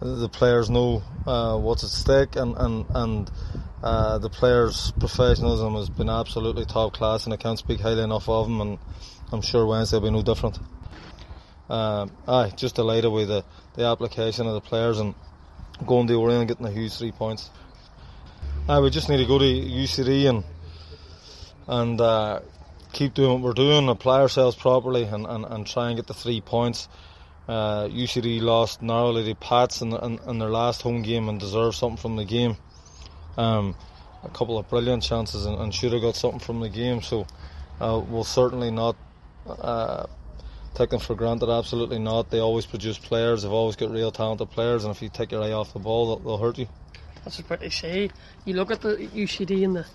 the 0.00 0.28
players 0.28 0.68
know 0.68 1.02
uh, 1.26 1.56
what's 1.58 1.84
at 1.84 1.90
stake, 1.90 2.36
and 2.36 2.56
and 2.56 2.86
and 2.90 3.30
uh, 3.82 4.18
the 4.18 4.30
players' 4.30 4.92
professionalism 4.98 5.74
has 5.74 5.90
been 5.90 6.08
absolutely 6.08 6.64
top 6.64 6.92
class, 6.94 7.24
and 7.24 7.32
I 7.32 7.36
can't 7.36 7.58
speak 7.58 7.80
highly 7.80 8.02
enough 8.02 8.28
of 8.28 8.46
them. 8.46 8.60
And 8.60 8.78
I'm 9.32 9.42
sure 9.42 9.66
Wednesday 9.66 9.98
will 9.98 10.08
be 10.08 10.10
no 10.10 10.22
different. 10.22 10.58
Uh, 11.70 12.06
aye, 12.28 12.52
just 12.56 12.74
delighted 12.74 13.10
with 13.10 13.28
the, 13.28 13.44
the 13.74 13.84
application 13.84 14.46
of 14.46 14.54
the 14.54 14.60
players 14.60 14.98
and 14.98 15.14
going 15.86 16.06
to 16.06 16.14
Oriel 16.14 16.40
and 16.40 16.48
getting 16.48 16.66
a 16.66 16.70
huge 16.70 16.98
three 16.98 17.12
points. 17.12 17.50
Aye, 18.68 18.80
we 18.80 18.90
just 18.90 19.08
need 19.08 19.18
to 19.18 19.26
go 19.26 19.38
to 19.38 19.44
UCD 19.44 20.28
and 20.28 20.44
and 21.72 22.00
uh, 22.02 22.40
keep 22.92 23.14
doing 23.14 23.32
what 23.32 23.40
we're 23.40 23.54
doing, 23.54 23.88
apply 23.88 24.20
ourselves 24.20 24.54
properly, 24.54 25.04
and, 25.04 25.26
and, 25.26 25.44
and 25.46 25.66
try 25.66 25.88
and 25.88 25.96
get 25.96 26.06
the 26.06 26.14
three 26.14 26.42
points. 26.42 26.86
Uh, 27.48 27.88
UCD 27.88 28.42
lost 28.42 28.82
narrowly 28.82 29.24
to 29.24 29.34
Pats 29.34 29.80
in, 29.80 29.92
in, 29.92 30.18
in, 30.28 30.38
their 30.38 30.50
last 30.50 30.82
home 30.82 31.02
game 31.02 31.28
and 31.28 31.40
deserve 31.40 31.74
something 31.74 31.96
from 31.96 32.16
the 32.16 32.26
game. 32.26 32.56
Um, 33.38 33.74
a 34.22 34.28
couple 34.28 34.58
of 34.58 34.68
brilliant 34.68 35.02
chances 35.02 35.46
and, 35.46 35.58
and, 35.58 35.74
should 35.74 35.92
have 35.94 36.02
got 36.02 36.14
something 36.14 36.38
from 36.38 36.60
the 36.60 36.68
game. 36.68 37.00
So 37.00 37.26
uh, 37.80 38.00
we'll 38.06 38.22
certainly 38.22 38.70
not 38.70 38.94
uh, 39.48 40.06
take 40.74 40.90
them 40.90 41.00
for 41.00 41.14
granted. 41.14 41.48
Absolutely 41.48 41.98
not. 41.98 42.30
They 42.30 42.38
always 42.38 42.66
produce 42.66 42.98
players. 42.98 43.42
They've 43.42 43.50
always 43.50 43.76
got 43.76 43.90
real 43.90 44.12
talented 44.12 44.50
players, 44.50 44.84
and 44.84 44.94
if 44.94 45.00
you 45.00 45.08
take 45.08 45.32
your 45.32 45.42
eye 45.42 45.52
off 45.52 45.72
the 45.72 45.80
ball, 45.80 46.16
they'll, 46.16 46.24
they'll 46.24 46.38
hurt 46.38 46.58
you. 46.58 46.68
That's 47.24 47.38
what 47.48 47.60
they 47.60 47.70
say. 47.70 48.10
You 48.44 48.54
look 48.54 48.70
at 48.70 48.82
the 48.82 48.96
UCD 48.96 49.64
and 49.64 49.76
the 49.76 49.86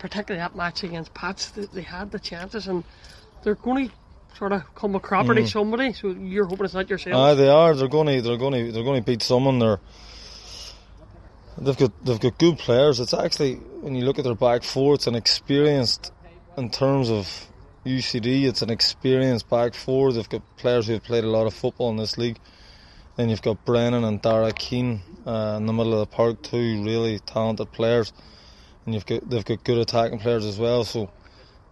particularly 0.00 0.42
that 0.42 0.56
match 0.56 0.82
against 0.82 1.14
Pats, 1.14 1.50
they, 1.50 1.66
they 1.66 1.82
had 1.82 2.10
the 2.10 2.18
chances 2.18 2.66
and 2.66 2.82
they're 3.44 3.54
going 3.54 3.88
to 3.88 3.94
sort 4.36 4.52
of 4.52 4.74
come 4.74 4.94
a 4.94 5.00
cropper 5.00 5.34
mm. 5.34 5.48
somebody. 5.48 5.92
So 5.92 6.08
you're 6.08 6.46
hoping 6.46 6.64
it's 6.64 6.74
not 6.74 6.90
yourself. 6.90 7.14
Ah, 7.14 7.34
they 7.34 7.48
are. 7.48 7.74
They're 7.74 7.88
going 7.88 8.08
to. 8.08 8.22
They're 8.22 8.38
going 8.38 8.54
to. 8.54 8.72
They're 8.72 8.82
going 8.82 9.00
to 9.00 9.06
beat 9.06 9.22
someone. 9.22 9.58
They're. 9.58 9.78
They've 11.58 11.76
got 11.76 12.04
they've 12.04 12.18
got 12.18 12.38
good 12.38 12.58
players. 12.58 13.00
It's 13.00 13.14
actually 13.14 13.56
when 13.56 13.94
you 13.94 14.04
look 14.04 14.18
at 14.18 14.24
their 14.24 14.34
back 14.34 14.62
four, 14.62 14.94
it's 14.94 15.06
an 15.06 15.14
experienced 15.14 16.12
in 16.56 16.70
terms 16.70 17.10
of 17.10 17.46
UCD. 17.84 18.44
It's 18.44 18.62
an 18.62 18.70
experienced 18.70 19.48
back 19.50 19.74
four. 19.74 20.12
They've 20.12 20.28
got 20.28 20.42
players 20.56 20.86
who 20.86 20.94
have 20.94 21.04
played 21.04 21.24
a 21.24 21.30
lot 21.30 21.46
of 21.46 21.52
football 21.54 21.90
in 21.90 21.96
this 21.96 22.16
league. 22.16 22.38
Then 23.16 23.28
you've 23.28 23.42
got 23.42 23.64
Brennan 23.66 24.04
and 24.04 24.22
Dara 24.22 24.52
Keane 24.52 25.02
uh, 25.26 25.56
in 25.58 25.66
the 25.66 25.72
middle 25.74 25.92
of 25.92 25.98
the 25.98 26.06
park, 26.06 26.42
two 26.42 26.82
really 26.82 27.18
talented 27.18 27.70
players 27.72 28.12
and 28.90 28.94
you've 28.94 29.06
got 29.06 29.28
they've 29.30 29.44
got 29.44 29.62
good 29.62 29.78
attacking 29.78 30.18
players 30.18 30.44
as 30.44 30.58
well. 30.58 30.84
So 30.84 31.10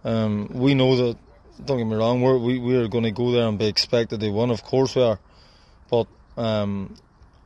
um, 0.03 0.47
we 0.53 0.73
know 0.73 0.95
that. 0.95 1.17
Don't 1.65 1.77
get 1.77 1.87
me 1.87 1.95
wrong. 1.95 2.21
We're, 2.21 2.37
we 2.37 2.57
we 2.57 2.77
are 2.77 2.87
going 2.87 3.03
to 3.03 3.11
go 3.11 3.31
there 3.31 3.45
and 3.45 3.59
be 3.59 3.67
expected 3.67 4.21
to 4.21 4.29
win. 4.29 4.49
Of 4.49 4.63
course 4.63 4.95
we 4.95 5.03
are, 5.03 5.19
but 5.91 6.07
um, 6.37 6.95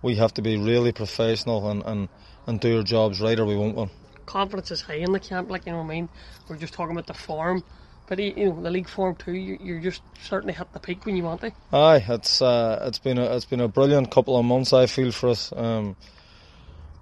we 0.04 0.18
have 0.18 0.36
to 0.36 0.44
be 0.44 0.58
really 0.58 0.92
professional 0.92 1.68
and, 1.72 1.82
and, 1.84 2.10
and 2.46 2.60
do 2.60 2.78
our 2.78 2.84
jobs 2.84 3.20
right, 3.20 3.40
or 3.40 3.46
we 3.46 3.56
won't 3.56 3.76
win. 3.76 3.90
Confidence 4.28 4.70
is 4.70 4.82
high 4.82 4.98
in 4.98 5.12
the 5.14 5.20
camp. 5.20 5.50
Like 5.50 5.66
you 5.66 5.72
know, 5.72 5.80
what 5.80 5.86
I 5.86 5.96
mean, 5.96 6.10
we're 6.48 6.58
just 6.58 6.74
talking 6.74 6.92
about 6.92 7.08
the 7.08 7.16
form. 7.16 7.64
But 8.06 8.20
you 8.20 8.50
know, 8.50 8.62
the 8.62 8.70
league 8.70 8.88
form 8.88 9.16
too. 9.16 9.34
You're 9.34 9.80
just 9.80 10.04
certainly 10.22 10.54
hit 10.54 10.72
the 10.74 10.80
peak 10.80 11.04
when 11.08 11.18
you 11.18 11.24
want 11.24 11.42
to. 11.42 11.52
Aye, 11.72 12.06
it's 12.08 12.40
uh, 12.40 12.84
it's 12.88 13.00
been 13.00 13.18
a 13.18 13.36
it's 13.36 13.46
been 13.46 13.62
a 13.62 13.68
brilliant 13.68 14.12
couple 14.12 14.38
of 14.38 14.46
months. 14.46 14.74
I 14.74 14.86
feel 14.86 15.12
for 15.12 15.30
us. 15.30 15.52
Um, 15.56 15.96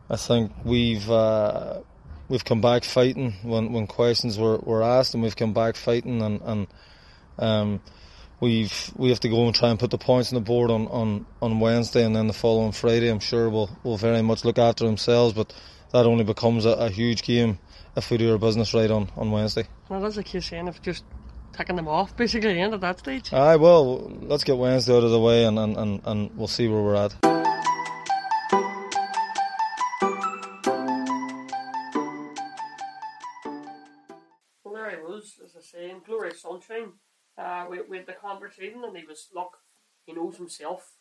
I 0.10 0.16
think 0.16 0.52
we've 0.64 1.10
uh, 1.12 1.80
we've 2.32 2.46
come 2.46 2.62
back 2.62 2.86
fighting 2.86 3.34
when, 3.44 3.74
when 3.74 3.86
questions 3.86 4.40
were, 4.40 4.58
were 4.60 4.82
asked, 4.82 5.14
and 5.14 5.22
we've 5.22 5.36
come 5.36 5.54
back 5.54 5.76
fighting, 5.76 6.22
and, 6.22 6.42
and 6.42 6.68
um, 7.38 7.82
we've 8.40 8.92
we 8.96 9.10
have 9.10 9.20
to 9.20 9.30
go 9.30 9.46
and 9.46 9.54
try 9.54 9.70
and 9.70 9.78
put 9.78 9.92
the 9.92 9.98
points 9.98 10.32
on 10.32 10.36
the 10.36 10.46
board 10.46 10.72
on, 10.72 10.88
on, 10.88 11.26
on 11.42 11.60
Wednesday, 11.60 12.06
and 12.06 12.16
then 12.16 12.28
the 12.28 12.34
following 12.34 12.72
Friday. 12.72 13.10
I'm 13.10 13.20
sure 13.20 13.50
will 13.50 13.70
will 13.84 13.98
very 13.98 14.22
much 14.22 14.46
look 14.46 14.58
after 14.58 14.86
themselves, 14.86 15.34
but 15.34 15.54
that 15.92 16.06
only 16.06 16.24
becomes 16.24 16.66
a, 16.66 16.72
a, 16.72 16.90
huge 16.90 17.24
game 17.24 17.60
if 17.98 18.10
we 18.10 18.16
do 18.16 18.32
our 18.32 18.38
business 18.38 18.74
right 18.74 18.90
on, 18.90 19.12
on 19.18 19.30
Wednesday. 19.30 19.66
Well, 19.90 20.00
that's 20.00 20.16
like 20.16 20.34
you're 20.34 20.42
saying, 20.42 20.70
if 20.70 20.82
just 20.82 21.04
taking 21.52 21.76
them 21.76 21.90
off 21.90 22.16
basically 22.16 22.62
end 22.62 22.74
at 22.74 22.80
that 22.80 23.00
stage. 23.00 23.34
Aye, 23.34 23.58
well, 23.58 24.10
let's 24.22 24.46
get 24.46 24.58
Wednesday 24.58 24.96
out 24.96 25.04
of 25.04 25.12
the 25.12 25.20
way, 25.20 25.44
and, 25.44 25.60
and, 25.60 25.76
and, 25.76 26.02
and 26.06 26.38
we'll 26.38 26.48
see 26.48 26.70
where 26.70 26.82
we're 26.82 26.96
at. 26.96 27.14
Sunshine. 36.52 36.94
Uh, 37.38 37.66
with, 37.70 37.88
with 37.88 38.06
the 38.06 38.14
conversation, 38.14 38.84
and 38.84 38.96
he 38.96 39.06
was 39.06 39.30
look, 39.34 39.58
he 40.06 40.14
knows 40.14 40.38
himself. 40.38 40.92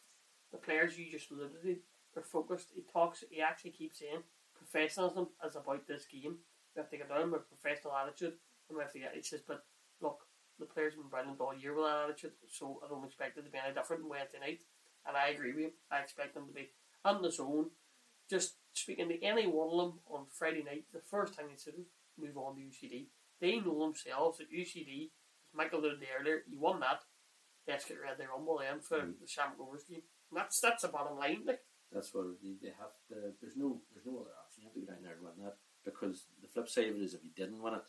The 0.52 0.58
players 0.58 0.96
you 0.96 1.10
just 1.10 1.30
alluded 1.30 1.62
to, 1.62 1.76
they're 2.14 2.22
focused. 2.22 2.68
He 2.74 2.82
talks. 2.92 3.24
He 3.30 3.40
actually 3.40 3.72
keeps 3.72 3.98
saying 3.98 4.22
professionalism 4.54 5.28
is 5.44 5.56
about 5.56 5.86
this 5.86 6.06
game. 6.06 6.36
We 6.74 6.80
have 6.80 6.90
to 6.90 6.96
get 6.96 7.08
down 7.08 7.32
with 7.32 7.48
professional 7.48 7.96
attitude, 7.96 8.34
and 8.68 8.78
we 8.78 8.82
have 8.82 8.92
to 8.92 9.00
get. 9.00 9.14
He 9.14 9.22
says, 9.22 9.40
but 9.46 9.64
look, 10.00 10.20
the 10.58 10.66
players 10.66 10.94
have 10.94 11.02
been 11.02 11.10
brilliant 11.10 11.40
all 11.40 11.54
year 11.54 11.74
with 11.74 11.84
that 11.84 12.04
attitude, 12.04 12.32
so 12.48 12.80
I 12.84 12.88
don't 12.88 13.04
expect 13.04 13.36
it 13.36 13.42
to 13.42 13.50
be 13.50 13.58
any 13.58 13.74
different 13.74 14.08
Wednesday 14.08 14.38
night. 14.40 14.62
And 15.06 15.16
I 15.16 15.30
agree 15.30 15.52
with 15.52 15.64
him. 15.64 15.72
I 15.90 15.98
expect 15.98 16.34
them 16.34 16.46
to 16.46 16.54
be 16.54 16.70
on 17.04 17.22
the 17.22 17.32
zone. 17.32 17.70
Just 18.30 18.54
speaking 18.72 19.08
to 19.08 19.22
any 19.22 19.48
one 19.48 19.68
of 19.72 19.78
them 19.78 19.98
on 20.08 20.26
Friday 20.30 20.62
night, 20.62 20.84
the 20.92 21.00
first 21.00 21.34
time 21.34 21.46
they 21.50 21.56
said 21.56 21.74
move 22.16 22.36
on 22.36 22.54
to 22.54 22.60
UCD 22.60 23.06
they 23.40 23.58
know 23.58 23.80
themselves 23.80 24.38
that 24.38 24.52
UCD, 24.52 25.10
Michael 25.54 25.82
did 25.82 25.92
earlier, 26.18 26.42
you 26.48 26.58
won 26.58 26.80
that. 26.80 27.02
Let's 27.66 27.84
get 27.84 28.00
rid 28.00 28.12
of 28.12 28.18
the 28.18 28.26
Rumble 28.26 28.58
then 28.58 28.80
for 28.80 28.98
mm. 28.98 29.20
the 29.20 29.26
Shamrock 29.26 29.58
Rovers 29.58 29.84
game. 29.84 30.02
And 30.30 30.38
that's 30.38 30.60
that's 30.60 30.82
the 30.82 30.88
bottom 30.88 31.18
line. 31.18 31.42
Like. 31.46 31.60
That's 31.92 32.14
what 32.14 32.26
they 32.42 32.68
have 32.68 32.94
to. 33.08 33.34
There's 33.40 33.56
no 33.56 33.80
there's 33.92 34.06
no 34.06 34.20
other 34.20 34.30
option. 34.42 34.62
You 34.62 34.68
have 34.68 34.74
to 34.74 34.80
go 34.80 34.92
down 34.92 35.02
there 35.02 35.14
and 35.14 35.22
win 35.22 35.44
that 35.44 35.56
because 35.84 36.26
the 36.40 36.48
flip 36.48 36.68
side 36.68 36.88
of 36.88 36.96
it 36.96 37.02
is 37.02 37.14
if 37.14 37.24
you 37.24 37.30
didn't 37.34 37.62
win 37.62 37.74
it, 37.74 37.82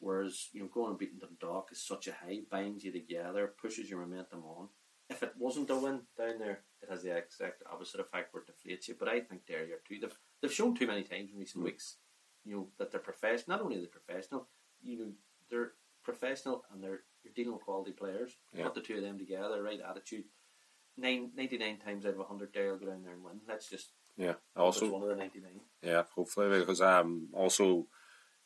whereas 0.00 0.48
you 0.52 0.60
know 0.60 0.68
going 0.72 0.90
and 0.90 0.98
beating 0.98 1.20
Dundalk 1.20 1.70
is 1.72 1.80
such 1.80 2.08
a 2.08 2.12
high, 2.12 2.40
binds 2.50 2.84
you 2.84 2.92
together, 2.92 3.52
pushes 3.60 3.88
your 3.88 4.00
momentum 4.00 4.42
on. 4.44 4.68
If 5.08 5.22
it 5.22 5.34
wasn't 5.38 5.70
a 5.70 5.76
win 5.76 6.00
down 6.18 6.38
there, 6.38 6.60
it 6.82 6.90
has 6.90 7.02
the 7.02 7.16
exact 7.16 7.62
opposite 7.70 8.00
effect 8.00 8.32
where 8.32 8.42
it 8.42 8.50
deflates 8.50 8.88
you. 8.88 8.96
But 8.98 9.08
I 9.08 9.20
think 9.20 9.42
they're 9.46 9.66
here 9.66 9.80
too. 9.86 9.98
They've 10.00 10.18
they've 10.40 10.52
shown 10.52 10.74
too 10.74 10.86
many 10.86 11.02
times 11.02 11.30
in 11.32 11.38
recent 11.38 11.62
mm. 11.62 11.66
weeks, 11.66 11.96
you 12.44 12.54
know, 12.54 12.68
that 12.78 12.90
they're 12.90 13.00
professional. 13.00 13.56
Not 13.56 13.64
only 13.64 13.76
are 13.76 13.80
they 13.80 13.86
professional, 13.86 14.48
you 14.82 14.98
know 14.98 15.12
they're 15.50 15.72
professional 16.02 16.64
and 16.72 16.82
they're 16.82 17.00
you're 17.22 17.34
dealing 17.34 17.52
with 17.52 17.64
quality 17.64 17.92
players. 17.92 18.36
Yeah. 18.56 18.64
Put 18.64 18.74
the 18.74 18.80
two 18.80 18.96
of 18.96 19.02
them 19.02 19.18
together, 19.18 19.62
right 19.62 19.80
attitude. 19.88 20.24
Nine, 20.96 21.30
99 21.36 21.78
times 21.78 22.04
out 22.04 22.14
of 22.14 22.26
hundred, 22.26 22.50
they'll 22.52 22.76
go 22.76 22.86
down 22.86 23.02
there 23.02 23.12
and 23.14 23.22
win. 23.24 23.40
Let's 23.48 23.68
just 23.68 23.92
yeah. 24.16 24.34
Also 24.56 24.90
one 24.90 25.02
of 25.02 25.08
the 25.08 25.16
ninety 25.16 25.40
nine. 25.40 25.60
Yeah, 25.82 26.02
hopefully 26.14 26.58
because 26.58 26.80
um 26.80 27.28
also 27.32 27.86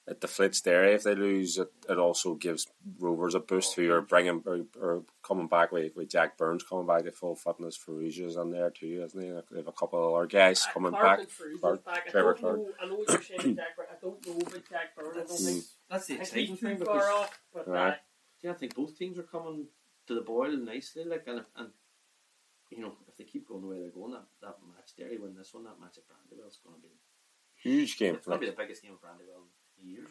it 0.07 0.21
deflates 0.21 0.63
their 0.63 0.85
if 0.85 1.03
they 1.03 1.15
lose. 1.15 1.57
It, 1.59 1.73
it 1.89 1.99
also 1.99 2.35
gives 2.35 2.67
Rovers 3.01 3.35
a 3.35 3.41
boost 3.41 3.75
who 3.75 3.91
are 3.91 4.03
bringing 4.03 4.43
or, 4.45 4.61
or 4.81 5.03
coming 5.27 5.49
back 5.49 5.73
with, 5.73 5.97
with 5.97 6.11
Jack 6.11 6.37
Burns 6.37 6.63
coming 6.63 6.87
back 6.87 7.05
to 7.05 7.13
full 7.13 7.35
fitness. 7.35 7.79
Farrugia's 7.79 8.37
on 8.37 8.51
there 8.51 8.71
too, 8.71 9.03
isn't 9.05 9.21
he? 9.21 9.31
They 9.51 9.59
have 9.59 9.69
a 9.69 9.73
couple 9.73 10.07
of 10.07 10.15
other 10.15 10.27
guys 10.27 10.67
coming 10.73 10.93
Clarke 10.93 11.21
back. 11.21 11.29
Clarke, 11.61 11.85
back. 11.85 12.11
Trevor 12.11 12.37
I 12.37 12.41
Clarke. 12.41 12.59
Know, 12.59 12.69
I 12.83 12.87
know 12.87 12.95
what 12.97 13.09
you're 13.11 13.23
saying, 13.23 13.57
Jack. 13.57 13.69
But 13.77 13.89
I 13.91 13.95
don't 14.01 14.27
know 14.27 14.41
about 14.47 14.63
Jack 14.69 14.95
Burns. 14.97 15.17
I 15.17 15.25
don't 15.25 15.39
think 15.39 15.65
that's 15.95 16.07
the 16.07 16.20
exciting 16.20 16.57
thing. 16.57 16.78
Too 16.78 16.84
far 16.84 17.11
off, 17.12 17.40
but 17.53 17.68
right. 17.68 17.92
uh, 17.92 17.97
yeah, 18.42 18.51
I 18.51 18.55
think 18.55 18.74
both 18.74 18.99
teams 18.99 19.18
are 19.18 19.22
coming 19.22 19.66
to 20.07 20.14
the 20.14 20.20
boil 20.20 20.57
nicely. 20.57 21.05
Like 21.05 21.24
and 21.26 21.45
and 21.57 21.70
you 22.70 22.80
know 22.80 22.92
if 23.09 23.16
they 23.16 23.24
keep 23.24 23.49
going 23.49 23.62
the 23.62 23.68
way 23.68 23.80
they're 23.80 23.90
going, 23.90 24.12
that 24.12 24.26
that 24.42 24.57
match 24.74 24.97
Derry 24.99 25.18
win 25.18 25.34
this 25.36 25.55
one, 25.55 25.64
that 25.64 25.80
match 25.80 25.99
at 25.99 26.05
Brandywell 26.09 26.49
is 26.49 26.59
going 26.64 26.76
to 26.76 26.82
be 26.82 26.95
huge 27.62 27.97
game. 27.97 28.14
It's 28.16 28.26
going 28.26 28.40
to 28.40 28.47
be 28.47 28.51
the 28.51 28.57
biggest 28.57 28.82
game 28.82 28.92
of 28.92 29.01
Brandywell 29.01 29.45
in 29.80 29.88
years. 29.88 30.11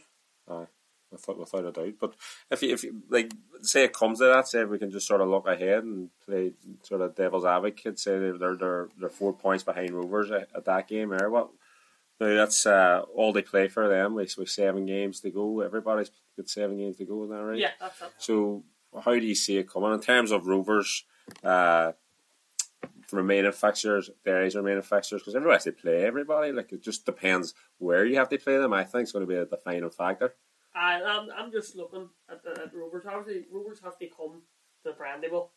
Aye, 0.49 0.67
without, 1.11 1.39
without 1.39 1.65
a 1.65 1.71
doubt. 1.71 1.93
But 1.99 2.15
if 2.49 2.63
you, 2.63 2.73
if 2.73 2.83
you, 2.83 3.03
like, 3.09 3.31
say 3.61 3.83
it 3.83 3.93
comes 3.93 4.19
to 4.19 4.25
that, 4.25 4.47
say 4.47 4.63
we 4.63 4.79
can 4.79 4.91
just 4.91 5.07
sort 5.07 5.21
of 5.21 5.29
look 5.29 5.47
ahead 5.47 5.83
and 5.83 6.09
play 6.25 6.53
sort 6.83 7.01
of 7.01 7.15
devil's 7.15 7.45
advocate, 7.45 7.99
say 7.99 8.17
they're 8.17 8.55
they're 8.55 8.89
they're 8.97 9.09
four 9.09 9.33
points 9.33 9.63
behind 9.63 9.91
Rovers 9.91 10.31
at, 10.31 10.49
at 10.55 10.65
that 10.65 10.87
game, 10.87 11.11
or 11.11 11.29
what? 11.29 11.49
Now 12.23 12.35
that's 12.35 12.65
uh, 12.65 13.01
all 13.13 13.33
they 13.33 13.41
play 13.41 13.67
for 13.67 13.89
them. 13.89 14.15
With, 14.15 14.37
with 14.37 14.49
seven 14.49 14.85
games 14.85 15.19
to 15.21 15.29
go, 15.29 15.59
everybody's 15.59 16.09
got 16.37 16.47
seven 16.47 16.77
games 16.77 16.97
to 16.97 17.05
go. 17.05 17.23
Is 17.23 17.29
that 17.29 17.43
right? 17.43 17.59
Yeah, 17.59 17.71
that's 17.79 18.01
it. 18.01 18.11
So 18.17 18.63
how 19.03 19.11
do 19.11 19.25
you 19.25 19.35
see 19.35 19.57
it 19.57 19.69
coming 19.69 19.93
in 19.93 19.99
terms 19.99 20.31
of 20.31 20.47
Rovers? 20.47 21.03
Uh, 21.43 21.91
remaining 23.11 23.51
fixtures, 23.51 24.09
Derry's 24.25 24.55
remaining 24.55 24.81
fixtures, 24.81 25.21
because 25.21 25.35
everybody 25.35 25.55
has 25.55 25.63
to 25.65 25.71
play 25.73 26.03
everybody. 26.03 26.51
Like 26.51 26.71
it 26.71 26.81
just 26.81 27.05
depends 27.05 27.53
where 27.77 28.05
you 28.05 28.15
have 28.15 28.29
to 28.29 28.37
play 28.37 28.57
them. 28.57 28.73
I 28.73 28.83
think 28.83 29.03
it's 29.03 29.11
going 29.11 29.27
to 29.27 29.31
be 29.31 29.35
the 29.35 29.57
final 29.57 29.89
factor. 29.89 30.33
I, 30.73 31.01
I'm, 31.01 31.29
I'm 31.37 31.51
just 31.51 31.75
looking 31.75 32.09
at 32.29 32.41
the 32.43 32.51
at 32.51 32.73
Rovers. 32.73 33.05
Obviously, 33.05 33.45
Rovers 33.51 33.81
have 33.83 33.99
to 33.99 34.07
come 34.07 34.43
to 34.85 34.93
Brandywell. 34.93 35.49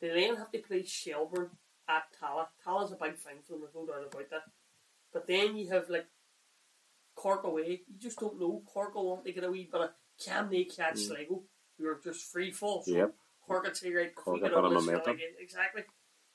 They 0.00 0.08
then 0.08 0.36
have 0.36 0.50
to 0.52 0.58
play 0.58 0.84
Shelbourne 0.84 1.50
at 1.88 2.04
Tallaght. 2.20 2.48
Tallaght's 2.64 2.92
a 2.92 2.96
big 2.96 3.16
thing 3.16 3.36
for 3.44 3.52
them, 3.52 3.60
there's 3.60 3.74
no 3.74 3.86
doubt 3.86 4.06
about 4.10 4.30
that. 4.30 4.42
But 5.12 5.26
then 5.26 5.56
you 5.56 5.68
have 5.70 5.88
like 5.88 6.06
Cork 7.14 7.44
away. 7.44 7.82
You 7.88 7.98
just 7.98 8.18
don't 8.20 8.38
know. 8.40 8.62
Cork 8.66 8.94
will 8.94 9.08
want 9.10 9.24
to 9.24 9.32
get 9.32 9.44
a 9.44 9.50
wee 9.50 9.68
bit 9.70 9.80
of 9.80 9.90
can 10.24 10.48
they 10.50 10.64
catch 10.64 10.98
Sligo? 10.98 11.42
We 11.78 11.86
are 11.86 11.98
just 12.02 12.30
free 12.32 12.50
fall. 12.50 12.82
So 12.82 12.92
Yep. 12.92 13.14
Cork 13.46 13.64
would 13.64 13.76
say, 13.76 13.92
right, 13.92 14.14
Cork 14.14 14.40
get 14.42 14.52
on 14.54 14.74
this 14.74 14.84
momentum. 14.84 15.16
exactly. 15.40 15.82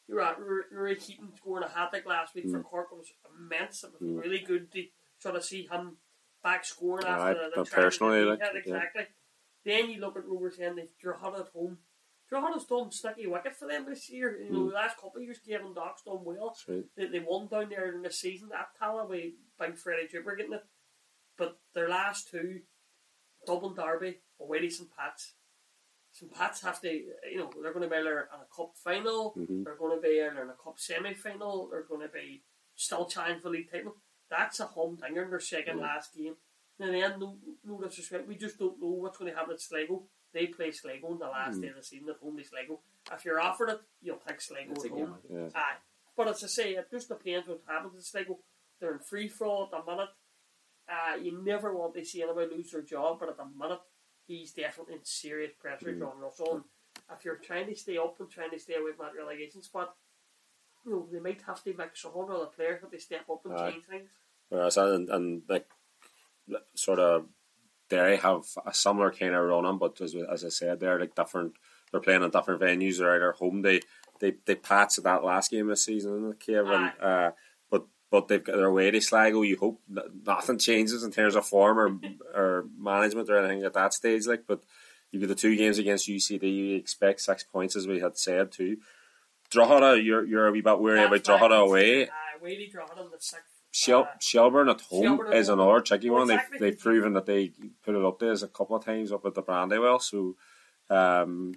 You're 0.07 0.17
right. 0.17 0.35
Rory- 0.71 0.95
Keating 0.95 1.31
scoring 1.37 1.63
a 1.63 1.69
hat 1.69 1.91
trick 1.91 2.05
last 2.05 2.33
week 2.35 2.45
for 2.49 2.59
Mm. 2.59 2.63
Cork 2.65 2.91
was 2.91 3.11
immense. 3.37 3.83
It 3.83 3.91
was 3.93 4.01
Mm. 4.01 4.21
really 4.21 4.39
good 4.39 4.71
to 4.73 4.87
sort 5.19 5.35
of 5.35 5.45
see 5.45 5.67
him 5.67 5.97
back 6.41 6.65
scoring 6.65 7.05
after 7.05 7.35
the, 7.35 7.49
the 7.49 7.55
but 7.63 7.69
personally, 7.71 8.23
like, 8.25 8.39
yeah. 8.39 8.51
exactly. 8.57 9.07
Then 9.63 9.89
you 9.89 10.01
look 10.01 10.17
at 10.17 10.25
Rovers 10.25 10.59
and 10.59 10.89
they're 11.01 11.13
hot 11.13 11.39
at 11.39 11.47
home. 11.53 11.77
Drogheda's 12.33 12.65
done 12.65 12.91
sticky 12.91 13.27
wicket 13.27 13.55
for 13.55 13.67
them 13.67 13.85
this 13.85 14.09
year. 14.09 14.39
You 14.41 14.49
know, 14.51 14.59
Mm. 14.61 14.69
the 14.69 14.75
last 14.75 14.95
couple 14.97 15.17
of 15.17 15.23
years, 15.23 15.39
Gavin 15.45 15.73
Dock's 15.73 16.01
done 16.03 16.23
well. 16.23 16.57
Right. 16.67 16.83
They, 16.95 17.05
they 17.07 17.19
won 17.19 17.47
down 17.47 17.69
there 17.69 17.93
in 17.93 18.01
this 18.01 18.19
season 18.19 18.49
at 18.57 18.69
Tallaght 18.79 19.09
with 19.09 19.33
Big 19.59 19.77
Freddie 19.77 20.07
Draper 20.07 20.35
getting 20.35 20.53
it. 20.53 20.65
But 21.37 21.59
their 21.73 21.89
last 21.89 22.29
two, 22.29 22.61
Dublin 23.45 23.75
Derby, 23.75 24.19
away 24.39 24.59
to 24.59 24.69
St. 24.69 24.89
Pat's. 24.95 25.33
St. 26.11 26.31
Pat's 26.31 26.61
have 26.61 26.79
to, 26.81 26.91
you 26.91 27.37
know, 27.37 27.49
they're 27.61 27.73
going 27.73 27.89
to 27.89 27.95
be 27.95 28.01
there 28.03 28.21
in 28.33 28.39
a 28.41 28.45
cup 28.55 28.75
final, 28.77 29.33
Mhm. 29.35 29.63
they're 29.63 29.75
going 29.75 29.95
to 29.97 30.01
be 30.01 30.21
either 30.21 30.41
in 30.43 30.49
a 30.49 30.53
cup 30.63 30.79
semi 30.79 31.13
final, 31.13 31.67
they're 31.69 31.83
going 31.83 32.01
to 32.01 32.13
be 32.13 32.43
still 32.75 33.05
challenging 33.07 33.39
for 33.41 33.49
the 33.49 33.57
league 33.57 33.71
title. 33.71 33.97
That's 34.29 34.59
a 34.59 34.65
home 34.65 34.97
humdinger 34.97 35.23
in 35.23 35.29
their 35.31 35.39
second 35.39 35.77
Yeah. 35.79 35.83
last 35.83 36.13
game. 36.15 36.37
And 36.79 36.93
then, 36.93 37.19
no, 37.19 37.39
no 37.63 37.81
disrespect, 37.81 38.27
we 38.27 38.35
just 38.35 38.57
don't 38.59 38.79
know 38.79 38.87
what's 38.89 39.17
going 39.17 39.31
to 39.31 39.37
happen 39.37 39.53
at 39.53 39.61
Sligo. 39.61 40.07
They 40.33 40.47
play 40.47 40.71
Sligo 40.71 41.07
on 41.09 41.19
the 41.19 41.27
last 41.27 41.57
Mm. 41.57 41.61
day 41.61 41.67
of 41.69 41.75
the 41.75 41.83
season 41.83 42.09
at 42.09 42.17
home 42.17 42.35
to 42.37 42.43
Sligo. 42.43 42.81
If 43.11 43.23
you're 43.23 43.39
offered 43.39 43.69
it, 43.69 43.81
you'll 44.01 44.17
pick 44.17 44.41
Sligo 44.41 44.71
It's 44.71 44.85
at 44.85 44.91
home. 44.91 45.19
Yeah. 45.29 45.49
Aye. 45.55 45.77
But 46.15 46.27
as 46.27 46.43
I 46.43 46.47
say, 46.47 46.73
it 46.75 46.89
just 46.91 47.07
depends 47.09 47.47
what 47.47 47.61
happens 47.67 47.95
at 47.95 48.03
Sligo. 48.03 48.39
They're 48.79 48.93
in 48.93 48.99
free 48.99 49.27
fall 49.27 49.65
at 49.65 49.71
the 49.71 49.91
minute. 49.91 50.09
Uh, 50.89 51.15
you 51.15 51.31
never 51.43 51.73
want 51.73 51.93
to 51.93 52.03
see 52.03 52.21
anybody 52.23 52.55
lose 52.55 52.71
their 52.71 52.81
job, 52.81 53.19
but 53.19 53.29
at 53.29 53.37
the 53.37 53.45
minute, 53.45 53.79
he's 54.25 54.53
definitely 54.53 54.95
in 54.95 55.05
serious 55.05 55.53
pressure, 55.53 55.93
Mm. 55.93 55.99
John 55.99 56.17
Russell. 56.19 56.55
And 56.55 56.63
if 57.11 57.23
you're 57.23 57.37
trying 57.37 57.67
to 57.67 57.75
stay 57.75 57.97
up 57.97 58.19
and 58.19 58.29
trying 58.29 58.51
to 58.51 58.59
stay 58.59 58.75
away 58.75 58.91
from 58.93 59.05
that 59.05 59.15
relegation 59.15 59.61
spot, 59.61 59.95
you 60.85 60.91
know, 60.91 61.07
they 61.11 61.19
might 61.19 61.41
have 61.43 61.63
to 61.63 61.73
make 61.75 61.95
some 61.95 62.11
other 62.17 62.45
players 62.47 62.81
have 62.81 62.91
they 62.91 62.97
step 62.97 63.29
up 63.29 63.45
and 63.45 63.53
Aye. 63.55 63.71
change 63.71 63.85
things. 63.85 64.11
Whereas 64.49 64.77
and, 64.77 65.09
and 65.09 65.43
like 65.47 65.69
sort 66.75 66.99
of 66.99 67.29
they 67.89 68.17
have 68.17 68.43
a 68.65 68.73
similar 68.73 69.11
kind 69.11 69.35
of 69.35 69.43
running, 69.45 69.77
but 69.77 69.99
as, 70.01 70.15
as 70.15 70.45
I 70.45 70.49
said, 70.49 70.79
they're 70.79 70.99
like 70.99 71.15
different. 71.15 71.53
They're 71.91 72.01
playing 72.01 72.23
in 72.23 72.31
different 72.31 72.61
venues. 72.61 72.97
They're 72.97 73.15
either 73.15 73.33
home. 73.33 73.61
They 73.61 73.81
they 74.19 74.33
they 74.45 74.55
patched 74.55 75.01
that 75.03 75.23
last 75.23 75.51
game 75.51 75.61
of 75.61 75.69
the 75.69 75.77
season 75.77 76.15
in 76.15 76.29
the 76.29 76.35
cave, 76.35 76.65
and 76.67 76.91
uh, 77.01 77.31
but 77.69 77.85
but 78.09 78.27
they've 78.27 78.43
got 78.43 78.55
their 78.55 78.71
way 78.71 78.89
to 78.89 79.01
Sligo. 79.01 79.41
You 79.41 79.57
hope 79.57 79.81
nothing 80.25 80.57
changes 80.57 81.03
in 81.03 81.11
terms 81.11 81.35
of 81.35 81.45
form 81.45 81.79
or 81.79 81.99
or 82.33 82.65
management 82.77 83.29
or 83.29 83.37
anything 83.37 83.63
at 83.63 83.73
that 83.73 83.93
stage. 83.93 84.25
Like, 84.25 84.45
but 84.47 84.63
you 85.11 85.19
get 85.19 85.27
the 85.27 85.35
two 85.35 85.55
games 85.55 85.77
against 85.77 86.07
UCD. 86.07 86.43
You 86.43 86.75
expect 86.75 87.21
six 87.21 87.43
points, 87.43 87.75
as 87.75 87.87
we 87.87 87.99
had 87.99 88.17
said 88.17 88.51
too. 88.51 88.77
Drogheda, 89.51 90.01
you're 90.01 90.25
you're 90.25 90.47
a 90.47 90.51
wee 90.51 90.61
bit 90.61 90.79
worried 90.79 91.03
about 91.03 91.23
Drogheda 91.23 91.55
away. 91.55 92.09
Away 92.39 92.55
to 92.55 92.71
Drogheda 92.71 93.01
in 93.01 93.11
the 93.11 93.17
sixth. 93.19 93.52
Shel- 93.75 94.03
Uh, 94.03 94.17
Shelbourne 94.19 94.69
at 94.69 94.81
home 94.81 95.01
Shelbourne 95.03 95.33
is 95.33 95.49
another 95.49 95.81
tricky 95.81 96.09
Well, 96.09 96.19
one. 96.19 96.27
They've, 96.27 96.59
they've 96.59 96.79
proven 96.79 97.13
that 97.13 97.25
they 97.25 97.51
put 97.83 97.95
it 97.95 98.05
up 98.05 98.19
there 98.19 98.31
a 98.31 98.47
couple 98.47 98.75
of 98.75 98.85
times 98.85 99.11
up 99.11 99.25
at 99.25 99.33
the 99.33 99.41
Brandywell. 99.41 99.99
So, 99.99 100.35
um, 100.89 101.55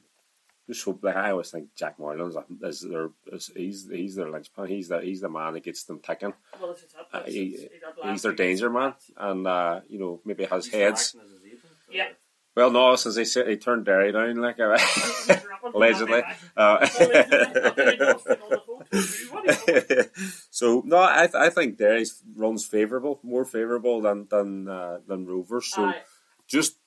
just 0.69 0.83
hope. 0.85 1.05
Like 1.05 1.15
I 1.15 1.31
always 1.33 1.51
think, 1.51 1.75
Jack 1.77 1.99
Moylan's 1.99 2.37
is 2.63 2.81
their 2.81 3.11
is, 3.27 3.51
he's 3.55 3.87
he's 3.91 4.15
their 4.17 4.31
linchpin. 4.31 4.67
He's 4.67 4.89
the 4.89 5.01
he's 5.01 5.21
the 5.21 5.29
man 5.29 5.53
that 5.55 5.63
gets 5.63 5.85
them 5.85 6.01
ticking. 6.01 6.33
well, 6.61 6.73
this 6.73 6.83
is. 6.85 6.95
Uh, 7.13 7.23
he, 7.25 7.33
he 7.33 7.69
he's 8.11 8.23
their 8.23 8.33
danger 8.33 8.71
man, 8.71 8.95
and 9.17 9.47
uh, 9.47 9.81
you 9.89 9.99
know 9.99 10.21
maybe 10.25 10.45
has 10.47 10.65
He's 10.65 10.75
heads. 10.75 11.15
acting 11.15 11.21
as 11.21 11.31
his 11.33 11.45
agent, 11.47 11.63
so- 11.63 11.93
Yeah. 11.93 12.09
Well, 12.57 12.71
no, 12.71 12.97
since 12.97 13.15
they 13.17 13.25
said 13.27 13.47
he 13.49 13.59
turned 13.59 13.85
Derry 13.85 14.13
down, 14.13 14.37
like 14.37 14.59
uh, 14.59 14.79
He's 14.79 15.27
dropping 15.27 15.45
from 15.61 15.75
allegedly. 15.75 16.23
Uh, 16.57 16.79
guy. 16.79 18.15
so 20.51 20.83
no, 20.85 20.99
I 20.99 21.27
th- 21.27 21.35
I 21.35 21.51
think 21.51 21.79
Derry's 21.79 22.23
runs 22.35 22.65
favourable, 22.65 23.21
more 23.23 23.45
favourable 23.45 24.01
than 24.01 24.27
than 24.31 24.69
uh, 24.69 24.99
than 25.07 25.27
Rovers. 25.27 25.67
So 25.73 25.85
Aye. 25.85 26.03
just 26.47 26.79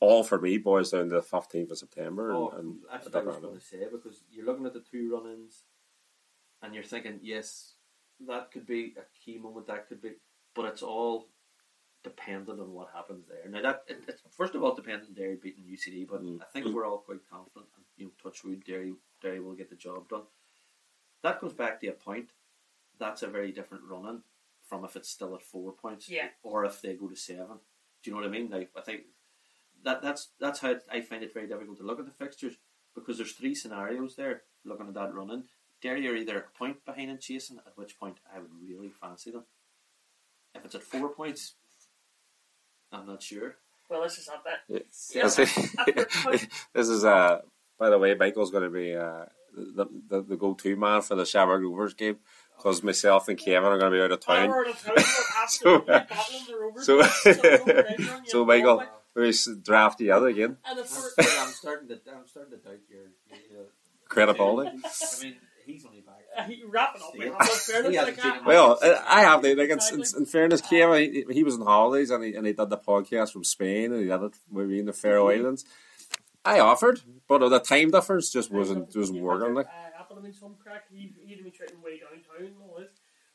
all 0.00 0.22
for 0.24 0.40
me 0.40 0.58
boys 0.58 0.90
down 0.90 1.08
to 1.08 1.16
the 1.16 1.22
fifteenth 1.22 1.70
of 1.70 1.78
September. 1.78 2.32
Oh, 2.32 2.50
and, 2.50 2.58
and 2.58 2.76
that's 2.92 3.06
what 3.06 3.22
I 3.22 3.26
was 3.26 3.36
going 3.38 3.54
to 3.54 3.60
say 3.60 3.86
because 3.90 4.22
you're 4.30 4.46
looking 4.46 4.66
at 4.66 4.74
the 4.74 4.80
two 4.90 5.12
run-ins, 5.14 5.62
and 6.62 6.74
you're 6.74 6.84
thinking, 6.84 7.20
yes, 7.22 7.74
that 8.26 8.50
could 8.52 8.66
be 8.66 8.94
a 8.98 9.04
key 9.24 9.38
moment. 9.38 9.66
That 9.66 9.88
could 9.88 10.02
be, 10.02 10.12
but 10.54 10.66
it's 10.66 10.82
all 10.82 11.28
dependent 12.02 12.60
on 12.60 12.72
what 12.72 12.88
happens 12.94 13.24
there. 13.26 13.50
Now 13.50 13.62
that 13.62 13.84
it, 13.88 14.02
it's 14.06 14.22
first 14.30 14.54
of 14.54 14.62
all 14.62 14.74
dependent 14.74 15.08
on 15.08 15.14
Derry 15.14 15.36
beating 15.42 15.64
UCD, 15.64 16.06
but 16.08 16.22
Mm. 16.22 16.40
I 16.42 16.44
think 16.52 16.66
we're 16.74 16.86
all 16.86 16.98
quite 16.98 17.28
confident. 17.30 17.66
And 17.76 17.84
you 17.96 18.06
know, 18.06 18.12
touch 18.22 18.44
wood, 18.44 18.62
Derry 18.64 18.92
Derry 19.22 19.40
will 19.40 19.54
get 19.54 19.70
the 19.70 19.76
job 19.76 20.08
done. 20.08 20.24
That 21.24 21.40
goes 21.40 21.54
back 21.54 21.80
to 21.80 21.86
a 21.88 21.92
point. 21.92 22.28
That's 22.98 23.22
a 23.22 23.26
very 23.26 23.50
different 23.50 23.84
run-in 23.88 24.20
from 24.68 24.84
if 24.84 24.94
it's 24.94 25.08
still 25.08 25.34
at 25.34 25.42
four 25.42 25.72
points, 25.72 26.06
Yeah. 26.08 26.28
or 26.42 26.66
if 26.66 26.82
they 26.82 26.94
go 26.94 27.08
to 27.08 27.16
seven. 27.16 27.58
Do 28.02 28.10
you 28.10 28.12
know 28.12 28.20
what 28.20 28.28
I 28.28 28.30
mean? 28.30 28.50
Like 28.50 28.70
I 28.76 28.82
think 28.82 29.04
that 29.82 30.02
that's 30.02 30.28
that's 30.38 30.60
how 30.60 30.76
I 30.92 31.00
find 31.00 31.22
it 31.22 31.32
very 31.32 31.46
difficult 31.48 31.78
to 31.78 31.82
look 31.82 31.98
at 31.98 32.04
the 32.04 32.12
fixtures 32.12 32.56
because 32.94 33.16
there's 33.16 33.32
three 33.32 33.54
scenarios 33.54 34.16
there. 34.16 34.42
Looking 34.66 34.86
at 34.88 34.94
that 34.94 35.14
running, 35.14 35.44
Derry 35.80 36.06
are 36.08 36.14
either 36.14 36.36
a 36.38 36.58
point 36.58 36.84
behind 36.84 37.10
and 37.10 37.20
chasing, 37.20 37.56
at 37.56 37.76
which 37.76 37.98
point 37.98 38.18
I 38.34 38.38
would 38.40 38.50
really 38.62 38.90
fancy 38.90 39.30
them. 39.30 39.44
If 40.54 40.66
it's 40.66 40.74
at 40.74 40.82
four 40.82 41.08
points, 41.08 41.54
I'm 42.92 43.06
not 43.06 43.22
sure. 43.22 43.56
Well, 43.88 44.02
this 44.02 44.18
is 44.18 44.28
not 44.28 44.44
that. 44.44 44.60
Yeah. 44.68 45.28
this 46.74 46.88
is 46.88 47.04
uh 47.06 47.40
by 47.78 47.88
the 47.88 47.98
way, 47.98 48.14
Michael's 48.14 48.50
going 48.50 48.64
to 48.64 48.70
be 48.70 48.94
uh, 48.94 49.24
the, 49.56 49.88
the 50.08 50.22
the 50.22 50.36
go 50.36 50.54
to 50.54 50.76
man 50.76 51.02
for 51.02 51.14
the 51.14 51.24
Shamrock 51.24 51.60
Rovers 51.62 51.94
game 51.94 52.16
because 52.56 52.82
myself 52.82 53.28
and 53.28 53.38
Kevin 53.38 53.64
are 53.70 53.78
going 53.78 53.92
to 53.92 53.96
be 53.98 54.02
out 54.02 54.12
of 54.12 54.22
I'm 54.28 54.50
town. 54.50 54.58
out 54.58 54.68
of 54.68 54.82
town. 54.82 54.94
We're 54.96 55.02
So- 55.48 55.80
battling 55.80 56.82
so- 56.82 56.96
we're 56.98 57.82
down 57.98 58.22
So 58.26 58.44
Michael, 58.44 58.76
like, 58.76 58.88
we 59.14 59.32
draft 59.62 59.98
the 59.98 60.10
other 60.12 60.28
again. 60.28 60.56
And 60.64 60.78
I'm, 60.80 60.84
starting- 60.86 61.24
to 61.88 61.98
I'm 62.12 62.26
starting 62.26 62.52
to 62.52 62.56
doubt 62.58 62.78
your, 62.88 63.02
your 63.50 63.62
uh, 63.62 63.66
Credibility. 64.08 64.70
I 64.70 65.22
mean, 65.24 65.36
he's 65.66 65.84
only 65.86 66.00
back. 66.02 66.20
uh, 66.36 66.42
he 66.44 66.62
wrapping 66.68 67.02
up, 67.02 67.12
we 67.16 67.24
Yeah. 67.26 67.32
have 67.32 67.40
no 67.40 67.54
fairness. 67.54 67.90
He 67.92 67.96
like 67.98 68.06
hasn't 68.06 68.16
that. 68.16 68.22
seen 68.22 68.32
him. 68.34 68.44
Well, 68.44 68.78
uh, 68.82 69.02
I 69.06 69.20
have 69.22 69.40
to 69.42 69.48
like. 69.48 69.58
In, 69.58 69.70
in, 69.70 69.72
Exactly. 69.78 70.20
in 70.20 70.26
fairness, 70.26 70.60
Kevin, 70.60 71.12
he, 71.12 71.24
he 71.32 71.42
was 71.44 71.54
on 71.56 71.62
holidays 71.66 72.10
and 72.10 72.22
he 72.24 72.34
and 72.34 72.46
he 72.46 72.52
did 72.52 72.70
the 72.70 72.76
podcast 72.78 73.32
from 73.32 73.44
Spain 73.44 73.92
and 73.92 74.02
he 74.02 74.08
did 74.08 74.22
it 74.22 74.34
maybe 74.52 74.78
in 74.78 74.86
the 74.86 74.92
Faroe 74.92 75.30
Islands. 75.30 75.64
I 76.44 76.60
offered, 76.60 77.00
but 77.28 77.38
the 77.48 77.58
time 77.58 77.90
difference 77.90 78.30
just 78.30 78.50
wasn't 78.52 78.94
wasn't 78.94 79.22
working. 79.22 79.54
Like, 79.54 79.66
Uh, 79.66 79.96
happened 79.96 80.18
to 80.18 80.22
me 80.22 80.32
some 80.32 80.56
crack. 80.62 80.84
He 80.90 81.14
he'd 81.26 81.42
been 81.42 81.52
trading 81.52 81.82
way 81.82 82.00
downtown 82.00 82.46
and 82.46 82.56
all 82.62 82.76
this. 82.78 82.90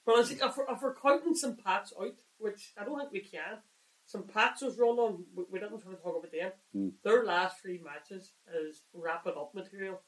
But 0.05 0.19
I 0.19 0.23
think 0.23 0.41
if 0.43 0.57
we're, 0.57 0.65
if 0.71 0.81
we're 0.81 0.95
counting 0.95 1.35
some 1.35 1.55
Pats 1.57 1.93
out, 1.99 2.15
which 2.37 2.73
I 2.77 2.83
don't 2.83 2.97
think 2.99 3.11
we 3.11 3.19
can, 3.21 3.57
some 4.05 4.23
Pats 4.23 4.61
was 4.61 4.77
run 4.77 4.97
on. 4.99 5.25
We, 5.35 5.43
we 5.51 5.59
didn't 5.59 5.79
try 5.81 5.91
to 5.91 5.97
talk 5.97 6.17
about 6.17 6.31
them. 6.31 6.51
Hmm. 6.73 6.89
Their 7.03 7.25
last 7.25 7.61
three 7.61 7.79
matches 7.83 8.33
is 8.53 8.83
wrap 8.93 9.25
it 9.27 9.37
up 9.37 9.53
material. 9.55 10.01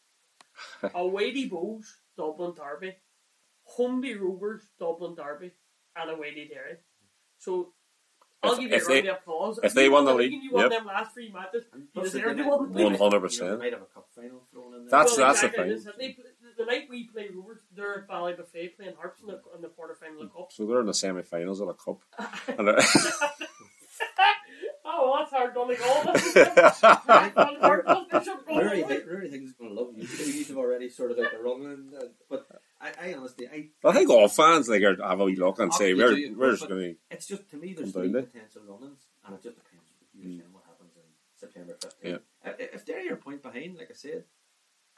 away 0.94 1.32
to 1.32 1.50
Bohs, 1.50 1.86
Dublin 2.18 2.54
Derby, 2.56 2.96
Humby 3.78 4.20
Rovers, 4.20 4.68
Dublin 4.80 5.16
Derby, 5.16 5.52
and 5.96 6.12
away 6.12 6.34
to 6.36 6.48
Derry. 6.48 6.78
So. 7.40 7.74
I'll 8.44 8.54
If- 8.54 8.60
give 8.60 8.72
you 8.72 8.76
a 8.76 8.80
round 8.80 8.88
they- 9.06 9.10
of 9.10 9.18
applause. 9.18 9.60
if 9.64 9.74
they 9.74 9.88
won 9.90 10.06
the 10.06 10.14
league, 10.16 10.34
you 10.34 10.52
won 10.52 10.64
yep. 10.64 10.72
them 10.72 10.86
last 10.88 11.14
three 11.14 11.32
matches, 11.32 11.66
you 11.76 11.88
Plus, 11.94 12.12
they 12.12 12.20
deserve 12.20 12.38
to 12.38 12.44
didn't- 12.44 12.60
win 12.60 12.72
the 12.72 12.78
league. 12.78 12.86
One 12.86 12.96
hundred 12.96 13.20
percent. 13.22 13.60
might 13.60 13.74
have 13.74 13.82
a 13.84 13.86
cup 13.86 14.08
final 14.16 14.42
thrown 14.52 14.74
in 14.74 14.82
there. 14.82 14.90
That's- 14.90 15.18
well, 15.18 15.28
that's 15.28 15.42
the 15.42 15.50
thing. 15.50 15.68
Listen, 15.70 15.94
They, 15.98 16.18
the 16.58 16.66
night 16.66 16.88
we 16.90 17.04
play 17.08 17.30
Rovers, 17.34 17.60
they're 17.76 18.00
at 18.00 18.08
Ballybofey 18.08 18.76
playing 18.76 18.96
Harps 18.96 19.22
in 19.22 19.28
the, 19.28 19.40
in 19.56 19.62
the 19.62 19.70
quarter 19.70 19.96
final 19.96 20.22
of 20.24 20.30
the 20.32 20.36
Cup. 20.36 20.52
So 20.52 20.66
they're 20.66 20.80
in 20.82 20.86
the 20.88 20.94
semi-finals 20.94 21.60
of 21.62 21.68
the 21.68 21.74
cup. 21.74 22.02
And, 22.58 22.70
uh, 22.70 22.82
oh, 24.86 25.12
well, 25.12 25.16
that's 25.20 25.32
hard 25.32 25.54
done 25.54 25.76
all. 25.84 26.04
Rory, 28.48 28.84
thi- 28.84 29.04
Rory 29.10 29.30
thinks 29.30 29.46
he's 29.46 29.54
going 29.54 29.76
to 29.76 29.82
love 29.82 29.94
you. 29.96 30.04
You've 30.08 30.58
already 30.58 30.90
sorted 30.90 31.20
out 31.20 31.32
the 31.32 31.40
running, 31.44 31.92
uh, 31.98 32.06
but 32.30 32.46
I, 32.82 33.10
I 33.10 33.14
honestly, 33.14 33.48
I 33.48 33.70
I 33.88 33.94
think 33.94 34.10
all 34.10 34.28
fans 34.28 34.68
like 34.68 34.82
are, 34.82 34.96
have 35.02 35.20
a 35.20 35.26
wee 35.26 35.36
look 35.36 35.60
and 35.60 35.74
say 35.74 35.94
we're 35.94 36.16
do, 36.16 36.36
we're 36.38 36.52
just 36.52 36.68
going 36.68 36.96
it's 37.12 37.28
just 37.28 37.50
to 37.52 37.58
me 37.58 37.74
there's 37.74 37.92
three 37.92 38.12
potential 38.12 38.62
run-ins, 38.68 39.06
and 39.26 39.36
it 39.36 39.44
just 39.44 39.56
depends 39.58 39.88
Mm. 40.18 40.42
what 40.52 40.64
happens 40.66 40.92
in 40.98 41.04
September 41.38 41.74
15th. 41.80 42.20
If- 42.44 42.88
If 42.90 43.10
are 43.10 43.14
a 43.14 43.18
point 43.18 43.42
behind, 43.42 43.78
like 43.78 43.90
I 43.90 43.94
said, 43.94 44.26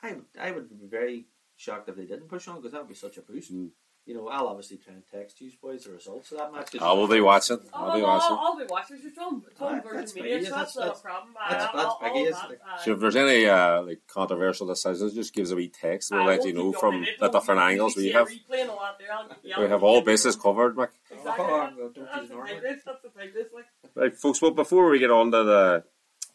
I 0.02 0.14
would 0.14 0.26
I 0.40 0.52
would 0.52 0.70
be 0.70 0.88
very 0.88 1.28
shocked 1.56 1.88
if 1.90 1.96
they 1.96 2.06
didn't 2.06 2.28
push 2.28 2.48
on 2.48 2.56
because 2.58 2.72
that 2.72 2.80
would 2.82 2.88
be 2.90 2.96
such 2.96 3.18
a 3.18 3.22
boost. 3.22 3.54
Mm. 3.54 3.70
You 4.06 4.16
know, 4.16 4.28
I'll 4.28 4.48
obviously 4.48 4.76
try 4.78 4.94
and 4.96 5.04
text 5.10 5.40
you 5.40 5.50
boys 5.62 5.86
the 5.86 5.92
results 5.94 6.34
of 6.34 6.40
that 6.40 6.52
match. 6.52 6.76
I 6.82 6.92
will 6.92 7.08
be 7.08 7.22
watching. 7.22 7.58
Oh, 7.74 7.86
I'll 7.86 7.94
be 7.96 8.02
no, 8.02 8.08
watching. 8.08 8.28
I'll, 8.38 8.38
I'll 8.48 8.58
be 8.58 8.66
watching. 8.70 8.98
It's 9.02 9.18
on, 9.18 9.42
it's 9.50 9.62
on 9.62 9.76
Aye, 9.76 9.80
Virgin 9.80 10.22
Media, 10.24 10.44
so 10.46 10.56
that's, 10.56 10.74
that's- 10.74 10.76
not 10.76 10.98
a 10.98 11.02
problem. 11.02 11.34
that's- 11.50 11.64
Aye, 11.64 11.72
that's 11.74 11.86
I'll- 11.86 12.00
biggie, 12.02 12.10
I'll 12.10 12.26
isn't 12.26 12.42
have 12.42 12.52
it? 12.52 12.62
that, 12.66 12.82
So 12.84 12.92
if 12.92 13.00
there's 13.00 13.16
any 13.16 13.46
uh, 13.46 13.82
like 13.84 14.02
controversial 14.08 14.68
decisions, 14.68 15.14
just 15.14 15.34
give 15.34 15.46
us 15.46 15.52
a 15.52 15.56
wee 15.56 15.70
text. 15.70 16.12
We'll 16.12 16.24
Aye, 16.24 16.26
let 16.26 16.46
you 16.46 16.52
know 16.54 16.74
from 16.74 17.00
the 17.02 17.30
different 17.30 17.60
We'll 17.62 17.70
angles 17.70 17.96
we 17.96 18.12
have. 18.12 18.28
all 18.70 18.80
there. 19.00 19.64
We 19.64 19.70
have 19.70 19.84
all 19.84 20.02
bases 20.02 20.36
covered, 20.36 20.76
Mick. 20.76 20.90
Exactly. 21.10 21.46
Oh, 21.48 21.70
well, 21.78 21.92
That's 21.96 22.28
the 22.28 22.34
normal. 22.36 22.54
type 22.54 22.62
list, 22.64 22.86
that's 22.86 23.02
the 23.04 23.10
type 23.10 23.34
list, 23.34 23.54
like. 23.54 23.66
Right, 23.96 24.18
folks. 24.18 24.42
Well, 24.42 24.52
before 24.52 24.90
we 24.90 25.00
get 25.00 25.12
on 25.12 25.32
to 25.32 25.44
the 25.46 25.84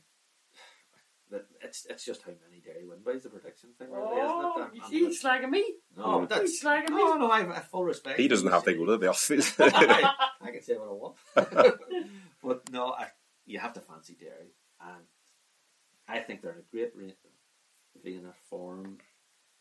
it's 1.62 1.86
it's 1.90 2.04
just 2.06 2.24
how 2.24 2.32
many 2.50 2.62
Derry 2.62 2.86
win 2.86 3.00
buys 3.06 3.24
the 3.24 3.30
prediction 3.30 3.70
thing, 3.78 3.90
really, 3.92 4.06
oh, 4.12 4.52
isn't 4.58 4.68
it? 4.68 4.76
you 4.76 4.82
I'm- 4.82 4.92
see, 4.92 5.06
he's 5.06 5.24
slagging 5.24 5.50
me. 5.50 5.64
no, 5.98 6.20
He's 6.22 6.30
that's 6.30 6.64
slagging 6.64 6.90
me. 6.90 6.96
no, 7.04 7.16
no. 7.18 7.32
I 7.32 7.44
have, 7.44 7.66
full 7.70 7.86
respect. 7.86 8.20
He 8.20 8.28
doesn't 8.28 8.52
have 8.52 8.64
to 8.66 8.74
go 8.74 8.86
to 8.86 8.98
the 8.98 9.08
office. 9.10 9.56
I, 9.60 10.14
I 10.42 10.52
can 10.52 10.62
say 10.62 10.76
what 10.76 10.90
I 10.90 10.94
want. 10.94 11.78
but 12.44 12.70
no, 12.72 12.92
I, 12.94 13.08
you 13.46 13.60
have 13.60 13.74
to 13.74 13.80
fancy 13.82 14.16
Derry, 14.20 14.52
and 14.82 15.06
I 16.08 16.20
think 16.20 16.42
they're 16.42 16.52
in 16.54 16.60
a 16.60 16.72
great 16.72 16.92
re- 16.96 17.16
vein 18.04 18.26
of 18.26 18.36
form. 18.50 18.98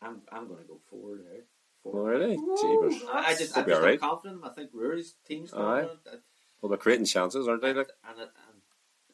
I'm 0.01 0.21
I'm 0.31 0.47
going 0.47 0.59
to 0.61 0.67
go 0.67 0.79
four 0.89 1.15
there. 1.17 1.43
Four. 1.83 1.93
Already? 2.13 2.35
Whoa, 2.35 2.55
Jeebus. 2.89 3.01
I, 3.11 3.25
I 3.31 3.35
just 3.35 3.57
I'm 3.57 3.65
Be 3.65 3.71
just 3.71 3.81
alright. 3.81 4.01
not 4.01 4.09
confident. 4.09 4.35
in 4.35 4.41
them. 4.41 4.49
I 4.51 4.53
think 4.53 4.71
Ruaidhri's 4.73 5.15
team's 5.27 5.53
Aye. 5.53 5.57
confident. 5.57 5.99
I- 6.07 6.17
Well, 6.61 6.69
they're 6.69 6.77
creating 6.77 7.05
chances, 7.05 7.47
aren't 7.47 7.61
they? 7.63 7.73
Like, 7.73 7.89
and, 8.07 8.19
it, 8.19 8.29
and 8.47 8.61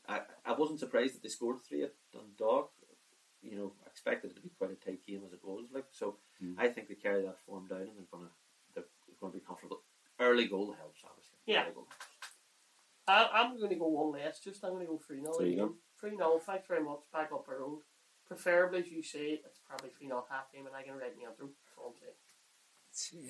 I, 0.08 0.22
I 0.46 0.54
wasn't 0.54 0.80
surprised 0.80 1.16
that 1.16 1.24
they 1.24 1.30
scored 1.30 1.58
three 1.62 1.84
at 1.84 1.94
Dundalk. 2.14 2.72
You 3.42 3.56
know, 3.58 3.74
I 3.86 3.88
expected 3.90 4.32
it 4.32 4.36
to 4.36 4.42
be 4.42 4.50
quite 4.58 4.72
a 4.72 4.76
tight 4.76 5.06
game 5.08 5.22
as 5.26 5.32
it 5.34 5.40
was. 5.44 5.68
Like 5.74 5.86
so, 5.92 6.18
Mm. 6.44 6.54
I 6.60 6.68
think 6.68 6.88
they 6.88 6.94
carry 6.94 7.24
that 7.24 7.40
form 7.48 7.66
down 7.68 7.82
and 7.82 7.98
they're 7.98 8.06
gonna 8.12 8.30
they're 8.76 8.84
going 9.20 9.34
to 9.34 9.40
be 9.40 9.44
comfortable. 9.44 9.82
Early 10.20 10.46
goal 10.46 10.72
helps, 10.78 11.02
obviously. 11.04 11.38
Yeah. 11.48 11.64
Early 11.64 11.74
goal. 11.74 11.88
I, 13.08 13.28
I'm 13.34 13.58
going 13.58 13.70
to 13.70 13.76
go 13.76 13.88
one 13.88 14.12
less. 14.12 14.40
Just 14.40 14.64
I'm 14.64 14.74
going 14.74 14.86
to 14.86 14.92
go 14.92 14.98
three 15.00 15.22
0 15.22 15.34
There 15.40 15.48
you 15.48 15.56
go. 15.56 15.74
Three 16.00 16.16
0 16.16 16.40
Thanks 16.46 16.68
very 16.68 16.84
much. 16.84 17.00
Back 17.12 17.32
up 17.34 17.48
our 17.50 17.58
road. 17.60 17.80
Preferably, 18.28 18.82
as 18.82 18.92
you 18.92 19.02
say, 19.02 19.42
it's 19.44 19.60
probably 19.68 19.90
three 19.98 20.08
0 20.08 20.26
half 20.30 20.52
game, 20.52 20.68
and 20.68 20.76
I 20.76 20.84
can 20.84 20.94
write 20.94 21.18
me 21.18 21.24
intro. 21.24 21.48
That's 21.48 21.78
all 21.78 21.90
I'm 21.90 22.00
saying. 22.00 22.14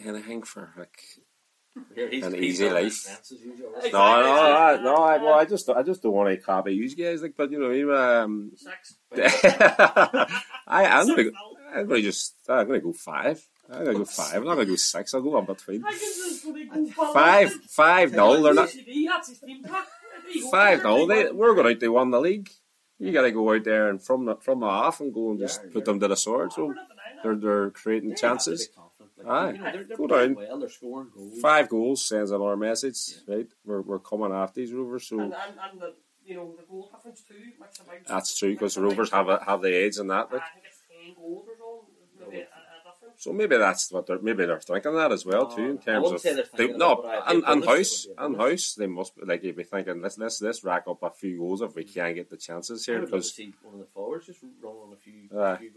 Anything 0.03 0.43
for 0.43 0.73
like. 0.77 1.01
Here, 1.93 2.09
he's, 2.09 2.25
An 2.25 2.35
easy 2.35 2.69
life. 2.71 2.85
his 2.85 3.01
fence. 3.03 3.31
Exactly. 3.31 3.91
No, 3.91 3.99
no, 4.23 4.33
I, 4.33 4.81
no. 4.81 4.95
I, 4.95 5.17
well, 5.17 5.33
I 5.35 5.45
just, 5.45 5.69
I 5.69 5.83
just 5.83 6.01
don't 6.01 6.11
want 6.13 6.27
to 6.29 6.37
copy 6.37 6.73
you 6.73 6.89
guys. 6.95 7.21
Like, 7.21 7.35
but 7.37 7.51
you 7.51 7.59
know, 7.59 7.69
you, 7.69 7.95
um, 7.95 8.51
Six. 8.55 8.95
I, 9.15 10.85
I'm 10.85 11.07
gonna, 11.07 11.15
Six, 11.17 11.29
go. 11.29 11.37
I'm 11.75 11.87
gonna 11.87 12.01
just, 12.01 12.35
I'm 12.49 12.65
gonna 12.67 12.79
go 12.79 12.93
five. 12.93 13.45
I'm 13.71 13.85
gonna 13.85 13.97
go 13.99 14.05
five. 14.19 14.35
I'm 14.35 14.45
not 14.45 14.55
gonna 14.55 14.65
go 14.65 14.75
six. 14.75 15.13
I'll 15.13 15.21
go 15.21 15.37
on 15.37 15.45
between. 15.45 15.83
I 15.85 15.91
go 15.91 16.53
to 16.53 16.85
go 16.95 17.13
Five, 17.13 17.53
five. 17.69 18.11
No, 18.13 18.41
they're 18.41 18.53
not. 18.53 18.69
UCD, 18.69 19.05
that's 19.07 19.29
his 19.29 19.39
team 19.39 19.63
pack. 19.63 19.85
There 20.23 20.31
you 20.33 20.43
go. 20.43 20.49
Five. 20.51 20.83
No, 20.83 21.05
they, 21.05 21.25
you 21.25 21.35
we're 21.35 21.53
going 21.55 21.73
out 21.75 21.79
to 21.79 21.89
win 21.89 22.09
the 22.11 22.19
league. 22.19 22.49
You 22.99 23.11
got 23.11 23.21
to 23.21 23.31
go 23.31 23.53
out 23.53 23.63
there 23.63 23.89
and 23.89 24.01
from 24.03 24.25
the 24.25 24.35
from 24.37 24.61
the 24.61 24.65
off 24.65 24.99
and 25.01 25.13
go 25.13 25.29
and 25.31 25.39
just 25.39 25.61
Yeah, 25.63 25.69
put 25.73 25.79
yeah. 25.81 25.85
them 25.85 25.99
to 25.99 26.07
the 26.07 26.15
sword. 26.15 26.53
So 26.53 26.67
not 26.67 26.75
denying 26.89 27.15
that. 27.17 27.23
they're 27.23 27.35
they're 27.35 27.69
creating 27.69 28.09
They 28.09 28.13
have 28.13 28.17
to 28.17 28.21
chances. 28.27 28.69
Confident. 29.23 29.27
Like, 29.27 29.27
Aye. 29.27 29.51
You 29.51 29.57
know, 29.57 29.71
they're, 29.71 29.83
they're 29.83 29.97
Go 29.97 30.07
playing 30.07 30.33
down. 30.33 30.47
well. 30.47 30.59
They're 30.59 30.69
scoring 30.69 31.09
goals. 31.15 31.39
Five 31.39 31.69
goals 31.69 32.05
sends 32.05 32.31
another 32.31 32.57
message, 32.57 32.97
right? 33.27 33.47
We're 33.65 33.81
we're 33.81 33.99
coming 33.99 34.31
after 34.31 34.61
these 34.61 34.73
Rovers, 34.73 35.07
so 35.07 35.19
And, 35.19 35.33
and, 35.33 35.53
and 35.71 35.81
the, 35.81 35.93
you 36.25 36.35
know, 36.35 36.53
the 36.57 36.63
goal 36.63 36.89
difference 36.93 37.21
too 37.21 37.35
makes 37.59 37.79
a 37.79 37.83
big 37.83 38.05
that's 38.05 38.37
true 38.37 38.53
because 38.53 38.75
the 38.75 38.81
Rovers 38.81 39.11
have 39.11 39.29
a, 39.29 39.43
have 39.43 39.61
the 39.61 39.73
edge 39.73 39.97
in 39.97 40.07
that. 40.07 40.27
I 40.27 40.29
think 40.29 40.43
it's 40.65 40.79
10 41.05 41.15
goals 41.15 41.47
or 41.47 41.55
so. 41.57 41.85
Maybe 42.19 42.37
a, 42.37 42.43
a 42.43 42.45
difference. 43.07 43.23
So 43.23 43.33
maybe 43.33 43.57
that's 43.57 43.91
what 43.91 44.07
they're 44.07 44.19
maybe 44.19 44.45
they're 44.45 44.59
thinking 44.59 44.95
that 44.95 45.11
as 45.11 45.25
well 45.25 45.49
No, 45.49 45.55
too 45.55 45.63
in 45.63 45.77
oh, 45.77 45.81
terms 45.81 46.03
wouldn't 46.03 46.15
of 46.15 46.21
say 46.21 46.33
they're 46.67 46.77
no 46.77 47.01
that, 47.03 47.23
and, 47.31 47.43
and 47.45 47.65
house 47.65 48.05
it 48.05 48.09
would 48.09 48.17
be 48.17 48.21
a 48.21 48.25
and 48.25 48.37
house 48.37 48.75
they 48.75 48.87
must 48.87 49.15
be 49.15 49.25
like 49.25 49.43
you'd 49.43 49.55
be 49.55 49.63
thinking 49.63 50.01
let's 50.01 50.17
let's 50.17 50.41
let's 50.41 50.63
rack 50.63 50.83
up 50.87 51.03
a 51.03 51.09
few 51.09 51.37
goals 51.37 51.61
if 51.61 51.75
we 51.75 51.83
mm. 51.83 51.93
can 51.93 52.15
get 52.15 52.29
the 52.29 52.37
chances 52.37 52.85
here 52.85 52.99
would 52.99 53.11
love 53.11 53.23
to 53.23 53.45
because 53.45 53.55
one 53.63 53.73
of 53.75 53.79
the 53.79 53.85
forwards 53.85 54.25
just 54.25 54.43
run 54.61 54.73
on 54.73 54.93
a 54.93 54.95
few, 54.97 55.39
Aye. 55.39 55.57
few 55.57 55.71
goals 55.71 55.76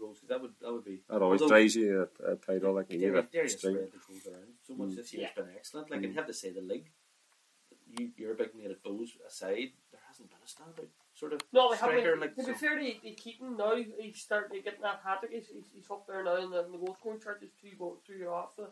that 0.71 0.75
would 0.75 0.85
that 0.85 0.89
would 0.89 0.97
be 0.97 1.03
that 1.09 1.21
always 1.21 1.41
Although- 1.41 1.55
drives 1.55 1.75
you 1.75 2.07
a, 2.25 2.31
a 2.31 2.35
title 2.37 2.73
like 2.73 2.91
you 2.91 2.97
need 2.99 3.05
Derry, 3.05 3.19
a 3.19 3.21
Derry 3.23 3.45
has 3.45 3.57
string. 3.57 3.75
spread 3.75 3.91
the 3.91 3.97
goals 4.07 4.27
around 4.27 4.53
so 4.67 4.73
much 4.75 4.89
Mm. 4.89 4.95
this 4.95 5.13
year. 5.13 5.23
It's 5.27 5.33
Yeah. 5.37 5.43
been 5.43 5.55
excellent. 5.55 5.89
Like, 5.91 5.99
Mm. 5.99 6.03
and 6.05 6.13
you 6.13 6.17
have 6.19 6.27
to 6.27 6.33
say 6.33 6.51
the 6.51 6.61
league. 6.61 6.91
You, 7.97 8.11
you're 8.15 8.31
a 8.31 8.35
big 8.35 8.55
mate 8.55 8.71
at 8.71 8.83
those 8.83 9.17
aside. 9.27 9.73
There 9.91 9.99
hasn't 10.07 10.29
been 10.29 10.39
a 10.41 10.45
standout 10.47 10.87
sort 11.13 11.33
of 11.33 11.41
No, 11.51 11.71
they 11.71 11.77
haven't. 11.77 11.99
striker. 11.99 12.17
Like, 12.17 12.35
to 12.35 12.43
be 12.45 12.53
fair, 12.53 12.79
they, 12.79 12.99
they 13.03 13.11
keep 13.11 13.41
him 13.41 13.57
now. 13.57 13.75
He's 13.75 14.21
starting 14.21 14.61
getting 14.61 14.81
that 14.81 15.01
hat 15.03 15.19
trick. 15.19 15.31
He's, 15.33 15.47
he's, 15.47 15.65
he's 15.73 15.91
up 15.91 16.07
there 16.07 16.23
now 16.23 16.37
in 16.37 16.51
the, 16.51 16.63
in 16.65 16.71
the 16.71 16.77
goal 16.77 16.95
scoring 16.99 17.19
chart. 17.19 17.39
There's 17.41 17.51
two 17.61 17.75
go 17.77 17.99
two 18.07 18.25
off 18.29 18.55
the. 18.55 18.63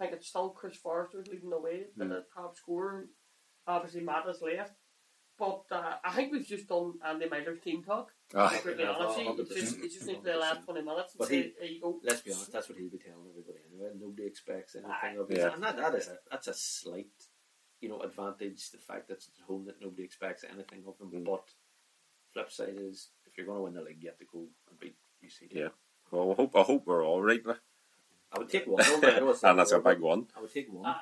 I 0.00 0.04
think 0.06 0.12
it's 0.12 0.28
still 0.28 0.50
Chris 0.50 0.76
Forrester 0.76 1.22
leading 1.28 1.50
the 1.50 1.58
way, 1.60 1.86
but 1.96 2.06
Mm. 2.06 2.10
the 2.10 2.24
top 2.34 2.56
scorer. 2.56 3.08
Obviously, 3.66 4.00
Matt 4.00 4.26
has 4.26 4.40
left. 4.42 4.74
But 5.38 5.64
uh, 5.70 5.94
I 6.04 6.12
think 6.12 6.30
we've 6.32 6.46
just 6.46 6.68
done 6.68 6.94
Andy 7.04 7.28
Myler's 7.28 7.60
team 7.60 7.82
talk. 7.82 8.12
Aye. 8.34 8.60
To 8.62 8.74
be 8.76 8.82
Yeah, 8.82 8.90
honest, 8.90 9.18
he- 9.18 9.26
100%. 9.26 9.38
it's 9.40 9.54
just, 9.54 9.78
it's 9.78 9.94
just 9.94 10.06
need 10.06 10.22
the 10.22 10.36
last 10.36 10.64
20 10.64 10.82
minutes 10.82 11.14
But 11.18 11.28
say, 11.28 11.42
he- 11.42 11.52
there 11.58 11.68
you 11.68 11.80
go. 11.80 12.00
let's 12.04 12.20
be 12.20 12.32
honest, 12.32 12.52
that's 12.52 12.68
what 12.68 12.78
he'll 12.78 12.90
be 12.90 12.98
telling 12.98 13.26
everybody 13.30 13.58
anyway. 13.70 13.90
Nobody 13.98 14.26
expects 14.26 14.76
anything 14.76 14.92
Aye. 15.02 15.16
of 15.20 15.30
it, 15.30 15.38
Yeah. 15.38 15.54
and 15.54 15.62
that, 15.62 15.76
that 15.76 15.94
is 15.94 16.08
a 16.08 16.18
that's 16.30 16.48
a 16.48 16.54
slight, 16.54 17.06
you 17.80 17.88
know, 17.88 18.00
advantage. 18.00 18.70
The 18.70 18.78
fact 18.78 19.08
that 19.08 19.14
it's 19.14 19.30
at 19.36 19.44
home 19.46 19.64
that 19.66 19.80
nobody 19.80 20.04
expects 20.04 20.44
anything 20.44 20.84
of 20.86 20.98
them. 20.98 21.10
Mm. 21.10 21.24
But 21.24 21.44
flip 22.32 22.50
side 22.52 22.76
is, 22.78 23.08
if 23.26 23.36
you're 23.36 23.46
going 23.46 23.58
to 23.58 23.62
win 23.64 23.74
the 23.74 23.82
league, 23.82 24.02
you 24.02 24.10
have 24.10 24.18
to 24.18 24.24
go 24.32 24.46
and 24.70 24.78
beat 24.78 24.96
UCD. 25.24 25.54
Yeah. 25.54 25.68
Well, 26.10 26.32
I 26.32 26.34
hope 26.34 26.54
I 26.56 26.62
hope 26.62 26.86
we're 26.86 27.04
all 27.04 27.22
right, 27.22 27.44
like. 27.44 27.58
I 28.34 28.38
would 28.38 28.48
take 28.48 28.66
one. 28.66 28.82
I 28.82 29.18
know 29.18 29.30
it's 29.30 29.42
not 29.42 29.50
and 29.50 29.58
that's 29.58 29.72
a 29.72 29.78
big 29.80 29.98
one. 30.00 30.26
I 30.36 30.40
would 30.40 30.52
take 30.52 30.72
one. 30.72 30.86
Aye. 30.86 31.00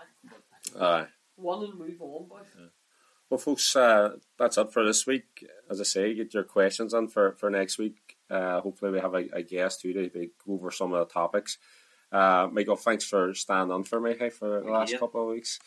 but- 0.72 0.82
Aye. 0.82 1.06
One 1.36 1.64
and 1.64 1.78
move 1.78 2.00
on, 2.00 2.28
boys. 2.28 2.46
Well, 3.30 3.38
folks, 3.38 3.76
uh, 3.76 4.16
that's 4.38 4.58
it 4.58 4.72
for 4.72 4.84
this 4.84 5.06
week. 5.06 5.46
As 5.70 5.80
I 5.80 5.84
say, 5.84 6.14
get 6.14 6.34
your 6.34 6.42
questions 6.42 6.92
in 6.92 7.06
for, 7.08 7.32
for 7.32 7.48
next 7.48 7.78
week. 7.78 8.16
Uh, 8.28 8.60
hopefully, 8.60 8.90
we 8.90 9.00
have 9.00 9.14
a, 9.14 9.24
a 9.32 9.42
guest 9.42 9.80
too 9.80 9.92
to 9.92 10.08
go 10.08 10.52
over 10.54 10.70
some 10.72 10.92
of 10.92 11.06
the 11.06 11.12
topics. 11.12 11.56
Uh, 12.10 12.48
Michael, 12.50 12.74
thanks 12.76 13.04
for 13.04 13.32
standing 13.34 13.72
on 13.72 13.84
for 13.84 14.00
me 14.00 14.16
hey, 14.18 14.30
for 14.30 14.60
the 14.60 14.70
last 14.70 14.90
you. 14.92 14.98
couple 14.98 15.22
of 15.22 15.28
weeks. 15.28 15.60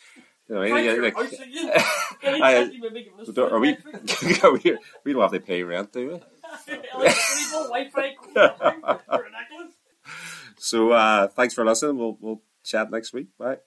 You 0.46 0.56
know, 0.56 0.62
yeah, 0.62 0.92
like- 1.00 1.16
I 1.16 1.26
said, 1.26 1.48
you- 1.50 1.72
Can 2.20 2.42
I- 2.42 2.62
you 2.64 2.80
maybe 2.82 3.04
give 3.04 3.18
us 3.18 3.28
Don't- 3.34 3.50
are 3.50 3.58
we, 3.58 3.72
we 4.22 4.76
we 5.04 5.12
don't 5.14 5.22
have 5.22 5.32
to 5.32 5.40
pay 5.40 5.62
rent, 5.62 5.90
do 5.92 6.06
we? 6.06 6.14
Electricity, 6.94 7.50
Wi-Fi, 7.50 8.14
ridiculous. 8.36 9.72
So 10.58 10.92
uh, 10.92 11.28
thanks 11.28 11.54
for 11.54 11.64
listening. 11.64 11.96
We'll 11.96 12.18
we'll 12.20 12.42
chat 12.62 12.90
next 12.90 13.14
week. 13.14 13.28
Bye. 13.38 13.58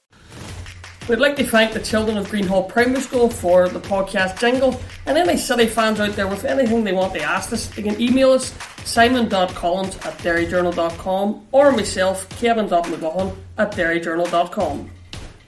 We'd 1.08 1.20
like 1.20 1.38
to 1.38 1.46
thank 1.46 1.72
the 1.72 1.80
children 1.80 2.18
of 2.18 2.28
Greenhall 2.28 2.68
Primary 2.68 3.02
School 3.02 3.30
for 3.30 3.70
the 3.70 3.80
podcast 3.80 4.40
jingle, 4.40 4.80
and 5.06 5.18
any 5.18 5.38
City 5.38 5.66
fans 5.66 6.02
out 6.02 6.18
there 6.18 6.28
with 6.28 6.44
anything 6.44 6.84
they 6.84 6.92
want 6.92 7.14
to 7.14 7.22
ask 7.22 7.54
us, 7.54 7.68
they 7.68 7.82
can 7.82 8.00
email 8.02 8.32
us 8.32 8.54
simon.collins 8.84 9.96
at 9.98 10.18
derryjournal.com 10.18 11.48
or 11.54 11.72
myself, 11.72 12.28
kevin.mcgohan 12.42 13.36
at 13.58 13.72
derryjournal.com. 13.72 14.92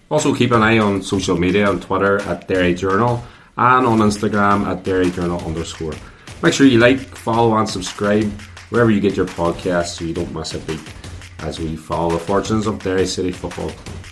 Also, 0.10 0.34
keep 0.34 0.51
an 0.51 0.64
eye 0.64 0.80
on 0.80 1.01
social 1.03 1.38
media 1.38 1.68
on 1.68 1.82
Twitter 1.82 2.22
at 2.22 2.47
Derry 2.47 2.74
Journal 2.74 3.22
and 3.57 3.86
on 3.86 3.99
Instagram 3.99 4.66
at 4.66 4.84
Derry 4.84 5.12
Journal 5.12 5.39
underscore. 5.45 5.93
Make 6.41 6.53
sure 6.53 6.66
you 6.66 6.80
like, 6.80 6.99
follow, 6.99 7.57
and 7.57 7.70
subscribe 7.70 8.32
wherever 8.70 8.89
you 8.89 9.01
get 9.01 9.18
your 9.18 9.28
podcasts 9.28 9.97
so 9.97 10.05
you 10.05 10.14
don't 10.14 10.34
miss 10.34 10.53
a 10.53 10.60
beat 10.60 10.80
as 11.39 11.60
we 11.60 11.76
follow 11.76 12.12
the 12.12 12.20
fortunes 12.20 12.66
of 12.66 12.82
Derry 12.82 13.05
City 13.05 13.32
Football 13.32 13.70
Club. 13.70 14.09